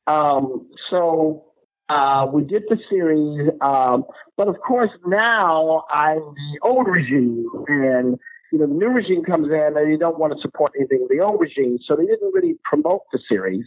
Um, 0.07 0.71
so 0.89 1.45
uh, 1.87 2.25
we 2.33 2.43
did 2.43 2.63
the 2.67 2.79
series, 2.89 3.47
um, 3.61 4.05
but 4.37 4.47
of 4.47 4.59
course 4.59 4.89
now 5.05 5.83
I'm 5.91 6.17
the 6.17 6.59
old 6.63 6.87
regime, 6.87 7.45
and 7.67 8.17
you 8.51 8.57
know 8.57 8.65
the 8.65 8.73
new 8.73 8.87
regime 8.87 9.23
comes 9.23 9.49
in 9.49 9.53
and 9.53 9.75
they 9.75 9.97
don't 9.97 10.17
want 10.17 10.33
to 10.33 10.41
support 10.41 10.71
anything 10.75 11.03
of 11.03 11.09
the 11.09 11.23
old 11.23 11.39
regime, 11.39 11.77
so 11.85 11.95
they 11.95 12.07
didn't 12.07 12.33
really 12.33 12.55
promote 12.63 13.03
the 13.13 13.19
series. 13.29 13.65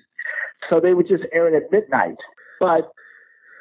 So 0.69 0.81
they 0.81 0.95
would 0.95 1.07
just 1.07 1.23
air 1.33 1.47
it 1.47 1.55
at 1.55 1.71
midnight, 1.71 2.17
but 2.59 2.91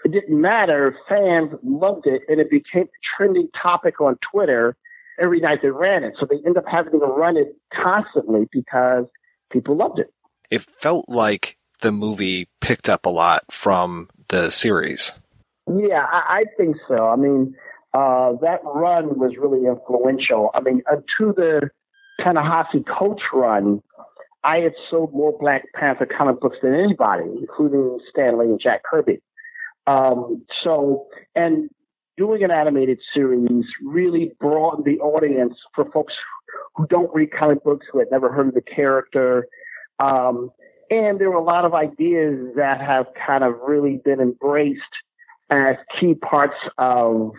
it 0.05 0.11
didn't 0.11 0.41
matter. 0.41 0.97
Fans 1.07 1.51
loved 1.61 2.07
it, 2.07 2.23
and 2.27 2.41
it 2.41 2.49
became 2.49 2.85
a 2.85 3.15
trending 3.15 3.49
topic 3.61 4.01
on 4.01 4.17
Twitter 4.31 4.75
every 5.21 5.39
night 5.39 5.59
they 5.61 5.69
ran 5.69 6.03
it. 6.03 6.13
So 6.19 6.25
they 6.29 6.37
end 6.45 6.57
up 6.57 6.65
having 6.67 6.99
to 6.99 7.05
run 7.05 7.37
it 7.37 7.55
constantly 7.73 8.47
because 8.51 9.05
people 9.51 9.75
loved 9.75 9.99
it. 9.99 10.13
It 10.49 10.61
felt 10.61 11.07
like 11.07 11.57
the 11.81 11.91
movie 11.91 12.47
picked 12.59 12.89
up 12.89 13.05
a 13.05 13.09
lot 13.09 13.43
from 13.51 14.09
the 14.29 14.49
series. 14.49 15.13
Yeah, 15.67 16.03
I, 16.05 16.41
I 16.41 16.43
think 16.57 16.77
so. 16.87 17.07
I 17.07 17.15
mean, 17.15 17.55
uh, 17.93 18.33
that 18.41 18.59
run 18.63 19.17
was 19.19 19.33
really 19.37 19.65
influential. 19.67 20.49
I 20.53 20.61
mean, 20.61 20.81
to 21.17 21.33
the 21.35 21.69
Ta-Nehisi 22.21 23.17
run, 23.33 23.81
I 24.43 24.61
had 24.61 24.73
sold 24.89 25.13
more 25.13 25.37
Black 25.39 25.65
Panther 25.75 26.07
comic 26.07 26.39
books 26.39 26.57
than 26.63 26.73
anybody, 26.73 27.29
including 27.39 27.99
Stan 28.09 28.39
Lee 28.39 28.45
and 28.45 28.59
Jack 28.59 28.83
Kirby. 28.83 29.19
Um, 29.87 30.45
so, 30.63 31.07
and 31.35 31.69
doing 32.17 32.43
an 32.43 32.51
animated 32.51 32.99
series 33.13 33.65
really 33.83 34.31
broadened 34.39 34.85
the 34.85 34.99
audience 34.99 35.55
for 35.73 35.89
folks 35.91 36.13
who 36.75 36.85
don't 36.87 37.13
read 37.13 37.31
comic 37.31 37.63
books, 37.63 37.87
who 37.91 37.99
had 37.99 38.09
never 38.11 38.31
heard 38.31 38.49
of 38.49 38.53
the 38.53 38.61
character. 38.61 39.47
Um, 39.99 40.51
and 40.89 41.19
there 41.19 41.31
were 41.31 41.37
a 41.37 41.43
lot 41.43 41.65
of 41.65 41.73
ideas 41.73 42.53
that 42.55 42.81
have 42.81 43.07
kind 43.25 43.43
of 43.43 43.55
really 43.65 44.01
been 44.03 44.19
embraced 44.19 44.81
as 45.49 45.75
key 45.99 46.15
parts 46.15 46.57
of 46.77 47.31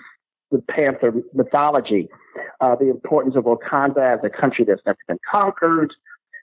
the 0.50 0.58
Panther 0.58 1.12
mythology. 1.34 2.08
Uh, 2.60 2.76
the 2.76 2.88
importance 2.88 3.36
of 3.36 3.44
Wakanda 3.44 4.14
as 4.14 4.20
a 4.24 4.30
country 4.30 4.64
that's 4.64 4.82
never 4.86 4.98
been 5.08 5.18
conquered, 5.30 5.92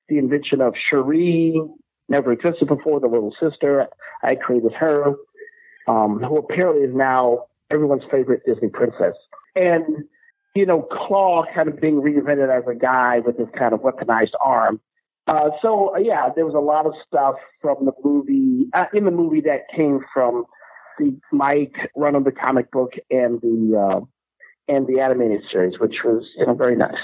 the 0.07 0.17
invention 0.17 0.61
of 0.61 0.75
Shuri, 0.75 1.61
never 2.09 2.31
existed 2.31 2.67
before, 2.67 2.99
the 2.99 3.07
little 3.07 3.33
sister. 3.39 3.87
I 4.23 4.35
created 4.35 4.73
her, 4.73 5.15
um, 5.87 6.19
who 6.19 6.37
apparently 6.37 6.83
is 6.83 6.93
now 6.93 7.45
everyone's 7.71 8.03
favorite 8.11 8.41
Disney 8.45 8.69
princess. 8.69 9.15
And, 9.55 10.05
you 10.55 10.65
know, 10.65 10.87
Klaw 10.91 11.45
kind 11.53 11.69
of 11.69 11.79
being 11.79 12.01
reinvented 12.01 12.49
as 12.55 12.67
a 12.67 12.75
guy 12.75 13.19
with 13.19 13.37
this 13.37 13.47
kind 13.57 13.73
of 13.73 13.81
weaponized 13.81 14.33
arm. 14.43 14.79
Uh, 15.27 15.51
so, 15.61 15.95
uh, 15.95 15.99
yeah, 15.99 16.29
there 16.35 16.45
was 16.45 16.55
a 16.55 16.59
lot 16.59 16.85
of 16.85 16.93
stuff 17.07 17.35
from 17.61 17.85
the 17.85 17.91
movie, 18.03 18.67
uh, 18.73 18.85
in 18.93 19.05
the 19.05 19.11
movie 19.11 19.41
that 19.41 19.61
came 19.75 19.99
from 20.13 20.45
the 20.97 21.15
Mike 21.31 21.91
run 21.95 22.15
of 22.15 22.23
the 22.23 22.31
comic 22.31 22.71
book 22.71 22.93
and 23.11 23.39
the, 23.41 23.77
uh, 23.77 24.01
and 24.67 24.87
the 24.87 24.99
animated 24.99 25.41
series, 25.51 25.79
which 25.79 26.03
was, 26.03 26.27
you 26.37 26.45
know, 26.45 26.53
very 26.53 26.75
nice. 26.75 26.97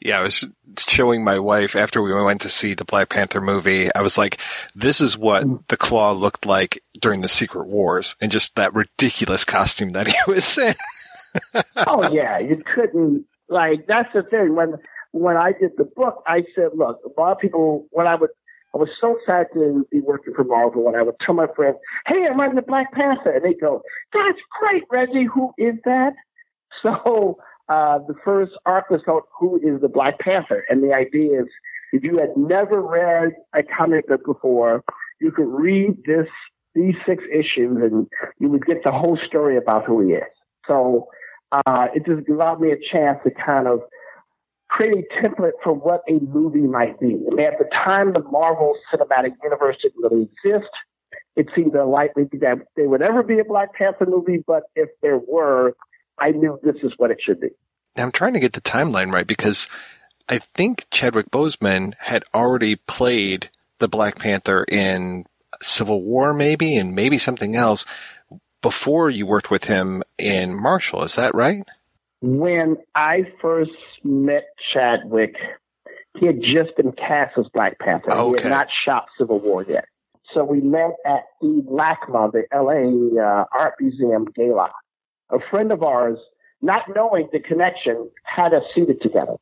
Yeah, 0.00 0.18
I 0.20 0.22
was 0.22 0.44
showing 0.78 1.24
my 1.24 1.38
wife 1.38 1.74
after 1.74 2.02
we 2.02 2.12
went 2.12 2.42
to 2.42 2.48
see 2.48 2.74
the 2.74 2.84
Black 2.84 3.08
Panther 3.08 3.40
movie. 3.40 3.92
I 3.94 4.02
was 4.02 4.18
like, 4.18 4.40
this 4.74 5.00
is 5.00 5.16
what 5.16 5.44
Mm. 5.44 5.66
the 5.68 5.76
Klaw 5.76 6.12
looked 6.12 6.44
like 6.46 6.82
during 7.00 7.22
the 7.22 7.28
Secret 7.28 7.66
Wars 7.66 8.14
and 8.20 8.30
just 8.30 8.54
that 8.56 8.74
ridiculous 8.74 9.44
costume 9.44 9.92
that 9.92 10.06
he 10.08 10.14
was 10.26 10.58
in. 10.58 10.74
oh 11.86 12.10
yeah, 12.12 12.38
you 12.38 12.62
couldn't 12.74 13.24
like 13.48 13.86
that's 13.86 14.12
the 14.14 14.22
thing. 14.22 14.54
When 14.54 14.74
when 15.12 15.36
I 15.36 15.52
did 15.52 15.72
the 15.78 15.84
book, 15.84 16.22
I 16.26 16.44
said, 16.54 16.70
look, 16.74 16.98
a 17.04 17.20
lot 17.20 17.32
of 17.32 17.38
people 17.38 17.86
when 17.90 18.06
I 18.06 18.14
would 18.16 18.30
I 18.74 18.78
was 18.78 18.90
so 19.00 19.16
sad 19.26 19.46
to 19.54 19.86
be 19.90 20.00
working 20.00 20.34
for 20.34 20.44
Marvel 20.44 20.84
when 20.84 20.94
I 20.94 21.02
would 21.02 21.18
tell 21.20 21.34
my 21.34 21.46
friends, 21.56 21.76
Hey, 22.06 22.26
I'm 22.28 22.36
writing 22.38 22.56
the 22.56 22.62
Black 22.62 22.92
Panther 22.92 23.30
and 23.30 23.42
they 23.44 23.54
go, 23.54 23.82
That's 24.12 24.38
great, 24.60 24.82
Reggie, 24.90 25.24
who 25.24 25.52
is 25.56 25.76
that? 25.86 26.12
So 26.82 27.38
uh, 27.68 27.98
the 28.06 28.14
first 28.24 28.52
arc 28.64 28.90
was 28.90 29.00
called 29.04 29.24
Who 29.38 29.56
is 29.56 29.80
the 29.80 29.88
Black 29.88 30.18
Panther? 30.18 30.64
And 30.68 30.82
the 30.82 30.94
idea 30.94 31.42
is 31.42 31.46
if 31.92 32.04
you 32.04 32.18
had 32.18 32.36
never 32.36 32.80
read 32.80 33.32
a 33.54 33.62
comic 33.62 34.08
book 34.08 34.24
before, 34.24 34.84
you 35.20 35.32
could 35.32 35.48
read 35.48 35.96
this 36.06 36.28
these 36.74 36.94
six 37.06 37.24
issues 37.32 37.78
and 37.80 38.06
you 38.38 38.50
would 38.50 38.66
get 38.66 38.84
the 38.84 38.92
whole 38.92 39.18
story 39.26 39.56
about 39.56 39.86
who 39.86 40.06
he 40.06 40.12
is. 40.12 40.24
So 40.66 41.08
uh, 41.52 41.86
it 41.94 42.04
just 42.04 42.28
allowed 42.28 42.60
me 42.60 42.70
a 42.70 42.76
chance 42.92 43.18
to 43.24 43.30
kind 43.30 43.66
of 43.66 43.80
create 44.68 45.06
a 45.10 45.22
template 45.22 45.52
for 45.62 45.72
what 45.72 46.02
a 46.08 46.18
movie 46.20 46.66
might 46.66 46.98
be. 47.00 47.14
Mean, 47.14 47.40
at 47.40 47.58
the 47.58 47.68
time, 47.72 48.12
the 48.12 48.22
Marvel 48.30 48.74
Cinematic 48.92 49.32
Universe 49.42 49.76
didn't 49.80 50.02
really 50.02 50.28
exist. 50.44 50.70
It 51.36 51.48
seemed 51.54 51.74
unlikely 51.74 52.24
that 52.40 52.58
there 52.76 52.88
would 52.88 53.02
ever 53.02 53.22
be 53.22 53.38
a 53.38 53.44
Black 53.44 53.74
Panther 53.74 54.06
movie, 54.06 54.42
but 54.46 54.64
if 54.74 54.88
there 55.02 55.18
were, 55.18 55.76
I 56.18 56.30
knew 56.30 56.58
this 56.62 56.76
is 56.82 56.92
what 56.96 57.10
it 57.10 57.18
should 57.24 57.40
be. 57.40 57.48
Now 57.96 58.04
I'm 58.04 58.12
trying 58.12 58.34
to 58.34 58.40
get 58.40 58.52
the 58.52 58.60
timeline 58.60 59.12
right 59.12 59.26
because 59.26 59.68
I 60.28 60.38
think 60.38 60.86
Chadwick 60.90 61.30
Boseman 61.30 61.94
had 61.98 62.24
already 62.34 62.76
played 62.76 63.50
the 63.78 63.88
Black 63.88 64.18
Panther 64.18 64.64
in 64.64 65.24
Civil 65.62 66.02
War, 66.02 66.32
maybe, 66.34 66.76
and 66.76 66.94
maybe 66.94 67.18
something 67.18 67.56
else 67.56 67.86
before 68.62 69.10
you 69.10 69.26
worked 69.26 69.50
with 69.50 69.64
him 69.64 70.02
in 70.18 70.60
Marshall. 70.60 71.04
Is 71.04 71.14
that 71.14 71.34
right? 71.34 71.62
When 72.20 72.78
I 72.94 73.32
first 73.40 73.70
met 74.02 74.44
Chadwick, 74.72 75.36
he 76.18 76.26
had 76.26 76.42
just 76.42 76.76
been 76.76 76.92
cast 76.92 77.38
as 77.38 77.46
Black 77.52 77.78
Panther. 77.78 78.10
He 78.10 78.42
had 78.42 78.50
not 78.50 78.68
shot 78.84 79.06
Civil 79.18 79.38
War 79.38 79.64
yet. 79.68 79.84
So 80.34 80.42
we 80.42 80.60
met 80.60 80.92
at 81.06 81.24
the 81.40 81.62
LACMA, 81.70 82.32
the 82.32 82.44
LA 82.52 83.22
uh, 83.22 83.44
Art 83.56 83.74
Museum 83.80 84.26
Gala. 84.34 84.72
A 85.30 85.38
friend 85.50 85.72
of 85.72 85.82
ours, 85.82 86.18
not 86.62 86.82
knowing 86.94 87.28
the 87.32 87.40
connection, 87.40 88.10
had 88.24 88.54
us 88.54 88.62
seated 88.74 89.00
together. 89.00 89.34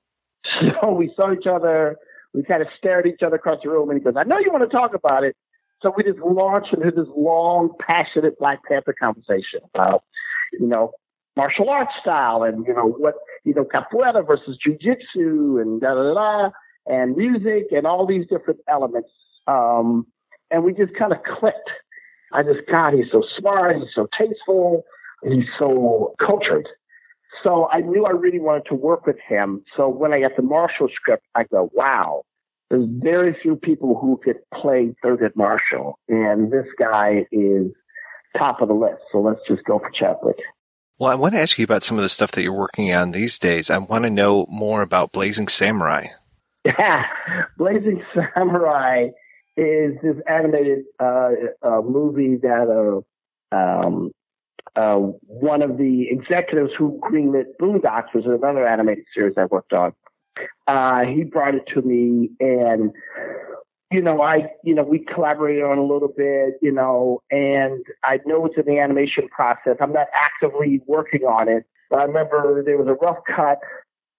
So 0.61 0.91
we 0.91 1.11
saw 1.17 1.33
each 1.33 1.47
other. 1.47 1.97
We 2.35 2.43
kind 2.43 2.61
of 2.61 2.69
stared 2.77 3.07
at 3.07 3.15
each 3.15 3.23
other 3.23 3.37
across 3.37 3.61
the 3.63 3.71
room, 3.71 3.89
and 3.89 3.99
he 3.99 4.05
goes, 4.05 4.15
"I 4.15 4.25
know 4.25 4.39
you 4.39 4.53
want 4.53 4.69
to 4.71 4.77
talk 4.77 4.93
about 4.93 5.25
it." 5.25 5.35
So 5.81 5.93
we 5.97 6.03
just 6.03 6.19
launched 6.19 6.75
into 6.75 6.91
this 6.91 7.09
long, 7.17 7.71
passionate 7.81 8.39
Black 8.39 8.61
Panther 8.69 8.95
conversation 8.99 9.61
about, 9.73 10.05
you 10.53 10.67
know, 10.67 10.93
martial 11.37 11.71
arts 11.71 11.95
style 12.01 12.43
and 12.43 12.67
you 12.67 12.75
know 12.75 12.87
what 12.87 13.15
you 13.45 13.55
know 13.55 13.65
capoeira 13.65 14.25
versus 14.27 14.59
jujitsu 14.65 15.61
and 15.61 15.81
da 15.81 15.95
da 15.95 16.15
da 16.15 16.51
and 16.87 17.17
music 17.17 17.69
and 17.73 17.87
all 17.87 18.07
these 18.07 18.27
different 18.27 18.61
elements. 18.69 19.11
Um, 19.47 20.07
and 20.51 20.65
we 20.65 20.73
just 20.73 20.95
kind 20.95 21.13
of 21.13 21.19
clicked. 21.23 21.71
I 22.33 22.43
just, 22.43 22.61
God, 22.71 22.95
he's 22.95 23.11
so 23.11 23.23
smart. 23.39 23.77
He's 23.77 23.95
so 23.95 24.09
tasteful. 24.17 24.85
He's 25.25 25.47
so 25.59 26.15
cultured. 26.19 26.69
So 27.43 27.69
I 27.71 27.81
knew 27.81 28.05
I 28.05 28.11
really 28.11 28.41
wanted 28.41 28.67
to 28.67 28.75
work 28.75 29.07
with 29.07 29.17
him. 29.27 29.65
So 29.77 29.89
when 29.89 30.13
I 30.13 30.21
got 30.21 30.37
the 30.37 30.43
Marshall 30.43 30.89
script, 30.95 31.25
I 31.35 31.45
go, 31.45 31.71
wow, 31.73 32.23
there's 32.71 32.87
very 32.89 33.37
few 33.43 33.57
people 33.57 33.99
who 33.99 34.21
could 34.23 34.39
play 34.53 34.95
Thurgood 35.05 35.35
Marshall. 35.35 35.99
And 36.09 36.53
this 36.53 36.67
guy 36.79 37.27
is 37.33 37.73
top 38.37 38.61
of 38.61 38.69
the 38.69 38.75
list. 38.75 39.03
So 39.13 39.21
let's 39.21 39.41
just 39.49 39.65
go 39.65 39.79
for 39.79 39.91
Chadwick. 39.91 40.39
Well, 40.99 41.11
I 41.11 41.17
want 41.17 41.35
to 41.35 41.41
ask 41.41 41.59
you 41.59 41.65
about 41.65 41.83
some 41.83 41.99
of 41.99 42.03
the 42.03 42.09
stuff 42.09 42.33
that 42.33 42.43
you're 42.43 42.53
working 42.53 42.95
on 42.95 43.11
these 43.11 43.39
days. 43.39 43.69
I 43.69 43.79
want 43.79 44.05
to 44.05 44.11
know 44.11 44.47
more 44.49 44.83
about 44.83 45.13
Blazing 45.13 45.49
Samurai. 45.49 46.07
Yeah, 46.65 47.05
Blazing 47.59 48.03
Samurai 48.15 49.09
is 49.57 49.95
this 50.03 50.17
animated 50.29 50.85
uh, 51.01 51.31
uh, 51.63 51.81
movie 51.83 52.37
that 52.37 53.03
uh, 53.53 53.57
um, 53.57 54.13
uh, 54.77 54.97
one 54.97 55.63
of 55.63 55.79
the 55.79 56.09
executives 56.11 56.73
who 56.77 56.99
greenlit 57.03 57.47
Boondocks 57.61 58.15
was 58.15 58.25
another 58.27 58.67
animated 58.67 59.05
series 59.15 59.35
I 59.37 59.45
worked 59.45 59.73
on. 59.73 59.93
Uh, 60.67 61.05
he 61.05 61.23
brought 61.23 61.55
it 61.55 61.65
to 61.75 61.83
me, 61.83 62.31
and 62.41 62.93
you 63.93 64.03
know, 64.03 64.21
I 64.21 64.51
you 64.65 64.75
know 64.75 64.83
we 64.83 64.99
collaborated 64.99 65.63
on 65.63 65.79
a 65.79 65.85
little 65.85 66.13
bit, 66.17 66.55
you 66.61 66.73
know, 66.73 67.23
and 67.31 67.85
I 68.03 68.19
know 68.27 68.45
it's 68.47 68.57
in 68.57 68.65
the 68.67 68.81
animation 68.81 69.29
process. 69.29 69.77
I'm 69.81 69.93
not 69.93 70.09
actively 70.13 70.81
working 70.87 71.23
on 71.23 71.49
it, 71.49 71.65
but 71.89 72.01
I 72.01 72.05
remember 72.05 72.63
there 72.65 72.79
was 72.79 72.89
a 72.89 72.95
rough 72.95 73.19
cut, 73.25 73.59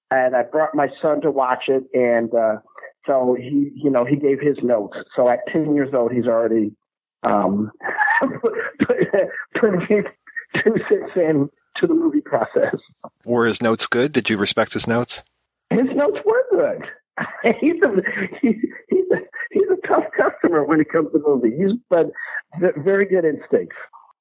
and 0.10 0.36
I 0.36 0.44
brought 0.44 0.74
my 0.74 0.90
son 1.02 1.20
to 1.22 1.32
watch 1.32 1.66
it, 1.68 1.84
and 1.94 2.34
uh, 2.34 2.58
so 3.06 3.36
he, 3.38 3.72
you 3.76 3.90
know, 3.90 4.06
he 4.06 4.16
gave 4.16 4.40
his 4.40 4.58
notes. 4.64 4.98
So 5.16 5.30
at 5.30 5.40
10 5.52 5.76
years 5.76 5.94
old, 5.94 6.12
he's 6.12 6.26
already 6.26 6.72
um, 7.24 7.72
putting 9.60 10.06
two 10.64 10.76
cents 10.90 11.12
in 11.16 11.50
to 11.78 11.88
the 11.88 11.94
movie 11.94 12.22
process. 12.22 12.76
Were 13.26 13.46
his 13.46 13.62
notes 13.62 13.88
good? 13.88 14.12
Did 14.12 14.30
you 14.30 14.38
respect 14.38 14.74
his 14.74 14.88
notes? 14.88 15.24
His 15.70 15.88
notes 15.94 16.18
were 16.26 16.44
good. 16.52 16.86
he's 17.60 17.82
a 17.82 17.90
he's, 18.42 18.56
he's 18.90 19.06
a 19.12 19.18
he's 19.52 19.70
a 19.72 19.88
tough 19.88 20.06
customer 20.16 20.64
when 20.64 20.82
it 20.82 20.90
comes 20.92 21.12
to 21.12 21.20
movies. 21.26 21.72
But 21.90 22.12
very 22.60 23.06
good 23.06 23.26
instincts. 23.26 23.76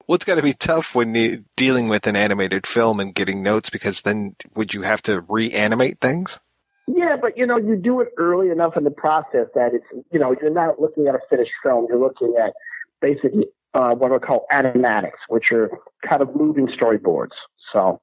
Well, 0.06 0.16
it's 0.16 0.24
got 0.24 0.35
to 0.35 0.43
be 0.43 0.52
tough 0.52 0.94
when 0.94 1.47
dealing 1.56 1.89
with 1.89 2.06
an 2.06 2.15
animated 2.15 2.66
film 2.66 3.01
and 3.01 3.15
getting 3.15 3.43
notes 3.43 3.70
because 3.70 4.02
then 4.02 4.36
would 4.55 4.74
you 4.74 4.82
have 4.82 5.01
to 5.02 5.23
reanimate 5.23 5.98
things? 6.01 6.39
Yeah, 6.86 7.16
but 7.20 7.39
you 7.39 7.47
know, 7.47 7.56
you 7.56 7.77
do 7.77 8.01
it 8.01 8.09
early 8.19 8.51
enough 8.51 8.77
in 8.77 8.85
the 8.85 8.90
process 8.90 9.47
that 9.55 9.73
it's 9.73 9.86
you 10.12 10.19
know 10.19 10.36
you're 10.40 10.51
not 10.52 10.81
looking 10.81 11.06
at 11.06 11.15
a 11.15 11.20
finished 11.31 11.52
film. 11.62 11.86
You're 11.89 11.98
looking 11.98 12.35
at 12.39 12.52
basically 13.01 13.47
uh, 13.75 13.95
what 13.95 14.13
are 14.13 14.21
called 14.21 14.43
animatics, 14.53 15.21
which 15.29 15.53
are 15.53 15.71
kind 16.09 16.23
of 16.23 16.35
moving 16.35 16.69
storyboards. 16.69 17.35
So, 17.73 18.01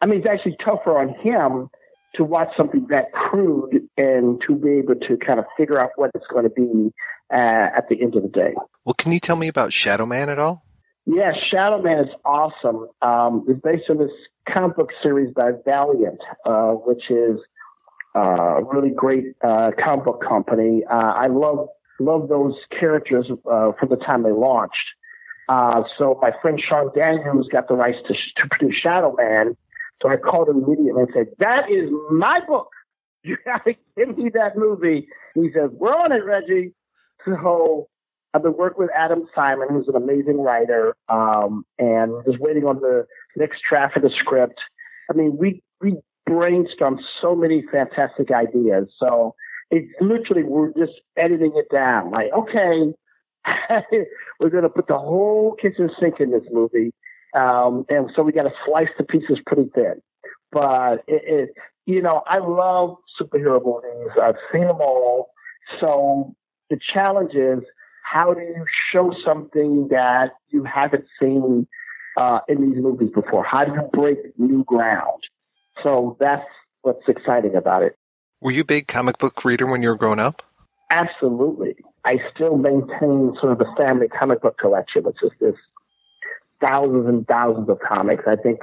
I 0.00 0.06
mean, 0.06 0.20
it's 0.20 0.28
actually 0.28 0.56
tougher 0.64 0.98
on 0.98 1.14
him 1.20 1.68
to 2.14 2.24
watch 2.24 2.48
something 2.56 2.86
that 2.90 3.12
crude 3.12 3.88
and 3.96 4.42
to 4.46 4.54
be 4.54 4.72
able 4.72 4.94
to 4.96 5.16
kind 5.16 5.38
of 5.38 5.46
figure 5.56 5.80
out 5.80 5.90
what 5.96 6.10
it's 6.14 6.26
going 6.26 6.44
to 6.44 6.50
be 6.50 6.92
uh, 7.32 7.68
at 7.76 7.88
the 7.88 8.00
end 8.02 8.16
of 8.16 8.22
the 8.22 8.28
day. 8.28 8.54
Well, 8.84 8.94
can 8.94 9.12
you 9.12 9.20
tell 9.20 9.36
me 9.36 9.48
about 9.48 9.70
Shadowman 9.70 10.28
at 10.28 10.38
all? 10.38 10.64
Yeah, 11.06 11.32
Shadowman 11.52 12.04
is 12.04 12.14
awesome. 12.24 12.88
Um, 13.00 13.44
it's 13.48 13.60
based 13.60 13.90
on 13.90 13.98
this 13.98 14.10
comic 14.48 14.76
book 14.76 14.90
series 15.02 15.32
by 15.34 15.50
Valiant, 15.66 16.20
uh, 16.44 16.72
which 16.72 17.10
is 17.10 17.40
uh, 18.14 18.20
a 18.20 18.64
really 18.64 18.90
great 18.90 19.34
uh, 19.42 19.70
comic 19.82 20.04
book 20.04 20.22
company. 20.26 20.82
Uh, 20.88 21.12
I 21.16 21.26
love 21.26 21.68
love 21.98 22.28
those 22.28 22.54
characters 22.78 23.26
uh, 23.30 23.72
from 23.78 23.88
the 23.88 23.96
time 23.96 24.22
they 24.22 24.32
launched. 24.32 24.90
Uh, 25.48 25.82
so 25.98 26.18
my 26.22 26.32
friend 26.40 26.60
Sean 26.60 26.90
Daniels 26.94 27.48
got 27.48 27.68
the 27.68 27.74
rights 27.74 27.98
to, 28.06 28.14
to 28.14 28.48
produce 28.48 28.80
Shadowman. 28.82 29.56
So 30.00 30.08
I 30.08 30.16
called 30.16 30.48
him 30.48 30.64
immediately 30.64 31.02
and 31.02 31.10
said, 31.14 31.26
"That 31.38 31.70
is 31.70 31.90
my 32.10 32.40
book. 32.46 32.68
You 33.24 33.36
got 33.44 33.64
to 33.66 33.76
give 33.96 34.18
me 34.18 34.30
that 34.30 34.56
movie." 34.56 35.06
And 35.36 35.44
he 35.44 35.52
says, 35.52 35.70
"We're 35.72 35.92
on 35.92 36.10
it, 36.10 36.24
Reggie." 36.24 36.74
So 37.24 37.88
I've 38.34 38.42
been 38.42 38.56
working 38.56 38.82
with 38.82 38.90
Adam 38.96 39.28
Simon, 39.32 39.68
who's 39.70 39.86
an 39.86 39.94
amazing 39.94 40.40
writer, 40.40 40.96
um, 41.08 41.64
and 41.78 42.12
just 42.26 42.40
waiting 42.40 42.64
on 42.64 42.80
the 42.80 43.06
next 43.36 43.62
draft 43.68 43.96
of 43.96 44.02
the 44.02 44.10
script. 44.10 44.60
I 45.08 45.14
mean, 45.14 45.36
we 45.38 45.62
we 45.80 45.98
brainstormed 46.28 47.00
so 47.20 47.34
many 47.34 47.62
fantastic 47.70 48.30
ideas. 48.30 48.88
So 48.98 49.34
it's 49.70 49.90
literally 50.00 50.44
we're 50.44 50.72
just 50.72 51.00
editing 51.16 51.52
it 51.56 51.66
down. 51.70 52.10
Like, 52.10 52.32
okay, 52.32 52.92
we're 54.42 54.50
going 54.50 54.64
to 54.64 54.68
put 54.68 54.88
the 54.88 54.98
whole 54.98 55.56
kitchen 55.60 55.90
sink 55.98 56.20
in 56.20 56.30
this 56.30 56.44
movie, 56.50 56.92
um, 57.34 57.86
and 57.88 58.10
so 58.14 58.22
we 58.22 58.32
got 58.32 58.42
to 58.42 58.52
slice 58.66 58.88
the 58.98 59.04
pieces 59.04 59.38
pretty 59.46 59.70
thin. 59.74 60.02
But 60.50 61.04
it, 61.06 61.22
it, 61.24 61.54
you 61.86 62.02
know, 62.02 62.22
I 62.26 62.38
love 62.38 62.96
superhero 63.20 63.64
movies. 63.64 64.12
I've 64.20 64.36
seen 64.52 64.66
them 64.66 64.80
all. 64.80 65.30
So 65.80 66.34
the 66.68 66.78
challenge 66.92 67.34
is 67.34 67.60
how 68.02 68.34
do 68.34 68.40
you 68.40 68.66
show 68.90 69.14
something 69.24 69.88
that 69.88 70.32
you 70.48 70.64
haven't 70.64 71.06
seen 71.20 71.66
uh, 72.16 72.40
in 72.48 72.70
these 72.70 72.82
movies 72.82 73.10
before? 73.14 73.44
How 73.44 73.64
do 73.64 73.72
you 73.72 73.88
break 73.92 74.18
new 74.38 74.64
ground? 74.64 75.22
So 75.82 76.16
that's 76.20 76.44
what's 76.82 77.08
exciting 77.08 77.54
about 77.54 77.82
it. 77.82 77.96
Were 78.40 78.50
you 78.50 78.62
a 78.62 78.64
big 78.64 78.88
comic 78.88 79.18
book 79.18 79.44
reader 79.44 79.66
when 79.66 79.82
you 79.82 79.88
were 79.88 79.96
growing 79.96 80.18
up? 80.18 80.42
Absolutely. 80.90 81.76
I 82.04 82.18
still 82.34 82.56
maintain 82.56 83.34
sort 83.40 83.52
of 83.52 83.58
the 83.58 83.72
family 83.76 84.08
comic 84.08 84.42
book 84.42 84.58
collection, 84.58 85.04
which 85.04 85.22
is 85.22 85.30
this 85.40 85.54
thousands 86.60 87.06
and 87.06 87.26
thousands 87.26 87.68
of 87.68 87.78
comics. 87.80 88.24
I 88.26 88.36
think 88.36 88.60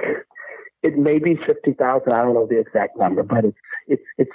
it 0.82 0.98
may 0.98 1.18
be 1.18 1.36
fifty 1.36 1.72
thousand. 1.72 2.12
I 2.12 2.22
don't 2.22 2.34
know 2.34 2.46
the 2.46 2.58
exact 2.58 2.98
number, 2.98 3.22
but 3.22 3.44
it's 3.44 3.58
it's 3.86 4.02
it's 4.18 4.30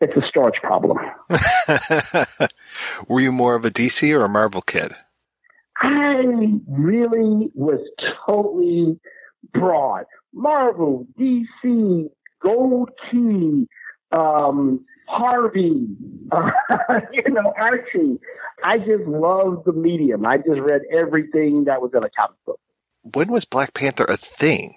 it's 0.00 0.16
a 0.16 0.28
storage 0.28 0.60
problem. 0.62 0.98
Were 3.08 3.20
you 3.20 3.32
more 3.32 3.54
of 3.54 3.64
a 3.64 3.70
DC 3.70 4.14
or 4.14 4.24
a 4.24 4.28
Marvel 4.28 4.62
kid? 4.62 4.94
I 5.80 6.22
really 6.68 7.50
was 7.54 7.80
totally 8.26 8.98
broad. 9.52 10.04
Marvel, 10.32 11.06
DC, 11.18 12.10
Gold 12.42 12.90
Key, 13.10 13.68
um, 14.12 14.84
Harvey, 15.06 15.86
uh, 16.30 16.50
you 17.12 17.32
know, 17.32 17.52
Archie. 17.58 18.18
I 18.64 18.78
just 18.78 19.04
loved 19.06 19.66
the 19.66 19.72
medium. 19.72 20.26
I 20.26 20.38
just 20.38 20.60
read 20.60 20.82
everything 20.92 21.64
that 21.64 21.80
was 21.80 21.92
in 21.94 22.02
a 22.02 22.10
comic 22.10 22.36
book. 22.44 22.60
When 23.14 23.30
was 23.30 23.44
Black 23.44 23.74
Panther 23.74 24.04
a 24.04 24.16
thing? 24.16 24.74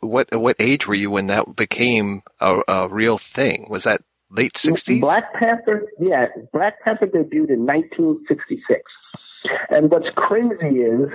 What 0.00 0.34
what 0.34 0.56
age 0.58 0.86
were 0.86 0.94
you 0.94 1.10
when 1.10 1.26
that 1.26 1.56
became 1.56 2.22
a, 2.40 2.60
a 2.68 2.88
real 2.88 3.18
thing? 3.18 3.66
Was 3.68 3.84
that 3.84 4.02
late 4.30 4.56
sixties? 4.56 5.00
Black 5.00 5.34
Panther, 5.34 5.86
yeah, 5.98 6.26
Black 6.52 6.80
Panther 6.82 7.06
debuted 7.06 7.50
in 7.50 7.66
1966. 7.66 8.82
And 9.70 9.90
what's 9.90 10.08
crazy 10.16 10.78
is, 10.78 11.08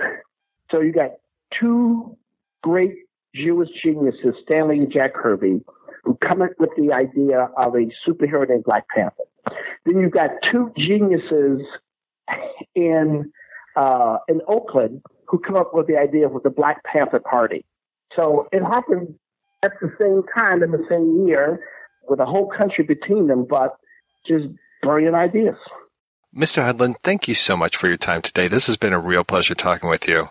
so 0.70 0.80
you 0.82 0.92
got 0.92 1.12
two 1.58 2.16
great 2.62 2.94
Jewish 3.34 3.70
geniuses, 3.82 4.34
Stan 4.42 4.68
Lee 4.68 4.78
and 4.78 4.92
Jack 4.92 5.14
Kirby, 5.14 5.62
come 6.24 6.42
up 6.42 6.50
with 6.58 6.70
the 6.76 6.92
idea 6.92 7.50
of 7.56 7.74
a 7.74 7.90
superhero 8.06 8.48
named 8.48 8.64
Black 8.64 8.88
Panther. 8.88 9.24
Then 9.84 10.00
you've 10.00 10.12
got 10.12 10.30
two 10.50 10.72
geniuses 10.76 11.62
in 12.74 13.32
uh, 13.76 14.18
in 14.28 14.40
Oakland 14.46 15.02
who 15.26 15.38
come 15.38 15.56
up 15.56 15.72
with 15.72 15.86
the 15.86 15.96
idea 15.96 16.28
of 16.28 16.42
the 16.42 16.50
Black 16.50 16.82
Panther 16.84 17.20
Party. 17.20 17.64
So 18.16 18.48
it 18.52 18.62
happened 18.62 19.14
at 19.62 19.72
the 19.80 19.92
same 20.00 20.22
time 20.36 20.62
in 20.62 20.72
the 20.72 20.84
same 20.88 21.26
year 21.26 21.60
with 22.08 22.18
a 22.18 22.26
whole 22.26 22.48
country 22.48 22.84
between 22.84 23.28
them, 23.28 23.46
but 23.48 23.76
just 24.26 24.46
brilliant 24.82 25.14
ideas. 25.14 25.56
Mr. 26.34 26.62
Hudlin, 26.64 26.94
thank 27.02 27.28
you 27.28 27.34
so 27.34 27.56
much 27.56 27.76
for 27.76 27.88
your 27.88 27.96
time 27.96 28.22
today. 28.22 28.48
This 28.48 28.66
has 28.66 28.76
been 28.76 28.92
a 28.92 29.00
real 29.00 29.24
pleasure 29.24 29.54
talking 29.54 29.88
with 29.88 30.08
you. 30.08 30.28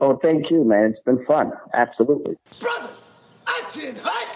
Oh, 0.00 0.16
thank 0.22 0.50
you, 0.50 0.64
man. 0.64 0.94
It's 0.94 1.02
been 1.04 1.24
fun. 1.26 1.52
Absolutely. 1.74 2.36
Brothers, 2.60 3.10
I 3.46 3.62
can 3.70 3.96
hunt 4.02 4.29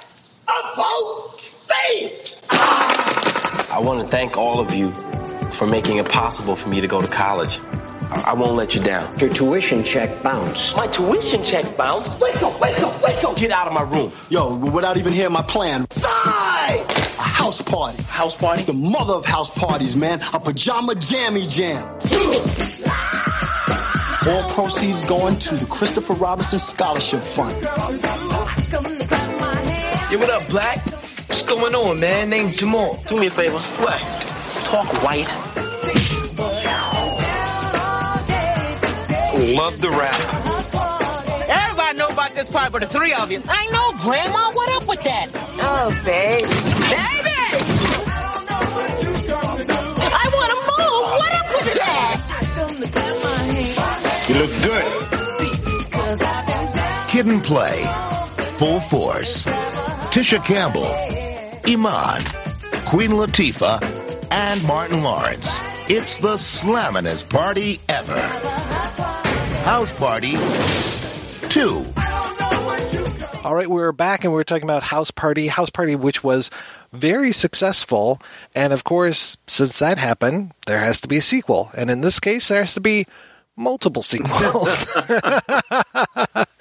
about 0.72 1.32
space. 1.36 2.36
I 2.50 3.80
want 3.82 4.00
to 4.00 4.06
thank 4.06 4.36
all 4.36 4.60
of 4.60 4.72
you 4.74 4.90
for 5.50 5.66
making 5.66 5.98
it 5.98 6.08
possible 6.08 6.56
for 6.56 6.68
me 6.68 6.80
to 6.80 6.88
go 6.88 7.00
to 7.00 7.08
college. 7.08 7.60
I, 8.10 8.24
I 8.28 8.32
won't 8.34 8.56
let 8.56 8.74
you 8.74 8.82
down. 8.82 9.18
Your 9.18 9.30
tuition 9.30 9.84
check 9.84 10.22
bounced. 10.22 10.76
My 10.76 10.86
tuition 10.86 11.42
check 11.42 11.76
bounced? 11.76 12.18
Wake 12.20 12.42
up, 12.42 12.60
wake 12.60 12.78
up, 12.80 13.02
wake 13.02 13.24
up! 13.24 13.36
Get 13.36 13.50
out 13.50 13.66
of 13.66 13.72
my 13.72 13.82
room. 13.82 14.12
Yo, 14.30 14.56
without 14.56 14.96
even 14.96 15.12
hearing 15.12 15.32
my 15.32 15.42
plan. 15.42 15.86
Die! 15.90 16.86
A 17.18 17.22
house 17.22 17.60
party. 17.60 18.02
House 18.04 18.36
party? 18.36 18.62
The 18.62 18.72
mother 18.72 19.14
of 19.14 19.24
house 19.24 19.50
parties, 19.50 19.96
man. 19.96 20.20
A 20.32 20.40
pajama 20.40 20.94
jammy 20.94 21.46
jam. 21.46 21.84
All 24.26 24.50
proceeds 24.52 25.02
going 25.02 25.38
to 25.40 25.56
the 25.56 25.66
Christopher 25.66 26.14
Robinson 26.14 26.58
Scholarship 26.58 27.20
Fund. 27.20 27.56
Yo, 30.14 30.20
what 30.20 30.30
up, 30.30 30.48
Black? 30.48 30.78
What's 31.26 31.42
going 31.42 31.74
on, 31.74 31.98
man? 31.98 32.30
Name 32.30 32.52
Jamal. 32.52 33.02
Do 33.08 33.18
me 33.18 33.26
a 33.26 33.30
favor. 33.30 33.58
What? 33.58 33.98
Talk 34.64 34.86
white. 35.02 35.26
Love 39.56 39.80
the 39.80 39.90
rap. 39.90 40.14
Everybody 41.50 41.98
know 41.98 42.10
about 42.10 42.32
this 42.36 42.48
part, 42.48 42.70
but 42.70 42.82
the 42.82 42.86
three 42.86 43.12
of 43.12 43.32
you. 43.32 43.42
I 43.48 43.66
know, 43.72 43.90
Grandma. 44.04 44.52
What 44.52 44.70
up 44.80 44.86
with 44.86 45.02
that? 45.02 45.30
Oh, 45.58 45.90
baby. 46.04 46.46
Baby! 46.46 47.34
I 48.06 48.30
don't 48.34 48.46
know 48.46 48.62
what 48.70 49.02
you 49.02 49.14
come 49.26 49.58
to 49.58 49.64
do 49.66 49.74
i 50.14 50.30
want 50.32 50.50
to 50.54 50.58
move. 50.78 51.10
What 51.18 51.32
up 51.34 51.48
with 51.58 51.74
that? 51.74 52.14
You 54.28 54.34
look 54.38 54.54
good. 54.62 54.86
Kid 57.10 57.26
and 57.26 57.42
Play. 57.42 57.82
Full 58.58 58.78
Force. 58.78 59.48
Tisha 60.14 60.38
Campbell. 60.44 60.86
Iman. 61.68 62.22
Queen 62.86 63.10
Latifah. 63.10 63.82
And 64.30 64.62
Martin 64.62 65.02
Lawrence. 65.02 65.60
It's 65.88 66.18
the 66.18 66.34
slamminest 66.34 67.28
party 67.28 67.80
ever. 67.88 68.20
House 69.64 69.92
Party 69.92 70.36
2. 71.48 71.84
All 73.44 73.56
right, 73.56 73.68
we're 73.68 73.90
back 73.90 74.22
and 74.22 74.32
we're 74.32 74.44
talking 74.44 74.62
about 74.62 74.84
House 74.84 75.10
Party. 75.10 75.48
House 75.48 75.70
Party, 75.70 75.96
which 75.96 76.22
was 76.22 76.48
very 76.92 77.32
successful. 77.32 78.22
And 78.54 78.72
of 78.72 78.84
course, 78.84 79.36
since 79.48 79.80
that 79.80 79.98
happened, 79.98 80.52
there 80.66 80.78
has 80.78 81.00
to 81.00 81.08
be 81.08 81.16
a 81.16 81.22
sequel. 81.22 81.72
And 81.74 81.90
in 81.90 82.02
this 82.02 82.20
case, 82.20 82.46
there 82.46 82.62
has 82.62 82.74
to 82.74 82.80
be 82.80 83.08
multiple 83.56 84.02
sequels. 84.02 84.70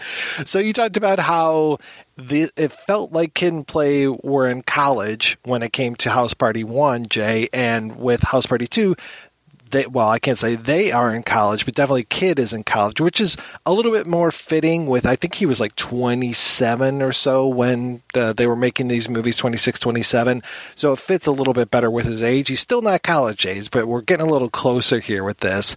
so 0.46 0.60
you 0.60 0.74
talked 0.74 0.98
about 0.98 1.20
how 1.20 1.78
the, 2.18 2.50
it 2.56 2.72
felt 2.72 3.12
like 3.12 3.34
Kid 3.34 3.54
and 3.54 3.68
Play 3.68 4.08
were 4.08 4.48
in 4.48 4.62
college 4.62 5.38
when 5.44 5.64
it 5.64 5.74
came 5.74 5.96
to 5.96 6.10
House 6.10 6.34
Party 6.34 6.64
1, 6.64 7.08
Jay, 7.08 7.50
and 7.54 7.98
with 7.98 8.22
House 8.22 8.46
Party 8.46 8.68
2, 8.68 8.96
they, 9.74 9.86
well, 9.88 10.08
I 10.08 10.20
can't 10.20 10.38
say 10.38 10.56
they 10.56 10.92
are 10.92 11.14
in 11.14 11.24
college, 11.24 11.66
but 11.66 11.74
definitely 11.74 12.06
Kid 12.06 12.40
is 12.40 12.54
in 12.54 12.64
college, 12.64 13.02
which 13.02 13.20
is 13.20 13.36
a 13.66 13.74
little 13.74 13.92
bit 13.92 14.08
more 14.08 14.32
fitting 14.32 14.86
with, 14.86 15.06
I 15.06 15.16
think 15.16 15.34
he 15.34 15.46
was 15.46 15.60
like 15.60 15.76
27 15.76 17.02
or 17.02 17.12
so 17.12 17.48
when 17.48 18.02
uh, 18.14 18.34
they 18.34 18.48
were 18.48 18.56
making 18.56 18.88
these 18.88 19.10
movies, 19.10 19.36
26, 19.36 19.80
27. 19.80 20.44
So 20.76 20.94
it 20.94 21.00
fits 21.00 21.26
a 21.26 21.32
little 21.32 21.54
bit 21.54 21.72
better 21.72 21.92
with 21.92 22.06
his 22.06 22.24
age. 22.24 22.48
He's 22.48 22.62
still 22.62 22.82
not 22.82 23.04
college 23.04 23.46
age, 23.46 23.70
but 23.72 23.88
we're 23.88 24.02
getting 24.02 24.28
a 24.28 24.32
little 24.32 24.50
closer 24.50 25.00
here 25.00 25.24
with 25.24 25.40
this. 25.40 25.76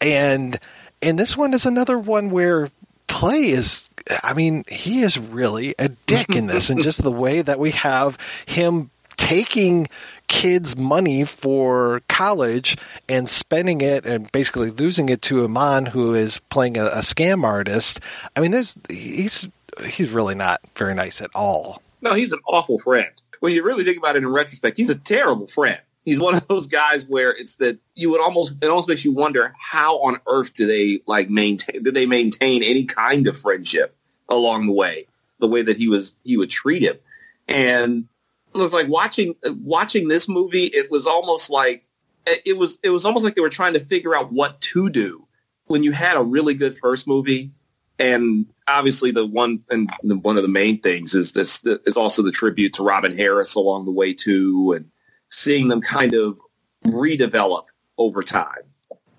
And, 0.00 0.58
and 1.00 1.18
this 1.18 1.36
one 1.36 1.54
is 1.54 1.64
another 1.64 1.98
one 1.98 2.30
where 2.30 2.70
play 3.06 3.50
is 3.50 3.88
I 4.22 4.34
mean, 4.34 4.64
he 4.68 5.00
is 5.00 5.18
really 5.18 5.74
a 5.80 5.88
dick 5.88 6.28
in 6.30 6.46
this, 6.46 6.70
and 6.70 6.80
just 6.80 7.02
the 7.02 7.10
way 7.10 7.42
that 7.42 7.58
we 7.58 7.72
have 7.72 8.18
him 8.46 8.90
taking 9.16 9.88
kids' 10.28 10.76
money 10.76 11.24
for 11.24 12.02
college 12.08 12.76
and 13.08 13.28
spending 13.28 13.80
it 13.80 14.06
and 14.06 14.30
basically 14.32 14.70
losing 14.70 15.08
it 15.08 15.22
to 15.22 15.44
Iman, 15.44 15.86
who 15.86 16.14
is 16.14 16.38
playing 16.50 16.76
a, 16.76 16.86
a 16.86 16.98
scam 16.98 17.44
artist. 17.44 18.00
I 18.34 18.40
mean, 18.40 18.50
there's 18.50 18.76
he's 18.88 19.48
he's 19.84 20.10
really 20.10 20.34
not 20.34 20.60
very 20.76 20.94
nice 20.94 21.20
at 21.20 21.30
all. 21.34 21.82
No, 22.00 22.14
he's 22.14 22.32
an 22.32 22.40
awful 22.46 22.78
friend. 22.78 23.10
When 23.40 23.52
you 23.52 23.64
really 23.64 23.84
think 23.84 23.98
about 23.98 24.16
it 24.16 24.22
in 24.22 24.28
retrospect, 24.28 24.76
he's 24.76 24.88
a 24.88 24.94
terrible 24.94 25.46
friend. 25.46 25.80
He's 26.04 26.20
one 26.20 26.34
of 26.34 26.46
those 26.48 26.66
guys 26.66 27.06
where 27.06 27.32
it's 27.32 27.56
that 27.56 27.78
you 27.94 28.10
would 28.10 28.20
almost 28.20 28.54
it 28.60 28.66
almost 28.68 28.88
makes 28.88 29.04
you 29.04 29.12
wonder 29.12 29.54
how 29.58 29.98
on 30.02 30.18
earth 30.26 30.54
do 30.56 30.66
they 30.66 31.00
like 31.06 31.28
maintain 31.30 31.82
did 31.82 31.94
they 31.94 32.06
maintain 32.06 32.62
any 32.62 32.84
kind 32.84 33.26
of 33.26 33.38
friendship 33.38 33.94
along 34.28 34.66
the 34.66 34.72
way, 34.72 35.06
the 35.38 35.48
way 35.48 35.62
that 35.62 35.76
he 35.76 35.88
was 35.88 36.14
he 36.24 36.36
would 36.36 36.50
treat 36.50 36.82
him. 36.82 36.96
And 37.48 38.08
it 38.60 38.64
was 38.64 38.72
like 38.72 38.88
watching 38.88 39.34
watching 39.44 40.08
this 40.08 40.28
movie. 40.28 40.64
It 40.64 40.90
was 40.90 41.06
almost 41.06 41.50
like 41.50 41.86
it 42.26 42.56
was 42.56 42.78
it 42.82 42.90
was 42.90 43.04
almost 43.04 43.24
like 43.24 43.34
they 43.34 43.40
were 43.40 43.48
trying 43.48 43.74
to 43.74 43.80
figure 43.80 44.14
out 44.14 44.32
what 44.32 44.60
to 44.60 44.90
do 44.90 45.26
when 45.66 45.82
you 45.82 45.92
had 45.92 46.16
a 46.16 46.22
really 46.22 46.54
good 46.54 46.78
first 46.78 47.06
movie. 47.06 47.52
And 47.98 48.46
obviously, 48.68 49.10
the 49.10 49.24
one 49.24 49.62
and 49.70 49.90
the, 50.02 50.16
one 50.16 50.36
of 50.36 50.42
the 50.42 50.48
main 50.48 50.80
things 50.80 51.14
is 51.14 51.32
this 51.32 51.64
is 51.64 51.96
also 51.96 52.22
the 52.22 52.32
tribute 52.32 52.74
to 52.74 52.82
Robin 52.82 53.16
Harris 53.16 53.54
along 53.54 53.86
the 53.86 53.92
way 53.92 54.12
too, 54.12 54.72
and 54.76 54.90
seeing 55.30 55.68
them 55.68 55.80
kind 55.80 56.14
of 56.14 56.38
redevelop 56.84 57.64
over 57.96 58.22
time. 58.22 58.62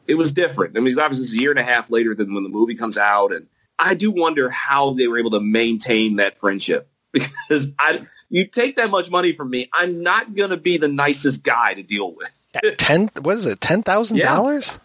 It 0.05 0.15
was 0.15 0.31
different. 0.31 0.77
I 0.77 0.81
mean, 0.81 0.97
obviously 0.99 1.25
it's 1.25 1.33
a 1.33 1.41
year 1.41 1.49
and 1.49 1.59
a 1.59 1.63
half 1.63 1.89
later 1.89 2.13
than 2.13 2.33
when 2.33 2.43
the 2.43 2.49
movie 2.49 2.75
comes 2.75 2.97
out, 2.97 3.33
and 3.33 3.47
I 3.79 3.95
do 3.95 4.11
wonder 4.11 4.49
how 4.49 4.93
they 4.93 5.07
were 5.07 5.17
able 5.17 5.31
to 5.31 5.41
maintain 5.41 6.17
that 6.17 6.37
friendship 6.37 6.89
because 7.11 7.71
I 7.79 8.05
you 8.29 8.45
take 8.45 8.75
that 8.77 8.89
much 8.89 9.09
money 9.09 9.31
from 9.31 9.49
me, 9.49 9.69
I'm 9.73 10.03
not 10.03 10.35
going 10.35 10.49
to 10.49 10.57
be 10.57 10.77
the 10.77 10.87
nicest 10.87 11.43
guy 11.43 11.73
to 11.73 11.83
deal 11.83 12.13
with. 12.13 12.77
ten? 12.77 13.09
What 13.21 13.37
is 13.37 13.45
it? 13.45 13.61
Ten 13.61 13.83
thousand 13.83 14.17
yeah. 14.17 14.33
dollars? 14.33 14.77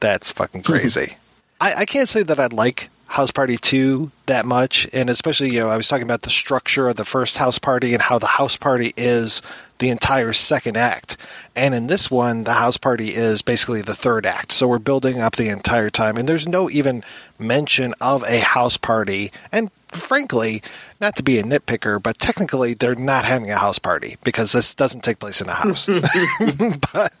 That's 0.00 0.30
fucking 0.32 0.62
hmm. 0.62 0.72
crazy. 0.72 1.16
I, 1.60 1.74
I 1.74 1.84
can't 1.84 2.08
say 2.08 2.22
that 2.22 2.40
I 2.40 2.46
like 2.46 2.88
House 3.06 3.30
Party 3.30 3.56
two 3.56 4.10
that 4.26 4.46
much, 4.46 4.88
and 4.92 5.10
especially 5.10 5.52
you 5.52 5.60
know 5.60 5.68
I 5.68 5.76
was 5.76 5.88
talking 5.88 6.04
about 6.04 6.22
the 6.22 6.30
structure 6.30 6.88
of 6.88 6.96
the 6.96 7.04
first 7.04 7.36
House 7.36 7.58
Party 7.58 7.92
and 7.92 8.02
how 8.02 8.18
the 8.18 8.26
House 8.26 8.56
Party 8.56 8.92
is 8.96 9.42
the 9.80 9.88
entire 9.88 10.32
second 10.32 10.76
act. 10.76 11.16
And 11.56 11.74
in 11.74 11.88
this 11.88 12.10
one, 12.10 12.44
the 12.44 12.52
house 12.52 12.76
party 12.76 13.14
is 13.14 13.42
basically 13.42 13.82
the 13.82 13.94
third 13.94 14.24
act. 14.24 14.52
So 14.52 14.68
we're 14.68 14.78
building 14.78 15.18
up 15.18 15.36
the 15.36 15.48
entire 15.48 15.90
time. 15.90 16.16
And 16.16 16.28
there's 16.28 16.46
no 16.46 16.70
even 16.70 17.02
mention 17.38 17.94
of 18.00 18.22
a 18.24 18.38
house 18.38 18.76
party. 18.76 19.32
And 19.50 19.70
frankly, 19.92 20.62
not 21.00 21.16
to 21.16 21.22
be 21.22 21.38
a 21.38 21.42
nitpicker, 21.42 22.02
but 22.02 22.18
technically 22.18 22.74
they're 22.74 22.94
not 22.94 23.24
having 23.24 23.50
a 23.50 23.58
house 23.58 23.78
party 23.78 24.16
because 24.24 24.52
this 24.52 24.74
doesn't 24.74 25.02
take 25.02 25.18
place 25.18 25.40
in 25.40 25.48
a 25.48 25.54
house. 25.54 25.88
but, 26.92 27.12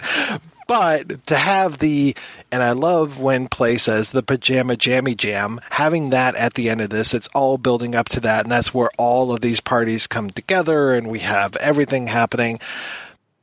but 0.66 1.26
to 1.26 1.36
have 1.36 1.78
the, 1.78 2.14
and 2.52 2.62
I 2.62 2.72
love 2.72 3.18
when 3.18 3.48
Play 3.48 3.76
says 3.76 4.10
the 4.10 4.22
pajama 4.22 4.76
jammy 4.76 5.14
jam, 5.14 5.60
having 5.70 6.10
that 6.10 6.34
at 6.34 6.54
the 6.54 6.70
end 6.70 6.80
of 6.80 6.90
this, 6.90 7.14
it's 7.14 7.28
all 7.28 7.58
building 7.58 7.94
up 7.94 8.08
to 8.10 8.20
that. 8.20 8.44
And 8.44 8.52
that's 8.52 8.74
where 8.74 8.90
all 8.98 9.32
of 9.32 9.40
these 9.40 9.60
parties 9.60 10.06
come 10.06 10.30
together 10.30 10.92
and 10.92 11.08
we 11.08 11.20
have 11.20 11.56
everything 11.56 12.06
happening. 12.06 12.60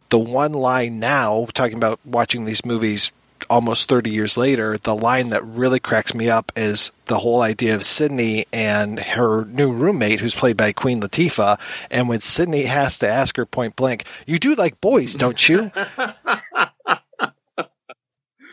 The 0.10 0.20
one 0.20 0.54
line 0.54 1.00
now, 1.00 1.48
talking 1.54 1.76
about 1.76 2.00
watching 2.06 2.46
these 2.46 2.66
movies 2.66 3.12
almost 3.50 3.88
30 3.90 4.10
years 4.10 4.38
later, 4.38 4.78
the 4.78 4.96
line 4.96 5.30
that 5.30 5.44
really 5.46 5.80
cracks 5.80 6.14
me 6.14 6.30
up 6.30 6.52
is 6.56 6.92
the 7.06 7.20
whole 7.20 7.42
idea 7.42 7.76
of 7.76 7.84
Sidney 7.84 8.46
and 8.52 9.00
her 9.00 9.46
new 9.46 9.72
roommate, 9.72 10.20
who's 10.20 10.36
played 10.36 10.58
by 10.58 10.72
Queen 10.74 11.02
Latifah. 11.02 11.60
And 11.92 12.08
when 12.10 12.20
Sidney 12.20 12.64
has 12.64 13.00
to 13.00 13.08
ask 13.08 13.38
her 13.38 13.46
point 13.46 13.76
blank, 13.76 14.06
You 14.26 14.40
do 14.40 14.56
like 14.56 14.82
boys, 14.82 15.14
don't 15.16 15.48
you? 15.50 15.72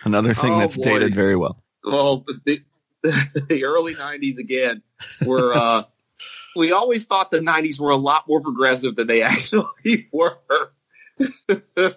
Another 0.04 0.34
thing 0.34 0.52
Oh, 0.52 0.58
that's 0.58 0.76
boy. 0.76 0.84
dated 0.84 1.14
very 1.14 1.36
well. 1.36 1.62
Well, 1.82 2.24
the, 2.44 2.62
the 3.02 3.64
early 3.64 3.94
'90s 3.94 4.38
again 4.38 4.82
were. 5.24 5.54
Uh, 5.54 5.82
we 6.56 6.72
always 6.72 7.06
thought 7.06 7.30
the 7.30 7.40
'90s 7.40 7.80
were 7.80 7.90
a 7.90 7.96
lot 7.96 8.28
more 8.28 8.40
progressive 8.40 8.96
than 8.96 9.06
they 9.06 9.22
actually 9.22 10.08
were. 10.12 10.38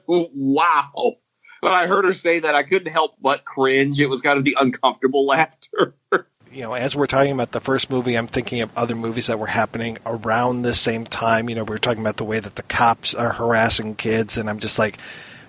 wow! 0.08 1.16
When 1.62 1.74
I 1.74 1.88
heard 1.88 2.06
her 2.06 2.14
say 2.14 2.40
that, 2.40 2.56
I 2.56 2.64
couldn't 2.64 2.92
help 2.92 3.16
but 3.22 3.46
cringe. 3.46 4.00
It 4.00 4.10
was 4.10 4.22
kind 4.22 4.38
of 4.38 4.46
the 4.46 4.58
uncomfortable 4.60 5.26
laughter. 5.28 5.96
you 6.52 6.64
know, 6.64 6.74
as 6.74 6.96
we're 6.96 7.08
talking 7.08 7.32
about 7.32 7.52
the 7.52 7.60
first 7.60 7.90
movie, 7.90 8.18
I'm 8.18 8.28
thinking 8.28 8.62
of 8.62 8.70
other 8.76 8.96
movies 8.96 9.28
that 9.28 9.40
were 9.40 9.48
happening 9.48 9.98
around 10.06 10.62
the 10.62 10.74
same 10.74 11.06
time. 11.06 11.50
You 11.50 11.56
know, 11.56 11.64
we 11.64 11.72
were 11.72 11.80
talking 11.80 12.02
about 12.02 12.18
the 12.18 12.24
way 12.24 12.40
that 12.40 12.56
the 12.56 12.64
cops 12.64 13.14
are 13.14 13.34
harassing 13.34 13.96
kids, 13.96 14.38
and 14.38 14.50
I'm 14.50 14.60
just 14.60 14.80
like, 14.80 14.98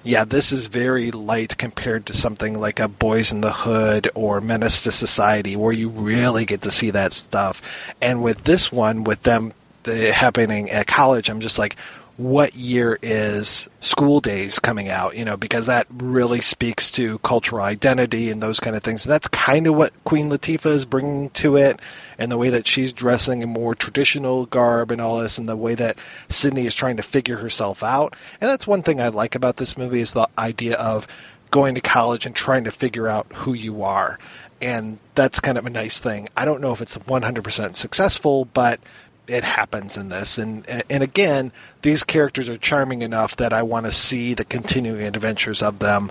yeah, 0.05 0.25
this 0.25 0.53
is 0.53 0.67
very 0.67 1.11
light 1.11 1.59
compared 1.59 2.07
to 2.07 2.13
something 2.13 2.59
like 2.59 2.81
a 2.81 2.89
Boys 2.89 3.33
in 3.33 3.41
the 3.41 3.53
Hood 3.53 4.11
or 4.15 4.41
Menace 4.41 4.85
to 4.85 4.93
Society, 4.93 5.57
where 5.57 5.73
you 5.73 5.91
really 5.91 6.45
get 6.47 6.63
to 6.63 6.71
see 6.71 6.91
that 6.91 7.13
stuff. 7.13 7.61
And 8.01 8.23
with 8.23 8.45
this 8.45 8.73
one, 8.73 9.05
with 9.05 9.23
them 9.23 9.53
uh, 9.87 9.93
happening 9.93 10.71
at 10.71 10.87
college, 10.87 11.29
I'm 11.29 11.41
just 11.41 11.59
like, 11.59 11.77
what 12.19 12.57
year 12.57 12.99
is 13.01 13.69
school 13.81 14.21
daze 14.21 14.59
coming 14.59 14.89
out 14.89 15.17
you 15.17 15.25
know 15.25 15.37
because 15.37 15.67
that 15.67 15.87
really 15.91 16.41
speaks 16.41 16.91
to 16.91 17.17
cultural 17.21 17.63
identity 17.63 18.29
and 18.29 18.43
those 18.43 18.59
kind 18.59 18.75
of 18.75 18.83
things 18.83 19.07
and 19.07 19.13
that's 19.13 19.29
kind 19.29 19.69
of 19.69 19.75
what 19.77 19.93
queen 20.03 20.29
latifah 20.29 20.73
is 20.73 20.85
bringing 20.85 21.31
to 21.31 21.57
it 21.57 21.81
and 22.19 22.31
the 22.31 22.37
way 22.37 22.51
that 22.51 22.67
she's 22.67 22.93
dressing 22.93 23.41
in 23.41 23.49
more 23.49 23.73
traditional 23.73 24.47
garb 24.47 24.91
and 24.91 25.01
all 25.01 25.19
this 25.19 25.39
and 25.39 25.49
the 25.49 25.57
way 25.57 25.77
that 25.77 25.97
sidney 26.29 26.67
is 26.67 26.75
trying 26.75 26.97
to 26.97 27.05
figure 27.05 27.37
herself 27.37 27.85
out 27.85 28.17
and 28.41 28.51
that's 28.51 28.67
one 28.67 28.83
thing 28.83 29.01
i 29.01 29.07
like 29.07 29.37
about 29.37 29.57
this 29.57 29.79
movie 29.79 30.01
is 30.01 30.13
the 30.13 30.29
idea 30.37 30.77
of 30.77 31.07
going 31.51 31.75
to 31.75 31.81
college 31.81 32.27
and 32.27 32.35
trying 32.35 32.65
to 32.65 32.71
figure 32.71 33.09
out 33.09 33.27
who 33.33 33.53
you 33.53 33.83
are. 33.83 34.19
And 34.61 34.99
that's 35.15 35.41
kind 35.41 35.57
of 35.57 35.67
a 35.67 35.71
nice 35.71 35.99
thing. 35.99 36.29
I 36.37 36.45
don't 36.45 36.61
know 36.61 36.73
if 36.73 36.81
it's 36.81 36.99
100% 36.99 37.77
successful, 37.77 38.45
but 38.47 38.81
it 39.29 39.45
happens 39.45 39.97
in 39.97 40.09
this. 40.09 40.39
And 40.39 40.67
and 40.91 41.03
again, 41.03 41.53
these 41.83 42.03
characters 42.03 42.49
are 42.49 42.59
charming 42.59 43.03
enough 43.03 43.37
that 43.37 43.53
I 43.53 43.63
want 43.63 43.87
to 43.87 43.93
see 43.93 44.35
the 44.35 44.45
continuing 44.45 45.03
adventures 45.03 45.63
of 45.63 45.79
them. 45.79 46.11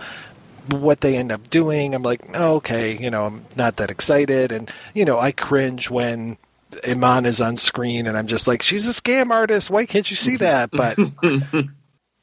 What 0.70 1.02
they 1.02 1.16
end 1.16 1.32
up 1.32 1.50
doing, 1.50 1.96
I'm 1.96 2.04
like, 2.04 2.22
oh, 2.34 2.56
okay, 2.56 2.98
you 2.98 3.10
know, 3.10 3.26
I'm 3.26 3.46
not 3.56 3.78
that 3.78 3.90
excited, 3.90 4.52
and 4.52 4.70
you 4.94 5.06
know, 5.06 5.18
I 5.18 5.32
cringe 5.32 5.90
when 5.90 6.38
Iman 6.88 7.26
is 7.26 7.40
on 7.42 7.58
screen, 7.58 8.06
and 8.08 8.18
I'm 8.18 8.28
just 8.28 8.48
like, 8.48 8.62
she's 8.62 8.86
a 8.86 8.90
scam 8.90 9.32
artist. 9.32 9.70
Why 9.70 9.86
can't 9.86 10.10
you 10.10 10.18
see 10.18 10.36
that? 10.38 10.70
But 10.72 10.98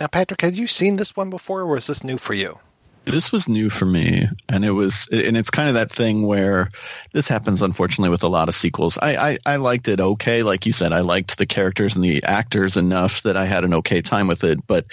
now, 0.00 0.06
Patrick, 0.10 0.42
had 0.42 0.56
you 0.56 0.66
seen 0.66 0.96
this 0.96 1.16
one 1.16 1.30
before, 1.30 1.62
or 1.62 1.66
was 1.66 1.86
this 1.86 2.04
new 2.04 2.18
for 2.18 2.34
you? 2.34 2.58
This 3.04 3.30
was 3.30 3.48
new 3.48 3.70
for 3.70 3.86
me 3.86 4.26
and 4.48 4.64
it 4.64 4.70
was 4.70 5.08
and 5.12 5.36
it's 5.36 5.50
kind 5.50 5.68
of 5.68 5.74
that 5.74 5.90
thing 5.90 6.26
where 6.26 6.70
this 7.12 7.28
happens 7.28 7.62
unfortunately 7.62 8.10
with 8.10 8.22
a 8.22 8.28
lot 8.28 8.48
of 8.48 8.54
sequels. 8.54 8.98
I, 9.00 9.16
I 9.16 9.38
i 9.46 9.56
liked 9.56 9.88
it 9.88 10.00
okay. 10.00 10.42
Like 10.42 10.66
you 10.66 10.72
said 10.72 10.92
i 10.92 11.00
liked 11.00 11.38
the 11.38 11.46
characters 11.46 11.96
and 11.96 12.04
the 12.04 12.22
actors 12.24 12.76
enough 12.76 13.22
that 13.22 13.36
i 13.36 13.46
had 13.46 13.64
an 13.64 13.74
okay 13.74 14.02
time 14.02 14.26
with 14.26 14.44
it 14.44 14.66
but 14.66 14.86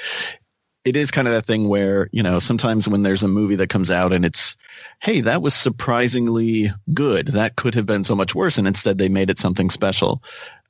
it 0.84 0.96
is 0.96 1.12
kind 1.12 1.28
of 1.28 1.34
that 1.34 1.46
thing 1.46 1.68
where 1.68 2.10
you 2.12 2.24
know 2.24 2.40
sometimes 2.40 2.88
when 2.88 3.04
there's 3.04 3.24
a 3.24 3.28
movie 3.28 3.56
that 3.56 3.70
comes 3.70 3.92
out 3.92 4.14
and 4.14 4.26
it's 4.26 4.56
hey 5.02 5.22
that 5.22 5.42
was 5.42 5.54
surprisingly 5.54 6.72
good. 6.94 7.28
That 7.28 7.56
could 7.56 7.76
have 7.76 7.86
been 7.86 8.04
so 8.04 8.16
much 8.16 8.36
worse 8.36 8.58
and 8.58 8.68
instead 8.68 8.98
they 8.98 9.10
made 9.10 9.30
it 9.30 9.40
something 9.40 9.70
special. 9.70 10.24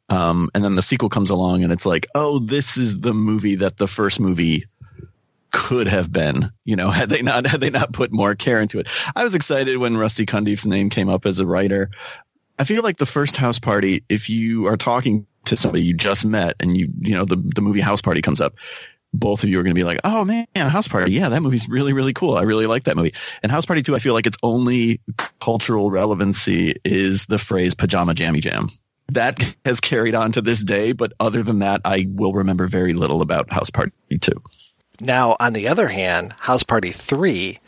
Um, 0.10 0.50
and 0.54 0.62
then 0.62 0.76
the 0.76 0.82
sequel 0.82 1.08
comes 1.08 1.30
along 1.30 1.64
and 1.64 1.72
it's 1.72 1.86
like 1.86 2.08
oh 2.16 2.40
this 2.40 2.78
is 2.78 3.00
the 3.00 3.14
movie 3.14 3.56
that 3.56 3.78
the 3.78 3.88
first 3.88 4.20
movie 4.20 4.66
could 5.52 5.88
have 5.88 6.12
been, 6.12 6.52
you 6.66 6.76
know, 6.76 6.90
had 6.92 7.10
they 7.10 7.22
not 7.22 7.46
had 7.46 7.62
they 7.62 7.70
not 7.70 7.94
put 7.94 8.12
more 8.12 8.36
care 8.36 8.62
into 8.62 8.80
it. 8.80 8.88
I 9.16 9.24
was 9.24 9.36
excited 9.36 9.78
when 9.78 9.98
Rusty 9.98 10.26
Cundiff's 10.26 10.66
name 10.66 10.90
came 10.90 11.10
up 11.10 11.26
as 11.26 11.40
a 11.40 11.46
writer. 11.46 11.90
I 12.60 12.64
feel 12.64 12.84
like 12.84 12.98
the 12.98 13.06
first 13.06 13.38
house 13.38 13.60
party, 13.60 14.04
if 14.08 14.30
you 14.30 14.68
are 14.68 14.78
talking 14.78 15.26
to 15.46 15.58
somebody 15.58 15.84
you 15.84 15.96
just 15.96 16.26
met 16.26 16.56
and 16.60 16.78
you 16.78 16.90
you 17.00 17.16
know 17.16 17.26
the 17.26 17.36
the 17.36 17.62
movie 17.62 17.82
House 17.82 18.02
Party 18.02 18.22
comes 18.22 18.42
up, 18.42 18.56
both 19.14 19.44
of 19.44 19.50
you 19.50 19.60
are 19.60 19.64
going 19.64 19.74
to 19.74 19.80
be 19.80 19.84
like, 19.84 20.00
"Oh 20.04 20.24
man, 20.24 20.48
House 20.56 20.88
Party, 20.88 21.14
yeah, 21.14 21.30
that 21.30 21.42
movie's 21.42 21.68
really 21.68 21.94
really 21.94 22.14
cool. 22.14 22.36
I 22.36 22.44
really 22.44 22.68
like 22.68 22.84
that 22.86 22.96
movie." 22.96 23.14
And 23.44 23.52
House 23.52 23.66
Party 23.66 23.82
2, 23.82 23.96
I 23.96 24.00
feel 24.00 24.14
like 24.14 24.28
its 24.28 24.38
only 24.44 25.02
cultural 25.40 25.92
relevancy 25.92 26.76
is 26.86 27.26
the 27.26 27.40
phrase 27.40 27.76
pajama 27.76 28.14
jammy 28.14 28.42
jam. 28.42 28.70
That 29.10 29.44
has 29.66 29.82
carried 29.82 30.16
on 30.16 30.32
to 30.34 30.42
this 30.42 30.64
day, 30.64 30.94
but 30.94 31.12
other 31.20 31.44
than 31.44 31.60
that, 31.60 31.82
I 31.84 32.08
will 32.10 32.34
remember 32.34 32.68
very 32.68 32.94
little 32.94 33.22
about 33.22 33.52
House 33.52 33.70
Party 33.70 33.92
2. 34.20 34.32
Now, 35.00 35.36
on 35.40 35.54
the 35.54 35.68
other 35.68 35.88
hand, 35.88 36.34
House 36.40 36.64
Party 36.64 36.92
3, 36.92 37.60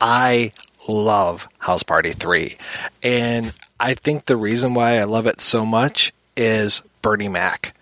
I 0.00 0.52
love 0.88 1.48
House 1.58 1.82
Party 1.82 2.12
3. 2.12 2.56
And 3.02 3.52
I 3.78 3.94
think 3.94 4.24
the 4.24 4.36
reason 4.36 4.74
why 4.74 4.98
I 4.98 5.04
love 5.04 5.26
it 5.26 5.40
so 5.40 5.66
much 5.66 6.12
is 6.36 6.82
Bernie 7.02 7.28
Mac. 7.28 7.74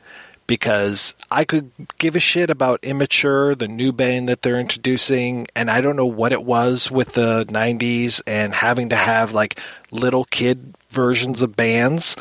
Because 0.47 1.17
I 1.29 1.45
could 1.45 1.73
give 1.99 2.15
a 2.15 2.21
shit 2.21 2.51
about 2.51 2.85
Immature, 2.85 3.57
the 3.57 3.67
new 3.67 3.91
band 3.93 4.29
that 4.29 4.43
they're 4.43 4.61
introducing, 4.61 5.49
and 5.57 5.69
I 5.69 5.81
don't 5.81 5.97
know 5.97 6.07
what 6.07 6.31
it 6.31 6.45
was 6.45 6.89
with 6.89 7.15
the 7.15 7.45
90s 7.47 8.23
and 8.29 8.55
having 8.55 8.91
to 8.91 8.97
have 8.97 9.33
like 9.33 9.59
little 9.91 10.25
kid 10.25 10.75
versions 10.91 11.43
of 11.43 11.57
bands 11.57 12.15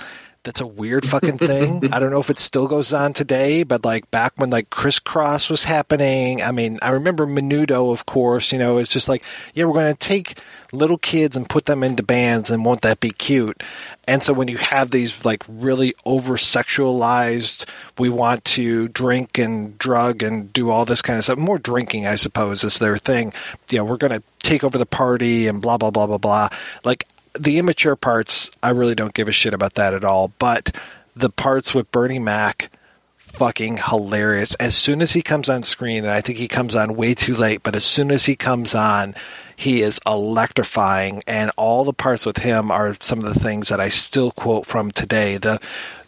that's 0.45 0.61
a 0.61 0.67
weird 0.67 1.05
fucking 1.05 1.39
thing. 1.39 1.89
I 1.91 1.99
don't 1.99 2.11
know 2.11 2.19
if 2.19 2.29
it 2.29 2.39
still 2.39 2.67
goes 2.67 2.93
on 2.93 3.11
today, 3.13 3.63
but 3.63 3.83
like 3.83 4.09
back 4.11 4.33
when 4.37 4.51
like 4.51 4.69
Kris 4.69 4.99
Kross 4.99 5.49
was 5.49 5.65
happening, 5.65 6.41
I 6.41 6.51
mean, 6.51 6.79
I 6.81 6.91
remember 6.91 7.25
Menudo, 7.25 7.91
of 7.91 8.05
course, 8.05 8.53
you 8.53 8.59
know, 8.59 8.77
it's 8.77 8.89
just 8.89 9.09
like, 9.09 9.25
yeah, 9.53 9.65
we're 9.65 9.73
going 9.73 9.93
to 9.93 9.99
take 9.99 10.39
little 10.71 10.97
kids 10.97 11.35
and 11.35 11.49
put 11.49 11.65
them 11.65 11.83
into 11.83 12.03
bands 12.03 12.49
and 12.49 12.63
won't 12.63 12.81
that 12.81 12.99
be 12.99 13.09
cute? 13.09 13.63
And 14.07 14.21
so 14.21 14.33
when 14.33 14.47
you 14.47 14.57
have 14.57 14.91
these 14.91 15.25
like 15.25 15.43
really 15.47 15.95
over 16.05 16.37
sexualized, 16.37 17.67
we 17.97 18.09
want 18.09 18.45
to 18.45 18.87
drink 18.89 19.37
and 19.37 19.77
drug 19.77 20.21
and 20.21 20.53
do 20.53 20.69
all 20.69 20.85
this 20.85 21.01
kind 21.01 21.17
of 21.17 21.23
stuff, 21.25 21.39
more 21.39 21.57
drinking, 21.57 22.05
I 22.05 22.15
suppose, 22.15 22.63
is 22.63 22.79
their 22.79 22.97
thing. 22.97 23.33
You 23.69 23.79
know, 23.79 23.85
we're 23.85 23.97
going 23.97 24.13
to 24.13 24.23
take 24.39 24.63
over 24.63 24.77
the 24.77 24.85
party 24.85 25.47
and 25.47 25.61
blah, 25.61 25.77
blah, 25.77 25.91
blah, 25.91 26.05
blah, 26.05 26.19
blah. 26.19 26.49
Like, 26.83 27.07
the 27.39 27.57
immature 27.57 27.95
parts, 27.95 28.51
I 28.61 28.69
really 28.69 28.95
don't 28.95 29.13
give 29.13 29.27
a 29.27 29.31
shit 29.31 29.53
about 29.53 29.75
that 29.75 29.93
at 29.93 30.03
all. 30.03 30.29
But 30.39 30.75
the 31.15 31.29
parts 31.29 31.73
with 31.73 31.91
Bernie 31.91 32.19
Mac, 32.19 32.71
fucking 33.17 33.77
hilarious. 33.77 34.55
As 34.55 34.75
soon 34.75 35.01
as 35.01 35.11
he 35.11 35.21
comes 35.21 35.49
on 35.49 35.63
screen, 35.63 36.03
and 36.03 36.11
I 36.11 36.21
think 36.21 36.37
he 36.37 36.47
comes 36.47 36.75
on 36.75 36.95
way 36.95 37.13
too 37.13 37.35
late, 37.35 37.63
but 37.63 37.75
as 37.75 37.83
soon 37.83 38.11
as 38.11 38.25
he 38.25 38.35
comes 38.35 38.73
on, 38.73 39.15
he 39.55 39.81
is 39.81 39.99
electrifying. 40.05 41.21
And 41.27 41.51
all 41.57 41.83
the 41.83 41.93
parts 41.93 42.25
with 42.25 42.37
him 42.37 42.71
are 42.71 42.95
some 43.01 43.19
of 43.19 43.25
the 43.25 43.39
things 43.39 43.69
that 43.69 43.79
I 43.79 43.89
still 43.89 44.31
quote 44.31 44.65
from 44.65 44.91
today. 44.91 45.37
The 45.37 45.59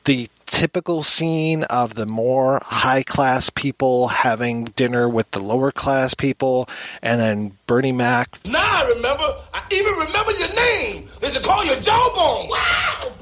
the 0.05 0.29
typical 0.48 1.03
scene 1.03 1.64
of 1.64 1.94
the 1.94 2.06
more 2.06 2.60
high 2.65 3.03
class 3.03 3.49
people 3.49 4.07
having 4.07 4.65
dinner 4.65 5.07
with 5.07 5.30
the 5.32 5.40
lower 5.40 5.72
class 5.72 6.14
people, 6.14 6.68
and 7.02 7.22
then 7.22 7.57
Bernie 7.68 7.91
Mac. 7.91 8.40
Now 8.49 8.60
I 8.60 8.94
remember. 8.95 9.36
I 9.53 9.64
even 9.72 9.94
remember 9.94 10.32
your 10.32 10.56
name. 10.56 11.07
They 11.22 11.30
should 11.30 11.44
call 11.44 11.64
you 11.64 11.76
Jawbone. 11.80 12.49
Wow. 12.49 13.14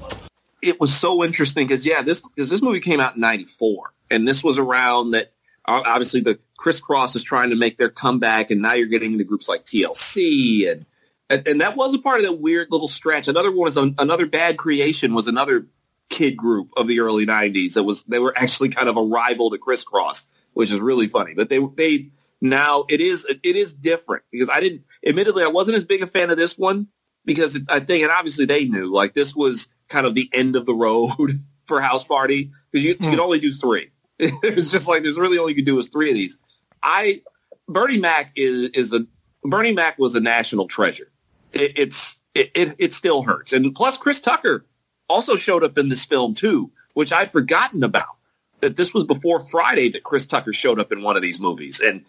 It 0.61 0.79
was 0.79 0.95
so 0.95 1.23
interesting 1.23 1.67
because 1.67 1.85
yeah, 1.85 2.01
this 2.01 2.21
because 2.21 2.49
this 2.49 2.61
movie 2.61 2.79
came 2.79 2.99
out 2.99 3.15
in 3.15 3.21
'94, 3.21 3.91
and 4.09 4.27
this 4.27 4.43
was 4.43 4.57
around 4.57 5.11
that. 5.11 5.31
Obviously, 5.67 6.21
the 6.21 6.37
Kris 6.57 6.79
Kross 6.79 7.15
is 7.15 7.23
trying 7.23 7.49
to 7.49 7.55
make 7.55 7.77
their 7.77 7.89
comeback, 7.89 8.51
and 8.51 8.61
now 8.61 8.73
you're 8.73 8.87
getting 8.87 9.13
into 9.13 9.23
groups 9.23 9.49
like 9.49 9.65
TLC 9.65 10.71
and 10.71 10.85
and, 11.29 11.47
and, 11.47 11.61
that 11.61 11.75
was 11.75 11.95
a 11.95 11.99
part 11.99 12.19
of 12.19 12.25
that 12.25 12.39
weird 12.39 12.67
little 12.69 12.87
stretch. 12.87 13.27
Another 13.27 13.49
one 13.49 13.65
was 13.65 13.77
another 13.77 14.27
bad 14.27 14.57
creation 14.57 15.15
was 15.15 15.27
another 15.27 15.65
kid 16.09 16.37
group 16.37 16.69
of 16.77 16.87
the 16.87 16.99
early 16.99 17.25
'90s. 17.25 17.73
That 17.73 17.83
was 17.83 18.03
they 18.03 18.19
were 18.19 18.33
actually 18.37 18.69
kind 18.69 18.89
of 18.89 18.97
a 18.97 19.03
rival 19.03 19.49
to 19.51 19.57
Kris 19.57 19.85
Kross, 19.85 20.27
which 20.53 20.71
is 20.71 20.79
really 20.79 21.07
funny. 21.07 21.33
But 21.33 21.49
they 21.49 21.59
they 21.75 22.09
now 22.41 22.85
it 22.89 23.01
is 23.01 23.25
it 23.25 23.55
is 23.55 23.73
different 23.73 24.23
because 24.31 24.49
I 24.49 24.59
didn't. 24.59 24.83
Admittedly, 25.05 25.43
I 25.43 25.47
wasn't 25.47 25.77
as 25.77 25.85
big 25.85 26.01
a 26.01 26.07
fan 26.07 26.29
of 26.29 26.37
this 26.37 26.57
one 26.57 26.87
because 27.25 27.59
I 27.69 27.79
think, 27.79 28.03
and 28.03 28.11
obviously 28.11 28.45
they 28.45 28.65
knew 28.65 28.91
like 28.91 29.13
this 29.13 29.35
was 29.35 29.67
kind 29.89 30.05
of 30.05 30.15
the 30.15 30.29
end 30.33 30.55
of 30.55 30.65
the 30.65 30.75
road 30.75 31.43
for 31.65 31.81
House 31.81 32.03
Party 32.03 32.51
because 32.71 32.85
you, 32.85 32.95
hmm. 32.95 33.03
you 33.03 33.09
could 33.11 33.19
only 33.19 33.39
do 33.39 33.53
three. 33.53 33.91
it's 34.19 34.71
just 34.71 34.87
like 34.87 35.03
there's 35.03 35.19
really 35.19 35.37
all 35.37 35.49
you 35.49 35.55
could 35.55 35.65
do 35.65 35.77
is 35.77 35.89
three 35.89 36.09
of 36.09 36.15
these. 36.15 36.37
I 36.81 37.21
Bernie 37.67 37.99
Mac 37.99 38.31
is 38.35 38.69
is 38.69 38.93
a 38.93 39.05
Bernie 39.43 39.73
Mac 39.73 39.99
was 39.99 40.15
a 40.15 40.19
national 40.19 40.67
treasure. 40.67 41.11
It, 41.51 41.77
it's 41.77 42.21
it, 42.33 42.51
it, 42.55 42.75
it 42.77 42.93
still 42.93 43.23
hurts, 43.23 43.53
and 43.53 43.73
plus 43.73 43.97
Chris 43.97 44.21
Tucker 44.21 44.65
also 45.09 45.35
showed 45.35 45.63
up 45.63 45.77
in 45.77 45.89
this 45.89 46.05
film 46.05 46.33
too, 46.33 46.71
which 46.93 47.11
I'd 47.11 47.31
forgotten 47.31 47.83
about. 47.83 48.15
That 48.61 48.77
this 48.77 48.93
was 48.93 49.03
before 49.03 49.41
Friday 49.41 49.89
that 49.89 50.03
Chris 50.03 50.25
Tucker 50.25 50.53
showed 50.53 50.79
up 50.79 50.91
in 50.91 51.03
one 51.03 51.15
of 51.15 51.21
these 51.21 51.39
movies, 51.39 51.81
and 51.81 52.03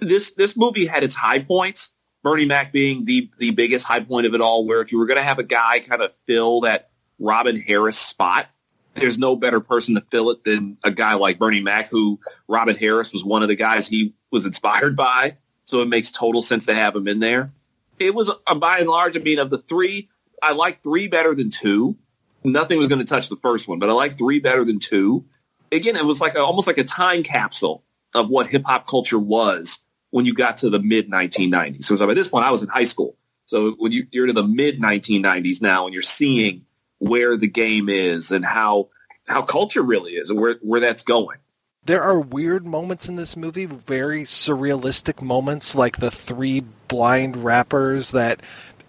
this 0.00 0.32
this 0.32 0.56
movie 0.56 0.84
had 0.84 1.02
its 1.04 1.14
high 1.14 1.38
points. 1.38 1.92
Bernie 2.22 2.44
Mac 2.44 2.72
being 2.72 3.04
the 3.04 3.30
the 3.38 3.52
biggest 3.52 3.86
high 3.86 4.00
point 4.00 4.26
of 4.26 4.34
it 4.34 4.40
all. 4.40 4.66
Where 4.66 4.82
if 4.82 4.92
you 4.92 4.98
were 4.98 5.06
going 5.06 5.18
to 5.18 5.24
have 5.24 5.38
a 5.38 5.44
guy 5.44 5.78
kind 5.80 6.02
of 6.02 6.12
fill 6.26 6.60
that 6.62 6.90
Robin 7.18 7.58
Harris 7.58 7.96
spot, 7.96 8.48
there's 8.94 9.18
no 9.18 9.36
better 9.36 9.60
person 9.60 9.94
to 9.94 10.02
fill 10.10 10.30
it 10.30 10.44
than 10.44 10.76
a 10.84 10.90
guy 10.90 11.14
like 11.14 11.38
Bernie 11.38 11.62
Mac, 11.62 11.88
who 11.88 12.18
Robin 12.48 12.76
Harris 12.76 13.12
was 13.12 13.24
one 13.24 13.42
of 13.42 13.48
the 13.48 13.56
guys 13.56 13.86
he 13.88 14.14
was 14.30 14.44
inspired 14.44 14.96
by. 14.96 15.36
So 15.64 15.80
it 15.80 15.88
makes 15.88 16.10
total 16.10 16.42
sense 16.42 16.66
to 16.66 16.74
have 16.74 16.94
him 16.94 17.08
in 17.08 17.20
there. 17.20 17.52
It 17.98 18.14
was, 18.14 18.30
uh, 18.46 18.54
by 18.56 18.78
and 18.78 18.88
large, 18.88 19.16
I 19.16 19.20
mean, 19.20 19.38
of 19.38 19.50
the 19.50 19.58
three, 19.58 20.08
I 20.42 20.52
like 20.52 20.82
three 20.82 21.06
better 21.06 21.34
than 21.34 21.50
two 21.50 21.96
nothing 22.44 22.78
was 22.78 22.88
going 22.88 22.98
to 22.98 23.04
touch 23.04 23.28
the 23.28 23.36
first 23.36 23.68
one, 23.68 23.78
but 23.78 23.88
I 23.88 23.92
like 23.92 24.18
three 24.18 24.40
better 24.40 24.64
than 24.64 24.78
two. 24.78 25.24
Again, 25.70 25.96
it 25.96 26.04
was 26.04 26.20
like 26.20 26.34
a, 26.34 26.40
almost 26.40 26.66
like 26.66 26.78
a 26.78 26.84
time 26.84 27.22
capsule 27.22 27.82
of 28.14 28.28
what 28.28 28.48
hip 28.48 28.64
hop 28.64 28.86
culture 28.86 29.18
was 29.18 29.80
when 30.10 30.26
you 30.26 30.34
got 30.34 30.58
to 30.58 30.70
the 30.70 30.78
mid 30.78 31.10
1990s. 31.10 31.84
So 31.84 32.06
by 32.06 32.14
this 32.14 32.28
point, 32.28 32.44
I 32.44 32.50
was 32.50 32.62
in 32.62 32.68
high 32.68 32.84
school. 32.84 33.16
So 33.46 33.72
when 33.72 33.92
you, 33.92 34.06
you're 34.10 34.26
to 34.26 34.32
the 34.32 34.46
mid 34.46 34.80
1990s 34.80 35.60
now, 35.60 35.86
and 35.86 35.94
you're 35.94 36.02
seeing 36.02 36.66
where 36.98 37.36
the 37.36 37.48
game 37.48 37.88
is 37.88 38.30
and 38.30 38.44
how 38.44 38.88
how 39.26 39.42
culture 39.42 39.82
really 39.82 40.12
is 40.12 40.30
and 40.30 40.38
where 40.38 40.56
where 40.62 40.80
that's 40.80 41.02
going. 41.02 41.38
There 41.84 42.02
are 42.02 42.20
weird 42.20 42.64
moments 42.64 43.08
in 43.08 43.16
this 43.16 43.36
movie, 43.36 43.66
very 43.66 44.22
surrealistic 44.22 45.20
moments, 45.20 45.74
like 45.74 45.96
the 45.96 46.12
three 46.12 46.60
blind 46.60 47.42
rappers 47.42 48.12
that 48.12 48.40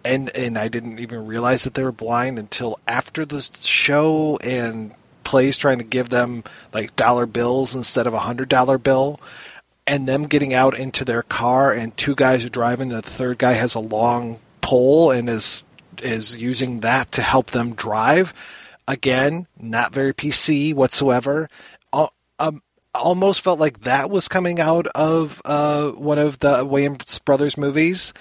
and 0.04 0.30
and 0.36 0.58
I 0.58 0.68
didn't 0.68 1.00
even 1.00 1.26
realize 1.26 1.64
that 1.64 1.74
they 1.74 1.84
were 1.84 1.92
blind 1.92 2.40
until 2.40 2.80
after 2.88 3.26
the 3.26 3.48
show 3.62 4.38
and 4.38 4.94
plays 5.24 5.58
trying 5.58 5.78
to 5.78 5.84
give 5.84 6.10
them 6.10 6.44
like 6.74 6.96
dollar 6.96 7.26
bills 7.26 7.76
instead 7.76 8.08
of 8.08 8.14
a 8.14 8.20
hundred 8.20 8.50
dollar 8.50 8.78
bill 8.78 9.20
and 9.88 10.08
them 10.08 10.24
getting 10.24 10.54
out 10.54 10.78
into 10.78 11.06
their 11.06 11.24
car 11.24 11.72
and 11.72 11.96
two 11.98 12.16
guys 12.16 12.44
are 12.46 12.50
driving 12.50 12.90
the 12.90 13.02
third 13.02 13.38
guy 13.38 13.54
has 13.54 13.76
a 13.76 13.80
long 13.80 14.40
pole 14.62 15.12
and 15.12 15.30
is 15.30 15.64
is 16.02 16.36
using 16.36 16.82
that 16.82 17.12
to 17.14 17.22
help 17.22 17.52
them 17.52 17.74
drive. 17.74 18.34
Again 18.88 19.48
not 19.58 19.94
very 19.94 20.14
pc 20.14 20.74
whatsoever. 20.74 21.48
Um, 22.40 22.62
almost 22.94 23.42
felt 23.42 23.60
like 23.60 23.82
that 23.82 24.10
was 24.10 24.28
coming 24.28 24.60
out 24.60 24.88
of 24.88 25.42
uh, 25.46 25.92
one 25.92 26.20
of 26.20 26.40
the 26.40 26.66
Wayans 26.66 27.24
brothers 27.24 27.58
movies, 27.58 28.14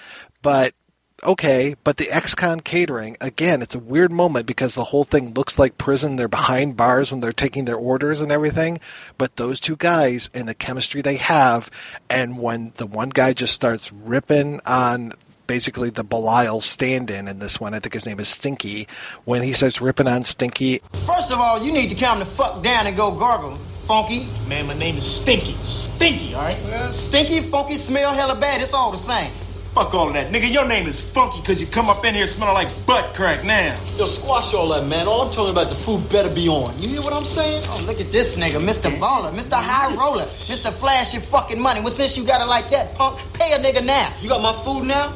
but 0.42 0.74
okay, 1.24 1.74
but 1.84 1.96
the 1.96 2.10
ex-con 2.10 2.60
catering, 2.60 3.16
again, 3.20 3.62
it's 3.62 3.74
a 3.74 3.78
weird 3.78 4.10
moment 4.10 4.46
because 4.46 4.74
the 4.74 4.84
whole 4.84 5.04
thing 5.04 5.34
looks 5.34 5.58
like 5.58 5.78
prison. 5.78 6.16
They're 6.16 6.28
behind 6.28 6.76
bars 6.76 7.10
when 7.10 7.20
they're 7.20 7.32
taking 7.32 7.64
their 7.64 7.76
orders 7.76 8.20
and 8.20 8.32
everything. 8.32 8.80
But 9.18 9.36
those 9.36 9.60
two 9.60 9.76
guys 9.76 10.30
and 10.34 10.48
the 10.48 10.54
chemistry 10.54 11.02
they 11.02 11.16
have, 11.16 11.70
and 12.10 12.38
when 12.38 12.72
the 12.76 12.86
one 12.86 13.10
guy 13.10 13.32
just 13.32 13.54
starts 13.54 13.92
ripping 13.92 14.60
on 14.66 15.12
basically 15.46 15.90
the 15.90 16.04
Bilal 16.04 16.60
stand-in 16.60 17.28
in 17.28 17.38
this 17.38 17.60
one, 17.60 17.74
I 17.74 17.80
think 17.80 17.94
his 17.94 18.06
name 18.06 18.20
is 18.20 18.28
Stinky, 18.28 18.88
when 19.24 19.42
he 19.42 19.52
starts 19.52 19.80
ripping 19.80 20.08
on 20.08 20.24
Stinky. 20.24 20.80
First 21.06 21.32
of 21.32 21.38
all, 21.38 21.62
you 21.62 21.72
need 21.72 21.90
to 21.90 21.96
calm 21.96 22.18
the 22.20 22.24
fuck 22.24 22.62
down 22.62 22.86
and 22.86 22.96
go 22.96 23.10
gargle. 23.10 23.58
Funky. 23.86 24.28
Man, 24.48 24.68
my 24.68 24.74
name 24.74 24.96
is 24.96 25.04
Stinky. 25.04 25.54
Stinky, 25.54 26.34
all 26.34 26.42
right? 26.42 26.56
Well, 26.64 26.92
stinky, 26.92 27.40
funky, 27.40 27.74
smell 27.76 28.14
hella 28.14 28.38
bad. 28.38 28.60
It's 28.62 28.72
all 28.72 28.92
the 28.92 28.96
same. 28.96 29.32
Fuck 29.74 29.94
all 29.94 30.08
of 30.08 30.12
that. 30.12 30.30
Nigga, 30.30 30.52
your 30.52 30.68
name 30.68 30.86
is 30.86 31.00
Funky 31.00 31.40
because 31.40 31.58
you 31.58 31.66
come 31.66 31.88
up 31.88 32.04
in 32.04 32.14
here 32.14 32.26
smelling 32.26 32.52
like 32.52 32.68
butt 32.86 33.14
crack 33.14 33.42
now. 33.42 33.74
Yo, 33.96 34.04
squash 34.04 34.52
all 34.52 34.68
that, 34.68 34.86
man. 34.86 35.08
All 35.08 35.22
I'm 35.22 35.30
talking 35.30 35.50
about, 35.50 35.70
the 35.70 35.74
food 35.74 36.06
better 36.10 36.28
be 36.28 36.46
on. 36.46 36.78
You 36.78 36.90
hear 36.90 37.00
what 37.00 37.14
I'm 37.14 37.24
saying? 37.24 37.62
Oh, 37.68 37.84
look 37.86 37.98
at 37.98 38.12
this 38.12 38.36
nigga, 38.36 38.60
Mr. 38.60 38.90
Baller, 38.98 39.32
Mr. 39.32 39.54
High 39.54 39.94
Roller, 39.94 40.24
Mr. 40.24 40.70
Flash 40.70 41.14
your 41.14 41.22
fucking 41.22 41.58
money. 41.58 41.80
Well, 41.80 41.88
since 41.88 42.18
you 42.18 42.26
got 42.26 42.42
it 42.42 42.50
like 42.50 42.68
that, 42.68 42.94
punk, 42.96 43.18
pay 43.32 43.54
a 43.54 43.58
nigga 43.58 43.82
now. 43.82 44.12
You 44.20 44.28
got 44.28 44.42
my 44.42 44.52
food 44.52 44.86
now? 44.86 45.14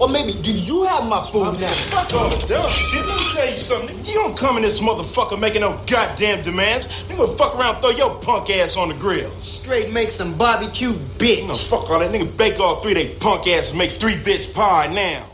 Or 0.00 0.08
maybe, 0.08 0.32
do 0.42 0.52
you 0.52 0.84
have 0.84 1.08
my 1.08 1.22
food 1.22 1.42
I'm 1.44 1.54
now? 1.54 1.70
Fuck 1.94 2.14
all 2.14 2.28
the 2.30 2.46
dumb 2.46 2.68
shit. 2.70 3.04
Let 3.06 3.16
me 3.16 3.24
tell 3.34 3.50
you 3.50 3.56
something. 3.58 3.96
nigga. 3.96 4.08
You 4.08 4.14
don't 4.14 4.36
come 4.36 4.56
in 4.56 4.62
this 4.62 4.80
motherfucker 4.80 5.38
making 5.40 5.60
no 5.62 5.80
goddamn 5.86 6.42
demands. 6.42 6.86
Nigga, 7.04 7.38
fuck 7.38 7.56
around, 7.56 7.80
throw 7.80 7.90
your 7.90 8.14
punk 8.20 8.50
ass 8.50 8.76
on 8.76 8.88
the 8.88 8.94
grill. 8.94 9.30
Straight 9.42 9.92
make 9.92 10.10
some 10.10 10.36
barbecue, 10.36 10.92
bitch. 10.92 11.46
No, 11.46 11.54
fuck 11.54 11.90
all 11.90 12.00
that. 12.00 12.10
Nigga, 12.10 12.36
bake 12.36 12.60
all 12.60 12.80
three 12.80 12.94
they 12.94 13.14
punk 13.14 13.46
asses 13.46 13.74
make 13.74 13.90
three 13.92 14.14
bitch 14.16 14.52
pie 14.54 14.88
now. 14.92 15.26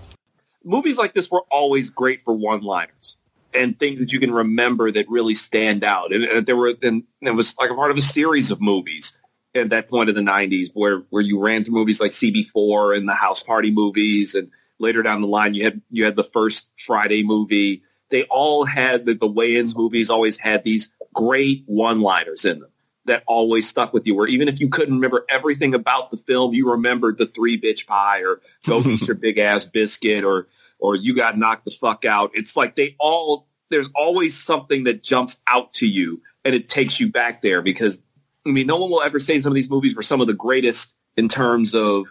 movies 0.65 0.99
like 0.99 1.15
this 1.15 1.31
were 1.31 1.45
always 1.51 1.91
great 1.91 2.23
for 2.23 2.35
one-liners 2.35 3.16
and 3.55 3.78
things 3.78 4.01
that 4.01 4.12
you 4.12 4.20
can 4.20 4.31
remember 4.32 4.91
that 4.93 5.09
really 5.09 5.35
stand 5.35 5.85
out. 5.85 6.12
And, 6.12 6.24
and 6.24 6.47
there 6.47 6.57
were, 6.57 6.74
and 6.82 7.05
it 7.23 7.32
was 7.35 7.55
like 7.59 7.70
a 7.70 7.74
part 7.74 7.91
of 7.91 7.97
a 7.97 8.03
series 8.03 8.51
of 8.51 8.61
movies 8.61 9.19
at 9.55 9.70
that 9.70 9.89
point 9.89 10.09
of 10.09 10.14
the 10.14 10.20
'90s, 10.20 10.70
where 10.74 11.01
where 11.10 11.22
you 11.22 11.40
ran 11.40 11.64
through 11.64 11.74
movies 11.74 12.01
like 12.01 12.12
CB4 12.12 12.97
and 12.97 13.09
the 13.09 13.14
House 13.14 13.43
Party 13.43 13.70
movies, 13.70 14.35
and 14.35 14.51
later 14.78 15.02
down 15.02 15.20
the 15.20 15.28
line 15.28 15.55
you 15.55 15.64
had 15.64 15.81
you 15.90 16.05
had 16.05 16.16
the 16.16 16.24
first 16.24 16.68
Friday 16.78 17.22
movie. 17.22 17.82
They 18.10 18.24
all 18.24 18.64
had 18.64 19.06
the, 19.06 19.14
the 19.14 19.28
Wayans 19.28 19.77
movies 19.77 20.10
always 20.10 20.36
had 20.36 20.64
these 20.64 20.93
great 21.14 21.62
one-liners 21.66 22.44
in 22.44 22.59
them 22.59 22.70
that 23.05 23.22
always 23.27 23.68
stuck 23.68 23.93
with 23.93 24.06
you. 24.06 24.14
Where 24.14 24.27
even 24.27 24.48
if 24.48 24.60
you 24.60 24.68
couldn't 24.68 24.94
remember 24.94 25.24
everything 25.28 25.74
about 25.74 26.10
the 26.10 26.16
film, 26.16 26.52
you 26.52 26.70
remembered 26.70 27.18
the 27.18 27.27
three 27.27 27.60
bitch 27.60 27.86
pie 27.86 28.22
or 28.22 28.40
go 28.66 28.81
eat 28.86 29.06
your 29.06 29.16
big 29.16 29.39
ass 29.39 29.64
biscuit 29.64 30.24
or 30.24 30.48
or 30.78 30.97
you 30.97 31.14
got 31.14 31.39
knocked 31.39 31.66
the 31.66 31.70
fuck 31.70 32.05
out. 32.05 32.31
It's 32.35 32.56
like 32.56 32.77
they 32.77 32.97
all 32.98 33.47
there's 33.70 33.90
always 33.94 34.36
something 34.36 34.85
that 34.85 35.02
jumps 35.02 35.40
out 35.47 35.72
to 35.74 35.86
you 35.86 36.20
and 36.44 36.55
it 36.55 36.68
takes 36.68 36.98
you 36.98 37.10
back 37.10 37.43
there 37.43 37.62
because 37.62 38.01
I 38.46 38.50
mean 38.50 38.66
no 38.66 38.76
one 38.78 38.90
will 38.90 39.02
ever 39.02 39.20
say 39.20 39.38
some 39.40 39.52
of 39.52 39.54
these 39.54 39.70
movies 39.70 39.94
were 39.94 40.02
some 40.02 40.20
of 40.20 40.26
the 40.26 40.34
greatest 40.34 40.94
in 41.16 41.28
terms 41.28 41.74
of 41.74 42.06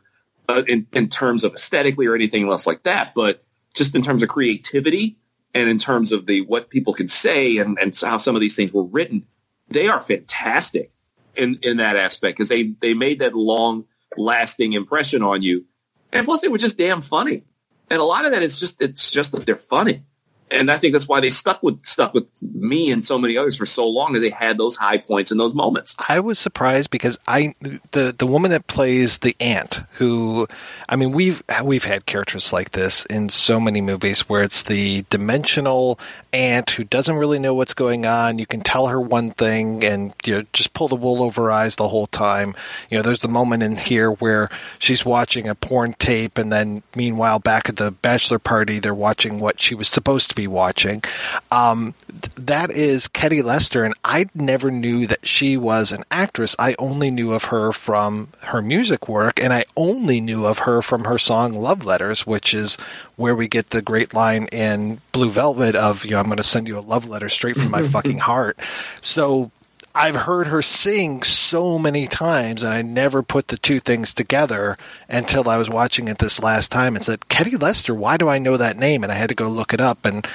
uh, 0.47 0.64
in, 0.68 0.88
in 0.93 1.07
terms 1.07 1.43
of 1.43 1.53
aesthetically 1.53 2.07
or 2.07 2.15
anything 2.15 2.49
else 2.49 2.65
like 2.65 2.84
that, 2.84 3.14
but 3.14 3.43
just 3.73 3.95
in 3.95 4.01
terms 4.01 4.23
of 4.23 4.30
creativity 4.30 5.18
and 5.53 5.69
in 5.69 5.77
terms 5.77 6.11
of 6.11 6.26
the 6.26 6.41
what 6.41 6.69
people 6.69 6.93
can 6.93 7.07
say 7.07 7.57
and, 7.57 7.77
and 7.80 7.95
how 7.95 8.18
some 8.18 8.35
of 8.35 8.41
these 8.41 8.56
things 8.56 8.73
were 8.73 8.84
written, 8.84 9.26
they 9.69 9.88
are 9.88 10.01
fantastic 10.01 10.91
in, 11.35 11.60
in 11.61 11.77
that 11.77 11.95
aspect 11.95 12.38
because 12.38 12.49
they, 12.49 12.73
they 12.81 12.93
made 12.93 13.19
that 13.19 13.35
long 13.35 13.85
lasting 14.18 14.73
impression 14.73 15.22
on 15.22 15.41
you. 15.41 15.65
And 16.11 16.26
plus 16.26 16.41
they 16.41 16.47
were 16.47 16.57
just 16.57 16.77
damn 16.77 17.01
funny. 17.01 17.43
And 17.89 17.99
a 17.99 18.03
lot 18.03 18.26
of 18.26 18.31
that 18.31 18.41
is 18.41 18.60
just, 18.60 18.81
it's 18.81 19.11
just 19.11 19.31
that 19.31 19.45
they're 19.45 19.56
funny. 19.56 20.03
And 20.52 20.72
I 20.72 20.78
think 20.78 20.94
that's 20.94 21.08
why 21.08 21.20
they 21.20 21.30
stuck 21.30 21.62
with, 21.64 21.86
stuck 21.86 22.14
with 22.14 22.26
me 22.42 22.92
and 22.92 23.04
so 23.06 23.18
many 23.18 23.38
others 23.38 23.58
for 23.58 23.66
so 23.66 23.88
long 23.88 24.16
as 24.16 24.22
they 24.22 24.30
had 24.30 24.58
those 24.58 24.76
high 24.76 24.98
points 24.98 25.32
and 25.32 25.40
those 25.40 25.54
moments. 25.54 25.96
I 26.08 26.20
was 26.20 26.40
surprised 26.40 26.90
because 26.92 27.18
I 27.28 27.54
the 27.92 28.14
the 28.18 28.28
woman 28.28 28.52
that 28.52 28.68
plays 28.68 29.20
the 29.20 29.36
aunt 29.40 29.82
who 29.94 30.48
I 30.88 30.96
mean 30.96 31.12
we've 31.12 31.44
we've 31.64 31.84
had 31.84 32.06
characters 32.06 32.52
like 32.52 32.72
this 32.72 33.06
in 33.06 33.30
so 33.30 33.60
many 33.60 33.82
movies 33.82 34.22
where 34.30 34.44
it's 34.44 34.64
the 34.64 35.06
dimensional 35.10 36.00
aunt 36.34 36.72
who 36.72 36.84
doesn't 36.84 37.16
really 37.16 37.40
know 37.40 37.54
what's 37.54 37.74
going 37.74 38.06
on 38.06 38.40
you 38.40 38.46
can 38.46 38.62
tell 38.62 38.88
her 38.88 39.00
one 39.00 39.32
thing 39.32 39.84
and 39.84 40.14
you 40.26 40.38
know, 40.38 40.44
just 40.54 40.74
pull 40.74 40.88
the 40.88 40.96
wool 40.96 41.24
over 41.24 41.44
her 41.44 41.52
eyes 41.52 41.76
the 41.76 41.88
whole 41.88 42.08
time 42.08 42.56
you 42.90 42.98
know 42.98 43.02
there's 43.02 43.20
the 43.20 43.28
moment 43.28 43.64
in 43.64 43.76
here 43.76 44.12
where 44.12 44.48
she's 44.78 45.06
watching 45.06 45.48
a 45.48 45.56
porn 45.56 45.94
tape 45.94 46.38
and 46.38 46.52
then 46.52 46.84
meanwhile 46.96 47.40
back 47.40 47.70
at 47.70 47.78
the 47.78 47.92
bachelor 47.92 48.40
party 48.40 48.80
they're 48.80 48.94
watching 48.94 49.40
what 49.40 49.60
she 49.60 49.76
was 49.76 49.88
supposed 49.88 50.30
to 50.30 50.36
be 50.40 50.48
watching. 50.48 51.03
Um, 51.52 51.94
th- 52.22 52.34
that 52.36 52.72
is 52.72 53.07
Ketty 53.07 53.41
Lester 53.41 53.84
and 53.84 53.94
I 54.06 54.28
never 54.34 54.72
knew 54.72 55.06
that 55.07 55.28
she 55.28 55.57
was 55.57 55.91
an 55.91 56.03
actress. 56.10 56.56
I 56.57 56.76
only 56.80 57.11
knew 57.11 57.34
of 57.34 57.45
her 57.45 57.74
from 57.74 58.30
her 58.40 58.61
music 58.61 59.10
work 59.10 59.41
and 59.41 59.52
I 59.52 59.66
only 59.76 60.22
knew 60.22 60.45
of 60.45 60.60
her 60.60 60.82
from 60.82 61.03
her 61.03 61.18
song 61.18 61.53
Love 61.53 61.86
Letters 61.86 62.26
which 62.26 62.53
is 62.53 62.76
where 63.18 63.36
we 63.36 63.48
get 63.48 63.72
the 63.72 63.82
great 63.82 64.14
line 64.14 64.45
in 64.48 65.02
Blue 65.11 65.30
Velvet 65.30 65.76
of 65.76 66.06
you 66.06 66.11
know 66.11 66.20
I'm 66.20 66.26
going 66.26 66.38
to 66.38 66.44
send 66.44 66.68
you 66.68 66.78
a 66.78 66.82
love 66.82 67.07
letter 67.07 67.30
straight 67.30 67.57
from 67.57 67.72
my 67.72 67.84
fucking 67.95 68.20
heart. 68.20 68.57
So 69.02 69.52
I've 70.00 70.16
heard 70.16 70.48
her 70.48 70.62
sing 70.62 71.24
so 71.24 71.78
many 71.78 72.08
times, 72.08 72.64
and 72.64 72.74
I 72.74 72.82
never 72.82 73.22
put 73.22 73.50
the 73.50 73.58
two 73.58 73.82
things 73.82 74.14
together 74.14 74.78
until 75.10 75.50
I 75.50 75.58
was 75.58 75.70
watching 75.70 76.08
it 76.08 76.20
this 76.20 76.42
last 76.42 76.72
time 76.72 76.96
and 76.96 77.04
said, 77.04 77.28
Ketty 77.28 77.58
Lester, 77.58 77.94
why 77.94 78.16
do 78.16 78.30
I 78.30 78.40
know 78.40 78.56
that 78.56 78.78
name? 78.78 79.04
And 79.04 79.12
I 79.12 79.16
had 79.16 79.28
to 79.28 79.36
go 79.36 79.50
look 79.50 79.74
it 79.74 79.82
up. 79.82 80.06
And 80.06 80.26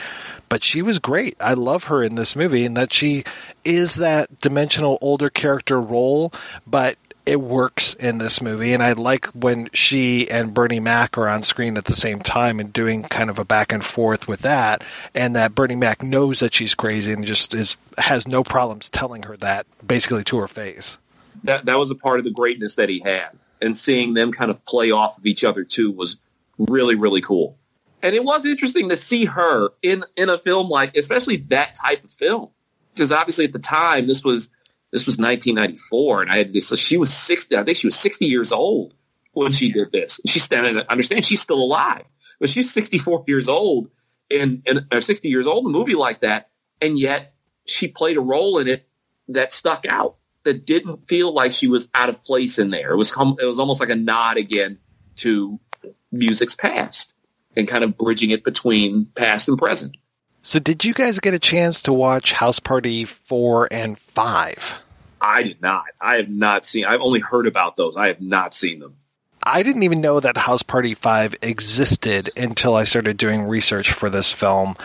but 0.50 0.62
she 0.62 0.82
was 0.82 0.98
great. 0.98 1.34
I 1.40 1.54
love 1.54 1.84
her 1.84 2.02
in 2.02 2.14
this 2.14 2.36
movie, 2.36 2.66
and 2.66 2.76
that 2.76 2.92
she 2.92 3.24
is 3.64 3.94
that 3.94 4.38
dimensional 4.38 4.98
older 5.00 5.30
character 5.30 5.80
role, 5.80 6.30
but 6.66 6.98
it 7.26 7.40
works 7.40 7.94
in 7.94 8.18
this 8.18 8.40
movie. 8.42 8.72
And 8.72 8.82
I 8.82 8.92
like 8.92 9.26
when 9.28 9.70
she 9.72 10.30
and 10.30 10.52
Bernie 10.52 10.80
Mac 10.80 11.16
are 11.16 11.28
on 11.28 11.42
screen 11.42 11.76
at 11.76 11.86
the 11.86 11.94
same 11.94 12.20
time 12.20 12.60
and 12.60 12.72
doing 12.72 13.02
kind 13.02 13.30
of 13.30 13.38
a 13.38 13.44
back 13.44 13.72
and 13.72 13.84
forth 13.84 14.28
with 14.28 14.40
that, 14.40 14.82
and 15.14 15.34
that 15.36 15.54
Bernie 15.54 15.76
Mac 15.76 16.02
knows 16.02 16.40
that 16.40 16.54
she's 16.54 16.74
crazy 16.74 17.12
and 17.12 17.24
just 17.24 17.54
is 17.54 17.76
has 17.96 18.28
no 18.28 18.44
problems 18.44 18.90
telling 18.90 19.22
her 19.22 19.36
that 19.38 19.66
basically 19.86 20.24
to 20.24 20.38
her 20.38 20.48
face. 20.48 20.98
That, 21.44 21.66
that 21.66 21.78
was 21.78 21.90
a 21.90 21.94
part 21.94 22.18
of 22.18 22.24
the 22.24 22.30
greatness 22.30 22.74
that 22.76 22.88
he 22.88 23.00
had. 23.00 23.30
And 23.60 23.76
seeing 23.76 24.14
them 24.14 24.32
kind 24.32 24.50
of 24.50 24.64
play 24.66 24.90
off 24.90 25.18
of 25.18 25.26
each 25.26 25.44
other 25.44 25.64
too 25.64 25.90
was 25.90 26.16
really, 26.58 26.96
really 26.96 27.20
cool. 27.20 27.56
And 28.02 28.14
it 28.14 28.24
was 28.24 28.44
interesting 28.44 28.90
to 28.90 28.96
see 28.96 29.24
her 29.24 29.70
in, 29.82 30.04
in 30.16 30.28
a 30.28 30.36
film 30.36 30.68
like, 30.68 30.96
especially 30.96 31.36
that 31.48 31.74
type 31.74 32.04
of 32.04 32.10
film. 32.10 32.50
Because 32.92 33.10
obviously 33.10 33.46
at 33.46 33.52
the 33.52 33.58
time, 33.58 34.06
this 34.06 34.22
was, 34.22 34.50
this 34.94 35.06
was 35.06 35.18
1994 35.18 36.22
and 36.22 36.30
I 36.30 36.36
had 36.36 36.52
this, 36.52 36.68
so 36.68 36.76
she 36.76 36.96
was 36.96 37.12
60, 37.12 37.56
I 37.56 37.64
think 37.64 37.76
she 37.76 37.88
was 37.88 37.98
60 37.98 38.26
years 38.26 38.52
old 38.52 38.94
when 39.32 39.50
she 39.50 39.72
did 39.72 39.90
this. 39.90 40.20
She's 40.24 40.44
standing, 40.44 40.80
understand 40.88 41.24
she's 41.24 41.40
still 41.40 41.58
alive, 41.58 42.04
but 42.38 42.48
she's 42.48 42.72
64 42.72 43.24
years 43.26 43.48
old 43.48 43.90
and, 44.30 44.62
and 44.66 44.86
or 44.92 45.00
60 45.00 45.28
years 45.28 45.48
old 45.48 45.66
a 45.66 45.68
movie 45.68 45.96
like 45.96 46.20
that. 46.20 46.50
And 46.80 46.96
yet 46.96 47.34
she 47.66 47.88
played 47.88 48.18
a 48.18 48.20
role 48.20 48.58
in 48.58 48.68
it 48.68 48.88
that 49.26 49.52
stuck 49.52 49.84
out, 49.88 50.14
that 50.44 50.64
didn't 50.64 51.08
feel 51.08 51.34
like 51.34 51.50
she 51.50 51.66
was 51.66 51.88
out 51.92 52.08
of 52.08 52.22
place 52.22 52.60
in 52.60 52.70
there. 52.70 52.92
It 52.92 52.96
was, 52.96 53.10
it 53.10 53.44
was 53.44 53.58
almost 53.58 53.80
like 53.80 53.90
a 53.90 53.96
nod 53.96 54.36
again 54.36 54.78
to 55.16 55.58
music's 56.12 56.54
past 56.54 57.14
and 57.56 57.66
kind 57.66 57.82
of 57.82 57.98
bridging 57.98 58.30
it 58.30 58.44
between 58.44 59.06
past 59.06 59.48
and 59.48 59.58
present. 59.58 59.96
So, 60.46 60.60
did 60.60 60.84
you 60.84 60.92
guys 60.92 61.18
get 61.20 61.32
a 61.32 61.38
chance 61.38 61.82
to 61.82 61.92
watch 61.92 62.34
House 62.34 62.60
Party 62.60 63.04
4 63.04 63.66
and 63.72 63.98
5? 63.98 64.83
I 65.24 65.42
did 65.42 65.62
not. 65.62 65.86
I 66.02 66.16
have 66.16 66.28
not 66.28 66.66
seen. 66.66 66.84
I've 66.84 67.00
only 67.00 67.20
heard 67.20 67.46
about 67.46 67.78
those. 67.78 67.96
I 67.96 68.08
have 68.08 68.20
not 68.20 68.52
seen 68.52 68.78
them. 68.78 68.96
I 69.42 69.62
didn't 69.62 69.82
even 69.82 70.02
know 70.02 70.20
that 70.20 70.36
House 70.36 70.62
Party 70.62 70.92
5 70.92 71.36
existed 71.40 72.28
until 72.36 72.74
I 72.74 72.84
started 72.84 73.16
doing 73.16 73.44
research 73.44 73.90
for 73.90 74.10
this 74.10 74.32
film. 74.32 74.76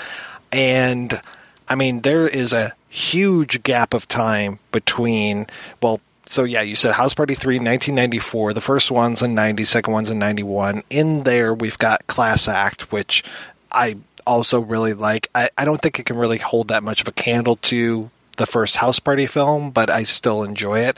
And 0.53 1.19
I 1.67 1.75
mean, 1.75 2.01
there 2.01 2.25
is 2.25 2.53
a 2.53 2.73
huge 2.87 3.63
gap 3.63 3.93
of 3.93 4.07
time 4.07 4.59
between, 4.71 5.47
well, 5.81 5.99
so 6.25 6.45
yeah, 6.45 6.61
you 6.61 6.77
said 6.77 6.93
House 6.93 7.13
Party 7.13 7.35
3, 7.35 7.55
1994. 7.55 8.53
The 8.53 8.61
first 8.61 8.91
one's 8.91 9.21
in 9.21 9.35
90, 9.35 9.65
second 9.65 9.91
one's 9.91 10.09
in 10.09 10.19
91. 10.19 10.83
In 10.89 11.23
there, 11.23 11.53
we've 11.53 11.77
got 11.77 12.07
Class 12.07 12.47
Act, 12.47 12.93
which 12.93 13.25
I 13.73 13.97
also 14.25 14.61
really 14.61 14.93
like. 14.93 15.29
I, 15.35 15.49
I 15.57 15.65
don't 15.65 15.81
think 15.81 15.99
it 15.99 16.05
can 16.05 16.17
really 16.17 16.37
hold 16.37 16.69
that 16.69 16.83
much 16.83 17.01
of 17.01 17.09
a 17.09 17.11
candle 17.11 17.57
to 17.57 18.09
the 18.39 18.47
first 18.47 18.77
House 18.77 18.99
Party 18.99 19.27
film, 19.27 19.69
but 19.69 19.91
I 19.91 20.01
still 20.03 20.43
enjoy 20.43 20.79
it. 20.79 20.97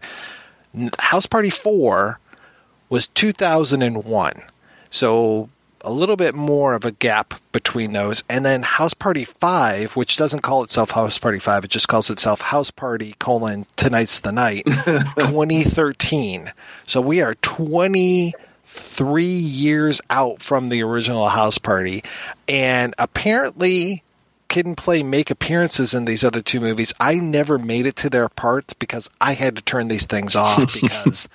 House 1.00 1.26
Party 1.26 1.50
4 1.50 2.18
was 2.90 3.10
2001. 3.10 4.34
So 4.90 5.50
a 5.84 5.92
little 5.92 6.16
bit 6.16 6.36
more 6.36 6.74
of 6.74 6.86
a 6.86 6.92
gap 6.92 7.34
between 7.52 7.92
those. 7.94 8.24
And 8.30 8.46
then 8.46 8.64
House 8.64 8.94
Party 8.94 9.26
5, 9.26 9.96
which 9.96 10.16
doesn't 10.18 10.42
call 10.42 10.64
itself 10.64 10.92
House 10.92 11.18
Party 11.18 11.40
5, 11.40 11.66
it 11.66 11.72
just 11.72 11.88
calls 11.88 12.10
itself 12.10 12.42
House 12.42 12.72
Party 12.72 13.16
colon 13.20 13.66
Tonight's 13.76 14.20
the 14.22 14.32
Night, 14.32 14.66
2013. 14.66 16.52
So 16.86 17.02
we 17.02 17.22
are 17.22 17.36
23 17.36 19.24
years 19.24 20.02
out 20.10 20.42
from 20.42 20.70
the 20.70 20.84
original 20.84 21.28
House 21.30 21.58
Party. 21.58 22.04
And 22.48 22.94
apparently 22.98 24.04
Kid 24.52 24.66
and 24.66 24.76
Play 24.76 25.02
make 25.02 25.32
appearances 25.32 25.94
in 25.94 26.04
these 26.04 26.26
other 26.26 26.42
two 26.42 26.60
movies. 26.60 26.94
I 27.00 27.16
never 27.16 27.58
made 27.58 27.86
it 27.86 27.96
to 27.96 28.10
their 28.10 28.28
parts 28.28 28.74
because 28.74 29.10
I 29.22 29.32
had 29.32 29.56
to 29.56 29.62
turn 29.62 29.88
these 29.88 30.06
things 30.06 30.36
off 30.36 30.74
because 30.82 31.30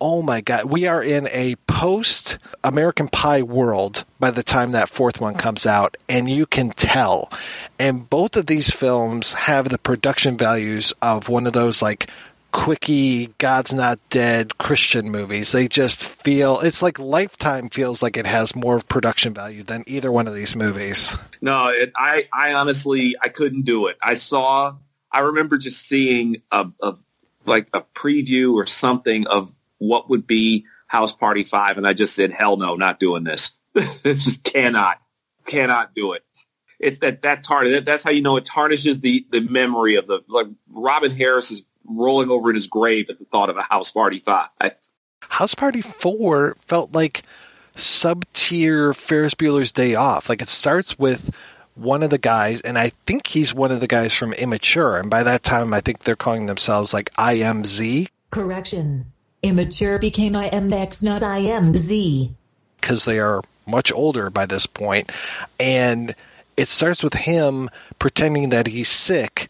oh 0.00 0.22
my 0.22 0.40
god, 0.40 0.64
we 0.64 0.84
are 0.84 1.00
in 1.00 1.28
a 1.28 1.54
post 1.68 2.38
American 2.64 3.06
Pie 3.06 3.42
world 3.42 4.04
by 4.18 4.32
the 4.32 4.42
time 4.42 4.72
that 4.72 4.88
fourth 4.88 5.20
one 5.20 5.34
comes 5.34 5.66
out, 5.66 5.96
and 6.08 6.28
you 6.28 6.46
can 6.46 6.70
tell. 6.70 7.30
And 7.78 8.10
both 8.10 8.34
of 8.34 8.46
these 8.46 8.70
films 8.70 9.34
have 9.34 9.68
the 9.68 9.78
production 9.78 10.36
values 10.36 10.92
of 11.00 11.28
one 11.28 11.46
of 11.46 11.52
those 11.52 11.80
like 11.80 12.10
quickie 12.52 13.28
God's 13.38 13.72
Not 13.72 13.98
Dead 14.10 14.58
Christian 14.58 15.10
movies. 15.10 15.52
They 15.52 15.68
just 15.68 16.04
feel 16.04 16.60
it's 16.60 16.82
like 16.82 16.98
Lifetime 16.98 17.68
feels 17.68 18.02
like 18.02 18.16
it 18.16 18.26
has 18.26 18.56
more 18.56 18.80
production 18.80 19.34
value 19.34 19.62
than 19.62 19.84
either 19.86 20.10
one 20.10 20.26
of 20.26 20.34
these 20.34 20.56
movies. 20.56 21.16
No, 21.40 21.68
it, 21.68 21.92
I 21.96 22.28
I 22.32 22.54
honestly 22.54 23.16
I 23.20 23.28
couldn't 23.28 23.62
do 23.62 23.86
it. 23.86 23.96
I 24.02 24.14
saw 24.14 24.76
I 25.10 25.20
remember 25.20 25.58
just 25.58 25.86
seeing 25.86 26.42
a, 26.50 26.68
a 26.82 26.94
like 27.44 27.68
a 27.72 27.82
preview 27.82 28.54
or 28.54 28.66
something 28.66 29.26
of 29.26 29.54
what 29.78 30.10
would 30.10 30.26
be 30.26 30.66
House 30.86 31.14
Party 31.14 31.44
5 31.44 31.78
and 31.78 31.86
I 31.86 31.92
just 31.92 32.14
said 32.14 32.32
hell 32.32 32.56
no, 32.56 32.74
not 32.76 33.00
doing 33.00 33.24
this. 33.24 33.54
this 34.02 34.24
just 34.24 34.44
cannot 34.44 35.00
cannot 35.46 35.94
do 35.94 36.12
it. 36.12 36.24
It's 36.78 37.00
that 37.00 37.22
that 37.22 37.42
tarnish 37.42 37.84
that's 37.84 38.04
how 38.04 38.10
you 38.10 38.22
know 38.22 38.36
it 38.36 38.44
tarnishes 38.44 39.00
the 39.00 39.26
the 39.30 39.40
memory 39.40 39.96
of 39.96 40.06
the 40.06 40.22
like 40.28 40.46
Robin 40.68 41.10
Harris 41.10 41.50
is 41.50 41.62
rolling 41.88 42.30
over 42.30 42.50
in 42.50 42.54
his 42.54 42.66
grave 42.66 43.10
at 43.10 43.18
the 43.18 43.24
thought 43.24 43.50
of 43.50 43.56
a 43.56 43.62
House 43.62 43.92
Party 43.92 44.20
5. 44.20 44.48
House 45.28 45.54
Party 45.54 45.80
4 45.80 46.56
felt 46.60 46.92
like 46.92 47.22
sub 47.74 48.24
tier 48.32 48.92
Ferris 48.94 49.34
Bueller's 49.34 49.72
Day 49.72 49.94
Off. 49.94 50.28
Like 50.28 50.42
it 50.42 50.48
starts 50.48 50.98
with 50.98 51.34
one 51.74 52.02
of 52.02 52.10
the 52.10 52.18
guys, 52.18 52.60
and 52.60 52.76
I 52.76 52.92
think 53.06 53.26
he's 53.26 53.54
one 53.54 53.70
of 53.70 53.80
the 53.80 53.86
guys 53.86 54.14
from 54.14 54.32
Immature. 54.32 54.96
And 54.96 55.08
by 55.08 55.22
that 55.22 55.42
time, 55.42 55.72
I 55.72 55.80
think 55.80 56.00
they're 56.00 56.16
calling 56.16 56.46
themselves 56.46 56.92
like 56.92 57.12
IMZ. 57.14 58.08
Correction. 58.30 59.06
Immature 59.42 59.98
became 59.98 60.32
IMX, 60.32 61.02
not 61.02 61.22
IMZ. 61.22 62.32
Because 62.80 63.04
they 63.04 63.20
are 63.20 63.42
much 63.66 63.92
older 63.92 64.30
by 64.30 64.46
this 64.46 64.66
point. 64.66 65.10
And 65.60 66.14
it 66.56 66.68
starts 66.68 67.02
with 67.02 67.14
him 67.14 67.70
pretending 67.98 68.48
that 68.48 68.66
he's 68.66 68.88
sick 68.88 69.48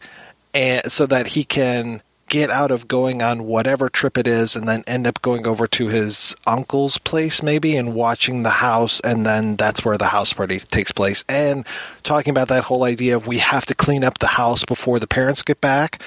and 0.53 0.91
so 0.91 1.07
that 1.07 1.27
he 1.27 1.43
can 1.43 2.01
get 2.29 2.49
out 2.49 2.71
of 2.71 2.87
going 2.87 3.21
on 3.21 3.43
whatever 3.43 3.89
trip 3.89 4.17
it 4.17 4.27
is 4.27 4.55
and 4.55 4.67
then 4.67 4.83
end 4.87 5.05
up 5.05 5.21
going 5.21 5.45
over 5.45 5.67
to 5.67 5.87
his 5.87 6.35
uncle's 6.47 6.97
place 6.97 7.43
maybe 7.43 7.75
and 7.75 7.93
watching 7.93 8.43
the 8.43 8.49
house 8.49 8.99
and 9.01 9.25
then 9.25 9.55
that's 9.55 9.83
where 9.83 9.97
the 9.97 10.07
house 10.07 10.31
party 10.31 10.59
takes 10.59 10.91
place. 10.91 11.25
And 11.27 11.65
talking 12.03 12.31
about 12.31 12.47
that 12.49 12.63
whole 12.63 12.83
idea 12.83 13.17
of 13.17 13.27
we 13.27 13.39
have 13.39 13.65
to 13.65 13.75
clean 13.75 14.03
up 14.03 14.19
the 14.19 14.27
house 14.27 14.63
before 14.63 14.99
the 14.99 15.07
parents 15.07 15.41
get 15.41 15.59
back 15.59 16.01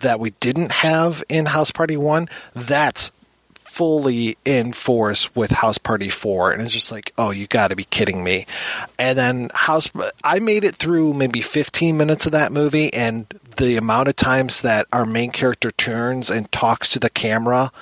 that 0.00 0.20
we 0.20 0.30
didn't 0.40 0.70
have 0.70 1.22
in 1.28 1.46
house 1.46 1.70
party 1.70 1.96
1 1.96 2.28
that's 2.54 3.10
fully 3.74 4.38
in 4.44 4.72
force 4.72 5.34
with 5.34 5.50
House 5.50 5.78
Party 5.78 6.08
4 6.08 6.52
and 6.52 6.62
it's 6.62 6.72
just 6.72 6.92
like, 6.92 7.12
"Oh, 7.18 7.30
you 7.30 7.46
got 7.48 7.68
to 7.68 7.76
be 7.76 7.84
kidding 7.84 8.22
me." 8.22 8.46
And 8.98 9.18
then 9.18 9.50
House 9.52 9.90
I 10.22 10.38
made 10.38 10.62
it 10.64 10.76
through 10.76 11.14
maybe 11.14 11.40
15 11.40 11.96
minutes 11.96 12.26
of 12.26 12.32
that 12.32 12.52
movie 12.52 12.92
and 12.94 13.26
the 13.56 13.76
amount 13.76 14.08
of 14.08 14.16
times 14.16 14.62
that 14.62 14.86
our 14.92 15.04
main 15.04 15.32
character 15.32 15.72
turns 15.72 16.30
and 16.30 16.50
talks 16.52 16.90
to 16.90 17.00
the 17.00 17.10
camera 17.10 17.72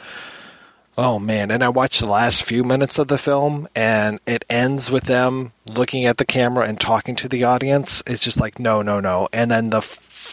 Oh 0.97 1.19
man, 1.19 1.51
and 1.51 1.65
I 1.65 1.71
watched 1.71 2.01
the 2.01 2.07
last 2.07 2.45
few 2.45 2.63
minutes 2.65 2.99
of 2.99 3.09
the 3.09 3.17
film 3.17 3.67
and 3.75 4.21
it 4.27 4.45
ends 4.51 4.91
with 4.91 5.05
them 5.05 5.53
looking 5.67 6.05
at 6.05 6.19
the 6.19 6.27
camera 6.27 6.67
and 6.67 6.79
talking 6.79 7.17
to 7.17 7.29
the 7.29 7.45
audience. 7.45 8.03
It's 8.07 8.21
just 8.21 8.39
like 8.39 8.59
no, 8.59 8.83
no, 8.83 9.01
no. 9.01 9.27
And 9.33 9.51
then 9.51 9.71
the 9.71 9.81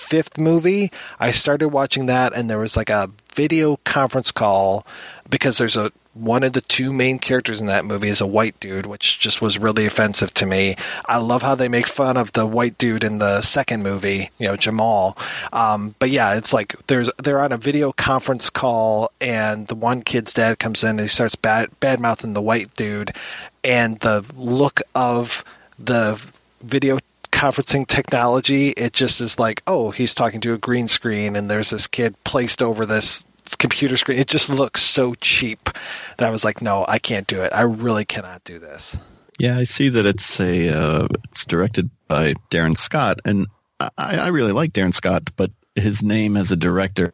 fifth 0.10 0.40
movie, 0.40 0.90
I 1.20 1.30
started 1.30 1.70
watching 1.70 2.08
that 2.08 2.34
and 2.36 2.50
there 2.50 2.58
was 2.58 2.76
like 2.76 2.90
a 2.90 3.12
video 3.36 3.78
conference 3.84 4.32
call 4.32 4.84
because 5.30 5.60
there's 5.60 5.78
a 5.78 5.92
one 6.16 6.44
of 6.44 6.54
the 6.54 6.62
two 6.62 6.92
main 6.92 7.20
characters 7.20 7.62
in 7.62 7.68
that 7.68 7.86
movie 7.86 8.10
is 8.10 8.20
a 8.20 8.28
white 8.28 8.60
dude, 8.60 8.88
which 8.88 9.20
just 9.20 9.42
was 9.42 9.60
really 9.60 9.86
offensive 9.86 10.34
to 10.34 10.46
me. 10.46 10.76
I 11.06 11.18
love 11.18 11.44
how 11.44 11.54
they 11.54 11.70
make 11.70 11.88
fun 11.88 12.18
of 12.18 12.32
the 12.34 12.48
white 12.48 12.78
dude 12.80 13.04
in 13.04 13.20
the 13.20 13.42
second 13.42 13.84
movie, 13.84 14.32
you 14.40 14.48
know, 14.48 14.58
Jamal. 14.58 15.16
Um, 15.54 15.96
but 16.00 16.10
yeah, 16.10 16.36
it's 16.36 16.52
like 16.52 16.76
there's 16.88 17.12
they're 17.24 17.40
on 17.40 17.52
a 17.52 17.58
video 17.58 17.92
conference 17.92 18.50
call, 18.50 19.12
and 19.22 19.68
the 19.68 19.76
one 19.76 20.02
kid's 20.02 20.34
dad 20.34 20.58
comes 20.58 20.84
in 20.84 20.92
and 20.92 21.02
he 21.02 21.08
starts 21.08 21.36
bad 21.36 21.70
bad 21.80 22.00
mouthing 22.00 22.34
the 22.34 22.42
white 22.42 22.74
dude, 22.74 23.16
and 23.64 24.00
the 24.00 24.26
look 24.36 24.82
of 24.96 25.46
the 25.78 26.20
video 26.62 26.98
conferencing 27.32 27.88
technology, 27.88 28.70
it 28.70 28.94
just 28.94 29.22
is 29.22 29.40
like, 29.40 29.62
oh, 29.68 29.92
he's 29.92 30.14
talking 30.14 30.42
to 30.42 30.54
a 30.54 30.58
green 30.58 30.88
screen, 30.88 31.36
and 31.36 31.50
there's 31.50 31.70
this 31.70 31.88
kid 31.88 32.16
placed 32.24 32.62
over 32.62 32.86
this 32.86 33.24
computer 33.58 33.98
screen. 33.98 34.20
It 34.20 34.28
just 34.28 34.50
looks 34.50 34.82
so 34.82 35.16
cheap 35.16 35.70
that 36.18 36.28
I 36.28 36.32
was 36.32 36.44
like, 36.44 36.62
no, 36.62 36.86
I 36.88 37.00
can't 37.00 37.28
do 37.28 37.42
it. 37.42 37.52
I 37.54 37.62
really 37.62 38.06
cannot 38.06 38.44
do 38.44 38.60
this. 38.60 38.98
Yeah, 39.38 39.58
I 39.58 39.64
see 39.64 39.90
that 39.90 40.06
it's 40.06 40.40
a 40.40 40.70
uh, 40.70 41.08
it's 41.32 41.46
directed 41.46 41.90
by 42.08 42.34
Darin 42.50 42.76
Scott, 42.76 43.20
and 43.24 43.48
I, 43.80 43.90
I 43.98 44.28
really 44.28 44.52
like 44.52 44.74
Darin 44.74 44.92
Scott, 44.92 45.30
but 45.38 45.52
his 45.76 46.04
name 46.04 46.36
as 46.36 46.52
a 46.52 46.58
director 46.58 47.14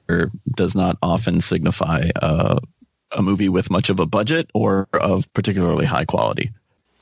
does 0.55 0.75
not 0.75 0.97
often 1.03 1.39
signify 1.39 2.09
uh, 2.19 2.59
a 3.11 3.21
movie 3.21 3.49
with 3.49 3.69
much 3.69 3.89
of 3.89 3.99
a 3.99 4.07
budget 4.07 4.49
or 4.53 4.87
of 4.93 5.31
particularly 5.33 5.85
high 5.85 6.05
quality. 6.05 6.51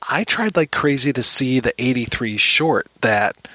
I 0.08 0.24
tried 0.24 0.56
like 0.56 0.70
crazy 0.70 1.12
to 1.12 1.22
see 1.22 1.60
the 1.60 1.74
83 1.78 2.36
short 2.36 2.88
that 3.00 3.48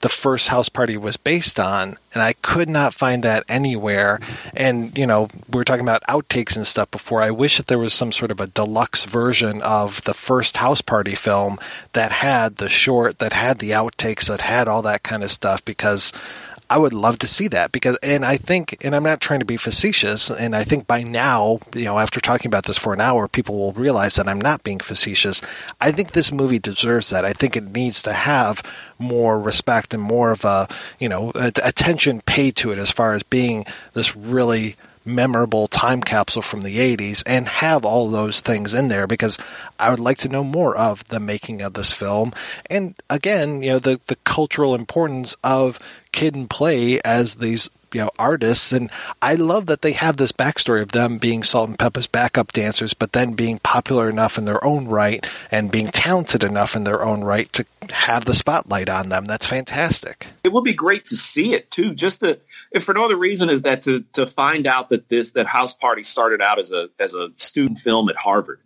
the 0.00 0.08
first 0.08 0.48
house 0.48 0.68
party 0.70 0.96
was 0.96 1.18
based 1.18 1.60
on, 1.60 1.98
and 2.14 2.22
I 2.22 2.32
could 2.32 2.68
not 2.68 2.94
find 2.94 3.22
that 3.22 3.44
anywhere. 3.48 4.18
And 4.54 4.96
you 4.96 5.06
know, 5.06 5.28
we 5.50 5.58
were 5.58 5.64
talking 5.64 5.84
about 5.84 6.02
outtakes 6.08 6.56
and 6.56 6.66
stuff 6.66 6.90
before. 6.90 7.20
I 7.20 7.30
wish 7.30 7.58
that 7.58 7.66
there 7.66 7.78
was 7.78 7.92
some 7.92 8.12
sort 8.12 8.30
of 8.30 8.40
a 8.40 8.46
deluxe 8.46 9.04
version 9.04 9.60
of 9.62 10.02
the 10.04 10.14
first 10.14 10.56
house 10.56 10.80
party 10.80 11.14
film 11.14 11.58
that 11.92 12.12
had 12.12 12.56
the 12.56 12.70
short, 12.70 13.18
that 13.18 13.34
had 13.34 13.58
the 13.58 13.70
outtakes, 13.70 14.28
that 14.28 14.40
had 14.40 14.68
all 14.68 14.82
that 14.82 15.02
kind 15.02 15.22
of 15.22 15.30
stuff 15.30 15.62
because 15.64 16.12
I 16.70 16.78
would 16.78 16.92
love 16.92 17.18
to 17.18 17.26
see 17.26 17.48
that 17.48 17.72
because, 17.72 17.96
and 17.96 18.24
I 18.24 18.36
think, 18.36 18.84
and 18.84 18.94
I'm 18.94 19.02
not 19.02 19.20
trying 19.20 19.40
to 19.40 19.44
be 19.44 19.56
facetious, 19.56 20.30
and 20.30 20.54
I 20.54 20.62
think 20.62 20.86
by 20.86 21.02
now, 21.02 21.58
you 21.74 21.86
know, 21.86 21.98
after 21.98 22.20
talking 22.20 22.46
about 22.46 22.66
this 22.66 22.78
for 22.78 22.94
an 22.94 23.00
hour, 23.00 23.26
people 23.26 23.58
will 23.58 23.72
realize 23.72 24.14
that 24.14 24.28
I'm 24.28 24.40
not 24.40 24.62
being 24.62 24.78
facetious. 24.78 25.42
I 25.80 25.90
think 25.90 26.12
this 26.12 26.30
movie 26.30 26.60
deserves 26.60 27.10
that. 27.10 27.24
I 27.24 27.32
think 27.32 27.56
it 27.56 27.64
needs 27.64 28.04
to 28.04 28.12
have 28.12 28.62
more 29.00 29.40
respect 29.40 29.92
and 29.92 30.02
more 30.02 30.30
of 30.30 30.44
a, 30.44 30.68
you 31.00 31.08
know, 31.08 31.32
attention 31.34 32.20
paid 32.20 32.54
to 32.56 32.70
it 32.70 32.78
as 32.78 32.92
far 32.92 33.14
as 33.14 33.24
being 33.24 33.64
this 33.94 34.14
really 34.14 34.76
memorable 35.04 35.66
time 35.66 36.02
capsule 36.02 36.42
from 36.42 36.60
the 36.60 36.78
80s 36.96 37.22
and 37.26 37.48
have 37.48 37.84
all 37.84 38.08
those 38.08 38.42
things 38.42 38.74
in 38.74 38.88
there 38.88 39.06
because 39.06 39.38
I 39.78 39.90
would 39.90 39.98
like 39.98 40.18
to 40.18 40.28
know 40.28 40.44
more 40.44 40.76
of 40.76 41.08
the 41.08 41.18
making 41.18 41.62
of 41.62 41.72
this 41.72 41.90
film 41.90 42.34
and 42.68 42.94
again 43.08 43.62
you 43.62 43.70
know 43.70 43.78
the 43.78 43.98
the 44.08 44.16
cultural 44.16 44.74
importance 44.74 45.36
of 45.42 45.78
kid 46.12 46.34
and 46.34 46.48
play 46.48 47.00
as 47.02 47.36
these 47.36 47.70
you 47.92 48.00
know 48.00 48.10
artists. 48.18 48.72
And 48.72 48.90
I 49.20 49.34
love 49.34 49.66
that 49.66 49.82
they 49.82 49.92
have 49.92 50.16
this 50.16 50.32
backstory 50.32 50.82
of 50.82 50.92
them 50.92 51.18
being 51.18 51.42
Salt-N-Pepa's 51.42 52.06
backup 52.06 52.52
dancers 52.52 52.94
but 52.94 53.12
then 53.12 53.34
being 53.34 53.58
popular 53.58 54.08
enough 54.08 54.38
in 54.38 54.44
their 54.44 54.62
own 54.64 54.86
right 54.86 55.26
and 55.50 55.70
being 55.70 55.88
talented 55.88 56.44
enough 56.44 56.76
in 56.76 56.84
their 56.84 57.04
own 57.04 57.22
right 57.22 57.52
to 57.52 57.64
have 57.90 58.24
the 58.24 58.34
spotlight 58.34 58.88
on 58.88 59.08
them. 59.08 59.24
That's 59.24 59.46
fantastic. 59.46 60.26
It 60.44 60.52
would 60.52 60.64
be 60.64 60.74
great 60.74 61.06
to 61.06 61.16
see 61.16 61.54
it 61.54 61.70
too. 61.70 61.94
Just 61.94 62.20
to 62.20 62.38
if 62.70 62.84
for 62.84 62.94
no 62.94 63.04
other 63.04 63.16
reason 63.16 63.50
is 63.50 63.62
that 63.62 63.82
to 63.82 64.04
to 64.12 64.26
find 64.26 64.66
out 64.66 64.88
that 64.90 65.08
this 65.08 65.32
that 65.32 65.46
house 65.46 65.74
party 65.74 66.04
started 66.04 66.40
out 66.40 66.58
as 66.58 66.70
a 66.70 66.88
as 66.98 67.14
a 67.14 67.30
student 67.36 67.78
film 67.78 68.08
at 68.08 68.16
Harvard. 68.16 68.60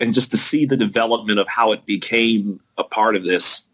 And 0.00 0.14
just 0.14 0.30
to 0.30 0.36
see 0.36 0.64
the 0.64 0.76
development 0.76 1.40
of 1.40 1.48
how 1.48 1.72
it 1.72 1.84
became 1.84 2.60
a 2.76 2.84
part 2.84 3.16
of 3.16 3.24
this 3.24 3.64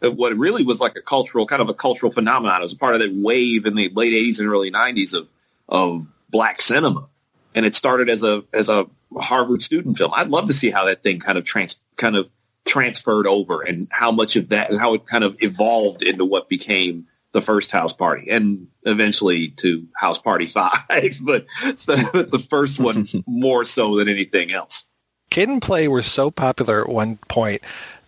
what 0.00 0.36
really 0.36 0.64
was 0.64 0.80
like 0.80 0.96
a 0.96 1.02
cultural 1.02 1.46
kind 1.46 1.62
of 1.62 1.68
a 1.68 1.74
cultural 1.74 2.12
phenomenon. 2.12 2.60
It 2.60 2.64
was 2.64 2.74
part 2.74 2.94
of 2.94 3.00
that 3.00 3.12
wave 3.12 3.66
in 3.66 3.74
the 3.74 3.88
late 3.90 4.12
'80s 4.12 4.38
and 4.38 4.48
early 4.48 4.70
'90s 4.70 5.14
of 5.14 5.28
of 5.68 6.06
black 6.30 6.62
cinema, 6.62 7.08
and 7.54 7.66
it 7.66 7.74
started 7.74 8.08
as 8.08 8.22
a 8.22 8.44
as 8.52 8.68
a 8.68 8.86
Harvard 9.16 9.62
student 9.62 9.96
film. 9.96 10.12
I'd 10.14 10.28
love 10.28 10.46
to 10.46 10.54
see 10.54 10.70
how 10.70 10.86
that 10.86 11.02
thing 11.02 11.20
kind 11.20 11.38
of 11.38 11.44
trans 11.44 11.80
kind 11.96 12.16
of 12.16 12.28
transferred 12.64 13.26
over 13.26 13.62
and 13.62 13.88
how 13.90 14.12
much 14.12 14.36
of 14.36 14.50
that 14.50 14.70
and 14.70 14.78
how 14.78 14.94
it 14.94 15.06
kind 15.06 15.24
of 15.24 15.36
evolved 15.40 16.02
into 16.02 16.24
what 16.24 16.48
became 16.48 17.06
the 17.32 17.40
first 17.40 17.70
house 17.70 17.94
party 17.94 18.30
and 18.30 18.68
eventually 18.84 19.48
to 19.48 19.86
house 19.94 20.20
party 20.20 20.46
five 20.46 21.18
but 21.22 21.46
the, 21.60 22.28
the 22.30 22.38
first 22.38 22.78
one 22.78 23.08
more 23.26 23.64
so 23.64 23.96
than 23.96 24.08
anything 24.08 24.50
else 24.50 24.84
Kid 25.30 25.48
and 25.48 25.62
Play 25.62 25.88
were 25.88 26.02
so 26.02 26.30
popular 26.30 26.80
at 26.80 26.88
one 26.88 27.16
point 27.28 27.62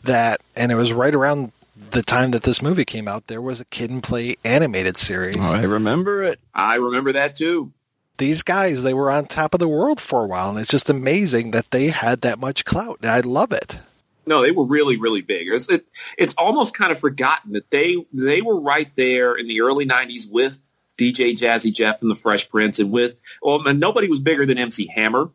that, 0.04 0.40
and 0.56 0.72
it 0.72 0.74
was 0.74 0.92
right 0.92 1.14
around 1.14 1.52
the 1.92 2.02
time 2.02 2.30
that 2.32 2.42
this 2.42 2.62
movie 2.62 2.84
came 2.84 3.08
out, 3.08 3.26
there 3.26 3.42
was 3.42 3.60
a 3.60 3.64
Kid 3.64 3.90
and 3.90 4.02
Play 4.02 4.36
animated 4.44 4.96
series. 4.96 5.36
Oh, 5.38 5.56
I 5.56 5.64
remember 5.64 6.22
it. 6.22 6.40
I 6.54 6.76
remember 6.76 7.12
that 7.12 7.34
too. 7.34 7.72
These 8.18 8.42
guys, 8.42 8.82
they 8.82 8.92
were 8.92 9.10
on 9.10 9.26
top 9.26 9.54
of 9.54 9.60
the 9.60 9.68
world 9.68 10.00
for 10.00 10.24
a 10.24 10.26
while, 10.26 10.50
and 10.50 10.58
it's 10.58 10.68
just 10.68 10.90
amazing 10.90 11.52
that 11.52 11.70
they 11.70 11.88
had 11.88 12.20
that 12.20 12.38
much 12.38 12.64
clout, 12.64 12.98
and 13.00 13.10
I 13.10 13.20
love 13.20 13.52
it. 13.52 13.78
No, 14.26 14.42
they 14.42 14.50
were 14.50 14.66
really, 14.66 14.98
really 14.98 15.22
big. 15.22 15.48
It's, 15.48 15.68
it, 15.70 15.86
it's 16.18 16.34
almost 16.34 16.74
kind 16.74 16.92
of 16.92 16.98
forgotten 16.98 17.52
that 17.52 17.70
they 17.70 17.96
they 18.12 18.42
were 18.42 18.60
right 18.60 18.90
there 18.96 19.34
in 19.34 19.48
the 19.48 19.62
early 19.62 19.86
'90s 19.86 20.30
with 20.30 20.60
DJ 20.98 21.32
Jazzy 21.32 21.72
Jeff 21.72 22.02
and 22.02 22.10
the 22.10 22.16
Fresh 22.16 22.50
Prince, 22.50 22.78
and 22.78 22.92
with 22.92 23.16
well, 23.42 23.60
nobody 23.72 24.08
was 24.08 24.20
bigger 24.20 24.44
than 24.44 24.58
MC 24.58 24.86
Hammer 24.94 25.30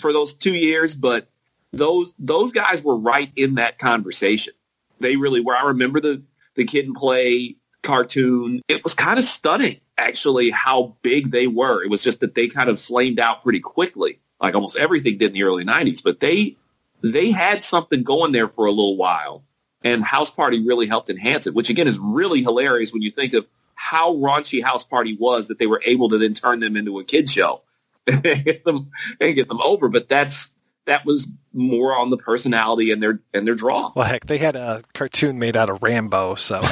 for 0.00 0.12
those 0.12 0.34
two 0.34 0.54
years, 0.54 0.94
but 0.94 1.28
those 1.72 2.12
those 2.18 2.52
guys 2.52 2.84
were 2.84 2.96
right 2.96 3.30
in 3.36 3.56
that 3.56 3.78
conversation. 3.78 4.52
They 5.00 5.16
really 5.16 5.40
were. 5.40 5.54
I 5.54 5.68
remember 5.68 6.00
the 6.00 6.22
the 6.54 6.64
Kid 6.64 6.86
and 6.86 6.94
Play 6.94 7.56
cartoon. 7.82 8.62
It 8.68 8.82
was 8.82 8.94
kind 8.94 9.18
of 9.18 9.24
stunning, 9.24 9.80
actually, 9.96 10.50
how 10.50 10.96
big 11.02 11.30
they 11.30 11.46
were. 11.46 11.82
It 11.82 11.90
was 11.90 12.02
just 12.02 12.20
that 12.20 12.34
they 12.34 12.48
kind 12.48 12.68
of 12.68 12.80
flamed 12.80 13.20
out 13.20 13.42
pretty 13.42 13.60
quickly, 13.60 14.20
like 14.40 14.54
almost 14.54 14.76
everything 14.76 15.18
did 15.18 15.28
in 15.28 15.32
the 15.34 15.44
early 15.44 15.64
'90s. 15.64 16.02
But 16.02 16.20
they 16.20 16.56
they 17.02 17.30
had 17.30 17.62
something 17.62 18.02
going 18.02 18.32
there 18.32 18.48
for 18.48 18.66
a 18.66 18.70
little 18.70 18.96
while, 18.96 19.44
and 19.84 20.04
House 20.04 20.30
Party 20.30 20.64
really 20.64 20.86
helped 20.86 21.10
enhance 21.10 21.46
it. 21.46 21.54
Which 21.54 21.70
again 21.70 21.88
is 21.88 21.98
really 21.98 22.42
hilarious 22.42 22.92
when 22.92 23.02
you 23.02 23.10
think 23.10 23.34
of 23.34 23.46
how 23.74 24.14
raunchy 24.14 24.64
House 24.64 24.84
Party 24.84 25.16
was 25.18 25.48
that 25.48 25.58
they 25.58 25.66
were 25.66 25.82
able 25.84 26.08
to 26.08 26.18
then 26.18 26.34
turn 26.34 26.60
them 26.60 26.76
into 26.76 26.98
a 26.98 27.04
kid 27.04 27.30
show 27.30 27.62
and 28.06 28.22
get 28.22 28.64
them 28.64 28.90
and 29.20 29.34
get 29.34 29.48
them 29.48 29.60
over. 29.60 29.88
But 29.88 30.08
that's 30.08 30.52
that 30.86 31.04
was 31.04 31.28
more 31.52 31.96
on 31.96 32.10
the 32.10 32.16
personality 32.16 32.90
and 32.90 33.02
their 33.02 33.20
and 33.34 33.46
their 33.46 33.54
draw. 33.54 33.92
Well, 33.94 34.06
heck, 34.06 34.26
they 34.26 34.38
had 34.38 34.56
a 34.56 34.82
cartoon 34.94 35.38
made 35.38 35.56
out 35.56 35.70
of 35.70 35.82
Rambo, 35.82 36.34
so. 36.36 36.60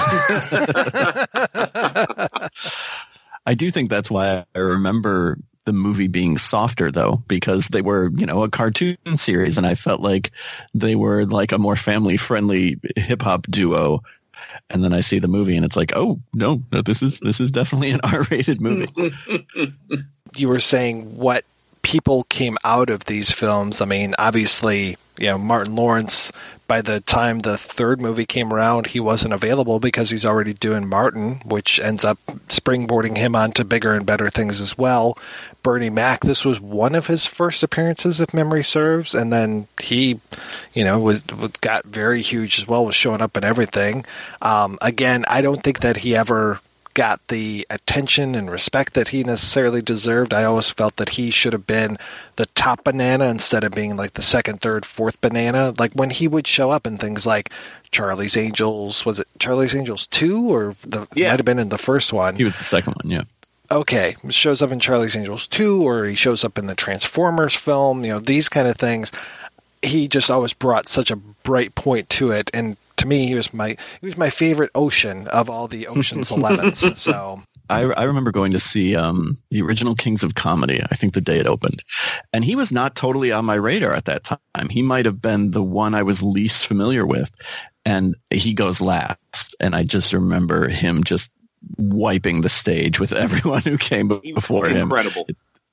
I 3.46 3.54
do 3.54 3.70
think 3.70 3.90
that's 3.90 4.10
why 4.10 4.44
I 4.54 4.58
remember 4.58 5.38
the 5.64 5.72
movie 5.72 6.08
being 6.08 6.38
softer 6.38 6.90
though, 6.90 7.22
because 7.28 7.68
they 7.68 7.82
were, 7.82 8.10
you 8.14 8.26
know, 8.26 8.42
a 8.42 8.50
cartoon 8.50 8.96
series 9.16 9.58
and 9.58 9.66
I 9.66 9.74
felt 9.74 10.00
like 10.00 10.30
they 10.74 10.94
were 10.94 11.24
like 11.24 11.52
a 11.52 11.58
more 11.58 11.76
family 11.76 12.16
friendly 12.16 12.78
hip 12.96 13.22
hop 13.22 13.46
duo. 13.48 14.02
And 14.70 14.84
then 14.84 14.92
I 14.92 15.00
see 15.00 15.18
the 15.18 15.28
movie 15.28 15.56
and 15.56 15.64
it's 15.64 15.76
like, 15.76 15.92
oh 15.96 16.20
no, 16.32 16.62
no, 16.70 16.82
this 16.82 17.02
is, 17.02 17.20
this 17.20 17.40
is 17.40 17.50
definitely 17.50 17.90
an 17.90 18.00
R 18.04 18.26
rated 18.30 18.60
movie. 18.60 19.14
you 20.36 20.48
were 20.48 20.60
saying 20.60 21.16
what 21.16 21.44
people 21.84 22.24
came 22.24 22.58
out 22.64 22.90
of 22.90 23.04
these 23.04 23.30
films. 23.30 23.80
I 23.80 23.84
mean, 23.84 24.14
obviously, 24.18 24.96
you 25.18 25.26
know, 25.26 25.38
Martin 25.38 25.76
Lawrence, 25.76 26.32
by 26.66 26.80
the 26.80 27.00
time 27.00 27.40
the 27.40 27.58
third 27.58 28.00
movie 28.00 28.26
came 28.26 28.52
around, 28.52 28.88
he 28.88 28.98
wasn't 28.98 29.34
available 29.34 29.78
because 29.78 30.10
he's 30.10 30.24
already 30.24 30.54
doing 30.54 30.88
Martin, 30.88 31.40
which 31.44 31.78
ends 31.78 32.04
up 32.04 32.18
springboarding 32.48 33.16
him 33.16 33.36
onto 33.36 33.62
bigger 33.62 33.92
and 33.92 34.06
better 34.06 34.30
things 34.30 34.60
as 34.60 34.76
well. 34.76 35.16
Bernie 35.62 35.90
Mac, 35.90 36.22
this 36.22 36.44
was 36.44 36.58
one 36.58 36.94
of 36.94 37.06
his 37.06 37.26
first 37.26 37.62
appearances, 37.62 38.18
if 38.18 38.34
memory 38.34 38.64
serves, 38.64 39.14
and 39.14 39.32
then 39.32 39.68
he, 39.80 40.20
you 40.72 40.84
know, 40.84 40.98
was, 40.98 41.22
got 41.60 41.84
very 41.84 42.22
huge 42.22 42.58
as 42.58 42.66
well, 42.66 42.84
was 42.84 42.94
showing 42.94 43.20
up 43.22 43.36
in 43.36 43.44
everything. 43.44 44.04
Um, 44.42 44.78
again, 44.80 45.24
I 45.28 45.42
don't 45.42 45.62
think 45.62 45.80
that 45.80 45.98
he 45.98 46.16
ever 46.16 46.60
got 46.94 47.26
the 47.28 47.66
attention 47.70 48.34
and 48.34 48.50
respect 48.50 48.94
that 48.94 49.08
he 49.08 49.24
necessarily 49.24 49.82
deserved. 49.82 50.32
I 50.32 50.44
always 50.44 50.70
felt 50.70 50.96
that 50.96 51.10
he 51.10 51.30
should 51.30 51.52
have 51.52 51.66
been 51.66 51.98
the 52.36 52.46
top 52.46 52.84
banana 52.84 53.26
instead 53.26 53.64
of 53.64 53.72
being 53.72 53.96
like 53.96 54.14
the 54.14 54.22
second, 54.22 54.60
third, 54.60 54.86
fourth 54.86 55.20
banana. 55.20 55.74
Like 55.78 55.92
when 55.92 56.10
he 56.10 56.28
would 56.28 56.46
show 56.46 56.70
up 56.70 56.86
in 56.86 56.96
things 56.96 57.26
like 57.26 57.52
Charlie's 57.90 58.36
Angels, 58.36 59.04
was 59.04 59.20
it 59.20 59.28
Charlie's 59.38 59.74
Angels 59.74 60.06
2 60.08 60.52
or 60.54 60.76
the 60.86 61.06
Yeah. 61.14 61.30
might 61.30 61.40
have 61.40 61.44
been 61.46 61.58
in 61.58 61.68
the 61.68 61.78
first 61.78 62.12
one? 62.12 62.36
He 62.36 62.44
was 62.44 62.56
the 62.58 62.64
second 62.64 62.94
one, 63.02 63.10
yeah. 63.10 63.22
okay, 63.70 64.14
shows 64.30 64.62
up 64.62 64.70
in 64.72 64.78
Charlie's 64.80 65.16
Angels 65.16 65.46
2 65.48 65.82
or 65.86 66.04
he 66.04 66.14
shows 66.14 66.44
up 66.44 66.58
in 66.58 66.66
the 66.66 66.74
Transformers 66.76 67.54
film, 67.54 68.04
you 68.04 68.10
know, 68.12 68.18
these 68.20 68.48
kind 68.48 68.68
of 68.68 68.76
things. 68.76 69.10
He 69.82 70.06
just 70.08 70.30
always 70.30 70.52
brought 70.52 70.88
such 70.88 71.10
a 71.10 71.16
bright 71.16 71.74
point 71.74 72.08
to 72.10 72.30
it 72.30 72.50
and 72.54 72.76
to 72.96 73.06
me 73.06 73.26
he 73.26 73.34
was 73.34 73.52
my 73.52 73.76
he 74.00 74.06
was 74.06 74.16
my 74.16 74.30
favorite 74.30 74.70
ocean 74.74 75.26
of 75.28 75.50
all 75.50 75.68
the 75.68 75.86
Ocean's 75.86 76.30
11s. 76.30 76.96
So 76.96 77.42
I, 77.68 77.82
I 77.82 78.04
remember 78.04 78.30
going 78.30 78.52
to 78.52 78.60
see 78.60 78.94
um, 78.94 79.38
the 79.50 79.62
original 79.62 79.94
Kings 79.94 80.22
of 80.22 80.34
Comedy. 80.34 80.80
I 80.82 80.96
think 80.96 81.14
the 81.14 81.20
day 81.20 81.38
it 81.38 81.46
opened, 81.46 81.82
and 82.32 82.44
he 82.44 82.56
was 82.56 82.72
not 82.72 82.94
totally 82.94 83.32
on 83.32 83.44
my 83.44 83.54
radar 83.54 83.92
at 83.92 84.04
that 84.06 84.24
time. 84.24 84.68
He 84.68 84.82
might 84.82 85.06
have 85.06 85.20
been 85.22 85.50
the 85.50 85.62
one 85.62 85.94
I 85.94 86.02
was 86.02 86.22
least 86.22 86.66
familiar 86.66 87.06
with, 87.06 87.30
and 87.84 88.16
he 88.30 88.54
goes 88.54 88.80
last. 88.80 89.56
And 89.60 89.74
I 89.74 89.84
just 89.84 90.12
remember 90.12 90.68
him 90.68 91.04
just 91.04 91.32
wiping 91.78 92.42
the 92.42 92.48
stage 92.48 93.00
with 93.00 93.12
everyone 93.14 93.62
who 93.62 93.78
came 93.78 94.08
before 94.08 94.68
him. 94.68 94.82
Incredible. 94.82 95.26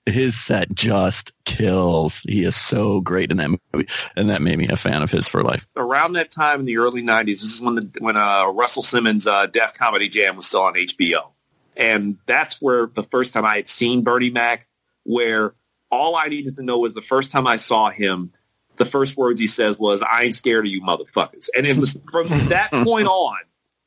His 0.05 0.39
set 0.39 0.73
just 0.73 1.31
kills. 1.45 2.21
He 2.21 2.43
is 2.43 2.55
so 2.55 3.01
great 3.01 3.31
in 3.31 3.37
that 3.37 3.49
movie, 3.73 3.87
and 4.15 4.29
that 4.29 4.41
made 4.41 4.57
me 4.57 4.67
a 4.67 4.75
fan 4.75 5.03
of 5.03 5.11
his 5.11 5.27
for 5.27 5.43
life. 5.43 5.67
Around 5.75 6.13
that 6.13 6.31
time 6.31 6.61
in 6.61 6.65
the 6.65 6.77
early 6.77 7.03
'90s, 7.03 7.25
this 7.25 7.43
is 7.43 7.61
when 7.61 7.75
the 7.75 7.89
when 7.99 8.17
uh, 8.17 8.47
Russell 8.47 8.83
Simmons' 8.83 9.27
uh, 9.27 9.45
Def 9.45 9.73
Comedy 9.73 10.07
Jam 10.07 10.37
was 10.37 10.47
still 10.47 10.63
on 10.63 10.73
HBO, 10.73 11.31
and 11.77 12.17
that's 12.25 12.59
where 12.61 12.87
the 12.87 13.03
first 13.03 13.33
time 13.33 13.45
I 13.45 13.57
had 13.57 13.69
seen 13.69 14.03
Bernie 14.03 14.31
Mac. 14.31 14.67
Where 15.03 15.53
all 15.91 16.15
I 16.15 16.27
needed 16.27 16.55
to 16.55 16.63
know 16.63 16.79
was 16.79 16.93
the 16.93 17.01
first 17.01 17.31
time 17.31 17.45
I 17.45 17.57
saw 17.57 17.89
him, 17.89 18.31
the 18.77 18.85
first 18.85 19.17
words 19.17 19.39
he 19.39 19.47
says 19.47 19.77
was, 19.77 20.01
"I 20.01 20.23
ain't 20.23 20.35
scared 20.35 20.65
of 20.65 20.71
you, 20.71 20.81
motherfuckers," 20.81 21.49
and 21.55 21.67
it 21.67 21.77
was 21.77 22.01
from 22.11 22.27
that 22.49 22.71
point 22.71 23.07
on 23.07 23.37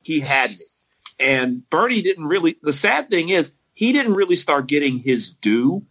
he 0.05 0.21
had 0.21 0.51
me. 0.51 0.57
And 1.19 1.69
Bernie 1.71 2.03
didn't 2.03 2.27
really. 2.27 2.57
The 2.63 2.73
sad 2.73 3.11
thing 3.11 3.31
is, 3.31 3.53
he 3.73 3.93
didn't 3.93 4.15
really 4.15 4.37
start 4.37 4.69
getting 4.69 4.99
his 4.99 5.33
due 5.33 5.85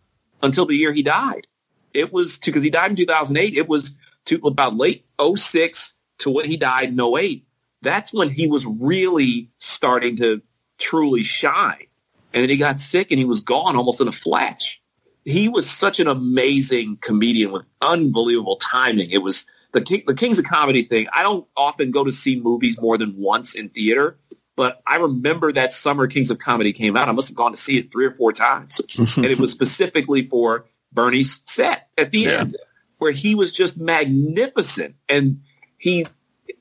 until 0.44 0.66
the 0.66 0.76
year 0.76 0.92
he 0.92 1.02
died. 1.02 1.48
It 1.94 2.14
was 2.14 2.38
because 2.38 2.64
he 2.64 2.70
died 2.70 2.92
in 2.92 2.98
2008. 2.98 3.56
It 3.56 3.68
was 3.68 3.96
to 4.26 4.36
about 4.46 4.76
late 4.76 5.06
06 5.20 5.96
to 6.20 6.30
when 6.30 6.46
he 6.46 6.58
died 6.58 6.90
in 6.90 7.00
08. 7.00 7.46
That's 7.82 8.14
when 8.14 8.30
he 8.30 8.48
was 8.48 8.66
really 8.66 9.50
starting 9.58 10.18
to 10.18 10.42
truly 10.78 11.24
shine. 11.24 11.88
And 12.34 12.42
then 12.42 12.50
he 12.50 12.58
got 12.58 12.82
sick 12.82 13.08
and 13.12 13.20
he 13.20 13.26
was 13.26 13.42
gone 13.42 13.76
almost 13.76 14.02
in 14.02 14.08
a 14.08 14.14
flash. 14.14 14.82
He 15.26 15.50
was 15.50 15.70
such 15.70 16.00
an 16.00 16.08
amazing 16.08 16.98
comedian 17.02 17.52
with 17.52 17.64
unbelievable 17.82 18.58
timing. 18.58 19.12
It 19.12 19.22
was 19.22 19.46
the 19.72 19.82
King, 19.82 20.04
the 20.06 20.16
Kings 20.16 20.40
of 20.40 20.46
Comedy 20.46 20.84
thing. 20.84 21.08
I 21.14 21.24
don't 21.24 21.48
often 21.56 21.92
go 21.92 22.04
to 22.04 22.12
see 22.12 22.40
movies 22.40 22.80
more 22.82 22.98
than 22.98 23.16
once 23.18 23.56
in 23.56 23.70
theater, 23.70 24.18
but 24.56 24.82
I 24.86 24.98
remember 24.98 25.52
that 25.54 25.74
summer 25.74 26.08
Kings 26.08 26.30
of 26.30 26.38
Comedy 26.38 26.74
came 26.74 26.96
out. 26.96 27.10
I 27.10 27.12
must 27.12 27.30
have 27.30 27.38
gone 27.38 27.52
to 27.52 27.58
see 27.58 27.78
it 27.78 27.92
three 27.92 28.06
or 28.06 28.12
four 28.12 28.32
times. 28.32 28.80
and 29.18 29.26
it 29.26 29.40
was 29.40 29.52
specifically 29.60 30.24
for 30.24 30.66
Bernie's 30.92 31.42
set 31.46 31.90
at 31.98 32.12
the 32.12 32.28
end 32.28 32.58
where 33.00 33.12
he 33.12 33.34
was 33.36 33.52
just 33.52 33.78
magnificent. 33.78 34.96
And 35.10 35.42
he, 35.78 36.06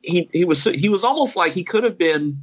he, 0.02 0.28
he 0.32 0.44
was, 0.44 0.64
he 0.64 0.88
was 0.88 1.04
almost 1.04 1.36
like 1.36 1.52
he 1.52 1.64
could 1.64 1.84
have 1.84 1.98
been 1.98 2.42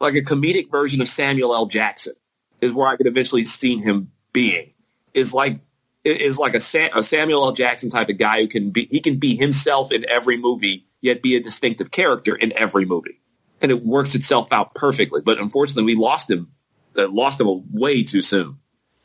like 0.00 0.14
a 0.14 0.22
comedic 0.22 0.70
version 0.70 1.00
of 1.00 1.08
Samuel 1.08 1.54
L. 1.54 1.66
Jackson 1.66 2.14
is 2.60 2.72
where 2.72 2.88
I 2.88 2.96
could 2.96 3.06
eventually 3.06 3.44
see 3.44 3.76
him 3.78 4.10
being 4.32 4.72
is 5.14 5.32
like, 5.32 5.60
is 6.04 6.38
like 6.38 6.54
a, 6.54 6.60
Sam, 6.60 6.90
a 6.94 7.04
Samuel 7.04 7.44
L. 7.44 7.52
Jackson 7.52 7.88
type 7.88 8.08
of 8.08 8.18
guy 8.18 8.40
who 8.40 8.48
can 8.48 8.70
be, 8.70 8.88
he 8.90 9.00
can 9.00 9.18
be 9.18 9.36
himself 9.36 9.92
in 9.92 10.04
every 10.08 10.36
movie, 10.36 10.86
yet 11.00 11.22
be 11.22 11.36
a 11.36 11.40
distinctive 11.40 11.92
character 11.92 12.34
in 12.34 12.52
every 12.56 12.84
movie 12.84 13.20
and 13.60 13.70
it 13.70 13.84
works 13.84 14.14
itself 14.14 14.52
out 14.52 14.74
perfectly. 14.74 15.20
But 15.20 15.38
unfortunately, 15.38 15.94
we 15.94 16.00
lost 16.00 16.30
him, 16.30 16.50
uh, 16.96 17.08
lost 17.08 17.40
him 17.40 17.64
way 17.72 18.02
too 18.02 18.22
soon. 18.22 18.58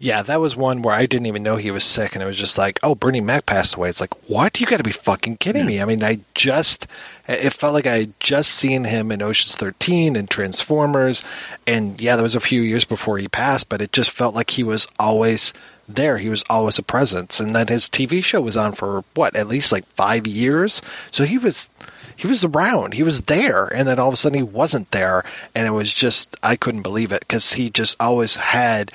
Yeah, 0.04 0.22
that 0.24 0.42
was 0.42 0.54
one 0.54 0.82
where 0.82 0.94
I 0.94 1.06
didn't 1.06 1.28
even 1.28 1.44
know 1.44 1.56
he 1.56 1.72
was 1.72 1.86
sick, 1.86 2.14
and 2.14 2.22
it 2.22 2.26
was 2.26 2.36
just 2.36 2.58
like, 2.58 2.78
oh, 2.84 2.94
Bernie 2.94 3.22
Mac 3.22 3.46
passed 3.46 3.76
away. 3.76 3.88
It's 3.88 4.02
like, 4.02 4.30
what? 4.30 4.60
You 4.60 4.68
got 4.68 4.80
to 4.80 4.84
be 4.84 4.92
fucking 4.92 5.38
kidding 5.38 5.66
me! 5.66 5.82
I 5.82 5.86
mean, 5.86 6.04
I 6.04 6.20
just, 6.36 6.88
it 7.26 7.54
felt 7.54 7.74
like 7.74 7.88
I 7.88 8.00
had 8.00 8.20
just 8.20 8.52
seen 8.52 8.84
him 8.84 9.14
in 9.14 9.22
Ocean's 9.22 9.56
Thirteen 9.56 10.18
and 10.18 10.30
Transformers, 10.30 11.24
and 11.66 12.02
yeah, 12.02 12.18
that 12.18 12.22
was 12.22 12.36
a 12.36 12.42
few 12.42 12.62
years 12.62 12.84
before 12.84 13.18
he 13.18 13.30
passed, 13.30 13.70
but 13.70 13.82
it 13.82 13.94
just 13.94 14.12
felt 14.12 14.36
like 14.36 14.50
he 14.50 14.64
was 14.64 14.90
always 15.00 15.54
there. 15.88 16.18
He 16.18 16.28
was 16.28 16.44
always 16.50 16.78
a 16.78 16.84
presence, 16.84 17.40
and 17.40 17.56
then 17.56 17.68
his 17.68 17.88
TV 17.88 18.22
show 18.22 18.42
was 18.42 18.58
on 18.58 18.74
for 18.74 19.06
what, 19.14 19.38
at 19.38 19.48
least 19.48 19.72
like 19.72 19.86
five 19.96 20.28
years. 20.28 20.82
So 21.12 21.24
he 21.24 21.38
was 21.38 21.70
he 22.16 22.28
was 22.28 22.44
around, 22.44 22.94
he 22.94 23.04
was 23.04 23.22
there, 23.22 23.68
and 23.68 23.88
then 23.88 24.00
all 24.00 24.10
of 24.10 24.14
a 24.14 24.18
sudden 24.18 24.38
he 24.38 24.44
wasn't 24.44 24.92
there, 24.92 25.24
and 25.56 25.68
it 25.68 25.72
was 25.72 25.94
just 25.94 26.36
I 26.44 26.56
couldn't 26.56 26.82
believe 26.82 27.12
it 27.12 27.22
because 27.22 27.54
he 27.54 27.70
just 27.70 27.96
always 28.00 28.36
had 28.36 28.92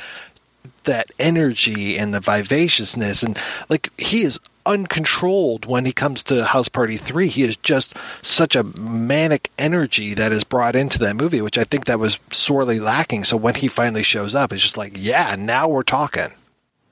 that 0.85 1.11
energy 1.19 1.99
and 1.99 2.15
the 2.15 2.21
vivaciousness, 2.21 3.23
and 3.23 3.39
like 3.69 3.91
he 3.99 4.23
is 4.23 4.41
uncontrolled 4.69 5.65
when 5.65 5.87
he 5.87 5.93
comes 5.93 6.23
to 6.25 6.45
House 6.45 6.69
Party 6.69 6.99
3. 6.99 7.27
He 7.29 7.43
is 7.43 7.57
just 7.57 7.97
such 8.23 8.55
a 8.55 8.65
manic 8.79 9.51
energy 9.59 10.15
that 10.15 10.31
is 10.31 10.45
brought 10.45 10.77
into 10.77 10.99
that 11.01 11.17
movie, 11.17 11.41
which 11.41 11.59
I 11.59 11.65
think 11.65 11.87
that 11.87 11.99
was 11.99 12.21
sorely 12.31 12.79
lacking. 12.79 13.25
So 13.25 13.37
when 13.37 13.55
he 13.55 13.69
finally 13.69 14.03
shows 14.03 14.35
up, 14.35 14.53
it's 14.53 14.63
just 14.63 14.77
like, 14.77 14.93
yeah, 14.95 15.35
now 15.39 15.69
we're 15.69 15.83
talking. 15.83 16.29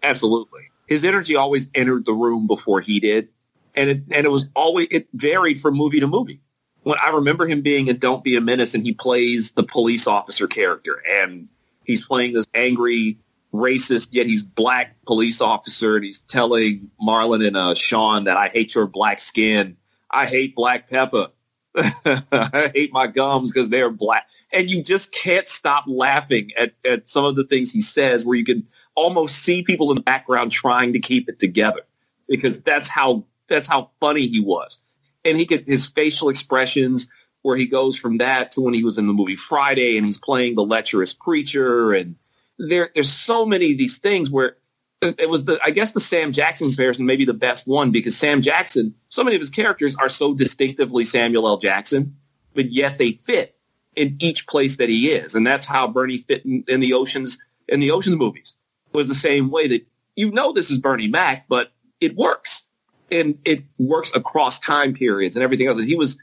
Absolutely. 0.02 0.70
His 0.86 1.04
energy 1.04 1.36
always 1.36 1.68
entered 1.74 2.06
the 2.06 2.14
room 2.14 2.46
before 2.46 2.80
he 2.80 2.98
did. 2.98 3.28
And 3.76 3.90
it 3.90 4.02
and 4.10 4.26
it 4.26 4.30
was 4.30 4.46
always 4.54 4.88
it 4.90 5.08
varied 5.14 5.60
from 5.60 5.74
movie 5.74 6.00
to 6.00 6.06
movie. 6.06 6.40
When 6.82 6.96
I 7.04 7.10
remember 7.10 7.46
him 7.46 7.62
being 7.62 7.88
in 7.88 7.98
Don't 7.98 8.22
Be 8.22 8.36
a 8.36 8.40
Menace, 8.40 8.74
and 8.74 8.84
he 8.84 8.92
plays 8.92 9.52
the 9.52 9.64
police 9.64 10.06
officer 10.06 10.46
character, 10.46 11.02
and 11.10 11.48
he's 11.84 12.06
playing 12.06 12.32
this 12.32 12.46
angry 12.54 13.18
racist, 13.52 14.08
yet 14.12 14.26
he's 14.26 14.42
black 14.42 14.96
police 15.04 15.40
officer, 15.40 15.96
and 15.96 16.04
he's 16.04 16.20
telling 16.20 16.90
Marlon 17.04 17.46
and 17.46 17.56
uh, 17.56 17.74
Sean 17.74 18.24
that 18.24 18.36
I 18.36 18.48
hate 18.48 18.74
your 18.74 18.86
black 18.86 19.20
skin, 19.20 19.76
I 20.10 20.26
hate 20.26 20.54
black 20.54 20.88
pepper, 20.88 21.28
I 21.76 22.70
hate 22.72 22.92
my 22.92 23.08
gums 23.08 23.52
because 23.52 23.68
they're 23.68 23.90
black, 23.90 24.28
and 24.52 24.70
you 24.70 24.82
just 24.82 25.12
can't 25.12 25.48
stop 25.48 25.84
laughing 25.88 26.52
at 26.56 26.74
at 26.88 27.08
some 27.08 27.24
of 27.24 27.34
the 27.34 27.44
things 27.44 27.72
he 27.72 27.82
says, 27.82 28.24
where 28.24 28.36
you 28.36 28.44
can 28.44 28.66
almost 28.94 29.40
see 29.40 29.62
people 29.62 29.90
in 29.90 29.96
the 29.96 30.02
background 30.02 30.52
trying 30.52 30.92
to 30.92 30.98
keep 30.98 31.28
it 31.28 31.38
together 31.38 31.82
because 32.28 32.60
that's 32.60 32.88
how 32.88 33.24
that's 33.48 33.68
how 33.68 33.90
funny 34.00 34.26
he 34.26 34.40
was, 34.40 34.78
and 35.24 35.36
he 35.36 35.46
could 35.46 35.66
his 35.66 35.86
facial 35.86 36.28
expressions 36.28 37.08
where 37.42 37.56
he 37.56 37.66
goes 37.66 37.96
from 37.96 38.18
that 38.18 38.50
to 38.52 38.60
when 38.60 38.74
he 38.74 38.82
was 38.82 38.98
in 38.98 39.06
the 39.06 39.12
movie 39.12 39.36
Friday 39.36 39.96
and 39.96 40.04
he's 40.04 40.18
playing 40.18 40.56
the 40.56 40.64
lecherous 40.64 41.12
preacher 41.12 41.94
and 41.94 42.16
there 42.58 42.90
there's 42.94 43.12
so 43.12 43.46
many 43.46 43.72
of 43.72 43.78
these 43.78 43.98
things 43.98 44.30
where 44.30 44.56
it 45.00 45.28
was 45.28 45.44
the 45.44 45.58
I 45.64 45.70
guess 45.70 45.92
the 45.92 46.00
Sam 46.00 46.32
Jackson 46.32 46.68
comparison 46.68 47.06
maybe 47.06 47.24
the 47.24 47.34
best 47.34 47.66
one 47.66 47.90
because 47.90 48.16
Sam 48.16 48.42
Jackson 48.42 48.94
so 49.10 49.22
many 49.22 49.36
of 49.36 49.40
his 49.40 49.50
characters 49.50 49.94
are 49.96 50.08
so 50.08 50.34
distinctively 50.34 51.04
Samuel 51.04 51.46
L. 51.46 51.58
Jackson, 51.58 52.16
but 52.54 52.72
yet 52.72 52.98
they 52.98 53.12
fit 53.12 53.56
in 53.94 54.16
each 54.20 54.46
place 54.46 54.76
that 54.78 54.88
he 54.88 55.10
is, 55.10 55.34
and 55.34 55.46
that's 55.46 55.66
how 55.66 55.88
Bernie 55.88 56.18
fit 56.18 56.44
in, 56.44 56.64
in 56.68 56.80
the 56.80 56.92
oceans 56.94 57.38
in 57.68 57.80
the 57.80 57.90
oceans 57.90 58.16
movies. 58.16 58.56
Was 58.92 59.08
the 59.08 59.14
same 59.14 59.50
way 59.50 59.68
that 59.68 59.86
you 60.16 60.30
know 60.30 60.52
this 60.52 60.70
is 60.70 60.78
Bernie 60.78 61.08
Mac, 61.08 61.46
but 61.48 61.72
it 62.00 62.16
works 62.16 62.62
and 63.10 63.38
it 63.44 63.64
works 63.78 64.14
across 64.14 64.58
time 64.58 64.92
periods 64.92 65.36
and 65.36 65.42
everything 65.42 65.66
else. 65.66 65.78
And 65.78 65.88
he 65.88 65.96
was 65.96 66.18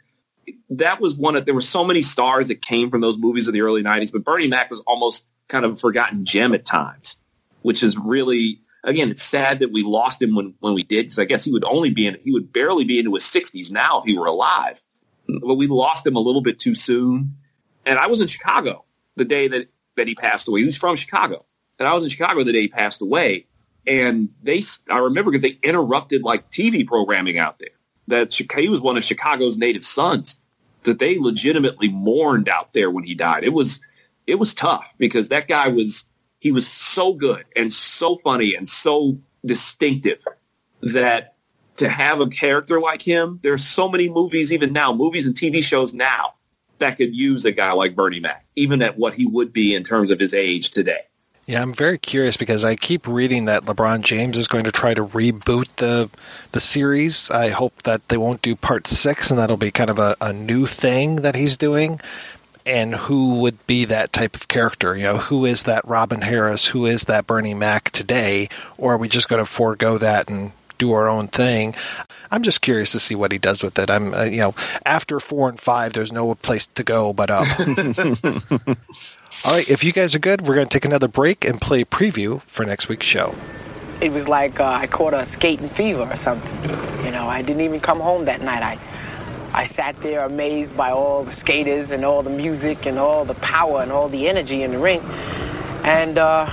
that 0.69 0.99
was 0.99 1.15
one 1.15 1.35
of 1.35 1.45
there 1.45 1.53
were 1.53 1.61
so 1.61 1.84
many 1.84 2.01
stars 2.01 2.47
that 2.49 2.61
came 2.61 2.89
from 2.89 3.01
those 3.01 3.18
movies 3.18 3.47
of 3.47 3.53
the 3.53 3.61
early 3.61 3.84
'90s, 3.84 4.11
but 4.11 4.23
Bernie 4.23 4.47
Mac 4.47 4.69
was 4.69 4.81
almost 4.81 5.26
kind 5.47 5.65
of 5.65 5.73
a 5.73 5.77
forgotten 5.77 6.26
gem 6.26 6.53
at 6.53 6.65
times, 6.65 7.19
which 7.61 7.84
is 7.84 7.97
really 7.97 8.60
again, 8.84 9.10
it's 9.10 9.23
sad 9.23 9.60
that 9.60 9.72
we 9.72 9.84
lost 9.84 10.22
him 10.22 10.35
when 10.35 10.53
when 10.60 10.73
we 10.73 10.84
did 10.84 11.03
because 11.03 11.19
I 11.19 11.26
guess 11.26 11.43
he 11.43 11.51
would 11.51 11.65
only 11.65 11.89
be 11.89 12.07
in 12.07 12.18
he 12.23 12.31
would 12.31 12.51
barely 12.51 12.84
be 12.84 12.99
into 12.99 13.14
his 13.14 13.23
60s 13.23 13.72
now 13.72 13.99
if 13.99 14.05
he 14.05 14.18
were 14.18 14.27
alive, 14.27 14.81
but 15.27 15.55
we 15.55 15.68
lost 15.68 16.05
him 16.05 16.15
a 16.15 16.19
little 16.19 16.41
bit 16.41 16.60
too 16.60 16.76
soon. 16.76 17.38
And 17.85 17.99
I 17.99 18.07
was 18.07 18.22
in 18.22 18.27
Chicago 18.27 18.85
the 19.15 19.26
day 19.26 19.47
that 19.47 19.69
that 19.95 20.07
he 20.07 20.15
passed 20.15 20.47
away. 20.47 20.61
He's 20.61 20.77
from 20.77 20.95
Chicago, 20.95 21.45
and 21.80 21.88
I 21.88 21.93
was 21.93 22.03
in 22.03 22.10
Chicago 22.10 22.43
the 22.43 22.53
day 22.53 22.61
he 22.61 22.68
passed 22.68 23.01
away. 23.01 23.47
And 23.85 24.30
they, 24.41 24.64
I 24.89 24.99
remember 24.99 25.31
because 25.31 25.41
they 25.41 25.60
interrupted 25.68 26.23
like 26.23 26.49
TV 26.51 26.85
programming 26.85 27.38
out 27.38 27.60
there. 27.60 27.69
That 28.07 28.34
he 28.34 28.69
was 28.69 28.81
one 28.81 28.97
of 28.97 29.03
Chicago's 29.03 29.57
native 29.57 29.85
sons. 29.85 30.39
That 30.84 30.99
they 30.99 31.18
legitimately 31.18 31.89
mourned 31.89 32.49
out 32.49 32.73
there 32.73 32.91
when 32.91 33.05
he 33.05 33.15
died. 33.15 33.43
It 33.45 33.53
was 33.53 33.80
it 34.27 34.39
was 34.39 34.53
tough 34.53 34.93
because 34.97 35.30
that 35.30 35.47
guy 35.47 35.69
was 35.69 36.05
he 36.39 36.51
was 36.51 36.68
so 36.68 37.14
good 37.14 37.45
and 37.55 37.72
so 37.72 38.18
funny 38.23 38.55
and 38.55 38.68
so 38.68 39.18
distinctive 39.45 40.26
that 40.81 41.35
to 41.77 41.89
have 41.89 42.19
a 42.19 42.27
character 42.27 42.80
like 42.80 43.01
him, 43.01 43.39
there's 43.41 43.65
so 43.65 43.89
many 43.89 44.10
movies 44.10 44.51
even 44.51 44.73
now, 44.73 44.93
movies 44.93 45.26
and 45.26 45.35
TV 45.35 45.64
shows 45.64 45.93
now 45.93 46.34
that 46.80 46.97
could 46.97 47.15
use 47.15 47.45
a 47.45 47.51
guy 47.51 47.72
like 47.72 47.95
Bernie 47.95 48.19
Mac, 48.19 48.45
even 48.55 48.81
at 48.81 48.97
what 48.97 49.14
he 49.14 49.26
would 49.26 49.53
be 49.53 49.73
in 49.73 49.84
terms 49.84 50.11
of 50.11 50.19
his 50.19 50.34
age 50.34 50.72
today. 50.72 51.01
Yeah, 51.45 51.61
I'm 51.61 51.74
very 51.74 51.98
curious 51.98 52.38
because 52.38 52.64
I 52.64 52.76
keep 52.76 53.06
reading 53.06 53.45
that 53.45 53.64
LeBron 53.64 54.02
James 54.02 54.38
is 54.38 54.48
going 54.48 54.64
to 54.64 54.72
try 54.72 54.94
to 54.94 55.06
reboot 55.06 55.68
the 55.76 56.10
the 56.53 56.61
series. 56.61 57.30
I 57.30 57.49
hope 57.49 57.84
that 57.84 58.07
they 58.07 58.15
won't 58.15 58.41
do 58.41 58.56
part 58.56 58.88
six 58.88 59.30
and 59.30 59.38
that'll 59.38 59.57
be 59.57 59.72
kind 59.72 59.90
of 59.90 59.99
a, 59.99 60.15
a 60.22 60.32
new 60.32 60.65
thing 60.68 61.18
that 61.18 61.36
he's 61.36 61.57
doing 61.57 61.99
and 62.65 62.95
who 62.95 63.36
would 63.40 63.65
be 63.68 63.86
that 63.86 64.14
type 64.14 64.36
of 64.36 64.48
character? 64.48 64.95
You 64.95 65.03
know, 65.03 65.18
who 65.18 65.45
is 65.45 65.64
that 65.64 65.86
Robin 65.86 66.22
Harris? 66.22 66.68
Who 66.68 66.86
is 66.86 67.06
that 67.06 67.28
Bernie 67.28 67.53
Mac 67.53 67.91
today? 67.91 68.49
Or 68.78 68.94
are 68.94 68.98
we 68.98 69.10
just 69.10 69.30
going 69.30 69.44
to 69.44 69.49
forego 69.49 69.98
that 69.98 70.30
and 70.30 70.53
do 70.84 70.91
our 70.91 71.10
own 71.10 71.27
thing? 71.27 71.76
I'm 72.30 72.43
just 72.43 72.61
curious 72.61 72.91
to 72.91 72.99
see 72.99 73.15
what 73.15 73.31
he 73.31 73.38
does 73.38 73.64
with 73.64 73.77
it. 73.80 73.89
I'm, 73.89 74.14
uh, 74.14 74.23
you 74.23 74.39
know, 74.39 74.55
after 74.85 75.19
four 75.19 75.47
and 75.49 75.60
five, 75.60 75.93
there's 75.93 76.11
no 76.11 76.35
place 76.35 76.65
to 76.76 76.84
go 76.84 77.14
but 77.14 77.30
up. 77.30 77.47
All 79.45 79.53
right, 79.53 79.69
if 79.69 79.84
you 79.84 79.93
guys 79.93 80.14
are 80.15 80.19
good, 80.19 80.41
we're 80.41 80.55
going 80.55 80.68
to 80.68 80.73
take 80.73 80.85
another 80.85 81.07
break 81.07 81.45
and 81.45 81.61
play 81.61 81.85
preview 81.85 82.41
for 82.43 82.65
next 82.65 82.89
week's 82.89 83.05
show. 83.05 83.34
It 84.01 84.11
was 84.11 84.27
like 84.27 84.60
uh, 84.60 84.65
I 84.65 84.88
caught 84.88 85.14
a 85.14 85.26
skating 85.26 85.69
fever 85.69 86.01
or 86.01 86.15
something. 86.18 86.69
You 87.05 87.11
know, 87.11 87.27
I 87.27 87.41
didn't 87.41 87.61
even 87.61 87.80
come 87.80 87.99
home 87.99 88.26
that 88.26 88.41
night. 88.41 88.61
I 88.61 88.77
I 89.55 89.65
sat 89.65 89.95
there 90.01 90.26
amazed 90.26 90.76
by 90.76 90.89
all 90.89 91.23
the 91.23 91.31
skaters 91.31 91.91
and 91.91 92.03
all 92.03 92.23
the 92.23 92.31
music 92.31 92.88
and 92.88 92.97
all 92.97 93.23
the 93.23 93.35
power 93.35 93.81
and 93.81 93.91
all 93.91 94.10
the 94.10 94.27
energy 94.27 94.64
in 94.64 94.72
the 94.72 94.80
ring. 94.80 94.99
And 95.84 96.18
uh, 96.18 96.49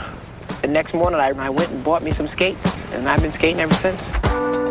the 0.63 0.69
next 0.69 0.95
morning, 0.95 1.21
I, 1.21 1.33
I 1.39 1.51
went 1.51 1.71
and 1.71 1.83
bought 1.83 2.03
me 2.03 2.13
some 2.13 2.29
skates, 2.29 2.85
and 2.93 3.09
I've 3.09 3.23
been 3.23 3.33
skating 3.33 3.61
ever 3.61 3.75
since. 3.75 4.70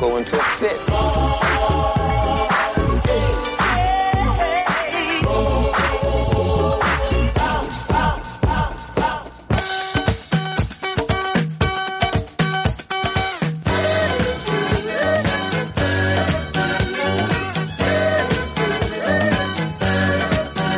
go 0.00 0.16
into 0.16 0.34
a 0.34 0.42
fit. 0.58 0.80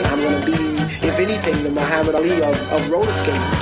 I'm 0.04 0.20
gonna 0.20 0.44
be, 0.44 0.52
if 1.06 1.18
anything, 1.20 1.62
the 1.62 1.70
Muhammad 1.70 2.16
Ali 2.16 2.42
of 2.42 2.90
roller 2.90 3.06
skating. 3.06 3.61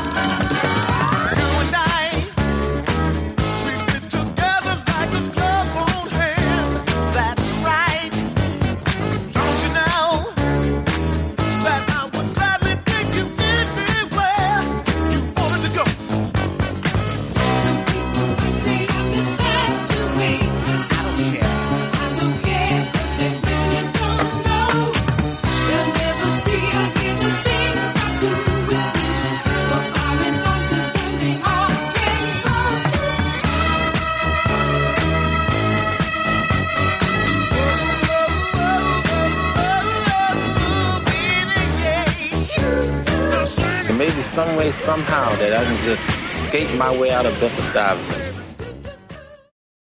Somehow 44.41 45.31
that 45.37 45.53
I 45.53 45.63
can 45.65 45.85
just 45.85 46.03
skate 46.49 46.75
my 46.77 46.97
way 46.97 47.11
out 47.11 47.27
of 47.27 47.39
Bedford 47.39 47.65
Stuyvesant. 47.65 48.43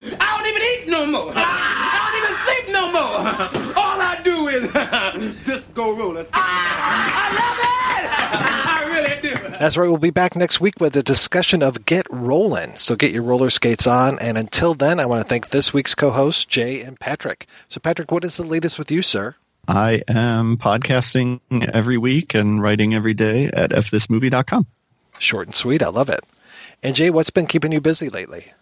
I 0.02 0.36
don't 0.36 0.46
even 0.46 0.62
eat 0.62 0.88
no 0.88 1.04
more. 1.04 1.32
I 1.36 2.00
don't 2.00 2.16
even 2.22 2.36
sleep 2.44 2.72
no 2.72 2.90
more. 2.90 3.74
All 3.76 4.00
I 4.00 4.20
do 4.24 4.48
is 4.48 5.42
just 5.44 5.74
go 5.74 5.94
rollers. 5.94 6.26
I 6.32 7.28
love 7.36 7.58
it. 7.58 8.06
I 8.66 8.84
really 8.94 9.20
do. 9.20 9.58
That's 9.58 9.76
right. 9.76 9.88
We'll 9.88 9.98
be 9.98 10.10
back 10.10 10.36
next 10.36 10.60
week 10.60 10.80
with 10.80 10.96
a 10.96 11.02
discussion 11.02 11.62
of 11.62 11.84
Get 11.84 12.06
Rollin'. 12.10 12.76
So 12.78 12.96
get 12.96 13.12
your 13.12 13.24
roller 13.24 13.50
skates 13.50 13.86
on. 13.86 14.18
And 14.20 14.38
until 14.38 14.72
then, 14.74 15.00
I 15.00 15.06
want 15.06 15.22
to 15.22 15.28
thank 15.28 15.50
this 15.50 15.74
week's 15.74 15.94
co-hosts, 15.94 16.46
Jay 16.46 16.80
and 16.80 16.98
Patrick. 16.98 17.46
So 17.68 17.78
Patrick, 17.80 18.10
what 18.10 18.24
is 18.24 18.38
the 18.38 18.44
latest 18.46 18.78
with 18.78 18.90
you, 18.90 19.02
sir? 19.02 19.34
I 19.68 20.02
am 20.09 20.56
podcasting 20.56 21.40
every 21.72 21.98
week 21.98 22.34
and 22.34 22.62
writing 22.62 22.94
every 22.94 23.14
day 23.14 23.47
at 23.47 23.70
fthismovie.com. 23.70 24.66
Short 25.18 25.48
and 25.48 25.55
sweet. 25.55 25.82
I 25.82 25.88
love 25.88 26.09
it. 26.09 26.20
And 26.82 26.94
Jay, 26.94 27.10
what's 27.10 27.30
been 27.30 27.47
keeping 27.47 27.72
you 27.72 27.80
busy 27.80 28.09
lately? 28.09 28.52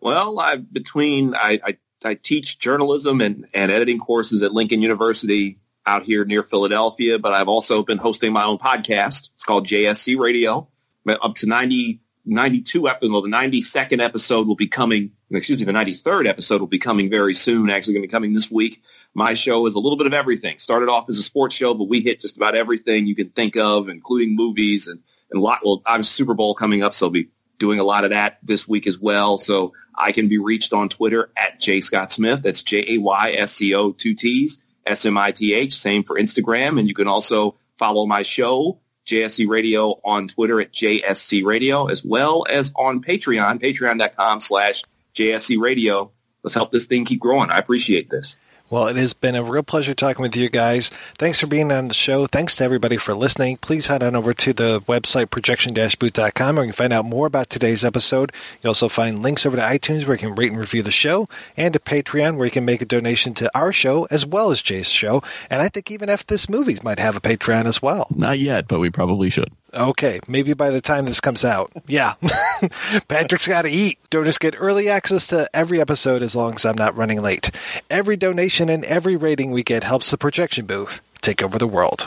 Well, 0.00 0.38
I 0.38 0.56
between 0.56 1.34
I, 1.34 1.58
I, 1.64 1.76
I 2.04 2.14
teach 2.14 2.58
journalism 2.58 3.20
and, 3.20 3.46
and 3.52 3.72
editing 3.72 3.98
courses 3.98 4.42
at 4.42 4.52
Lincoln 4.52 4.82
University 4.82 5.58
out 5.86 6.02
here 6.02 6.24
near 6.24 6.42
Philadelphia, 6.42 7.18
but 7.18 7.32
I've 7.32 7.48
also 7.48 7.82
been 7.82 7.98
hosting 7.98 8.32
my 8.32 8.44
own 8.44 8.58
podcast. 8.58 9.30
It's 9.34 9.44
called 9.44 9.66
JSC 9.66 10.18
Radio. 10.18 10.68
Up 11.08 11.36
to 11.36 11.46
90, 11.46 12.00
92 12.24 12.88
episodes. 12.88 13.12
Well, 13.12 13.22
the 13.22 13.28
92nd 13.28 14.02
episode 14.02 14.48
will 14.48 14.56
be 14.56 14.66
coming, 14.66 15.12
excuse 15.30 15.58
me, 15.58 15.64
the 15.64 15.72
93rd 15.72 16.26
episode 16.26 16.60
will 16.60 16.66
be 16.66 16.80
coming 16.80 17.08
very 17.08 17.34
soon, 17.34 17.70
actually 17.70 17.94
going 17.94 18.02
to 18.02 18.08
be 18.08 18.12
coming 18.12 18.34
this 18.34 18.50
week. 18.50 18.82
My 19.16 19.32
show 19.32 19.64
is 19.64 19.74
a 19.74 19.78
little 19.78 19.96
bit 19.96 20.06
of 20.06 20.12
everything. 20.12 20.58
Started 20.58 20.90
off 20.90 21.08
as 21.08 21.16
a 21.16 21.22
sports 21.22 21.54
show, 21.54 21.72
but 21.72 21.88
we 21.88 22.02
hit 22.02 22.20
just 22.20 22.36
about 22.36 22.54
everything 22.54 23.06
you 23.06 23.16
can 23.16 23.30
think 23.30 23.56
of, 23.56 23.88
including 23.88 24.36
movies 24.36 24.88
and, 24.88 25.00
and 25.30 25.40
a 25.40 25.42
lot. 25.42 25.60
Well, 25.64 25.80
I'm 25.86 26.02
Super 26.02 26.34
Bowl 26.34 26.54
coming 26.54 26.82
up, 26.82 26.92
so 26.92 27.06
I'll 27.06 27.10
be 27.10 27.30
doing 27.58 27.80
a 27.80 27.82
lot 27.82 28.04
of 28.04 28.10
that 28.10 28.36
this 28.42 28.68
week 28.68 28.86
as 28.86 28.98
well. 28.98 29.38
So 29.38 29.72
I 29.94 30.12
can 30.12 30.28
be 30.28 30.36
reached 30.36 30.74
on 30.74 30.90
Twitter 30.90 31.30
at 31.34 31.58
Jay 31.58 31.80
Scott 31.80 32.12
Smith. 32.12 32.42
That's 32.42 32.60
J 32.60 32.84
A 32.88 32.98
Y 32.98 33.32
S 33.38 33.52
C 33.52 33.74
O 33.74 33.90
two 33.90 34.14
T's 34.14 34.58
S 34.84 35.06
M 35.06 35.16
I 35.16 35.30
T 35.30 35.54
H. 35.54 35.72
Same 35.72 36.02
for 36.02 36.16
Instagram. 36.16 36.78
And 36.78 36.86
you 36.86 36.94
can 36.94 37.08
also 37.08 37.56
follow 37.78 38.04
my 38.04 38.22
show, 38.22 38.80
JSC 39.06 39.48
Radio 39.48 39.98
on 40.04 40.28
Twitter 40.28 40.60
at 40.60 40.74
JSC 40.74 41.42
Radio, 41.42 41.86
as 41.86 42.04
well 42.04 42.44
as 42.50 42.70
on 42.76 43.00
Patreon, 43.00 43.62
patreon.com 43.62 44.40
slash 44.40 44.84
JSC 45.14 45.58
Radio. 45.58 46.12
Let's 46.42 46.54
help 46.54 46.70
this 46.70 46.84
thing 46.84 47.06
keep 47.06 47.20
growing. 47.20 47.48
I 47.48 47.56
appreciate 47.56 48.10
this. 48.10 48.36
Well, 48.68 48.88
it 48.88 48.96
has 48.96 49.14
been 49.14 49.36
a 49.36 49.44
real 49.44 49.62
pleasure 49.62 49.94
talking 49.94 50.22
with 50.22 50.34
you 50.34 50.48
guys. 50.48 50.88
Thanks 51.18 51.38
for 51.38 51.46
being 51.46 51.70
on 51.70 51.86
the 51.86 51.94
show. 51.94 52.26
Thanks 52.26 52.56
to 52.56 52.64
everybody 52.64 52.96
for 52.96 53.14
listening. 53.14 53.58
Please 53.58 53.86
head 53.86 54.02
on 54.02 54.16
over 54.16 54.34
to 54.34 54.52
the 54.52 54.80
website 54.82 55.30
projection-booth.com 55.30 56.56
where 56.56 56.64
you 56.64 56.72
can 56.72 56.76
find 56.76 56.92
out 56.92 57.04
more 57.04 57.28
about 57.28 57.48
today's 57.48 57.84
episode. 57.84 58.32
You'll 58.62 58.70
also 58.70 58.88
find 58.88 59.22
links 59.22 59.46
over 59.46 59.56
to 59.56 59.62
iTunes 59.62 60.06
where 60.06 60.16
you 60.16 60.26
can 60.26 60.34
rate 60.34 60.50
and 60.50 60.60
review 60.60 60.82
the 60.82 60.90
show 60.90 61.28
and 61.56 61.74
to 61.74 61.78
Patreon 61.80 62.36
where 62.36 62.46
you 62.46 62.50
can 62.50 62.64
make 62.64 62.82
a 62.82 62.86
donation 62.86 63.34
to 63.34 63.56
our 63.56 63.72
show 63.72 64.08
as 64.10 64.26
well 64.26 64.50
as 64.50 64.62
Jay's 64.62 64.88
show. 64.88 65.22
And 65.48 65.62
I 65.62 65.68
think 65.68 65.92
even 65.92 66.08
if 66.08 66.26
this 66.26 66.48
movie 66.48 66.78
might 66.82 66.98
have 66.98 67.14
a 67.14 67.20
Patreon 67.20 67.66
as 67.66 67.80
well. 67.80 68.08
Not 68.10 68.40
yet, 68.40 68.66
but 68.66 68.80
we 68.80 68.90
probably 68.90 69.30
should. 69.30 69.52
Okay, 69.76 70.20
maybe 70.26 70.54
by 70.54 70.70
the 70.70 70.80
time 70.80 71.04
this 71.04 71.20
comes 71.20 71.44
out. 71.44 71.70
Yeah. 71.86 72.14
Patrick's 73.08 73.46
got 73.46 73.62
to 73.62 73.68
eat. 73.68 73.98
Donors 74.08 74.38
get 74.38 74.54
early 74.58 74.88
access 74.88 75.26
to 75.26 75.48
every 75.52 75.80
episode 75.82 76.22
as 76.22 76.34
long 76.34 76.54
as 76.54 76.64
I'm 76.64 76.78
not 76.78 76.96
running 76.96 77.20
late. 77.20 77.50
Every 77.90 78.16
donation 78.16 78.70
and 78.70 78.84
every 78.86 79.16
rating 79.16 79.50
we 79.50 79.62
get 79.62 79.84
helps 79.84 80.10
the 80.10 80.16
projection 80.16 80.64
booth 80.64 81.02
take 81.20 81.42
over 81.42 81.58
the 81.58 81.66
world. 81.66 82.06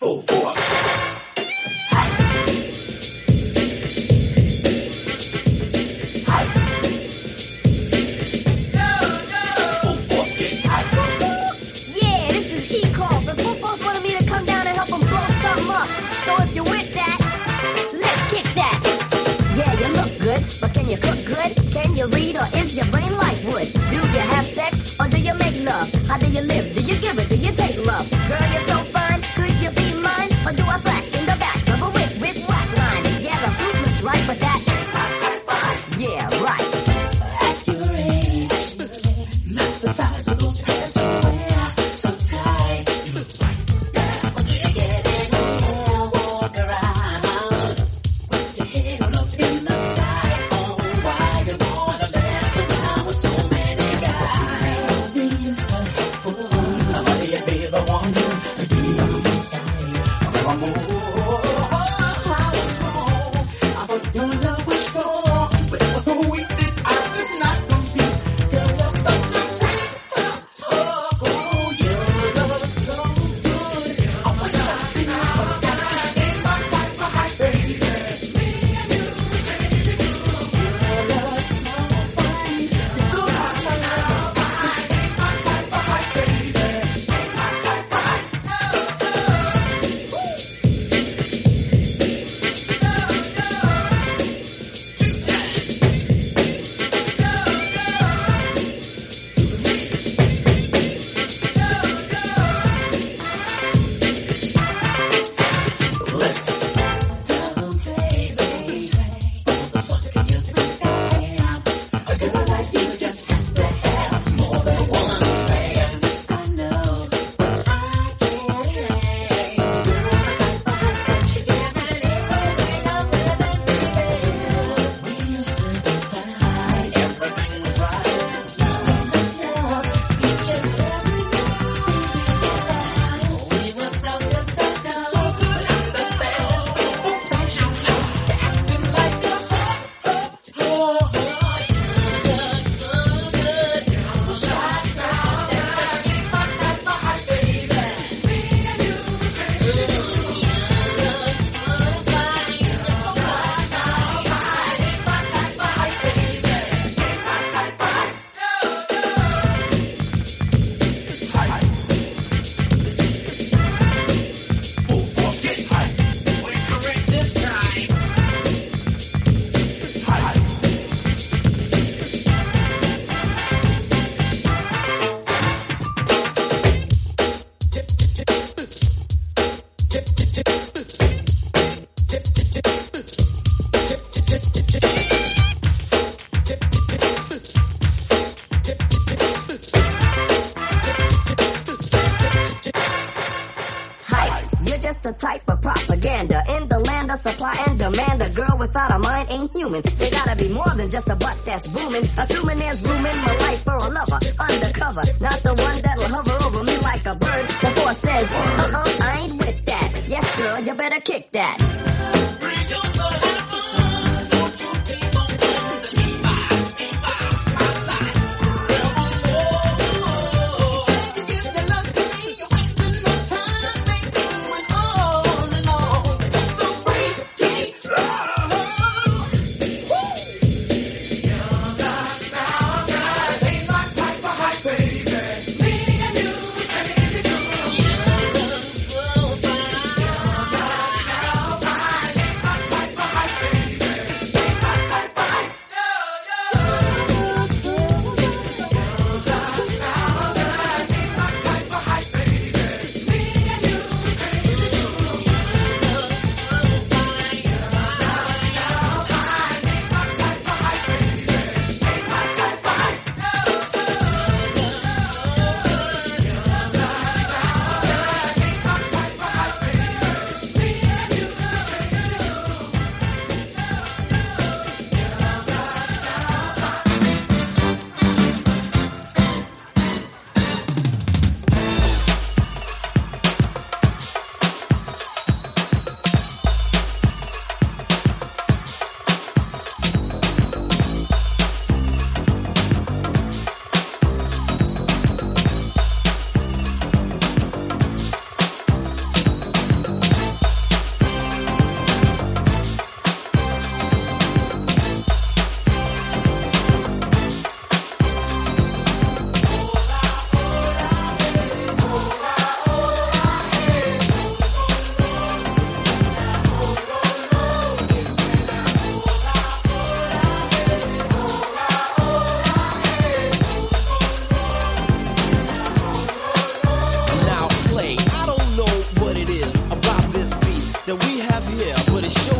Oh, 0.00 0.22
yeah, 0.30 1.20
can 20.86 20.92
you 20.92 20.98
cook 21.02 21.26
good? 21.26 21.72
Can 21.72 21.96
you 21.96 22.06
read 22.06 22.36
or 22.36 22.46
is 22.54 22.76
your 22.76 22.86
brain 22.94 23.10
like 23.18 23.42
wood? 23.42 23.66
Do 23.90 23.96
you 23.96 24.22
have 24.30 24.46
sex 24.46 24.94
or 25.00 25.08
do 25.08 25.20
you 25.20 25.34
make 25.34 25.58
love? 25.64 25.90
How 26.06 26.16
do 26.16 26.30
you 26.30 26.42
live? 26.42 26.74
Do 26.76 26.80
you 26.82 26.94
give 27.00 27.18
it? 27.18 27.28
Do 27.28 27.34
you 27.34 27.50
take 27.50 27.76
love? 27.84 28.08
Girl, 28.28 28.55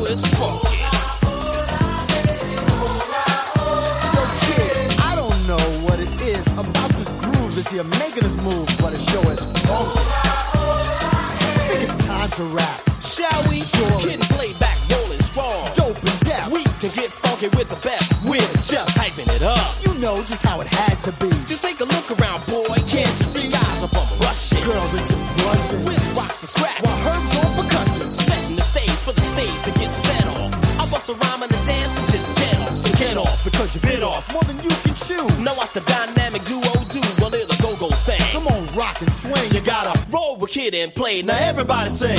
is 0.04 0.20
funk. 0.36 0.62
Yo, 4.14 4.22
kid, 4.44 4.94
I 5.00 5.14
don't 5.16 5.46
know 5.48 5.64
what 5.86 5.98
it 5.98 6.10
is 6.20 6.46
about 6.52 6.90
this 6.90 7.12
groove 7.12 7.54
that's 7.54 7.70
here 7.70 7.84
making 7.84 8.24
us 8.24 8.36
move, 8.42 8.68
but 8.80 8.92
it 8.92 9.00
sure 9.00 9.32
is 9.32 9.40
funk. 9.66 9.88
I 9.96 11.68
think 11.68 11.82
it's 11.82 11.96
time 12.04 12.28
to 12.30 12.42
rap. 12.54 12.80
Shall 13.00 13.42
we? 13.48 13.60
Sure. 13.60 14.00
Kid 14.00 14.20
play 14.36 14.52
back, 14.54 14.78
rolling 14.90 15.22
strong. 15.22 15.70
Dope 15.74 15.96
and 15.96 16.20
deaf. 16.20 16.50
We 16.52 16.62
can 16.64 16.90
get 16.92 17.10
funky 17.24 17.48
with 17.56 17.68
the 17.70 17.80
best. 17.86 18.12
We're 18.24 18.40
just 18.62 18.96
hyping 18.96 19.32
it 19.34 19.42
up. 19.42 19.76
You 19.84 19.94
know 19.98 20.16
just 20.24 20.44
how 20.44 20.60
it 20.60 20.66
had 20.66 21.00
to 21.02 21.12
be. 21.12 21.30
Just 21.46 21.62
take 21.62 21.80
a 21.80 21.84
look 21.84 22.20
around, 22.20 22.44
boy. 22.46 22.76
Can't 22.86 23.08
you 23.18 23.24
see 23.24 23.48
guys 23.50 23.82
up 23.82 23.96
on 23.96 24.06
rushing? 24.20 24.62
Girls 24.64 24.94
are 24.94 25.06
just 25.06 25.26
blushing. 25.38 25.95
More 34.36 34.44
than 34.44 34.62
you 34.62 34.76
can 34.84 34.94
chew. 34.94 35.42
Now 35.42 35.56
watch 35.56 35.72
the 35.72 35.80
dynamic 35.80 36.44
duo 36.44 36.60
do 36.90 37.00
a 37.24 37.28
little 37.30 37.56
go-go 37.62 37.88
thing. 37.88 38.20
Come 38.32 38.46
on, 38.48 38.66
rock 38.76 39.00
and 39.00 39.10
swing. 39.10 39.50
You 39.50 39.62
gotta 39.62 39.98
roll 40.10 40.36
with 40.36 40.50
kid 40.50 40.74
and 40.74 40.94
play. 40.94 41.22
Now 41.22 41.38
everybody 41.40 41.88
sing. 41.88 42.18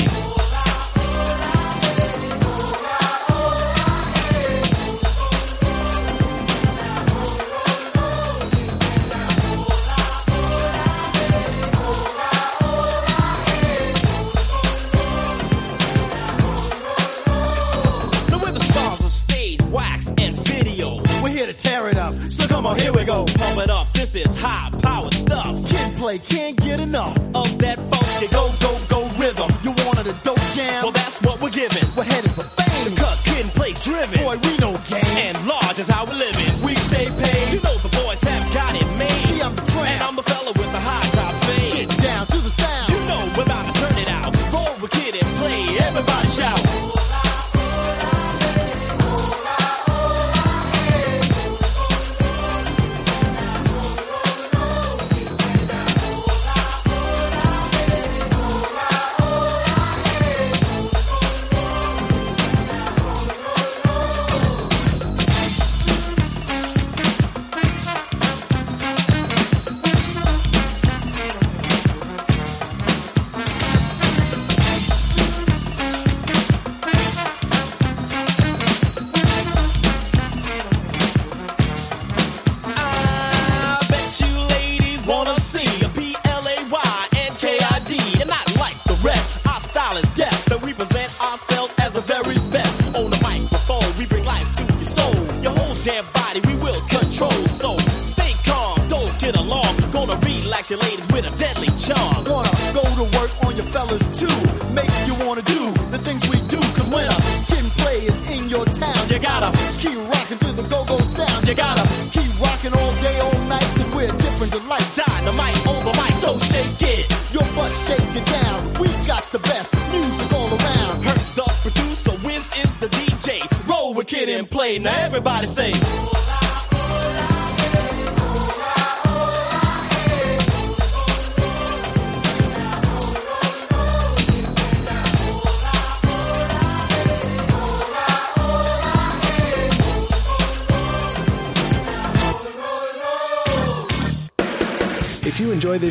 This 24.07 24.27
is 24.27 24.35
high 24.35 24.69
power 24.81 25.11
stuff. 25.11 25.65
Kid 25.67 25.97
play 25.97 26.17
can't 26.17 26.55
get 26.63 26.79
enough. 26.79 27.17
Of 27.35 27.57
that 27.59 27.77
funky 27.91 28.27
go, 28.31 28.53
go, 28.61 28.71
go 28.87 29.03
rhythm. 29.19 29.51
You 29.63 29.71
wanted 29.83 30.07
a 30.07 30.15
dope 30.23 30.39
jam? 30.55 30.83
Well, 30.83 30.93
that's 30.93 31.21
what 31.23 31.41
we're 31.41 31.49
giving. 31.49 31.83
We're 31.95 32.05
headed 32.05 32.31
for 32.31 32.43
fame. 32.43 32.95
Cause 32.95 33.19
kid 33.21 33.45
play's 33.47 33.81
driven. 33.81 34.23
Boy, 34.23 34.37
we 34.37 34.56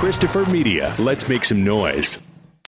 Christopher 0.00 0.46
Media, 0.46 0.94
let's 0.98 1.28
make 1.28 1.44
some 1.44 1.62
noise. 1.62 2.19